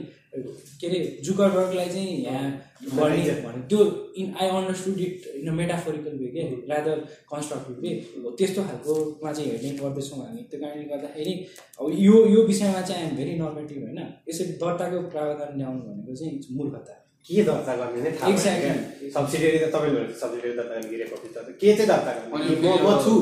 के 0.80 0.88
अरे 0.88 1.00
जुकरबर्गलाई 1.26 1.90
चाहिँ 1.90 2.18
यहाँ 2.24 2.50
गर्ने 2.96 3.24
भने 3.46 3.62
त्यो 3.70 3.80
in 4.18 4.34
I 4.42 4.48
understood 4.48 5.00
it 5.00 5.26
in 5.36 5.48
a 5.48 5.54
metaphorical 5.60 6.18
way 6.20 6.28
के? 6.36 6.44
रादर 6.70 7.00
कन्स्ट्रक्टिभ 7.32 7.80
वे 7.84 7.92
त्यस्तो 8.38 8.64
खालकोमा 8.64 9.34
चाहिँ 9.34 9.52
हेर्ने 9.52 9.72
गर्दैछौँ 9.82 10.20
हामी। 10.26 10.44
त्यो 10.52 10.60
कारणले 10.62 10.86
गर्दाखेरि 10.94 11.34
अब 11.80 11.92
यो 11.98 12.26
यो 12.36 12.44
विषयमा 12.48 12.82
चाहिँ 12.82 13.04
आइएम 13.04 13.18
भेरी 13.18 13.34
नर्मेटिभ 13.40 13.84
होइन? 13.84 14.00
यसरी 14.30 14.54
दर्ताको 14.64 15.02
प्रावधान 15.10 15.58
ल्याउनु 15.58 15.82
भनेको 15.90 16.16
चाहिँ 16.16 16.40
मूर्खता। 16.58 16.99
के 17.28 17.44
दर्ता 17.48 17.74
गर्ने 17.80 18.00
नै 18.04 18.12
थाहा 18.18 18.30
Exactly. 18.34 19.10
सब्सिडियरी 19.16 19.58
त 19.60 19.68
तपाईँले 19.74 20.00
भने 20.00 20.14
सब्सिडियरी 20.22 20.56
दर्ता 20.60 20.76
गर्ने 20.76 20.90
गिरेको 20.92 21.16
अफिस 21.20 21.32
दर्ता 21.36 21.52
के 21.62 21.70
चाहिँ 21.78 21.90
दर्ता 21.92 22.12
गर्ने 22.18 22.28
म 22.58 22.66
म 22.86 22.88
छु 23.04 23.14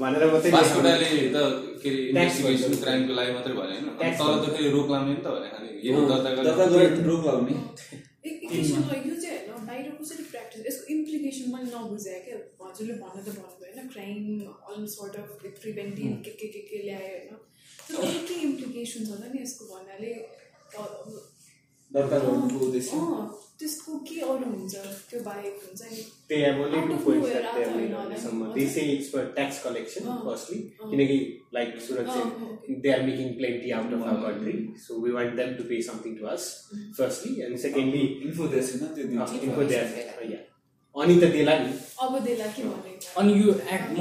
भनेर 0.00 0.22
मात्रै 0.32 0.50
बास्कोटाले 0.56 1.08
त 1.34 1.38
के 1.82 1.88
अरे 1.90 2.00
इन्भेस्टिगेसन। 2.10 2.72
क्राइमको 2.84 3.12
लागि 3.18 3.32
मात्रै 3.36 3.54
भने 3.60 3.74
होइन? 3.74 3.86
तर 4.00 4.32
त 4.42 4.46
फेरि 4.54 4.70
रोक 4.76 4.86
लाउने 4.94 5.12
नि 5.14 5.20
त 5.24 5.28
भने 5.36 5.48
खालि। 5.54 5.70
यो 5.86 6.00
दर्ता 6.10 6.30
दर्ता 6.48 6.64
गरेर 6.72 6.92
रोक 7.08 7.22
लाउने। 7.28 7.54
यो 8.24 9.14
चाहिँ 9.22 9.38
होइन 9.48 9.66
बाहिर 9.68 9.86
कसरी 10.00 10.24
प्र्याक्टिस 10.32 10.60
यसको 10.68 10.84
इम्प्लिकेसन 10.94 11.44
मैले 11.54 11.68
नबुझाएँ 11.74 12.22
क्या। 12.26 12.36
हजुरले 12.64 12.94
भन्नु 13.02 13.20
त 13.26 13.28
भन्नुभयो 13.38 13.64
होइन 13.64 13.88
crime 13.94 14.22
all 14.70 14.80
sort 14.94 15.14
of 15.22 15.28
preventive 15.62 16.12
के 16.24 16.32
के 16.40 16.46
के 16.54 16.60
के 16.70 16.78
ल्यायो 16.88 17.12
होइन। 17.16 17.32
तर 17.86 17.94
अरू 18.02 18.18
के 18.28 18.34
इम्प्लिकेसन्स 18.48 19.08
होला 19.12 19.26
नि 19.32 19.38
यसको 19.44 19.64
भन्नाले? 19.72 20.12
दरकार 21.94 22.20
गर्नुको 22.26 22.58
उद्देश्य। 22.66 22.98
त्यसको 23.58 23.92
के 24.06 24.16
अरू 24.20 24.46
हुन्छ? 24.50 24.74
त्यो 25.10 25.18
बाहेक 25.24 25.54
हुन्छ 25.64 25.82
नि। 25.90 26.00
त्यही 26.28 26.44
अब 26.44 26.58
अलिक 26.62 26.86
पोइन्टसम्म 27.04 28.40
त्यसै 28.54 28.84
ट्याक्स 29.36 29.56
कलेक्सन 29.64 30.04
फर्स्टली 30.24 30.58
किनकि 30.90 31.18
लाइक 31.54 31.68
सुरक्षा 31.88 32.22
mm-hmm. 32.22 32.80
They 32.82 32.88
are 32.94 33.02
making 33.08 33.28
plenty 33.38 33.70
out 33.76 33.92
our 33.98 34.16
country 34.24 34.56
so 34.86 34.92
we 35.04 35.10
them 35.40 35.50
to 35.58 35.64
pay 35.68 35.76
to 36.18 36.26
us 36.32 36.42
firstly 36.98 37.32
secondly 37.66 38.02
info 38.26 38.48
त्यो 38.54 39.04
इन्फो 39.46 39.62
अनि 40.94 41.14
त 41.20 41.30
देला 41.36 41.54
नि। 41.58 41.72
अब 42.02 42.12
देला 42.24 42.46
के 42.56 42.62
भन्यो 42.62 43.20
अनि 43.20 43.32
यो 43.42 43.54
एक्ट 43.76 43.88
म 43.98 44.00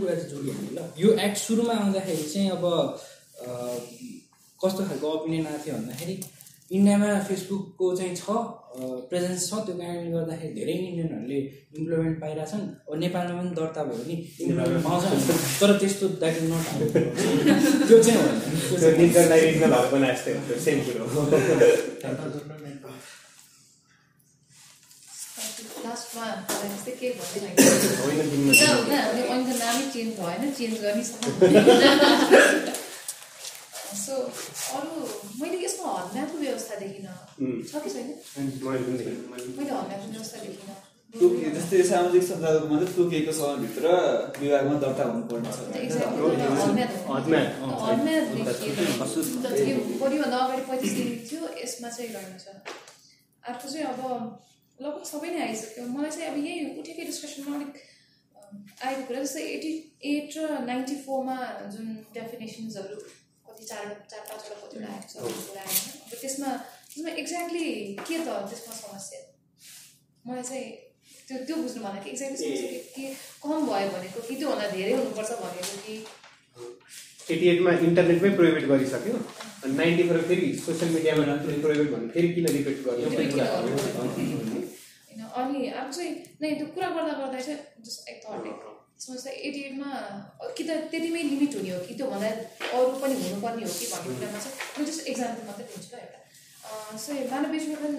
कुरा 0.00 0.14
चाहिँ 0.14 1.12
एक्ट 1.26 1.36
सुरुमा 1.42 1.76
चाहिँ 2.00 2.48
अब 2.56 2.64
कस्तो 4.60 4.82
खालको 4.88 5.06
ओपिनियन 5.12 5.46
आएको 5.46 5.64
थियो 5.64 5.76
भन्दाखेरि 5.76 6.16
इन्डियामा 6.70 7.08
फेसबुकको 7.26 7.86
चाहिँ 7.96 8.14
छ 8.16 8.28
प्रेजेन्स 9.10 9.42
छ। 9.48 9.50
त्यो 9.66 9.74
कारणले 9.80 10.10
गर्दाखेरि 10.12 10.52
धेरै 10.54 10.74
इन्डियनहरूले 10.86 11.38
इम्प्लोइमेन्ट 11.78 12.16
पाइरहेछन्। 12.22 12.64
अब 12.86 12.92
नेपालमा 13.02 13.34
पनि 13.40 13.50
दर्ता 13.58 13.80
भयो 13.88 13.98
भने 14.02 14.14
इम्प्लोइमेन्ट 14.46 14.82
पाउँछ 14.86 15.04
तर 15.60 15.70
त्यस्तो 15.80 16.04
द्याट 16.20 16.34
इज 16.36 16.44
नट 16.50 16.66
त्यो 17.88 17.96
चाहिँ 18.02 18.18
होइन 18.18 19.56
नामै 29.62 29.84
भएन 30.18 30.42
चेन्ज 30.58 30.74
गर्ने 30.82 31.04
सो 33.96 34.14
अरू 34.78 34.90
मैले 35.40 35.56
यसमा 35.64 35.86
हल्लाको 35.92 36.36
व्यवस्था 36.38 36.74
देखिनँ। 36.82 37.14
छ 37.68 37.72
कि 37.84 37.90
छैन? 37.94 38.08
मैले 38.36 39.70
हल्लाको 39.70 40.06
व्यवस्था 40.12 40.38
देखिनँ। 40.44 40.76
तोके 41.14 41.50
जस्तै 41.56 41.82
सामाजिक 41.88 42.22
सञ्जालको 42.28 42.66
मात्रै 42.68 42.88
तोकिएको 42.96 43.32
समयभित्र 43.32 43.84
विभागमा 44.40 44.74
दर्ता 44.84 45.04
हुनुपर्ने 45.10 45.50
छ। 45.56 45.58
हदमा, 47.10 47.40
भोलिभन्दा 50.00 50.38
अगाडि 50.44 50.62
पैँतिस 50.68 50.92
दिन 50.98 51.08
थियो 51.30 51.42
यसमा 51.62 51.88
चाहिँ 51.96 52.10
गर्नु 52.12 52.38
छ। 52.44 52.46
अर्को 53.48 53.66
चाहिँ 53.72 53.86
अब 53.86 54.00
लगभग 54.78 55.04
सबै 55.12 55.28
नै 55.32 55.40
आइसक्यो। 55.48 55.82
मलाई 55.96 56.10
चाहिँ 56.16 56.28
अब 56.30 56.36
यही 56.46 56.58
उठेकै 56.80 57.04
डिस्कसनमा 57.10 57.50
अलिक 57.56 57.70
आएको 58.84 59.02
कुरा 59.08 59.20
जस्तै 59.22 59.42
एटी 59.56 59.72
एट 60.10 60.30
र 60.36 60.38
नाइन्टी 60.66 60.96
फोरमा 61.06 61.36
जुन 61.72 61.86
डेफिनेसन्सहरू 62.16 62.96
कति 63.56 63.64
चार 63.64 63.84
चार 64.10 64.20
पाँचवटा 64.28 64.56
कतिवटा 64.60 64.88
आएको 64.92 65.08
छ 65.08 65.14
कुरा 65.48 65.62
आएन 65.64 65.76
अब 66.04 66.12
त्यसमा 66.20 66.50
त्यसमा 66.92 67.10
एक्ज्याक्टली 67.22 67.66
के 68.08 68.16
त 68.18 68.28
त्यसमा 68.50 68.74
समस्या? 68.80 69.20
मलाई 70.26 70.44
चाहिँ 70.50 70.68
त्यो 71.28 71.36
त्यो 71.46 71.56
बुझ्नु 71.62 71.80
भन्दा 71.84 72.00
कि 72.04 72.10
एक्ज्याक्टली 72.10 72.38
समस्या 72.44 72.68
के 72.70 72.78
के 72.96 73.04
कम 73.44 73.60
भयो 73.72 73.88
भनेको 73.96 74.20
कि 74.28 74.34
त्योभन्दा 74.36 74.66
धेरै 74.76 74.92
हुनुपर्छ 75.00 75.30
भनेको 75.42 75.76
कि 75.86 75.94
एटी 77.34 77.46
एटमा 77.54 77.70
इन्टरनेटमै 77.88 78.30
प्रोहिबिट 78.36 78.64
गरिसक्यो। 78.70 79.14
अनि 79.64 79.72
नाइन्टी 79.80 80.02
फोर 80.08 80.18
फेरि 80.28 80.46
सोसियल 80.66 80.90
मिडियामा 80.94 81.22
प्रोहिबिट 81.44 81.90
भन्नु 81.94 82.08
फेरि 82.14 82.28
किन 82.36 82.46
रिपिट 82.56 82.76
किन 82.84 82.92
होइन 85.06 85.20
अनि 85.40 85.68
अब 85.80 85.90
चाहिँ 85.90 86.12
नै 86.42 86.50
त्यो 86.58 86.66
कुरा 86.74 86.88
गर्दा 86.96 87.14
गर्दा 87.20 87.40
चाहिँ 87.40 87.58
जस्ट 87.86 88.08
एक 88.10 88.18
थट 88.26 88.75
चाहिँ 89.00 89.38
एटी 89.46 89.60
एटमा 89.68 89.90
कि 90.56 90.62
त 90.64 90.70
त्यतिमै 90.90 91.22
लिमिट 91.22 91.54
हुने 91.56 91.70
हो 91.70 91.80
कि 91.86 91.94
त्योभन्दा 91.94 92.28
अरू 92.76 92.92
पनि 93.00 93.14
हुनुपर्ने 93.22 93.64
हो 93.66 93.72
कि 93.80 93.86
भन्ने 93.92 94.14
कुरामा 94.18 94.38
चाहिँ 94.44 94.56
म 94.78 94.84
जस्ट 94.88 95.06
इक्जाम्पल 95.12 95.46
मात्रै 95.48 95.66
दिन्छु 95.72 95.90
ल 95.92 95.98
एउटा। 96.04 96.20
सो 97.02 97.10
मानव 97.32 97.50
बेचबिखन 97.54 97.94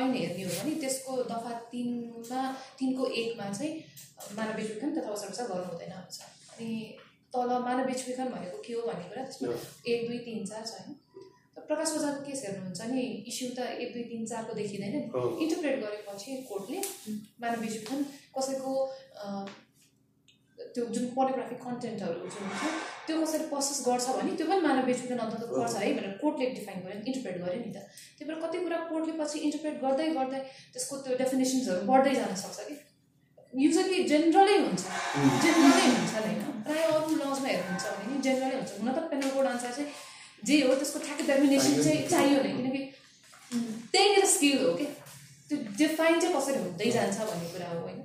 ऐन 0.00 0.14
हेर्ने 0.14 0.42
हो 0.44 0.50
भने 0.56 0.72
त्यसको 0.82 1.12
दफा 1.30 1.52
तिनमा 1.72 2.42
तिनको 2.78 3.06
एकमा 3.20 3.46
चाहिँ 3.58 3.72
मानव 4.38 4.54
बेचबिखन 4.58 4.90
तथा 4.96 5.10
वसरसा 5.12 5.44
गर्नु 5.50 5.70
हुँदैन 5.72 5.94
भन्छ 5.96 6.18
अनि 6.54 6.70
तल 7.34 7.50
मानव 7.68 7.84
बेचबिखन 7.90 8.28
भनेको 8.34 8.58
के 8.66 8.72
हो 8.74 8.82
भन्ने 8.88 9.06
कुरा 9.10 9.24
त्यसमा 9.28 9.54
एक 9.92 10.06
दुई 10.08 10.18
तिन 10.26 10.44
चार 10.50 10.66
छ 10.66 10.72
होइन। 10.80 10.99
प्रकाश 11.70 11.90
ओझाको 11.96 12.20
केस 12.26 12.44
हेर्नुहुन्छ 12.46 12.80
नि 12.92 13.02
इस्यु 13.30 13.48
त 13.56 13.58
एक 13.82 13.88
दुई 13.94 14.04
तिन 14.10 14.22
चारको 14.34 14.52
देखिँदैन। 14.60 14.94
इन्टरप्रेट 15.46 15.76
गरेपछि 15.86 16.36
कोर्टले 16.50 16.78
मानव 17.42 17.60
बेचबिखन 17.64 17.98
कसैको 18.36 18.72
त्यो 20.74 20.84
जुन 20.94 21.04
पोलियोग्राफिक 21.14 21.58
कन्टेन्टहरू 21.66 22.28
जुन 22.32 22.50
छ 22.58 22.72
त्यो 23.06 23.14
कसरी 23.22 23.44
प्रोसेस 23.52 23.78
गर्छ 23.86 24.06
भने 24.16 24.34
त्यो 24.40 24.46
पनि 24.50 24.60
मानव 24.66 24.84
बेचबिखन 24.90 25.22
अन्तर्गत 25.24 25.50
पर्छ 25.54 25.76
है 25.84 25.92
भनेर 25.94 26.12
कोर्टले 26.22 26.50
डिफाइन 26.58 26.78
गर्यो 26.84 26.98
इन्टरप्रेट 27.00 27.36
गर्यो 27.44 27.60
नि 27.62 27.72
त। 27.76 27.78
त्यही 28.18 28.28
भएर 28.28 28.38
कति 28.42 28.58
कुरा 28.66 28.78
कोर्टले 28.90 29.14
पछि 29.22 29.38
इन्टरप्रेट 29.46 29.76
गर्दै 29.86 30.08
गर्दै 30.18 30.40
त्यसको 30.74 30.94
त्यो 31.06 31.16
डेफिनेसन्सहरू 31.22 31.80
बढ्दै 31.90 32.14
जान 32.20 32.34
सक्छ 32.44 32.58
कि? 32.68 32.76
युजली 33.64 34.04
जेनरलै 34.10 34.56
हुन्छ। 34.66 34.82
जेनरलै 35.42 35.86
हुन्छ 35.96 36.12
होइन? 36.26 36.38
प्रायः 36.66 36.92
अरू 36.98 37.16
लजमा 37.22 37.48
हेर्नुहुन्छ 37.52 37.84
भने 37.96 38.04
नि 38.12 38.22
जेनरलै 38.26 38.56
हुन्छ। 38.60 38.70
हुन 38.78 38.88
त 38.92 38.98
पेनल 39.10 39.30
कोड 39.36 39.46
अनुसार 39.54 39.72
चाहिँ 39.76 39.88
जे 40.46 40.56
हो 40.66 40.74
त्यसको 40.80 40.98
ठ्याक्कै 41.06 41.24
डेफिनेसन 41.30 41.82
चाहिँ 41.84 42.08
चाहियो 42.12 42.38
नै 42.44 42.52
किनकि 42.58 42.82
त्यहीँनिर 43.92 44.26
स्किल 44.34 44.58
हो 44.64 44.72
कि? 44.78 44.86
त्यो 45.48 45.56
डिफाइन 45.78 46.20
चाहिँ 46.20 46.34
कसरी 46.36 46.58
हुँदै 46.64 46.90
जान्छ 46.96 47.18
भन्ने 47.30 47.48
कुरा 47.52 47.68
हो 47.72 47.78
होइन। 47.86 47.98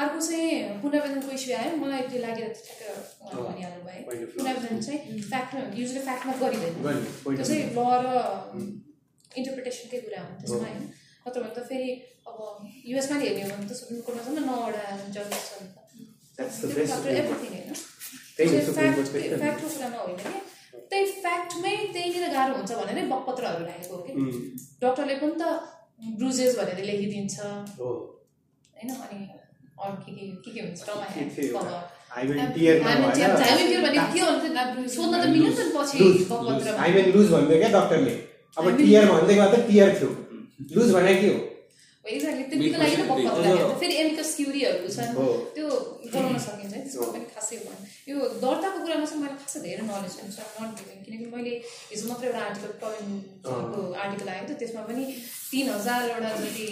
अर्को 0.00 0.18
चाहिँ 0.26 0.50
पुनर्वेदनको 0.82 1.30
इस्यु 1.38 1.56
आयो। 1.56 1.76
मलाई 1.82 2.02
त्यो 2.10 2.20
लागेर 2.24 2.48
चाहिँ 2.56 2.76
ठ्याक्क 2.80 3.36
भनिहाल्नु 3.46 3.80
भयो। 3.86 4.26
पुनर्वेदन 4.36 4.80
चाहिँ 4.86 4.98
फ्याक्टमा 5.30 5.60
युजली 5.80 6.00
फ्याक्टमा 6.08 6.32
गरिँदैन। 6.42 6.74
त्यो 7.24 7.44
चाहिँ 7.48 7.62
ल 7.72 7.78
र 8.04 8.08
इन्टरप्रिटेसनकै 9.38 9.98
कुरा 10.04 10.20
हो 10.26 10.30
त्यसमा 10.40 10.66
होइन 10.66 10.84
नत्र 11.26 11.40
भने 11.40 11.52
त 11.56 11.58
फेरि 11.70 11.90
अब 12.28 12.38
युएसमा 12.90 13.16
हेर्ने 13.22 13.42
हो 13.42 13.48
भने 13.56 13.66
त 13.68 13.72
सुप्रिम 13.80 14.00
कोर्टमा 14.06 14.22
झन् 14.26 14.46
नौवटा 14.50 14.84
जजेस 15.16 15.44
छ 15.48 15.50
नि 15.62 15.68
That's 16.36 16.56
the 16.60 16.68
त 16.68 16.76
best 16.76 16.92
आफ्टर 16.92 17.10
Supreme 17.10 17.20
एभ्रिथिङ 17.20 17.50
होइन। 17.56 17.72
फ्याक्टको 18.36 19.68
कुरामा 19.68 19.98
होइन 20.04 20.16
कि? 20.20 20.32
त्यही 20.90 21.04
फ्याक्टमै 21.22 21.74
त्यहीँनिर 21.94 22.24
गाह्रो 22.34 22.52
हुन्छ 22.58 22.72
भनेरै 22.80 23.02
बकपत्रहरू 23.12 23.64
राखेको 23.70 23.94
हो 23.96 24.00
कि। 24.04 24.12
डक्टरले 24.82 25.14
पनि 25.22 25.34
त 25.40 25.44
ब्रुजेस 26.18 26.52
भनेर 26.58 26.78
लेखिदिन्छ। 26.90 27.36
हो। 27.78 27.88
होइन 28.76 28.90
अनि 29.04 29.18
अरू 29.82 29.96
के 30.04 30.10
के 30.16 30.24
के 30.44 30.50
के 30.52 30.60
हुन्छ 30.60 30.80
सोध्न 34.94 35.14
त 35.22 35.24
मिल्यो 35.32 35.48
नि 35.48 35.56
त 35.56 35.60
पछि 35.76 35.98
डक्टरले। 37.76 38.14
अब 38.58 38.64
टियर 38.76 39.04
टियर 39.68 39.88
थियो। 39.98 40.10
लुज 40.76 40.88
भने 40.94 41.14
के 41.20 41.28
हो? 41.28 41.38
एक्ज्याक्टली 42.04 42.44
त्यतिको 42.50 42.76
लागि 42.80 42.96
त 42.96 42.98
बकपत्र 43.10 43.40
राखेको। 43.44 43.74
फेरि 43.80 43.94
एमिकस 44.02 44.30
क्युरीहरू 44.36 44.88
छन्। 44.96 45.14
हो। 45.16 45.26
त्यो 45.54 45.68
गराउन 46.14 46.38
सकिन्छ 46.46 46.74
पनि 46.96 47.26
खासै 47.34 47.56
भएन 47.64 47.80
यो 48.08 48.16
दर्ताको 48.42 48.78
कुरामा 48.82 49.06
चाहिँ 49.10 49.22
मैले 49.22 49.36
खासै 49.42 49.60
धेरै 49.66 49.84
नलेज 49.86 50.12
छैन 50.18 50.30
सो 50.34 50.42
नट 50.58 50.70
गिभिङ 50.80 50.98
किनकि 51.06 51.26
मैले 51.34 51.54
हिजो 51.92 52.04
मात्र 52.08 52.26
एउटा 52.28 52.42
आर्टिकल 52.48 52.72
टलिनको 52.82 53.82
आर्टिकल 54.02 54.28
आयो 54.34 54.44
त 54.46 54.58
त्यसमा 54.60 54.82
पनि 54.90 55.04
तिन 55.50 55.66
हजारवटा 55.76 56.30
जति 56.42 56.68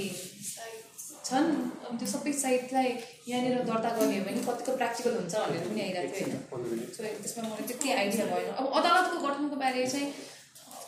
छन् 1.28 1.50
अनि 1.86 1.96
त्यो 2.00 2.08
सबै 2.12 2.32
साइटलाई 2.44 2.88
यहाँनिर 3.28 3.62
दर्ता 3.70 3.90
गर्ने 3.98 4.18
हो 4.18 4.24
भने 4.24 4.40
कतिको 4.48 4.72
प्र्याक्टिकल 4.80 5.14
हुन्छ 5.18 5.34
भनेर 5.44 5.62
पनि 5.68 5.80
आइरहेको 5.84 6.14
थियो 6.16 6.26
होइन? 6.54 6.80
सो 6.96 7.00
त्यसमा 7.22 7.42
मलाई 7.48 7.66
त्यति 7.70 7.88
आइडिया 8.00 8.26
भएन। 8.32 8.50
अब 8.60 8.66
अदालतको 8.80 9.16
गठनको 9.26 9.56
बारे 9.64 9.86
चाहिँ 9.94 10.08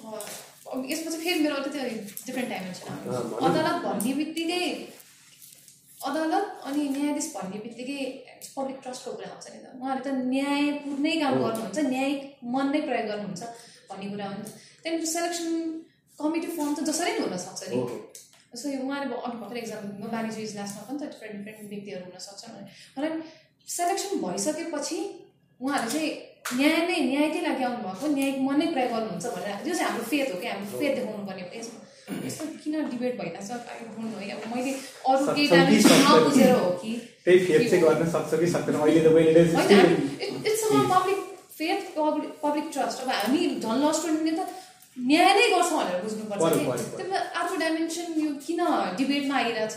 अब 0.04 0.14
अब 0.72 0.78
यसमा 0.92 1.10
चाहिँ 1.10 1.24
फेरि 1.24 1.40
मेरो 1.46 1.54
अलिकति 1.60 1.78
डिफ्रेन्ट 2.26 2.50
डाइमेन्सन 2.54 2.86
आउँछ। 2.92 3.42
अदालत 3.48 3.82
भन्ने 3.86 4.12
बित्तिकै 4.20 4.62
अदालत 6.04 6.46
अनि 6.68 6.82
न्यायाधीश 6.96 7.28
भन्ने 7.36 7.58
बित्तिकै 7.64 8.00
पब्लिक 8.56 8.78
ट्रस्टको 8.84 9.10
कुरा 9.16 9.28
आउँछ 9.32 9.46
नि 9.52 9.58
त। 9.64 9.66
उहाँहरूले 9.80 10.04
त 10.04 10.08
न्यायपूर्णै 10.34 11.14
काम 11.22 11.34
गर्नुहुन्छ 11.42 11.78
न्यायिक 11.94 12.20
मन 12.54 12.66
नै 12.72 12.80
प्रयोग 12.88 13.06
गर्नुहुन्छ 13.10 13.42
भन्ने 13.88 14.06
कुरा 14.12 14.26
हो 14.28 14.34
नि 14.36 14.44
त। 14.44 14.48
त्यहाँदेखि 14.82 15.08
सेलेक्सन 15.16 15.48
कमिटी 16.20 16.48
फर्म 16.56 16.72
त 16.76 16.80
जसरी 16.88 17.12
पनि 17.16 17.24
हुनसक्छ 17.24 17.62
नि। 17.72 17.78
जस्तो 18.52 18.66
यो 18.70 18.80
उहाँले 18.84 19.06
अघि 19.26 19.36
भर्खर 19.40 19.56
दिनुभयो 19.56 20.08
वाणिज्य 20.12 20.42
इजलासमा 20.48 20.82
पनि 20.88 20.98
त 21.00 21.04
डिफ्रेन्ट 21.12 21.34
डिफ्रेन्ट 21.48 21.70
व्यक्तिहरू 21.72 22.04
हुन 22.04 22.18
सक्छन् 22.28 22.52
भने 22.54 22.68
मलाई 22.96 23.10
सेलेक्सन 23.76 24.12
भइसकेपछि 24.24 24.98
उहाँहरू 25.60 25.90
चाहिँ 25.92 26.10
न्याय 26.56 26.78
नै 26.88 26.98
न्यायकै 27.10 27.40
लागि 27.48 27.64
आउनुभएको 27.68 28.06
न्यायिक 28.16 28.38
मन 28.46 28.56
नै 28.60 28.66
प्रयोग 28.76 28.92
गर्नुहुन्छ 28.94 29.26
भनेर। 29.34 29.58
त्यो 29.64 29.74
चाहिँ 29.74 29.88
हाम्रो 29.90 30.04
फेथ 30.12 30.28
हो 30.32 30.40
कि 30.40 30.48
हाम्रो 30.52 30.78
फेथ 30.80 30.92
देखाउनु 30.98 31.26
पर्ने 31.28 31.42
हो। 31.42 31.50
यसमा 31.58 31.78
यस्तो 32.06 32.44
किन 32.64 32.74
डिबेट 32.90 33.12
भइरहेको 33.20 33.42
छ 33.46 33.50
आई 33.70 33.78
डोन्ट 33.84 34.08
नो 34.10 34.18
है 34.18 34.26
अब 34.34 34.42
मैले 34.54 34.72
अरू 35.10 35.22
केही 35.26 35.46
सक्दैन? 35.48 36.04
नबुझेर 36.06 36.52
हो 36.58 36.70
कि? 36.82 36.92
त्यही 37.24 37.38
फेद 37.46 37.60
चाहिँ 37.70 37.82
गर्न 37.84 38.02
सक्छ 38.12 38.30
कि 38.40 38.46
सक्दैन? 38.52 38.76
अहिले 38.82 39.00
त 39.04 39.08
मैले 39.16 39.40
it's 40.50 40.62
public 40.92 41.18
faith 41.56 41.80
public 42.44 42.66
trust. 42.76 42.96
अब 43.02 43.08
हामी 43.10 43.40
झन् 43.64 43.80
ल 43.82 43.92
स्टुडेन्टले 43.98 44.32
त 44.38 44.40
न्याय 45.08 45.30
नै 45.36 45.46
गर्छ 45.52 45.70
भनेर 45.72 45.98
बुझ्नुपर्छ। 46.02 46.42
त्यही 46.42 46.64
भएर 47.10 47.22
अर्को 47.40 47.54
डाइमेन्सन 47.64 48.06
यो 48.20 48.30
किन 48.46 48.60
डिबेटमा 49.00 49.34
आइरहेछ? 49.36 49.76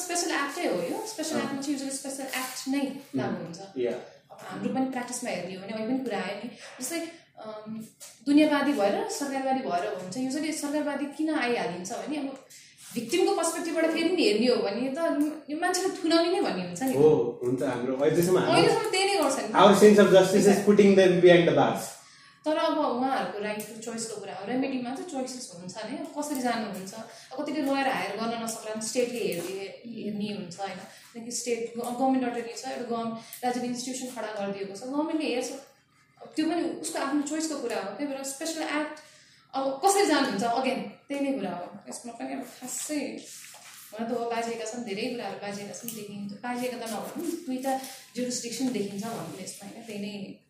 स्पेसल 0.00 0.30
एक्टै 0.40 0.64
हो 0.72 0.76
यो 0.88 0.98
स्पेसल 1.12 1.36
एक्टमा 1.44 1.60
चाहिँ 1.62 1.90
स्पेसल 2.00 2.26
एक्ट 2.40 2.58
नै 2.74 2.84
लागु 3.20 3.36
हुन्छ। 3.44 3.60
हाम्रो 4.48 4.70
पनि 4.74 4.86
प्र्याक्टिसमा 4.94 5.30
हेर्ने 5.30 5.54
हो 5.54 5.60
भने 5.62 5.72
अहिले 5.72 5.86
पनि 5.92 6.02
कुरा 6.04 6.18
आयो 6.26 6.36
नि। 6.42 6.48
जस्तै 6.80 7.00
दुनियाँवादी 8.26 8.72
भएर 8.80 8.94
सरकारवादी 9.20 9.62
भएर 9.68 9.84
हुन्छ। 9.94 10.16
युजली 10.26 10.52
सरकारवादी 10.60 11.06
किन 11.16 11.30
आइहालिन्छ 11.44 11.90
भने 12.02 12.16
अब 12.22 12.28
भिक्टिमको 12.94 13.32
पर्सपेक्टिभबाट 13.36 13.86
फेरि 13.94 14.08
पनि 14.08 14.22
हेर्ने 14.28 14.46
हो 14.46 14.56
भने 14.66 14.82
त 14.96 14.98
यो 15.50 15.56
मान्छेलाई 15.62 15.92
थुनाउने 15.98 16.30
नै 16.34 16.40
भन्ने 16.46 16.62
हुन्छ 16.66 16.82
नि। 16.82 16.92
हो 17.00 17.10
हुन्छ 17.42 17.62
हाम्रो। 17.62 17.96
अहिलेसम्म 17.96 18.38
हाम्रो 18.38 18.54
अहिलेसम्म 18.54 18.90
त्यही 18.94 19.06
नै 19.10 19.16
गर्छ 19.22 19.38
नि। 19.44 19.52
Our 19.62 19.74
sense 19.82 19.98
of 20.04 20.08
justice 20.14 20.46
is 20.52 20.58
putting 20.66 20.88
them 21.00 21.20
behind 21.26 21.50
the 21.50 21.52
bars 21.58 21.82
तर 22.44 22.56
अब 22.60 22.78
उहाँहरूको 22.78 23.38
राइट 23.44 23.60
टु 23.68 23.80
चोइसको 23.84 24.14
कुरा 24.20 24.34
हो 24.38 24.46
रेमेडीमा 24.46 24.90
चाहिँ 24.94 25.10
चोइसेस 25.10 25.44
हुन्छ 25.54 25.74
नि 25.90 25.96
कसरी 26.16 26.40
जानुहुन्छ? 26.46 26.94
अब 27.32 27.36
कतिले 27.40 27.60
लोयर 27.68 27.88
हायर 27.88 28.16
गर्न 28.20 28.42
नसक्ला 28.42 28.80
स्टेटले 28.88 29.22
हेर्ने 29.28 29.68
हेर्ने 29.94 30.28
हुन्छ 30.38 30.60
होइन। 30.60 30.80
किनकि 31.12 31.32
स्टेट 31.40 31.72
गभर्मेन्ट 31.78 32.24
अटोरी 32.28 32.52
छ 32.52 32.64
एउटा 32.74 32.86
गभर्मेन्ट 32.90 33.44
राज्यले 33.44 33.66
इन्स्टिट्युसन 33.72 34.08
खडा 34.16 34.30
गरिदिएको 34.40 34.76
छ। 34.76 34.82
गभर्मेन्टले 34.92 35.28
हेर्छ। 35.34 35.50
त्यो 36.36 36.44
पनि 36.50 36.62
उसको 36.84 36.98
आफ्नो 37.06 37.22
चोइसको 37.32 37.56
कुरा 37.64 37.80
हो। 37.80 37.96
त्यही 37.96 38.08
भएर 38.12 38.22
स्पेसल 38.34 38.62
एक्ट 38.62 38.94
अब 39.54 39.64
कसरी 39.84 40.06
जानुहुन्छ? 40.12 40.44
अगेन 40.44 40.80
त्यही 41.08 41.20
नै 41.24 41.32
कुरा 41.38 41.56
हो। 41.56 41.66
यसमा 41.88 42.12
पनि 42.20 42.32
अब 42.34 42.44
खासै 42.60 43.00
हुन 43.94 44.06
त 44.08 44.12
अब 44.12 44.30
बाजेका 44.30 44.64
छन् 44.70 44.84
धेरै 44.84 45.04
कुराहरू 45.10 45.38
बाजेका 45.42 45.74
छन् 45.80 45.96
देखिन्छ। 45.96 46.32
बाजेका 46.44 46.76
त 46.76 46.84
नभनौँ 46.92 47.26
दुईवटा 47.48 47.72
जुरिस्टिक्सन 48.16 48.72
देखिन्छ 48.76 49.04
भन्नु 49.04 49.36
यसमा 49.44 49.64
होइन? 49.68 49.84
त्यही 49.86 50.00
नै 50.04 50.43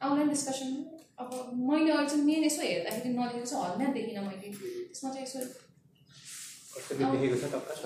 आउला 0.00 0.22
डिस्कसन 0.24 0.70
अब 1.18 1.30
मैले 1.68 1.90
अहिले 1.92 2.08
चाहिँ 2.08 2.24
मेन 2.24 2.44
यसो 2.44 2.62
हेर्दाखेरि 2.62 3.10
नलेखेको 3.14 3.46
चाहिँ 3.46 3.64
हलमा 3.64 3.86
देखिनँ 3.94 4.22
मैले 4.26 4.48
त्यसमा 4.48 5.10
चाहिँ 5.10 5.26
यसो 5.26 5.38
छ 6.78 7.84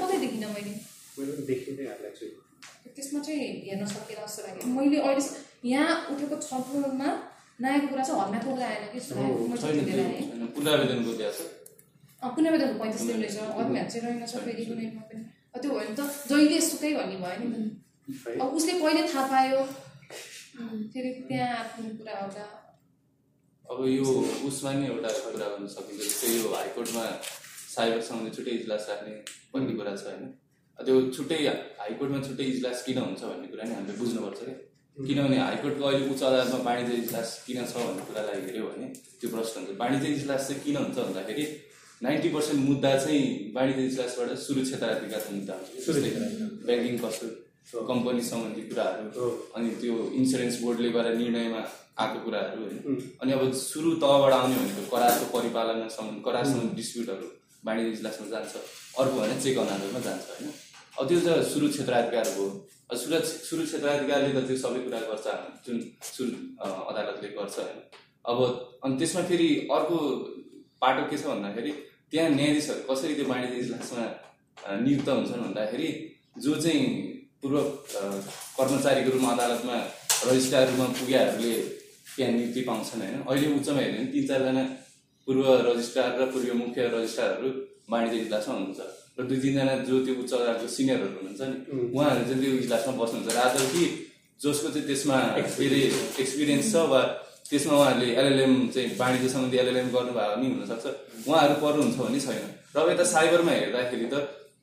कतै 0.00 0.18
देखिनँ 0.18 0.48
मैले 0.54 0.72
छु 2.16 2.26
त्यसमा 2.96 3.20
चाहिँ 3.20 3.46
हेर्न 3.66 3.84
सकेन 3.86 4.16
जस्तो 4.16 4.40
लाग्यो 4.46 4.72
मैले 4.72 4.98
अहिले 5.00 5.22
यहाँ 5.68 5.94
उठेको 6.10 6.36
छलफलमा 6.40 7.08
नयाँको 7.60 7.86
कुरा 7.88 8.02
चाहिँ 8.04 8.20
हलमा 8.22 8.38
कुरा 8.46 8.66
आएन 8.66 8.84
कि 8.92 9.00
पुनरावेदनको 10.56 11.12
छ 11.20 11.40
पुनर्वेदनको 12.22 12.76
पैँतिस 12.82 13.02
दिन 13.08 13.16
रहेछ 13.22 13.36
हलमा 13.58 13.82
चाहिँ 13.84 14.02
रहेन 14.06 14.26
छ 14.26 14.44
फेरि 14.44 14.64
कुनैमा 14.64 15.02
पनि 15.10 15.24
त्यो 15.62 15.70
भयो 15.70 15.80
भने 15.80 15.94
त। 15.98 16.00
जहिले 16.30 16.60
सुकै 16.68 16.92
भन्ने 16.98 17.16
भयो 17.24 17.48
नि 17.50 17.60
अब 18.40 18.48
उसले 18.56 18.72
कहिले 18.80 19.02
थाहा 19.08 19.24
पायो। 19.32 19.60
फेरि 20.92 21.10
त्यहाँ 21.28 21.56
आफ्नो 21.62 21.88
कुरा 21.98 22.14
होला 22.20 22.44
अब 23.64 23.78
यो 23.88 24.06
उसमा 24.48 24.70
नि 24.78 24.86
एउटा 24.86 25.10
कुरा 25.24 25.46
गर्न 25.52 25.66
सकिन्छ। 25.74 26.00
जस्तै 26.02 26.28
यो 26.36 26.54
हाइकोर्टमा 26.54 27.04
साइबर 27.76 28.00
सम्बन्धी 28.08 28.30
छुट्टै 28.36 28.52
इजलास 28.60 28.84
राख्ने 28.90 29.12
भन्ने 29.52 29.72
कुरा 29.78 29.92
छ 29.96 30.04
होइन। 30.06 30.24
त्यो 30.78 30.94
छुट्टै 31.16 31.38
हाइकोर्टमा 31.82 32.18
छुट्टै 32.26 32.46
इजलास 32.52 32.78
किन 32.86 32.98
हुन्छ 33.04 33.22
भन्ने 33.30 33.46
कुरा 33.52 33.64
नि 33.68 33.74
हामीले 33.74 33.94
बुझ्नुपर्छ 34.00 34.40
क्या। 34.46 34.56
किनभने 34.96 35.38
हाइकोर्टको 35.38 35.84
अहिले 35.88 36.04
उच्च 36.12 36.22
अदालतमा 36.28 36.58
वाणिज्य 36.68 36.94
इजलास 37.04 37.28
किन 37.46 37.58
छ 37.70 37.74
भन्ने 37.86 38.02
कुरालाई 38.08 38.38
हेऱ्यो 38.46 38.64
भने 38.70 38.86
त्यो 39.20 39.28
प्रश्न 39.34 39.54
हुन्छ। 39.60 39.78
वाणिज्य 39.82 40.08
इजलास 40.18 40.42
चाहिँ 40.48 40.62
किन 40.64 40.76
हुन्छ 40.76 40.96
भन्दाखेरि 40.98 41.44
नाइन्टी 42.02 42.28
पर्सेन्ट 42.28 42.60
मुद्दा 42.68 42.90
चाहिँ 42.98 43.24
वाणिज्य 43.54 43.86
इजलासबाट 43.86 44.30
सुरक्षाता 44.46 44.86
अधिकारको 44.94 45.30
मुद्दा 45.34 45.54
हुन्छ 45.60 45.86
ब्याङ्किङ 46.66 46.96
कस्तो 47.04 47.26
कम्पनी 47.90 48.22
सम्बन्धी 48.30 48.62
कुराहरू 48.70 49.30
अनि 49.56 49.70
त्यो 49.80 49.94
इन्सुरेन्स 50.20 50.60
बोर्डले 50.62 50.90
गरेर 50.96 51.16
निर्णयमा 51.22 51.62
आएको 52.02 52.18
कुराहरू 52.24 52.62
होइन? 52.62 53.00
अनि 53.22 53.32
अब 53.32 53.42
सुरु 53.60 53.90
तहबाट 54.02 54.32
आउने 54.38 54.56
भनेको 54.60 54.82
करारको 54.92 55.26
परिपालनसम्म 55.36 56.20
करारसम्म 56.26 56.68
डिस्प्युटहरू 56.76 57.26
वाणिज्य 57.66 57.92
इजलासमा 57.96 58.26
जान्छ। 58.34 58.54
अर्को 59.00 59.16
भने 59.20 59.40
चेक 59.42 59.58
अनादरमा 59.58 60.00
जान्छ 60.06 60.24
होइन? 60.30 60.52
अब 60.98 61.08
त्यो 61.08 61.18
त 61.26 61.42
सुरु 61.52 61.66
क्षेत्राधिकार 61.74 62.26
अब 62.90 62.96
सुरु 63.02 63.20
सुरु 63.48 63.62
क्षेत्राधिकारले 63.64 64.30
त 64.36 64.46
त्यो 64.48 64.56
सबै 64.64 64.80
कुरा 64.84 65.00
गर्छ 65.10 65.26
जुन 65.66 65.76
सुरु 66.12 66.30
अदालतले 66.60 67.28
गर्छ 67.38 67.56
होइन? 67.58 67.78
अब 68.30 68.38
अनि 68.84 68.94
त्यसमा 69.00 69.22
फेरि 69.30 69.48
अर्को 69.76 69.96
पाटो 70.82 71.02
के 71.10 71.16
छ 71.18 71.26
भन्दाखेरि 71.32 71.72
त्यहाँ 72.10 72.28
न्यायाधीशहरू 72.38 72.80
कसरी 72.88 73.14
त्यो 73.18 73.26
वाणिज्य 73.32 73.58
इजलासमा 73.64 74.04
नियुक्त 74.84 75.08
हुन्छन् 75.08 75.44
भन्दाखेरि 75.44 75.88
जो 76.44 76.52
चाहिँ 76.62 76.84
पूर्व 77.42 77.56
कर्मचारीको 78.58 79.10
रूपमा 79.14 79.30
अदालतमा 79.36 79.76
रजिस्ट्रार 80.28 80.62
रूपमा 80.70 80.86
पुगेहरूले 80.98 81.54
त्यहाँ 82.16 82.32
नियुक्ति 82.32 82.60
पाउँछन् 82.68 83.02
होइन। 83.02 83.16
अहिले 83.28 83.46
उच्चमा 83.56 83.80
हेऱ्यो 83.80 83.96
भने 83.96 84.10
तिन 84.12 84.24
चारजना 84.28 84.62
पूर्व 85.26 85.44
रजिस्ट्रार 85.68 86.08
र 86.20 86.26
पूर्व 86.32 86.54
मुख्य 86.62 86.80
रजिस्ट्रारहरू 86.94 87.48
वाणिज्य 87.92 88.18
इजलासमा 88.24 88.54
हुनुहुन्छ। 88.54 88.80
र 89.18 89.22
दुई 89.28 89.38
तिनजना 89.42 89.74
जो 89.88 89.94
त्यो 90.04 90.14
उच्च 90.22 90.32
अदालतको 90.38 90.68
सिनियरहरू 90.76 91.16
हुनुहुन्छ 91.18 91.42
नि 91.50 91.56
उहाँहरू 91.94 92.24
चाहिँ 92.28 92.40
त्यो 92.42 92.52
इजलासमा 92.62 92.92
बस्नुहुन्छ। 93.00 93.28
रादर 93.36 93.64
कि 93.72 93.84
जसको 94.40 94.68
चाहिँ 94.74 94.86
त्यसमा 94.88 95.16
फेरि 95.56 95.80
एक्सपिरियन्स 96.22 96.72
छ 96.72 96.76
वा 96.92 97.00
त्यसमा 97.50 97.74
उहाँहरूले 97.78 98.08
एलएलएम 98.16 98.68
चाहिँ 98.68 98.96
वाणिज्य 98.98 99.28
सम्बन्धी 99.28 99.56
एलएलएम 99.56 99.88
गर्नुभयो 99.88 100.36
पनि 100.36 100.46
हुनसक्छ। 100.46 100.86
उहाँहरू 101.28 101.54
पर्नुहुन्छ 101.62 101.96
भने 101.96 102.20
छैन। 102.20 102.48
र 102.76 102.78
अब 102.80 102.88
यता 102.90 103.04
साइबरमा 103.04 103.52
हेर्दाखेरि 103.52 104.06
त 104.12 104.14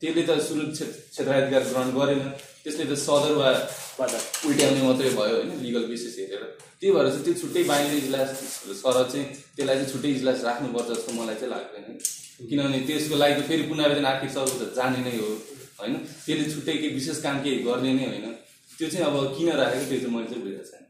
त्यसले 0.01 0.23
त 0.27 0.31
सुरु 0.47 0.61
क्षे- 0.71 0.91
क्षेत्राधिकार 1.13 1.63
ग्रहण 1.63 1.89
गरेन। 1.97 2.21
त्यसले 2.63 2.85
त 2.85 2.93
सदर 3.07 3.33
वा 3.39 3.49
उल्ट्याउने 4.47 4.81
मात्रै 4.81 5.09
भयो 5.09 5.35
होइन 5.35 5.51
लिगल 5.63 5.83
बेसिस 5.85 6.15
हेरेर। 6.19 6.43
त्यही 6.79 6.95
भएर 6.95 7.09
चाहिँ 7.09 7.23
त्यो 7.23 7.33
छुट्टै 7.33 7.63
बाहिर 7.63 7.93
इजलास 8.03 8.29
सर 8.83 8.97
चाहिँ 9.11 9.25
त्यसलाई 9.55 9.75
चाहिँ 9.75 9.91
छुट्टै 9.93 10.09
इजलास 10.09 10.43
राख्नुपर्छ 10.43 10.87
जस्तो 10.89 11.11
मलाई 11.13 11.35
चाहिँ 11.35 11.49
लाग्दैन 11.49 11.85
किनभने 12.49 12.79
त्यसको 12.79 13.15
लागि 13.15 13.41
त 13.41 13.45
फेरि 13.47 13.63
पुनरावेदन 13.63 14.05
आखिर 14.05 14.29
सर्वोच्च 14.29 14.75
जाने 14.75 14.99
नै 15.05 15.17
हो 15.17 15.29
होइन? 15.79 15.93
त्यसले 16.25 16.45
छुट्टै 16.53 16.73
केही 16.73 16.93
विशेष 16.93 17.21
काम 17.21 17.43
केही 17.43 17.57
गर्ने 17.63 17.93
नै 17.93 18.05
होइन। 18.05 18.25
त्यो 18.77 18.87
चाहिँ 18.89 19.05
अब 19.05 19.15
किन 19.37 19.49
राखेको 19.51 19.85
त्यो 19.89 19.99
चाहिँ 19.99 20.15
मैले 20.15 20.27
चाहिँ 20.27 20.43
बुझेको 20.43 20.63
छैन। 20.71 20.82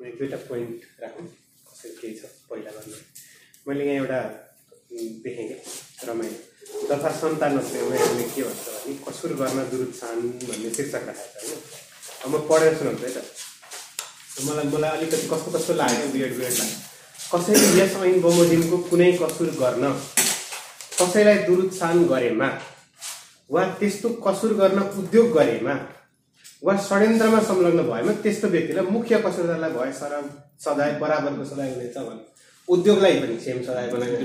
एक 0.00 0.18
दुईवटा 0.18 0.36
पोइन्ट 0.48 0.80
राखौँ। 1.02 1.26
कसरी 1.66 1.90
केही 2.00 2.14
छ 2.18 2.22
पहिला 2.50 2.70
गर्नु 2.76 2.96
मैले 3.66 3.84
यहाँ 3.84 3.96
एउटा 3.96 4.20
देखेँ 5.24 5.46
कि 5.48 6.06
रमाइलो। 6.08 6.38
दफा 6.88 7.10
सन्तानब्बेमा 7.20 7.94
यसले 7.96 8.24
के 8.34 8.42
भन्छ 8.42 8.66
भने 8.68 8.94
कसुर 9.06 9.32
गर्न 9.40 9.58
दुरुत्सान 9.70 10.16
भन्ने 10.48 10.70
शीर्षक 10.76 11.02
राखेको 11.08 11.40
छ 11.40 11.48
होइन। 11.48 12.32
म 12.32 12.34
पढेर 12.48 12.72
सुनाउँछु 12.78 13.04
है 13.06 13.12
त। 13.16 13.18
मलाई 14.46 14.66
मलाई 14.74 14.90
अलिकति 14.96 15.26
कस्तो 15.32 15.50
कस्तो 15.56 15.72
लाग्यो 15.80 16.06
बिएड 16.12 16.32
बिएड 16.38 16.54
लाग्यो। 16.60 16.78
कसैले 17.32 17.66
यस 17.80 17.96
ऐन 18.06 18.20
बमोजिमको 18.22 18.76
कुनै 18.88 19.12
कसुर 19.22 19.48
गर्न 19.60 19.84
कसैलाई 21.00 21.38
दुरुत्सान 21.48 22.06
गरेमा 22.12 22.48
वा 23.50 23.64
त्यस्तो 23.80 24.08
कसुर 24.26 24.52
गर्न 24.60 24.78
उद्योग 25.00 25.26
गरेमा 25.38 25.74
वा 26.62 26.76
षड्यन्त्रमा 26.76 27.40
संलग्न 27.48 27.82
भएमा 27.90 28.12
त्यस्तो 28.22 28.48
व्यक्तिलाई 28.48 28.84
मुख्य 28.90 29.18
कसुरदारलाई 29.26 29.70
भए 29.70 29.92
सर 29.92 30.12
सजाय 30.64 30.92
बराबरको 31.00 31.44
सजाय 31.44 31.68
हुनेछ 31.74 31.98
भने। 31.98 32.24
उद्योगलाई 32.68 33.20
पनि 33.20 33.36
सेम 33.40 33.58
सजाय 33.62 33.86
बनायो। 33.92 34.16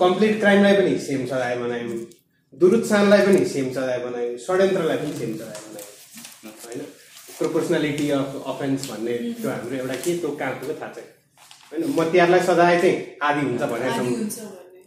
कम्प्लिट 0.00 0.40
क्राइमलाई 0.40 0.74
पनि 0.76 0.98
सेम 0.98 1.26
सजाय 1.26 1.56
बनायौँ। 1.56 1.98
दुरुत्सानलाई 2.54 3.26
पनि 3.26 3.44
सेम 3.44 3.70
सजाय 3.70 3.98
बनायौँ। 4.06 4.36
षड्यन्त्रलाई 4.46 4.96
पनि 4.96 5.12
सेम 5.18 5.34
सजाय 5.36 5.60
बनायौँ। 5.66 6.54
होइन? 6.64 6.80
प्रोपोर्सनालिटी 7.38 8.10
अफ 8.10 8.42
अफेन्स 8.46 8.90
भन्ने 8.90 9.14
त्यो 9.40 9.50
हाम्रो 9.50 9.76
एउटा 9.76 9.94
के 9.94 10.16
त्यो 10.18 10.28
पुग्यो 10.28 10.74
थाहा 10.80 10.92
छैन। 10.96 11.08
होइन? 11.70 11.82
मतियारलाई 11.98 12.40
सजाय 12.40 12.80
चाहिँ 12.80 12.96
आदि 13.22 13.42
हुन्छ 13.46 13.62
भनेर 13.72 13.90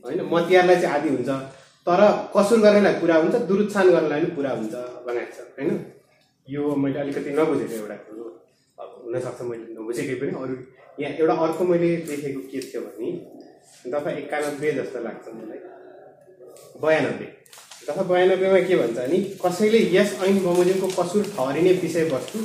होइन? 0.06 0.20
मतियारलाई 0.34 0.76
चाहिँ 0.82 0.96
आदि 0.96 1.10
हुन्छ। 1.10 1.30
तर 1.88 2.02
कसुर 2.36 2.60
गर्नेलाई 2.66 2.94
पुरा 3.00 3.16
हुन्छ 3.22 3.36
दुरुत्सान 3.50 3.90
गर्नेलाई 3.92 4.22
पनि 4.22 4.36
पुरा 4.36 4.52
हुन्छ 4.58 4.74
भनेको 5.06 5.32
छ 5.36 5.40
होइन? 5.58 5.70
यो 6.48 6.62
मैले 6.84 7.00
अलिकति 7.00 7.32
नबुझेको 7.40 7.76
एउटा 7.76 7.96
कुरो 8.08 8.26
अब 8.78 8.90
हुनसक्छ 9.06 9.42
मैले 9.50 9.66
नबुझेकै 9.78 10.16
पनि। 10.22 10.32
अरू 10.44 10.54
यहाँ 11.00 11.14
एउटा 11.20 11.34
अर्को 11.46 11.64
मैले 11.72 11.90
देखेको 12.10 12.42
के 12.52 12.60
थियो 12.68 12.82
भने 12.88 13.10
दफा 13.92 14.12
एकानब्बे 14.22 14.72
जस्तो 14.80 15.00
लाग्छ 15.04 15.26
मलाई। 15.38 15.60
बयानब्बे। 16.84 17.28
दफा 17.88 18.04
बयानब्बेमा 18.12 18.60
के 18.68 18.76
भन्छ 18.82 18.98
भने 18.98 19.18
कसैले 19.44 19.80
यस 19.96 20.12
ऐन 20.24 20.40
बमोजिमको 20.46 20.88
कसुर 21.00 21.24
ठहरिने 21.36 21.72
विषयवस्तु 21.84 22.40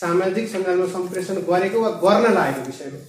सामाजिक 0.00 0.46
सञ्जालमा 0.52 0.86
सम्प्रेषण 0.92 1.36
गरेको 1.50 1.80
वा 1.82 1.90
गर्न 2.04 2.32
लागेको 2.34 2.66
विषयमा 2.70 3.00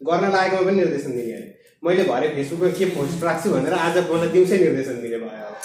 गर्न 0.00 0.32
लागेकोमा 0.36 0.70
पनि 0.70 0.76
निर्देशन 0.80 1.12
दिने 1.16 1.32
अरे। 1.32 1.48
मैले 1.82 2.04
भरे 2.04 2.28
फेसबुकमा 2.34 2.70
के 2.78 2.84
पोस्ट 2.92 3.22
राख्छु 3.24 3.50
भनेर 3.50 3.72
आज 3.72 3.96
मलाई 4.10 4.28
दिउँसै 4.28 4.56
निर्देशन 4.58 4.96
दिने 5.00 5.18
भयो 5.18 5.44
अब। 5.48 5.56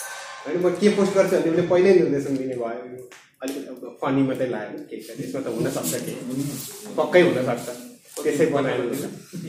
होइन 0.45 0.57
म 0.63 0.69
के 0.79 0.87
पोस्ट 0.95 1.11
गर्छु 1.15 1.35
भने 1.35 1.49
उसले 1.51 1.63
पहिल्यै 1.67 1.93
निर्देशन 1.99 2.33
दिने 2.39 2.55
भयो। 2.55 3.03
अब 3.43 3.97
फनी 4.01 4.21
मात्रै 4.27 4.47
लाग्यो। 4.47 4.79
केही 4.89 5.01
छ 5.03 5.09
त्यसमा 5.19 5.39
त 5.43 5.47
हुनसक्छ 5.55 5.93
केही। 6.05 6.15
पक्कै 6.95 7.21
हुनसक्छ। 7.27 7.67
त्यसै 8.23 8.45
बनाएर 8.55 8.79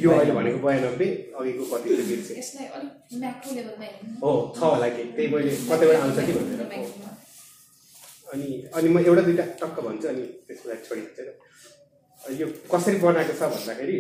यो 0.03 0.11
अहिले 0.11 0.33
भनेको 0.39 0.59
बयानब्बे 0.67 1.07
अघिको 1.39 1.65
कति 1.71 1.89
अलिक 1.95 2.21
हो 4.23 4.31
छ 4.59 4.61
होला 4.67 4.89
केही। 4.91 5.09
त्यही 5.15 5.29
मैले 5.33 5.51
कतिबाट 5.71 5.97
आउँछ 6.03 6.19
कि 6.27 6.33
भनेर। 6.35 6.63
अनि 8.35 8.49
अनि 8.75 8.89
म 8.91 8.97
एउटा 9.07 9.23
दुइटा 9.23 9.45
टक्क 9.63 9.77
भन्छु 9.87 10.07
अनि 10.09 10.25
त्यसलाई 10.51 10.79
छोडिदिन्छु। 10.83 11.23
यो 12.43 12.47
कसरी 12.75 12.97
बनाएको 13.07 13.35
छ 13.39 13.55
भन्दाखेरि 13.55 13.97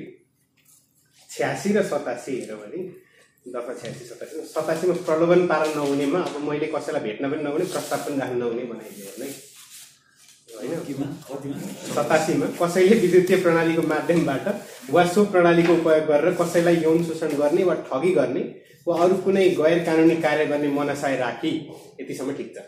छ्यासी 1.37 1.73
र 1.73 1.83
सतासी 1.89 2.33
हेऱ्यो 2.41 2.57
भने 2.57 2.79
दफा 3.55 3.73
छ्यासी 3.81 4.05
सतासी। 4.05 4.45
सतासीमा 4.53 4.95
प्रलोभन 5.07 5.47
पालन 5.47 5.77
नहुनेमा 5.77 6.21
अब 6.21 6.37
मैले 6.49 6.67
कसैलाई 6.75 7.03
भेट्न 7.03 7.31
पनि 7.31 7.43
नहुने 7.43 7.65
प्रस्ताव 7.73 8.01
पनि 8.07 8.17
राख्नु 8.21 8.39
नहुने 8.39 8.65
बनाइदियो 8.73 9.07
होइन? 9.09 9.33
होइन 10.57 11.53
सतासीमा 11.95 12.47
कसैले 12.61 12.95
विद्युतीय 13.01 13.37
प्रणालीको 13.43 13.83
माध्यमबाट 13.89 14.47
वा 14.91 15.05
सो 15.15 15.25
प्रणालीको 15.35 15.73
उपयोग 15.75 16.07
गरेर 16.09 16.35
कसैलाई 16.41 16.77
यौन 16.83 17.05
शोषण 17.05 17.37
गर्ने 17.37 17.65
वा 17.65 17.75
ठगी 17.89 18.13
गर्ने 18.15 18.43
वा 18.87 18.97
अरू 19.05 19.17
कुनै 19.25 19.49
गैर 19.61 19.79
कानुनी 19.85 20.17
कार्य 20.23 20.47
गर्ने 20.47 20.69
मनसाय 20.79 21.17
राखी 21.17 21.53
यतिसम्म 22.01 22.33
ठिक 22.37 22.51
छ। 22.57 22.59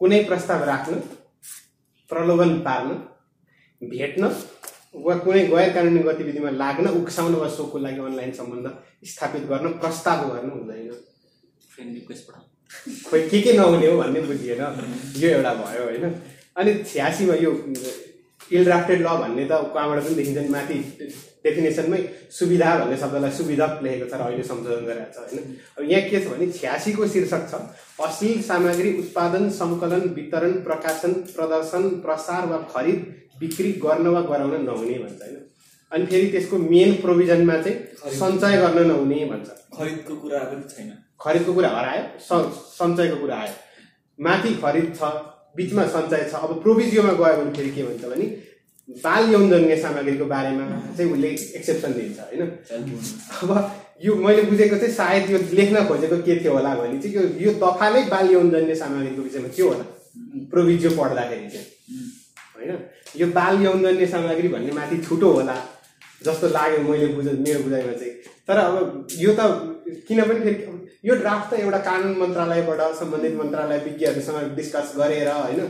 कुनै 0.00 0.22
प्रस्ताव 0.24 0.64
राख्न 0.64 0.94
प्रलोभन 2.10 2.58
पार्न 2.66 2.90
भेट्न 3.82 4.22
वा 4.94 5.14
कुनै 5.24 5.42
गैर 5.46 5.72
कानुनी 5.74 6.02
गतिविधिमा 6.02 6.50
लाग्न 6.62 6.86
उक्साउन 7.00 7.34
वा 7.34 7.48
सोको 7.50 7.78
लागि 7.78 8.00
अनलाइन 8.00 8.32
सम्बन्ध 8.32 8.66
स्थापित 9.10 9.42
गर्न 9.50 9.68
प्रस्ताव 9.82 10.28
गर्न 10.30 10.50
हुँदैन। 10.50 10.90
फ्रेन्ड 11.74 11.94
रिक्वेस्ट 11.94 12.22
पठाऊ। 12.28 12.44
खोइ 13.10 13.28
के 13.28 13.40
के 13.42 13.52
नहुने 13.58 13.86
हो 13.90 13.96
भन्ने 13.98 14.20
बुझिएन। 14.30 14.60
यो 15.18 15.28
एउटा 15.28 15.54
भयो 15.54 15.84
होइन? 15.84 16.04
अनि 16.56 16.74
छ्यासीमा 16.86 17.34
यो 17.42 17.50
इल 18.52 18.64
ड्राफ्टेड 18.64 19.00
ल 19.02 19.08
भन्ने 19.18 19.44
त 19.50 19.52
कहाँबाट 19.74 20.02
पनि 20.04 20.14
देखिन्छ 20.14 20.38
नि 20.38 20.48
माथि 20.48 20.78
डेफिनेसनमै 21.44 21.98
सुविधा 22.30 22.68
भन्ने 22.78 22.96
शब्दलाई 22.96 23.30
सुविधा 23.38 23.66
लेखेको 23.82 24.06
छ 24.10 24.14
र 24.14 24.22
अहिले 24.22 24.42
संशोधन 24.42 24.84
गरेको 24.86 25.10
छ 25.10 25.18
होइन? 25.26 25.56
अब 25.78 25.82
यहाँ 25.90 26.02
के 26.08 26.20
छ 26.20 26.28
भने 26.30 26.46
छ्यासीको 26.52 27.06
शीर्षक 27.14 27.42
छ 27.50 27.54
अश्लील 28.06 28.42
सामग्री 28.42 28.90
उत्पादन 29.02 29.50
सङ्कलन 29.58 30.08
वितरण 30.14 30.52
प्रकाशन 30.68 31.12
प्रदर्शन 31.34 31.82
प्रसार 32.06 32.46
वा 32.46 32.58
खरिद 32.72 33.00
बिक्री 33.44 33.72
गर्न 33.84 34.06
वा 34.14 34.20
गराउन 34.30 34.64
नहुने 34.64 34.98
भन्छ 35.04 35.20
होइन? 35.22 35.36
अनि 35.92 36.06
फेरि 36.06 36.26
त्यसको 36.30 36.58
मेन 36.58 36.92
प्रोभिजनमा 37.02 37.56
चाहिँ 37.64 37.76
सञ्चय 38.20 38.56
गर्न 38.62 38.86
नहुने 38.86 39.24
भन्छ। 39.32 39.48
खरिदको 39.76 40.16
कुरा 40.22 40.38
पनि 40.50 40.64
छैन। 40.70 40.90
खरिदको 41.20 41.52
कुरा 41.54 41.68
हरायो 41.76 42.02
सञ्चयको 42.22 43.16
कुरा 43.20 43.36
आयो। 43.36 43.54
माथि 44.18 44.50
खरिद 44.64 44.88
छ 44.98 45.12
बिचमा 45.56 45.84
सञ्चय 45.94 46.22
छ। 46.30 46.34
अब 46.44 46.50
प्रोभिजियोमा 46.62 47.12
गयो 47.20 47.36
भने 47.36 47.52
फेरि 47.56 47.70
के 47.76 47.82
भन्छ 47.82 48.04
भने 48.12 48.26
बाल 49.04 49.32
यौनजन्य 49.32 49.76
सामग्रीको 49.82 50.24
बारेमा 50.32 50.64
चाहिँ 50.96 51.12
उसले 51.12 51.28
एक्सेप्सन 51.58 51.92
दिन्छ 51.92 52.18
होइन? 52.20 52.42
अब 53.42 53.50
यो 54.04 54.14
मैले 54.24 54.42
बुझेको 54.50 54.76
चाहिँ 54.76 54.94
सायद 54.94 55.30
यो 55.30 55.38
लेख्न 55.58 55.84
खोजेको 55.88 56.16
के 56.26 56.40
थियो 56.40 56.52
होला 56.54 56.74
भने 56.76 56.98
चाहिँ 57.00 57.14
यो 57.16 57.22
यो 57.44 57.52
दफा 57.62 57.88
नै 57.94 58.02
बाल 58.10 58.30
यौनजन्य 58.32 58.74
सामग्रीको 58.82 59.22
विषयमा 59.22 59.48
के 59.56 59.62
होला? 59.62 59.84
प्रोभिजियो 60.50 60.90
पढ्दाखेरि 60.98 61.48
चाहिँ। 61.54 61.66
यो 63.16 63.26
बाल 63.38 63.62
यौनजन्य 63.64 64.06
सामग्री 64.06 64.48
भन्ने 64.48 64.72
माथि 64.78 64.96
छुटो 65.08 65.30
होला 65.32 65.56
जस्तो 66.26 66.48
लाग्यो 66.48 66.80
मैले 66.88 67.06
बुझ 67.16 67.26
मेरो 67.26 67.62
बुझाइमा 67.64 67.92
चाहिँ। 67.98 68.12
तर 68.48 68.58
अब 68.58 69.06
यो 69.18 69.34
त 69.38 69.40
किन 70.08 70.22
पनि 70.22 70.40
फेरि 70.40 70.56
यो 71.04 71.14
ड्राफ्ट 71.14 71.50
त 71.50 71.58
एउटा 71.60 71.78
कानुन 71.88 72.14
मन्त्रालयबाट 72.18 72.80
सम्बन्धित 73.00 73.34
मन्त्रालय 73.40 73.78
विज्ञहरूसँग 73.86 74.54
डिस्कस 74.56 74.92
गरेर 74.96 75.28
होइन 75.28 75.60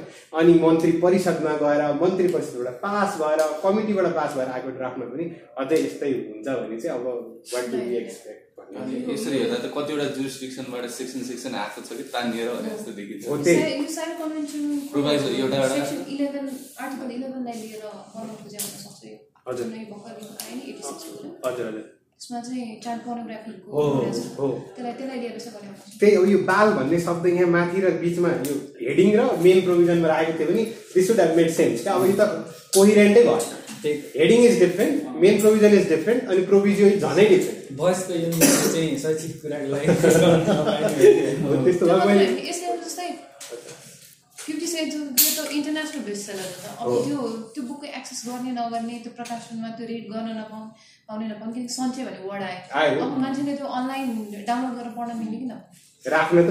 अनि 0.41 0.53
मन्त्री 0.65 0.93
परिषदमा 1.05 1.57
गएर 1.63 1.83
मन्त्री 2.03 2.29
परिषदबाट 2.35 2.81
पास 2.85 3.19
भएर 3.23 3.41
कमिटीबाट 3.65 4.07
पास 4.21 4.37
भएर 4.37 4.49
आएको 4.55 4.71
ड्राफ्टमा 4.79 5.07
पनि 5.13 5.31
अझै 5.59 5.83
यस्तै 5.85 6.13
हुन्छ 6.13 6.49
भने 6.49 6.81
चाहिँ 6.81 6.99
अब 6.99 7.07
वाट 7.55 7.71
डु 7.73 7.83
एक्सपेक्ट 8.03 8.44
अनि 8.81 8.95
यसरी 9.13 9.37
हेर्दा 9.39 9.59
त 9.65 9.67
कतिवटा 9.77 10.07
जुरिस्डिक्सनबाट 10.17 10.85
सेक्सन 10.99 11.21
सेक्सन 11.31 11.53
आएको 11.63 11.81
छ 11.87 11.91
कि 11.99 12.05
तानिएर 12.15 12.49
भने 12.55 12.71
जस्तो 12.75 12.91
देखिन्छ। 12.99 13.23
एउटा 15.41 15.53
त्यही 26.01 26.15
हो 26.15 26.25
यो 26.25 26.39
बाल 26.51 26.69
भन्ने 26.79 26.99
शब्द 27.07 27.27
यहाँ 27.27 27.51
माथि 27.57 27.81
र 27.85 27.91
बिचमा 28.05 28.31
यो 28.49 28.55
हेडिङ 28.81 29.09
र 29.17 29.21
मेन 29.45 29.59
प्रोभिजनमा 29.67 30.09
राखेको 30.09 30.39
थियो 30.39 30.49
भने 30.53 30.65
this 30.95 31.05
should 31.09 31.21
have 31.21 31.37
made 31.37 31.51
sense 31.59 31.83
क्या। 31.83 31.93
अब 31.95 32.03
यो 32.11 32.17
त 32.21 32.23
कोहिरेन्टै 32.77 33.23
भएन। 33.29 33.45
Heading 34.17 34.41
is 34.49 34.55
different 34.61 34.95
main 35.23 35.35
provision 35.41 35.73
is 35.79 35.85
different 35.95 36.23
अनि 36.35 36.43
प्रोभिजन 36.51 36.91
झनै 37.05 37.27
डिफ्रेन्ट 37.35 38.01
युनिट 38.25 38.43
चाहिँ 38.73 38.91
शैक्षिक 39.05 39.33
कुराको 39.43 39.67
लागि 39.75 39.87
त्यस्तो 41.65 41.87
त्यो 42.83 42.91
फिफ्टी 44.45 44.67
सेन्ट 44.67 44.91
यो 44.95 45.01
त 45.37 45.39
इन्टरनेसनल 45.59 46.03
बेस्ट 46.07 46.23
सेलर 46.31 46.49
हो 46.81 46.87
अब। 46.87 47.05
त्यो 47.05 47.19
त्यो 47.55 47.63
बुकको 47.69 47.87
एक्सेस 48.01 48.21
गर्ने 48.27 48.51
नगर्ने 48.59 48.95
त्यो 49.05 49.13
प्रकाशनमा 49.19 49.69
त्यो 49.79 49.85
रिड 49.93 50.05
गर्न 50.13 50.29
नपाउने 50.41 50.69
पाउने 51.09 51.27
नपाउने 51.31 51.53
किनकि 51.55 51.73
सन्चै 51.79 52.03
भन्ने 52.09 52.21
वर्ड 52.29 52.43
आयो। 52.49 52.61
अब 53.05 53.13
मान्छेले 53.25 53.53
त्यो 53.57 53.67
अनलाइन 53.79 54.09
डाउनलोड 54.51 54.75
गरेर 54.79 54.93
पढ्न 54.99 55.11
मिल्ने 55.21 55.39
किन 55.43 55.53
राख्न 56.05 56.37
त 56.47 56.51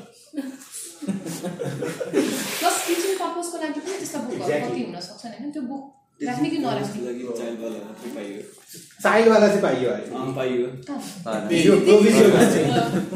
प्लस 2.60 2.78
टिचिङ 2.88 3.14
पर्पजको 3.22 3.58
लागि 3.64 3.80
पनि 3.86 3.96
त्यस्ता 4.00 4.20
बुकहरू. 4.26 4.58
कति 4.68 4.82
हुन 4.84 5.00
सक्छन् 5.08 5.34
होइन 5.38 5.52
त्यो 5.56 5.64
बुक 5.72 5.84
राख्ने 6.20 6.48
कि 6.50 6.58
नराख्ने 6.58 7.00
चाइल्डवाला 9.04 9.48
चाहिँ 9.48 9.62
पाइयो 9.62 9.90
पाइयो 10.38 10.66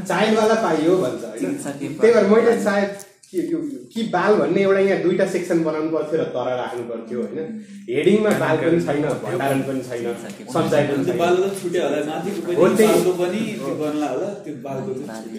चाइल्डवाला 0.08 0.56
पाइयो 0.66 0.98
भन्छ 0.98 1.24
होइन 1.24 1.54
त्यही 2.02 2.14
भएर 2.14 2.26
मैले 2.34 2.54
सायद 2.64 2.90
के 3.32 3.42
यो 3.52 3.60
कि 3.94 4.04
बाल 4.14 4.34
भन्ने 4.36 4.62
एउटा 4.62 4.80
यहाँ 4.80 5.02
दुईवटा 5.04 5.26
सेक्सन 5.34 5.64
बनाउनु 5.64 5.90
पर्थ्यो 5.92 6.18
र 6.22 6.24
तर 6.36 6.48
राख्नु 6.62 6.84
पर्थ्यो 6.88 7.20
होइन। 7.22 7.38
हेडिङमा 7.90 8.32
बाल 8.42 8.56
पनि 8.64 8.80
छैन 8.88 9.06
भण्डारण 9.24 9.62
पनि 9.68 9.82
छैन 9.88 10.04
पनि। 13.22 13.42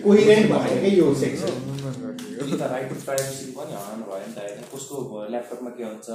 कोहिरेन्ट 0.06 0.46
भएन 0.52 0.78
क्या 0.80 0.92
यो 1.00 1.06
सेक्सन 1.22 1.52
यो 2.32 2.56
त 2.56 2.62
राइट 2.72 2.88
टु 2.88 2.96
प्राइभेसी 3.04 3.44
पनि 3.58 3.72
हराउनु 3.76 4.04
भयो 4.08 4.24
नि 4.24 4.32
त 4.32 4.38
होइन। 4.40 4.64
कसको 4.72 4.96
ल्यापटपमा 5.32 5.70
के 5.76 5.84
हुन्छ? 5.84 6.08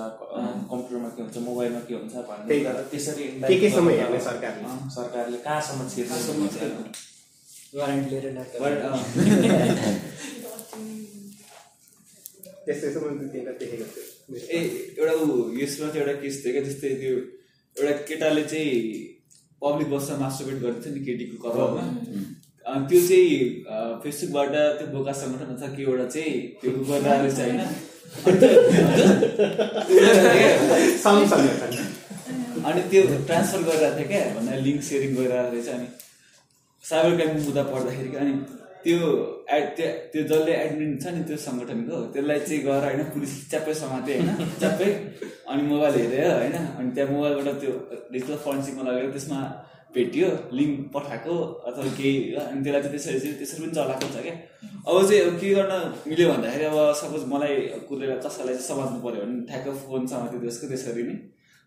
कम्प्युटरमा 0.72 1.10
के 1.16 1.22
हुन्छ? 1.22 1.36
मोबाइलमा 1.49 1.82
के 1.90 1.94
हुन्छ 1.99 2.16
भन्ने 2.30 2.48
त्यही। 2.48 2.62
कुरा 2.64 2.82
त्यसरी 2.95 3.26
के 3.45 3.56
केसम्म 3.60 3.88
indirect 3.88 4.02
हेर्ने 4.02 4.20
सरकारले? 4.30 4.66
सरकारले 4.98 5.38
कहाँसम्म 5.45 5.82
कहाँसम्म 6.10 6.41
छिर्ने? 6.58 6.86
त्यस्तो 12.68 12.85
यस्तो 12.88 12.99
मैले 13.03 13.15
दुई 13.19 13.30
तिनवटा 13.34 13.53
देखेको 13.61 13.85
थिएँ 13.94 14.39
ए 14.56 14.60
एउटा 14.99 15.14
ऊ 15.23 15.27
यसमा 15.61 15.88
चाहिँ 15.94 16.02
एउटा 16.03 16.15
केस 16.23 16.35
थियो 16.44 16.52
क्या 16.56 16.64
जस्तै 16.69 16.89
त्यो 17.02 17.14
एउटा 17.76 17.94
केटाले 18.10 18.44
चाहिँ 18.52 18.72
पब्लिक 19.61 19.88
बसमा 19.94 20.15
मास्टरबेट 20.23 20.57
गर्दै 20.64 20.80
थियो 20.85 20.94
नि 20.95 21.02
केटीको 21.07 21.35
कपालमा। 21.44 21.84
त्यो 22.89 22.99
चाहिँ 23.10 23.30
फेसबुकबाट 24.03 24.52
त्यो 24.80 24.88
बोका 24.95 25.14
सङ्गठन 25.22 25.53
छ 25.61 25.64
कि 25.76 25.81
एउटा 25.89 26.06
चाहिँ 26.15 26.34
त्यो 26.61 26.69
उ 26.72 26.81
गरिरहेको 26.89 27.23
रहेछ 27.23 27.39
होइन। 27.39 27.61
अनि 29.88 31.22
त्यो- 31.31 32.65
अनि 32.68 32.81
त्यो 32.91 33.02
ट्रान्सफर 33.27 33.61
गरिरहेको 33.68 33.95
थियो 33.98 34.07
क्या 34.11 34.22
भन्दा 34.35 34.56
लिङ्क 34.68 34.81
सेयरिङ 34.89 35.11
गरिरहेको 35.18 35.52
रहेछ 35.56 35.68
अनि 35.77 35.88
साइबर 36.84 37.11
क्राइमको 37.18 37.41
मुद्दा 37.48 37.64
पर्दाखेरि 37.73 38.10
क्या 38.14 38.22
अनि 38.26 38.34
त्यो 38.84 38.98
एड 39.56 39.66
त्यो 39.78 39.88
त्यो 40.12 40.24
जसले 40.32 40.54
एडमिन 40.64 40.91
छ 41.04 41.14
नि 41.16 41.22
त्यो 41.30 41.38
सङ्गठनको 41.45 42.02
त्यसलाई 42.14 42.40
चाहिँ 42.48 42.62
गएर 42.66 42.84
होइन 42.88 43.04
पुलिस 43.14 43.34
च्याप्पै 43.52 43.74
समाते 43.84 44.18
होइन 44.18 44.30
च्याप्पै 44.60 44.90
अनि 45.52 45.62
मोबाइल 45.72 45.95
हेऱ्यो 46.02 46.34
होइन 46.34 46.56
अनि 46.58 46.90
त्यहाँ 46.95 47.14
मोबाइलबाट 47.14 47.58
त्यो 47.64 47.74
डिजिटल 48.12 48.38
फरेन्सिकमा 48.45 48.84
लगेर 48.90 49.10
त्यसमा 49.16 49.40
भेटियो 49.95 50.28
लिङ्क 50.58 50.76
पठाएको 50.94 51.36
अथवा 51.70 51.91
केही 51.99 52.16
अनि 52.41 52.60
त्यसलाई 52.64 52.82
चाहिँ 52.82 52.91
त्यसरी 52.94 53.20
चाहिँ 53.20 53.38
त्यसरी 53.40 53.60
पनि 53.64 53.74
चलाएको 53.78 54.08
छ 54.16 54.18
क्या। 54.26 54.36
अब 54.88 54.95
चाहिँ 55.08 55.22
अब 55.22 55.40
के 55.41 55.54
गर्न 55.56 55.74
मिल्यो 56.10 56.28
भन्दाखेरि 56.32 56.66
अब 56.72 56.78
सपोज 56.99 57.24
मलाई 57.32 57.56
कुरेर 57.88 58.12
कसैलाई 58.26 58.54
चाहिँ 58.58 58.68
समात्नु 58.68 58.99
पऱ्यो 59.06 59.22
भने 59.24 59.41
ठ्याक्क 59.49 59.68
फोन 59.88 60.08
समात्यो 60.14 60.40
त्यसको 60.44 60.66
त्यसरी 60.74 61.04
नै। 61.08 61.16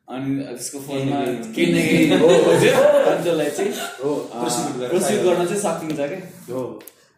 अनि 0.09 0.31
त्यसको 0.45 0.79
फोनमा 0.87 1.19
केही 1.57 1.69
न 1.73 1.77
केही 1.89 2.05
हो 2.23 2.29
त्यसलाई 3.25 3.51
चाहिँ 3.59 3.73
प्रोसिड 4.91 5.19
गर्न 5.27 5.45
चाहिँ 5.51 5.63
सकिन्छ 5.67 6.01
क्या। 6.13 6.21
हो। 6.55 6.63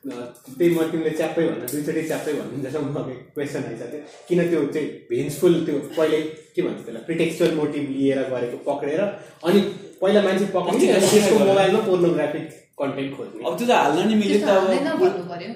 त्यही 0.02 0.68
म 0.74 0.78
तिमीले 0.92 1.10
च्याप्पै 1.18 1.42
भन्दा 1.48 1.66
दुईचोटि 1.72 2.02
च्याप्पै 2.10 2.32
भन्नु 2.38 2.56
म 2.82 2.98
क्वेसन 3.34 3.62
आइसक्यो। 3.70 4.00
किन 4.28 4.40
त्यो 4.50 4.60
चाहिँ 4.74 4.88
भेन्सफुल 5.10 5.54
त्यो 5.66 5.76
पहिले 5.96 6.18
के 6.54 6.60
भन्छ 6.62 6.80
त्यसलाई 6.84 7.04
प्रिटेक्चुअल 7.08 7.52
मोटिभ 7.60 7.84
लिएर 7.96 8.18
गरेको 8.32 8.56
पक्रेर 8.70 9.00
अनि 9.46 9.60
पहिला 10.00 10.20
मान्छे 10.26 10.46
पक्रिने 10.56 10.92
अनि 10.92 11.06
त्यसको 11.12 11.38
मोबाइलमा 11.44 11.80
पोर्नोग्राफिक 11.88 12.46
कन्टेन्ट 12.80 13.10
खोज्ने। 13.16 13.40
अब 13.46 13.52
त्यो 13.58 13.66
त 13.68 13.70
हाल्न 13.82 13.98
नि 14.08 14.14
मिल्यो 14.22 14.38
त 14.42 14.50
गरिँदैन 14.50 14.88
भन्नु। 15.02 15.24
पर्यो। 15.30 15.52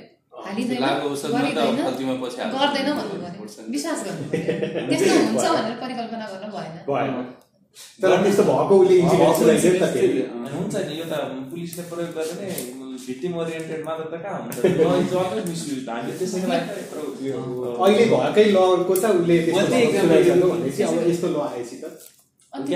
विश्वास 3.75 3.99
गर्नु 4.07 4.25
पर्यो। 4.31 4.53
त्यस्तो 4.89 5.11
हुन्छ 5.27 5.45
भनेर 5.57 5.75
परिकल्पना 5.83 6.27
गर्न 6.33 6.47
भएन। 6.55 6.75
भएन। 6.87 7.15
तर 8.03 8.23
त्यस्तो 8.23 8.43
भएको 8.45 8.75
उसले 8.83 8.95
इन्सिडेन्ट 8.99 10.53
हुन्छ 10.55 10.75
नि 10.89 10.95
यो 10.99 11.05
त 11.07 11.09
पुलिसले 11.51 11.83
प्रयोग 11.91 12.11
गर्ने 12.17 12.49
भिक्टिम 12.99 13.33
ओरिएन्टेड 13.41 13.81
मात्र 13.85 14.05
त 14.13 14.15
कहाँ 14.23 14.39
हुन्छ 14.43 14.57
हामीले 15.17 16.13
त्यसैको 16.19 16.47
लागि 16.53 16.67
अहिले 17.79 18.05
भएकै 18.13 18.45
लको 18.57 18.95
त 18.97 18.99
उसले 19.17 19.37
अब 20.85 20.95
यस्तो 21.11 21.29
ल 21.29 21.31
आएपछि 21.47 21.77
त 21.83 21.85
अनि 22.53 22.67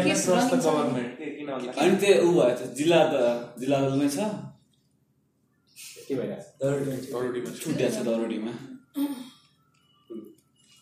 त्यो 1.97 2.15
ऊ 2.23 2.25
भयो 2.33 2.67
जिल्ला 2.79 3.01
त 3.13 3.15
जिल्ला 3.61 3.77
अदालतमै 3.79 4.09
छ 4.15 4.17
के 6.09 6.15
भइरहेको 6.15 7.13
दरोडीमा 7.13 7.51
छुट्या 7.61 7.89
छ 7.91 7.93
दरोडीमा 8.09 8.53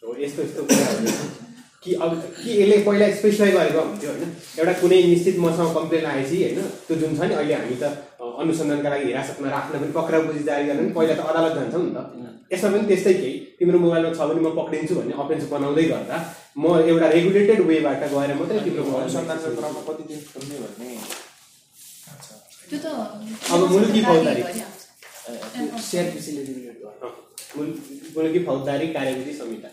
यस्तो 0.03 0.41
यस्तो 0.43 0.61
कुराहरू 0.65 1.48
कि 1.83 1.91
अब 1.95 2.11
कि 2.43 2.51
यसले 2.61 2.77
पहिला 2.87 3.07
स्पेसिफाई 3.19 3.51
गरेको 3.57 3.81
हुन्थ्यो 3.81 4.11
होइन। 4.11 4.25
एउटा 4.59 4.73
कुनै 4.81 4.99
निश्चित 5.11 5.37
मसँग 5.45 5.71
कम्प्लेन 5.79 6.05
आएपछि 6.13 6.37
होइन 6.43 6.59
त्यो 6.87 6.95
जुन 7.01 7.13
छ 7.19 7.21
नि 7.29 7.35
अहिले 7.39 7.55
हामी 7.55 7.77
त 7.83 7.85
अनुसन्धानका 8.43 8.89
लागि 8.93 9.05
हिरासतमा 9.11 9.49
राख्न 9.51 9.75
पनि 9.79 9.93
पक्राउ 9.99 10.23
बुझी 10.27 10.43
जारी 10.49 10.65
गर्न 10.69 10.79
पनि 10.79 10.93
पहिला 10.99 11.15
त 11.15 11.21
अदालत 11.31 11.53
जान्छौँ 11.59 11.83
नि 11.85 11.93
त। 11.95 11.99
यसमा 12.53 12.69
पनि 12.75 12.85
त्यस्तै 12.91 13.15
केही। 13.21 13.37
तिम्रो 13.59 13.79
मोबाइलमा 13.85 14.11
छ 14.19 14.21
भने 14.29 14.41
म 14.41 14.49
पक्रिन्छु 14.59 14.95
भन्ने 14.99 15.15
अफेन्स 15.23 15.45
बनाउँदै 15.55 15.85
गर्दा 15.93 16.17
म 16.59 16.65
एउटा 16.91 17.07
रेगुलेटेड 17.15 17.61
वेबाट 17.71 18.03
गएर 18.13 18.31
मात्रै 18.41 18.61
तिम्रो 18.67 18.83
अनुसन्धानको 18.99 19.47
मोबाइल 19.47 19.57
क्रममा 19.59 19.81
कति 19.89 20.03
दिन 20.11 20.21
खोल्ने 20.33 20.57
भन्ने। 20.63 20.89
त्यो 22.69 22.79
त 22.85 22.87
अब 23.55 23.61
मुलुकी 23.73 24.01
फौजदारी। 24.09 24.43
मुलुकी 28.15 28.41
फौजदारी 28.47 28.87
कार्यविधि 28.97 29.33
संहिता 29.41 29.71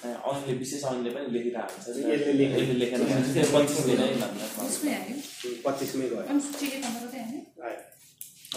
ऐनले 0.00 0.52
विशेष 0.62 0.82
ऐनले 0.90 1.10
पनि 1.14 1.26
लेखिरहेको 1.34 1.74
हुन्छ। 1.76 1.86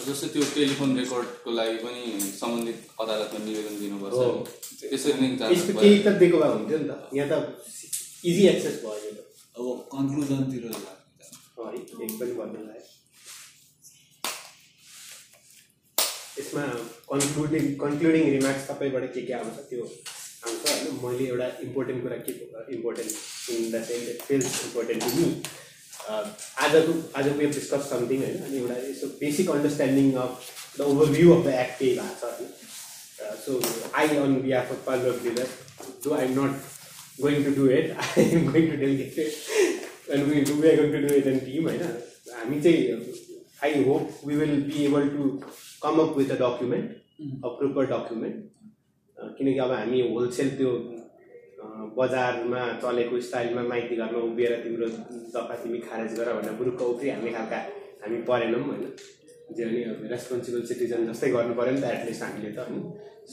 जस्तै 0.08 0.28
त्यो 0.34 0.44
टेलिफोन 0.56 0.90
रेकर्डको 1.00 1.50
लागि 1.60 1.78
पनि 1.84 2.02
सम्बन्धित 2.40 2.78
अदालतमा 3.02 3.40
निवेदन 3.46 3.76
दिनुपर्छ। 3.82 4.20
त्यसरी 4.90 5.14
नै। 5.22 5.28
केही 5.84 5.98
त 6.06 6.08
दिएको 6.22 6.38
भए 6.42 6.50
हुन्थ्यो 6.56 6.78
नि 6.80 6.88
त। 6.90 6.92
यहाँ 7.18 7.28
त 7.30 7.34
इजी 8.30 8.44
एक्सेस 8.54 8.76
भयो 8.84 9.12
अब 9.60 9.66
कन्क्लुजनतिर 9.94 10.64
है 10.72 10.78
एक 12.04 12.12
पनि 12.20 12.34
भन्नु 12.40 12.60
लाग्यो 12.70 12.92
यसमा 16.40 16.64
कन्क्लुडिङ 17.12 17.64
कन्क्लुडिङ 17.84 18.24
रिमार्क्स 18.38 18.64
तपाईँबाट 18.70 19.04
के 19.14 19.22
के 19.28 19.34
आउँछ 19.40 19.58
त्यो 19.70 19.84
आउँछ 20.44 20.68
होइन 20.68 21.00
मैले 21.04 21.28
एउटा 21.28 21.48
इम्पोर्टेन्ट 21.68 22.04
कुरा 22.04 22.18
के 22.28 22.34
important 22.76 23.52
in 23.52 23.72
the 23.72 23.84
sense 23.84 24.10
it 24.10 24.22
feels 24.28 24.60
important 24.66 25.04
to 25.04 25.16
me 25.16 25.30
आजको 26.10 26.98
आजको 27.20 27.42
यो 27.42 27.50
डिस्कस 27.50 27.90
समथिङ 27.90 28.24
होइन 28.24 28.44
अनि 28.44 28.58
एउटा 28.58 28.82
यस्तो 28.84 29.08
basic 29.24 29.50
understanding 29.56 30.14
of 30.26 30.52
the 30.78 30.92
overview 30.92 31.34
of 31.38 31.46
the 31.46 31.56
act 31.64 31.80
केही 31.80 31.96
भएको 31.96 32.20
छ 32.20 32.36
होइन 32.36 33.42
so 33.46 33.60
I 33.96 34.22
on 34.26 34.40
behalf 34.42 34.78
of 34.78 34.86
parlour 34.86 35.20
leader 35.26 35.58
do 36.06 36.14
I 36.14 36.26
am 36.26 36.40
not 36.40 36.72
going 37.20 37.44
to 37.44 37.54
do 37.54 37.68
it. 37.68 37.96
I 38.18 38.22
am 38.22 38.52
going 38.52 38.72
to 38.72 38.78
delegate 38.78 39.18
it. 39.18 39.90
And 40.12 40.28
we, 40.28 40.42
we 40.42 40.70
are 40.70 40.78
going 40.78 40.92
to 40.92 41.08
do 41.08 41.14
it 41.14 41.28
in 41.28 41.40
team 41.42 41.68
होइन 41.68 41.82
हामी 42.34 42.62
चाहिँ 42.62 42.78
I 43.64 43.84
hope 43.84 44.22
we 44.26 44.36
will 44.36 44.62
be 44.64 44.86
able 44.86 45.08
to 45.10 45.28
come 45.84 46.00
up 46.00 46.18
with 46.18 46.30
a 46.30 46.38
document 46.38 46.90
a 47.46 47.50
proper 47.60 47.86
document 47.88 48.63
किनकि 49.38 49.60
अब 49.66 49.72
हामी 49.72 50.02
wholesale 50.10 50.50
त्यो 50.58 50.72
बजारमा 51.98 52.62
चलेको 52.84 53.20
स्टाइलमा 53.28 53.64
माइती 53.72 53.96
घरमा 53.96 54.20
उभिएर 54.30 54.54
तिम्रो 54.64 54.88
दफा 55.34 55.56
तिमी 55.64 55.80
खारेज 55.88 56.20
गर 56.20 56.34
भनेर 56.34 56.54
बुरुक्क 56.60 56.82
उफ्रिहाल्ने 56.94 57.32
खालका 57.34 57.60
हामी 58.04 58.18
परेनौँ 58.30 58.64
होइन। 58.68 58.84
जे 59.56 59.66
पनि 59.66 59.84
अब 59.92 60.08
रेस्पोन्सिबल 60.12 60.62
सिटिजन 60.70 61.08
जस्तै 61.08 61.30
गर्नु 61.32 61.54
पऱ्यो 61.56 61.74
नि 61.74 61.82
त 61.82 61.92
एटलिस्ट 61.96 62.24
हामीले 62.24 62.52
त 62.52 62.68
होइन 62.68 62.82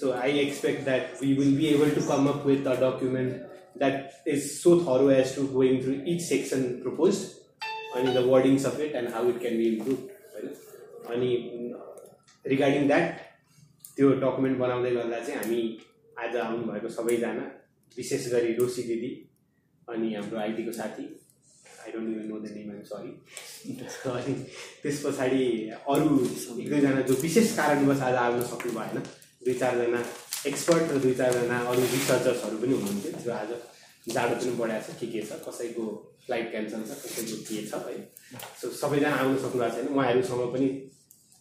so 0.00 0.10
I 0.14 0.38
expect 0.38 0.84
that 0.84 1.22
we 1.22 1.32
will 1.38 1.56
be 1.58 1.66
able 1.66 1.90
to 1.96 2.02
come 2.08 2.26
up 2.32 2.46
with 2.46 2.66
a 2.66 2.74
document 2.82 3.32
that 3.78 4.28
is 4.34 4.40
so 4.50 4.76
thorough 4.86 5.10
as 5.10 5.34
to 5.36 5.46
going 5.54 5.82
through 5.82 5.94
each 6.14 6.20
section 6.22 6.62
propose 6.82 7.24
अनि 7.96 8.14
the 8.14 8.24
wordings 8.28 8.66
of 8.66 8.80
it 8.80 8.94
and 9.02 9.08
how 9.14 9.28
it 9.30 9.40
can 9.40 9.56
be 9.56 9.66
improve 9.68 9.98
होइन। 10.34 10.46
अनि 11.14 11.30
regarding 12.44 12.86
that 12.88 13.06
त्यो 14.00 14.10
document 14.16 14.56
बनाउँदै 14.58 14.90
गर्दा 14.90 15.18
चाहिँ 15.20 15.38
हामी 15.38 15.56
आज 16.16 16.36
आउनुभएको 16.42 16.88
सबैजना 16.90 17.42
विशेष 17.96 18.28
गरी 18.32 18.52
रोसी 18.56 18.82
दिदी 18.82 19.10
अनि 19.88 20.12
हाम्रो 20.14 20.38
आइटीको 20.40 20.72
साथी 20.72 21.02
I 21.80 21.92
don't 21.92 22.08
even 22.08 22.28
know 22.28 22.38
the 22.40 22.52
name 22.52 22.70
am 22.72 22.80
sorry 22.88 23.10
अनि 24.10 24.34
त्यस 24.82 25.02
पछाडि 25.04 25.42
अरू 25.86 26.16
एक 26.24 26.70
दुईजना 26.70 27.00
जो 27.10 27.14
विशेष 27.20 27.52
कारणवश 27.56 28.00
आज 28.02 28.16
आउन 28.22 28.40
सक्नु 28.52 28.72
भएन 28.78 29.02
दुई 29.42 29.54
चारजना 29.54 30.00
एक्सपर्ट 30.46 30.92
र 30.92 31.02
दुई 31.02 31.12
चारजना 31.20 31.58
अरू 31.66 31.82
रिसर्चर्सहरू 31.92 32.62
पनि 32.62 32.78
हुनुहुन्थ्यो 32.78 33.20
जो 33.26 33.34
आज 33.34 33.52
जाडो 34.08 34.34
पनि 34.36 34.54
बढाएको 34.62 34.92
छ 34.92 35.00
के 35.00 35.10
के 35.12 35.26
छ 35.26 35.38
कसैको 35.44 35.84
फ्लाइट 36.24 36.50
क्यान्सल 36.50 36.88
छ 36.88 36.96
कसैको 37.02 37.36
के 37.50 37.66
छ 37.66 37.82
है 37.84 38.00
सो 38.62 38.72
सबैजना 38.78 39.12
आउन 39.18 39.36
सक्नु 39.44 39.62
भएको 39.62 39.76
छैन 39.76 39.92
उहाँहरूसँग 39.98 40.48
पनि 40.54 40.72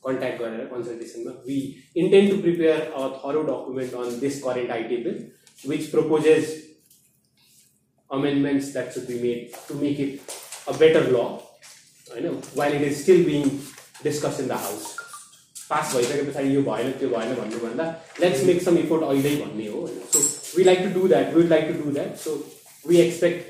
कन्ट्याक्ट 0.04 0.38
गरेर 0.42 0.66
कन्सल्टेसनमा 0.74 1.32
we 1.46 1.58
intend 1.96 2.30
to 2.30 2.36
prepare 2.42 2.80
a 2.80 3.08
thorough 3.16 3.42
document 3.50 3.94
on 4.02 4.18
this 4.20 4.42
current 4.42 4.70
IT 4.70 4.96
bill 5.04 5.24
which 5.68 5.90
proposes 5.90 6.60
amendments 8.10 8.72
that 8.72 8.92
should 8.92 9.06
be 9.08 9.20
made 9.20 9.54
to 9.68 9.74
make 9.76 9.98
it 9.98 10.34
a 10.66 10.74
better 10.74 11.04
law 11.10 11.28
होइन 12.08 12.36
while 12.58 12.74
it 12.74 12.82
is 12.82 12.98
still 12.98 13.22
being 13.24 13.48
discussed 14.02 14.40
in 14.40 14.48
the 14.48 14.60
house 14.66 14.92
pass 15.68 15.94
भइसके 15.94 16.22
पछाडि 16.22 16.54
यो 16.54 16.62
भएन 16.62 16.90
त्यो 16.98 17.08
भएन 17.08 17.34
भन्नुभन्दा 17.34 17.84
let's 18.20 18.42
make 18.44 18.60
some 18.62 18.78
effort 18.78 19.02
अहिल्यै 19.04 19.36
भन्ने 19.36 19.66
हो 19.66 19.80
होइन 19.80 20.00
so 20.12 20.20
we 20.56 20.64
like 20.64 20.78
to 20.78 20.90
do 20.98 21.08
that 21.08 21.32
we 21.34 21.46
like 21.48 21.64
to 21.68 21.84
do 21.84 21.90
that 21.90 22.16
so 22.24 22.34
we 22.84 22.96
expect 23.00 23.46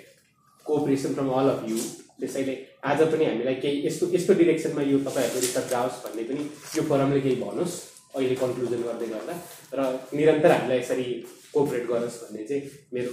cooperation 0.67 1.15
from 1.15 1.31
all 1.39 1.49
of 1.51 1.69
you 1.71 1.79
त्यसैले 2.21 2.55
आज 2.84 3.02
पनि 3.12 3.26
हामीलाई 3.26 3.56
केही 3.64 3.86
यस्तो 3.86 4.08
यस्तो 4.12 4.34
डिरेक्सनमा 4.40 4.82
यो 4.82 4.98
तपाईँहरूको 5.06 5.40
रिसर्च 5.46 5.68
जाओस् 5.70 5.98
भन्ने 6.04 6.24
पनि 6.30 6.44
यो 6.76 6.82
फोरमले 6.90 7.22
केही 7.22 7.36
भनोस् 7.42 7.76
अहिले 8.16 8.36
कन्क्लुजन 8.42 8.82
गर्दै 8.88 9.08
गर्दा। 9.14 9.34
र 9.76 9.80
निरन्तर 10.16 10.52
हामीलाई 10.52 10.80
यसरी 10.80 11.06
कोअपरेट 11.54 11.84
गरोस् 11.92 12.20
भन्ने 12.24 12.44
चाहिँ 12.50 12.62
मेरो 12.94 13.12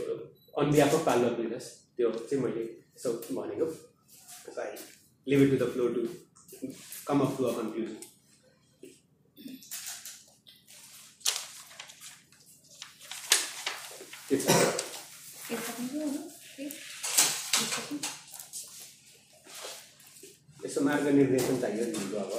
on 0.63 0.67
behalf 0.73 0.95
of 0.95 1.03
parlour 1.07 1.33
business 1.41 1.67
त्यो 1.97 2.11
चाहिँ 2.15 2.43
मैले 2.45 2.63
यसो 2.63 3.11
भनेको। 3.39 3.67
I 4.57 4.73
leave 5.27 5.41
it 5.43 5.51
to 5.51 5.57
the 5.65 5.69
flow 5.73 5.85
to 5.95 6.03
come 7.07 7.19
up 7.27 7.31
to 7.39 7.43
a 7.45 7.53
conclusion 7.59 7.97
के 14.29 14.37
छ 14.37 14.45
यसो 20.67 20.81
मार्गनिर्देशन 20.91 21.55
चाहियो 21.63 21.85
दिदीको 21.91 22.17
अब। 22.25 22.33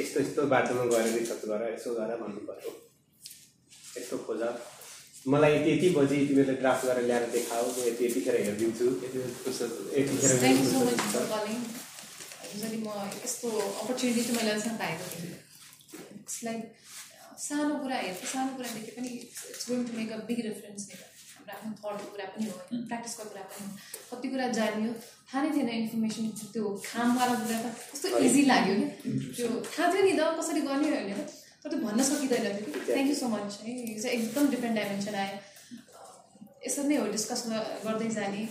यस्तो 0.00 0.20
यस्तो 0.20 0.40
बाटोमा 0.54 0.84
गएर 0.90 1.06
रिसर्च 1.18 1.42
गर 1.52 1.62
यसो 1.74 1.90
गर 1.94 2.10
भन्नु 2.20 2.40
पऱ्यो 2.48 2.70
यस्तो 3.98 4.16
खोज। 4.26 4.42
मलाई 5.32 5.54
यति 5.70 5.88
बजी 5.96 6.16
तिमीले 6.26 6.54
ड्राफ्ट 6.60 6.82
गरेर 6.86 7.04
ल्याएर 7.08 7.24
देखाऊ 7.32 7.64
म 7.76 7.78
यति 7.88 8.02
यतिखेर 8.06 8.36
हेरिदिन्छु। 8.44 8.86
यतिखेर 9.96 10.32
म 12.84 12.88
यस्तो 13.24 13.48
अपर्च्युनिटी 13.82 14.22
चाहिँ 14.22 14.36
मैले 14.36 14.50
अहिलेसम्म 14.50 14.76
पाएको 14.82 15.04
थिएँ। 15.10 15.34
लाइक 16.46 16.62
सानो 17.46 17.74
कुरा 17.82 17.96
हेर्छु 18.04 18.26
सानो 18.32 18.50
कुरा 18.56 18.68
देखे 18.74 18.92
पनि 18.96 19.08
it's 19.18 19.64
going 19.68 19.80
to 19.86 19.92
make 19.98 20.10
a 20.12 20.14
big 20.28 20.40
difference 20.46 20.82
नि 21.50 21.58
हाम्रो 21.58 21.90
आफ्नो 21.90 21.98
थटको 21.98 22.10
कुरा 22.12 22.26
पनि 22.32 22.46
हो 22.46 22.54
होइन 22.58 22.82
प्र्याक्टिसको 22.86 23.24
कुरा 23.30 23.42
पनि 23.50 23.66
हो। 23.66 24.16
कति 24.16 24.28
कुरा 24.28 24.46
जानियो 24.58 24.92
थाहा 25.28 25.42
नै 25.42 25.50
थिएन 25.56 25.68
इन्फर्मेसन 25.68 26.24
त्यो 26.52 26.64
खामवाला 26.86 27.34
कुरा 27.42 27.58
त 27.62 27.66
कस्तो 27.92 28.18
इजी 28.30 28.42
लाग्यो। 28.52 28.74
कि 29.02 29.10
त्यो 29.36 29.48
थाहा 29.74 29.92
थियो 29.92 30.02
नि 30.04 30.12
त 30.18 30.22
कसरी 30.38 30.60
गर्ने 30.60 30.88
हो 30.90 30.96
भने 30.96 31.14
त 31.18 31.30
तर 31.62 31.68
त्यो 31.70 31.78
भन्न 31.84 32.00
सकिँदैन 32.02 32.46
थियो। 32.56 32.72
कि 32.72 32.80
थ्याङ्क 32.86 33.08
यू 33.10 33.14
सो 33.14 33.28
मच 33.34 33.60
है। 33.62 33.70
यो 33.70 34.02
चाहिँ 34.02 34.16
एकदम 34.18 34.44
डिफ्रेन्ट 34.54 34.76
डाइमेन्सन 34.78 35.14
आयो। 35.14 35.36
यसरी 36.66 36.88
नै 36.88 36.96
हो 36.96 37.06
डिस्कस 37.12 37.42
गर्दै 37.84 38.08
जाने। 38.18 38.42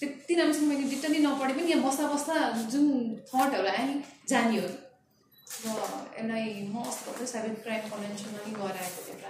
त्यति 0.00 0.34
राम्रोसँग 0.34 0.68
मैले 0.68 0.84
डिटेली 0.90 1.18
नपढे 1.18 1.54
पनि 1.54 1.70
यहाँ 1.72 1.82
बस्दा 1.86 2.04
बस्दा 2.12 2.34
जुन 2.72 2.86
थटहरू 3.28 3.68
आयो 3.68 3.84
नि 3.88 4.02
जानियो 4.28 4.62
र 5.50 5.70
यसलाई 6.14 6.44
म 6.64 6.82
अस्ति 6.82 7.04
भर्खर 7.06 7.26
साइबर 7.26 7.54
क्राइम 7.62 7.88
कन्भेन्सनमा 7.88 8.38
पनि 8.38 8.52
गएर 8.54 8.76
आएको 8.78 9.00
थिएँ 9.04 9.20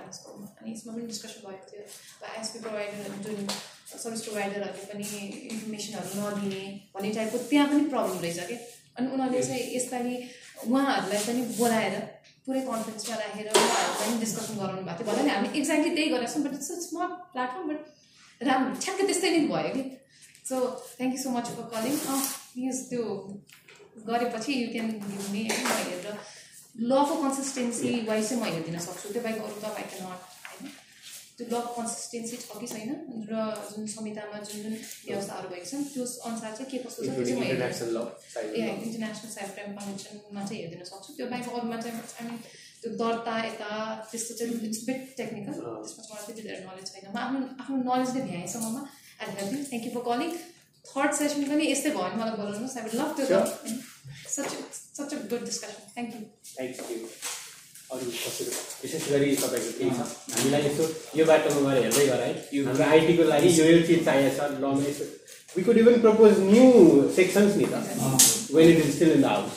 अनि 0.60 0.72
यसमा 0.72 0.92
पनि 0.92 1.06
डिस्कसन 1.06 1.40
भएको 1.42 1.64
थियो 1.66 1.82
अब 1.82 2.24
आइएसपी 2.26 2.58
प्रोभाइडरहरू 2.60 3.22
जुन 3.26 3.46
सर्भिस 3.94 4.22
प्रोभाइडरहरूले 4.22 4.84
पनि 4.86 5.04
इन्फर्मेसनहरू 5.48 6.26
नदिने 6.26 6.62
भन्ने 6.92 7.12
टाइपको 7.12 7.38
त्यहाँ 7.46 7.68
पनि 7.68 7.84
प्रब्लम 7.88 8.18
रहेछ 8.20 8.40
क्या 8.42 8.58
अनि 8.96 9.06
उनीहरूले 9.08 9.42
चाहिँ 9.42 9.64
यसपालि 9.72 10.14
उहाँहरूलाई 10.66 11.22
पनि 11.24 11.42
बोलाएर 11.54 11.96
पुरै 12.44 12.60
कन्फरेन्समा 12.62 13.16
राखेर 13.16 13.48
उहाँहरूलाई 13.48 13.96
पनि 14.02 14.20
डिस्कसन 14.20 14.60
गराउनु 14.60 14.82
भएको 14.82 14.98
थियो 15.00 15.12
भले 15.12 15.22
नि 15.22 15.30
हामीले 15.30 15.58
एक्ज्याक्टली 15.58 15.94
त्यही 15.94 16.10
गरेको 16.10 16.32
छौँ 16.32 16.44
but 16.44 16.54
it's 16.54 16.70
small 16.84 17.16
platform 17.30 17.68
but 17.70 17.80
राम्रो 18.40 18.76
ठ्याक्कै 18.78 19.06
त्यस्तै 19.06 19.32
नै 19.32 19.40
भयो 19.48 19.72
कि 19.74 19.88
so 20.44 20.60
thank 20.90 21.12
you 21.14 21.22
so 21.22 21.30
much 21.32 21.50
for 21.56 21.66
calling 21.72 21.98
please 22.04 22.78
त्यो 22.88 23.02
गरेपछि 24.08 24.52
यु 24.62 24.68
क्यान 24.72 24.88
गिभ 25.06 25.24
मी 25.32 25.42
होइन 25.48 25.64
म 25.66 25.72
हेरेर 25.78 26.06
लको 26.90 27.14
कन्सिस्टेन्सी 27.22 27.88
वाइज 28.10 28.28
चाहिँ 28.28 28.42
म 28.42 28.44
हेरिदिन 28.52 28.78
सक्छु? 28.86 29.06
त्यो 29.12 29.22
बाहेक 29.24 29.42
अरू 29.46 29.56
त 29.62 29.64
आई 29.78 29.84
क्यान 29.90 30.02
नट 30.06 30.20
होइन? 30.50 30.70
त्यो 31.36 31.46
लको 31.50 31.70
कन्सिस्टेन्सी 31.78 32.36
छ 32.42 32.58
कि 32.60 32.66
छैन? 32.72 32.90
र 33.30 33.32
जुन 33.70 33.86
संहितामा 33.94 34.38
जुन 34.46 34.58
जुन 34.64 34.74
व्यवस्थाहरू 35.08 35.48
भएको 35.52 35.66
छन् 35.70 35.84
त्यो 35.92 36.04
अनुसार 36.28 36.50
चाहिँ 36.56 36.70
के 36.70 36.78
कस्तो 36.84 37.00
छ 37.04 37.08
त्यो 37.10 37.24
चाहिँ 37.26 37.40
म 37.40 37.44
हेर्दिनँ 37.48 37.58
international 37.58 37.90
law 37.96 37.98
a 38.56 38.62
international 38.86 39.30
cyber 39.36 39.52
crime 39.56 39.70
कन्भेन्सनमा 39.78 40.42
चाहिँ 40.48 40.60
हेरिदिन 40.62 40.84
सक्छु। 40.92 41.10
त्यो 41.16 41.26
बाहेक 41.32 41.46
अरूमा 41.58 41.76
चाहिँ 41.82 41.94
आई 41.98 42.24
मिन 42.28 42.38
त्यो 42.80 42.90
दर्ता 43.00 43.34
यता 43.44 43.70
त्यस्तो 44.10 44.32
चाहिँ 44.38 44.54
इट्स 44.68 44.80
बिट 44.88 45.00
टेक्निकल 45.18 45.54
त्यसमा 45.60 46.02
चाहिँ 46.04 46.14
मलाई 46.14 46.24
त्यति 46.28 46.42
धेरै 46.48 46.62
नलेज 46.68 46.86
छैन। 46.92 47.04
म 47.10 47.18
आफ्नो 47.24 47.38
आफ्नो 47.60 47.76
नलेजले 47.88 48.20
भ्याएसम्ममा 48.30 48.82
I 49.20 49.26
help 49.36 49.52
you 49.52 49.64
thank 49.70 49.84
you 49.86 49.92
for 49.96 50.02
calling 50.10 50.30
third 50.88 51.12
session 51.18 51.44
पनि 51.50 51.64
यस्तै 51.72 51.90
भयो 51.96 52.02
भने 52.06 52.16
मलाई 52.22 52.36
बोलाउनुहोस् 52.40 52.76
आई 52.78 52.82
लभ 53.00 53.10
त्यो 53.16 53.40
such 54.36 54.50
such 54.96 55.10
a 55.14 55.18
good 55.30 55.44
discussion 55.50 55.72
thank 55.94 56.10
you 56.14 56.22
thank 56.56 56.90
you 56.90 56.98
अरू 57.94 58.04
कसैको 58.06 58.52
विशेष 58.82 59.04
गरी 59.12 59.28
तपाईँको 59.36 59.70
केही 59.78 59.90
छ? 59.90 60.00
हामीलाई 60.34 60.62
यसो 60.66 60.84
यो 61.18 61.24
बाटोमा 61.30 61.60
गएर 61.74 61.82
हेर्दै 61.84 62.04
गर 62.10 62.20
है। 62.24 62.32
हाम्रो 62.66 62.84
आइटीको 62.96 63.24
लागि 63.30 63.48
यो 63.60 63.64
यो 63.70 63.80
चिज 63.88 64.04
चाहिएको 64.08 64.36
छ 64.36 64.40
लमा 64.64 64.84
यसो। 64.90 65.04
We 65.56 65.62
could 65.68 65.78
even 65.82 65.96
propose 66.04 66.38
new 66.50 66.66
sections 67.16 67.56
नि 67.60 67.66
त। 67.72 67.74
When 68.54 68.68
it 68.72 68.78
is 68.84 68.94
still 68.96 69.10
in 69.16 69.22
the 69.22 69.32
house 69.32 69.50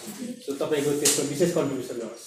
so 0.46 0.56
तपाईँको 0.64 0.92
त्यसको 1.04 1.22
विशेष 1.34 1.54
कन्ट्रिब्युसन 1.58 1.98
गर्नुहोस्। 2.02 2.26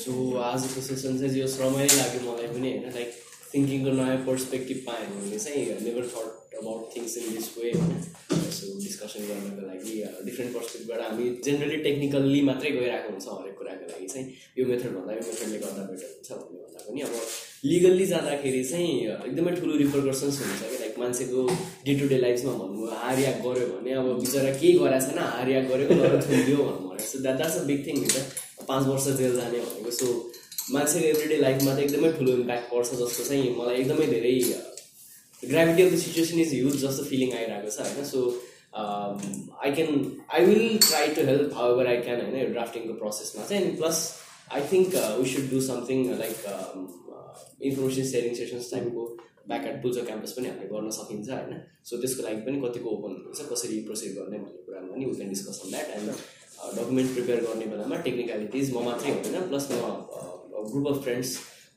सो 0.00 0.12
आजको 0.48 0.80
सेसन 0.88 1.12
चाहिँ 1.20 1.40
यो 1.40 1.46
रमाइलो 1.60 1.94
लाग्यो 2.00 2.20
मलाई 2.24 2.48
पनि 2.54 2.70
होइन? 2.72 2.86
लाइक 2.96 3.10
थिङ्किङको 3.54 3.90
नयाँ 3.98 4.16
पर्सपेक्टिभ 4.26 4.78
पाएँ 4.86 5.06
मैले 5.14 5.38
चाहिँ 5.38 5.64
never 5.86 6.06
thought 6.14 6.58
about 6.60 6.96
things 6.96 7.16
in 7.18 7.32
this 7.34 7.48
way 7.58 7.72
so 8.56 8.66
discussion 8.82 9.26
गर्नको 9.30 9.66
लागि 9.68 9.94
डिफ्रेन्ट 10.26 10.54
पर्सपेक्टिभबाट 10.56 11.00
हामी 11.06 11.30
जेनरली 11.46 11.78
टेक्निकल्ली 11.86 12.40
मात्रै 12.50 12.70
गइरहेको 12.76 13.10
हुन्छ 13.14 13.26
हरेक 13.30 13.56
कुराको 13.58 13.90
लागि 13.92 14.06
चाहिँ 14.12 14.26
यो 14.58 14.66
मेथडभन्दा 14.70 15.16
यो 15.18 15.24
मेथडले 15.28 15.58
गर्दा 15.64 15.82
बेटर 15.90 16.12
हुन्छ 16.14 16.30
भन्ने 16.38 16.60
भन्दा 16.62 16.86
पनि 16.86 17.00
अब 17.08 17.18
लिगल्ली 17.72 18.06
जाँदाखेरि 18.06 18.62
चाहिँ 18.70 18.92
एकदमै 19.08 19.52
ठुलो 19.58 19.76
रिपरकसन्स 19.82 20.40
हुन्छ 20.44 20.62
कि 20.70 20.78
लाइक 20.84 20.98
मान्छेको 21.02 21.48
डे 21.86 21.98
टु 22.00 22.08
डे 22.14 22.18
लाइफमा 22.26 22.52
भन्नु 22.62 22.92
हारिया 23.02 23.32
गऱ्यो 23.44 23.66
भने 23.74 23.98
अब 24.00 24.08
बिचरा 24.20 24.54
केही 24.60 24.72
गरेको 24.78 25.06
छैन 25.06 25.18
हारिया 25.34 25.60
गरेको 25.70 26.00
नर 26.02 26.16
थुनिदियो 26.26 26.70
भन्नु 26.70 26.88
भने 26.88 27.10
so 27.10 27.22
that 27.26 27.36
that's 27.42 27.58
a 27.58 27.64
big 27.70 27.86
thing 27.86 28.06
त 28.14 28.26
पाँच 28.68 28.86
वर्ष 28.86 29.06
जेल 29.20 29.36
जाने 29.36 29.58
भनेको। 29.68 29.90
सो 30.00 30.08
मान्छेको 30.72 31.06
एभ्रिडे 31.06 31.36
लाइफमा 31.36 31.74
त 31.74 31.78
एकदमै 31.78 32.10
ठुलो 32.18 32.32
इम्प्याक्ट 32.40 32.70
पर्छ 32.72 32.88
जस्तो 33.00 33.24
चाहिँ 33.24 33.48
मलाई 33.56 33.76
एकदमै 33.80 34.06
धेरै 34.06 34.34
gravity 35.42 35.82
of 35.82 35.92
the 35.92 35.98
situation 36.02 36.40
is 36.40 36.52
huge 36.54 36.76
जस्तो 36.84 37.04
फिलिङ 37.10 37.32
आइरहेको 37.38 37.70
छ 37.70 37.80
होइन? 37.80 38.04
So 38.04 38.20
I 39.64 39.72
can 39.78 39.90
I 40.36 40.44
will 40.46 40.78
try 40.86 41.08
to 41.16 41.26
help 41.26 41.52
however 41.72 41.86
I 41.86 41.96
can 42.06 42.20
होइन? 42.20 42.36
यो 42.36 42.46
ड्राफ्टिङको 42.54 42.94
प्रोसेसमा 43.02 43.44
चाहिँ 43.48 43.64
अनि 43.64 43.76
plus 43.82 44.00
I 44.52 44.62
think 44.72 44.96
we 45.20 45.28
should 45.34 45.50
do 45.50 45.60
something 45.68 45.98
like 46.22 46.36
information 47.68 48.04
sharing 48.12 48.34
sessions 48.40 48.70
टाइपको 48.72 49.06
ब्याक 49.48 49.66
एट 49.72 49.82
पुल्चो 49.82 50.02
क्याम्पस 50.10 50.32
पनि 50.38 50.48
हामीले 50.48 50.68
गर्न 50.70 50.90
सकिन्छ 50.98 51.28
होइन? 51.30 51.60
सो 51.88 51.96
त्यसको 52.04 52.22
लागि 52.28 52.40
पनि 52.46 52.60
कतिको 52.64 52.88
ओपन 52.98 53.18
हुन्छ 53.26 53.50
कसरी 53.52 53.80
प्रोसिड 53.90 54.16
गर्ने 54.20 54.38
भन्ने 54.44 54.62
कुरामा 54.68 54.94
पनि 54.94 55.04
we 55.10 55.14
can 55.18 55.28
discuss 55.34 55.60
on 55.64 55.70
that 55.76 55.88
and 55.98 56.08
document 56.78 57.12
prepare 57.16 57.44
गर्ने 57.48 57.66
बेलामा 57.74 57.96
टेक्निकलिटिज 58.08 58.72
म 58.76 58.84
मात्रै 58.88 59.10
हुँदैन 59.16 59.48
प्लस 59.52 59.68
म 59.72 60.32
ग्रुप 60.70 60.86
अफ 60.88 61.02
फ्रेन्ड्स 61.04 61.30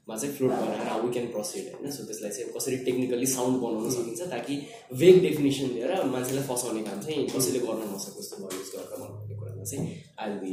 चाहिँ 0.08 0.34
फ्लोट 0.36 0.52
बनाएर 0.52 1.02
वी 1.04 1.10
क्यान 1.14 1.26
प्रसिड 1.32 1.64
होइन? 1.74 1.91
सो 1.91 2.04
त्यसलाई 2.10 2.32
चाहिँ 2.32 2.52
कसरी 2.58 2.78
टेक्निकली 2.88 3.28
साउन्ड 3.28 3.56
बनाउन 3.64 3.90
सकिन्छ 3.95 4.22
ताकि 4.34 4.56
वेग 5.02 5.16
डेफिनेसन 5.22 5.68
दिएर 5.74 5.91
मान्छेलाई 6.14 6.45
फसाउने 6.52 6.82
काम 6.90 6.99
चाहिँ 7.02 7.28
कसैले 7.36 7.60
गर्न 7.68 7.82
नसकोस् 7.94 8.30
त्यो 8.32 8.49
युज 8.58 8.70
गरेर 8.76 8.99
भन्ने 9.02 9.36
कुरामा 9.40 9.64
चाहिँ 9.72 9.84
I 10.24 10.30
be 10.44 10.52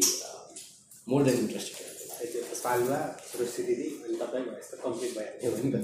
more 1.09 1.21
than 1.23 1.39
interested 1.45 1.93
पालुवा 2.65 2.99
सुरक्षी 3.31 3.63
दिदी 3.63 3.89
अनि 4.05 4.17
तपाईँ 4.23 4.45
भयो 4.45 4.59
यस्तो 4.59 4.77
कम्प्लिट 4.85 5.11
भइहाल्यो 5.19 5.51
नि 5.65 5.71
त। 5.73 5.77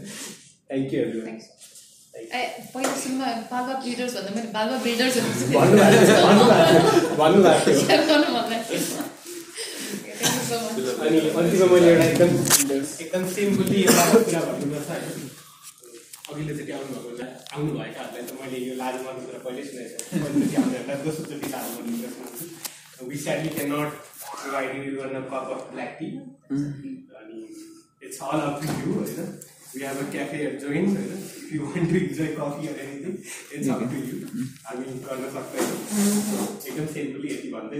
थ्याङ्क 0.71 0.93
यू 0.95 1.01
everyone. 1.05 1.39
ए 2.15 2.43
पहिला 2.75 2.95
सुरुमा 3.03 3.27
बालुवा 3.53 3.75
बिल्डर्स 3.85 4.15
भन्दा 4.17 4.31
मैले 4.37 4.51
बालुवा 4.57 4.79
बिल्डर्स 4.87 5.15
भन्नुभएको 5.55 6.03
थियो, 6.09 6.19
भन्नुभएको 7.21 7.71
थियो, 7.71 7.87
भन्नुभएको 8.11 8.65
थियो। 8.71 9.09
अनि 10.51 11.19
अन्तिममा 11.41 11.67
मैले 11.73 11.89
एउटा 11.91 12.05
एकदम 12.11 12.31
एकदम 13.03 13.23
सिम्पली 13.35 13.79
एउटा 13.83 14.05
कुरा 14.13 14.41
भन्नुपर्छ 14.47 14.89
होइन। 14.91 15.29
अघिल्लोचोटि 16.31 16.73
आउनुभएको 16.79 17.11
आउनुभएकाहरूलाई 17.55 18.25
त 18.27 18.33
मैले 18.41 18.59
यो 18.67 18.75
लाज 18.81 18.97
मार्नु 19.05 19.23
कुरा 19.27 19.41
पहिल्यै 19.45 19.65
सुनेको 19.69 19.95
छु 20.01 20.17
पहिलोचोटि 20.25 20.57
आउनेहरूलाई 20.63 20.99
दोस्रोचोटि 21.05 21.49
लाज 21.55 21.67
मार्नु 21.75 21.93
कुरा 22.01 22.11
सुनाउँछु 22.17 23.09
we 23.11 23.17
sadly 23.25 23.51
can 23.55 23.69
not 23.75 23.91
provide 24.41 24.71
you 24.87 24.93
one 25.01 25.15
cup 25.31 25.47
of 25.55 25.63
black 25.73 25.93
tea 26.01 26.09
अनि 27.21 27.39
it's 28.05 28.19
all 28.33 28.41
up 28.51 28.55
to 28.67 28.67
you 28.83 28.91
होइन। 28.99 29.19
We 29.73 29.81
have 29.87 29.99
a 30.03 30.11
cafe 30.13 30.39
at 30.47 30.55
join 30.67 30.87
होइन। 30.97 31.11
If 31.41 31.49
you 31.55 31.61
want 31.65 31.87
to 31.91 31.97
enjoy 32.05 32.31
coffee 32.39 32.63
or 32.75 32.77
anything 32.87 33.15
it's 33.57 33.69
up 33.75 33.83
to 33.91 33.97
you 34.11 34.17
हामी 34.69 34.87
गर्न 35.09 35.25
सक्दैनौँ। 35.37 35.79
एकदम 36.69 36.87
simply 36.95 37.29
यति 37.35 37.49
भन्दै 37.59 37.79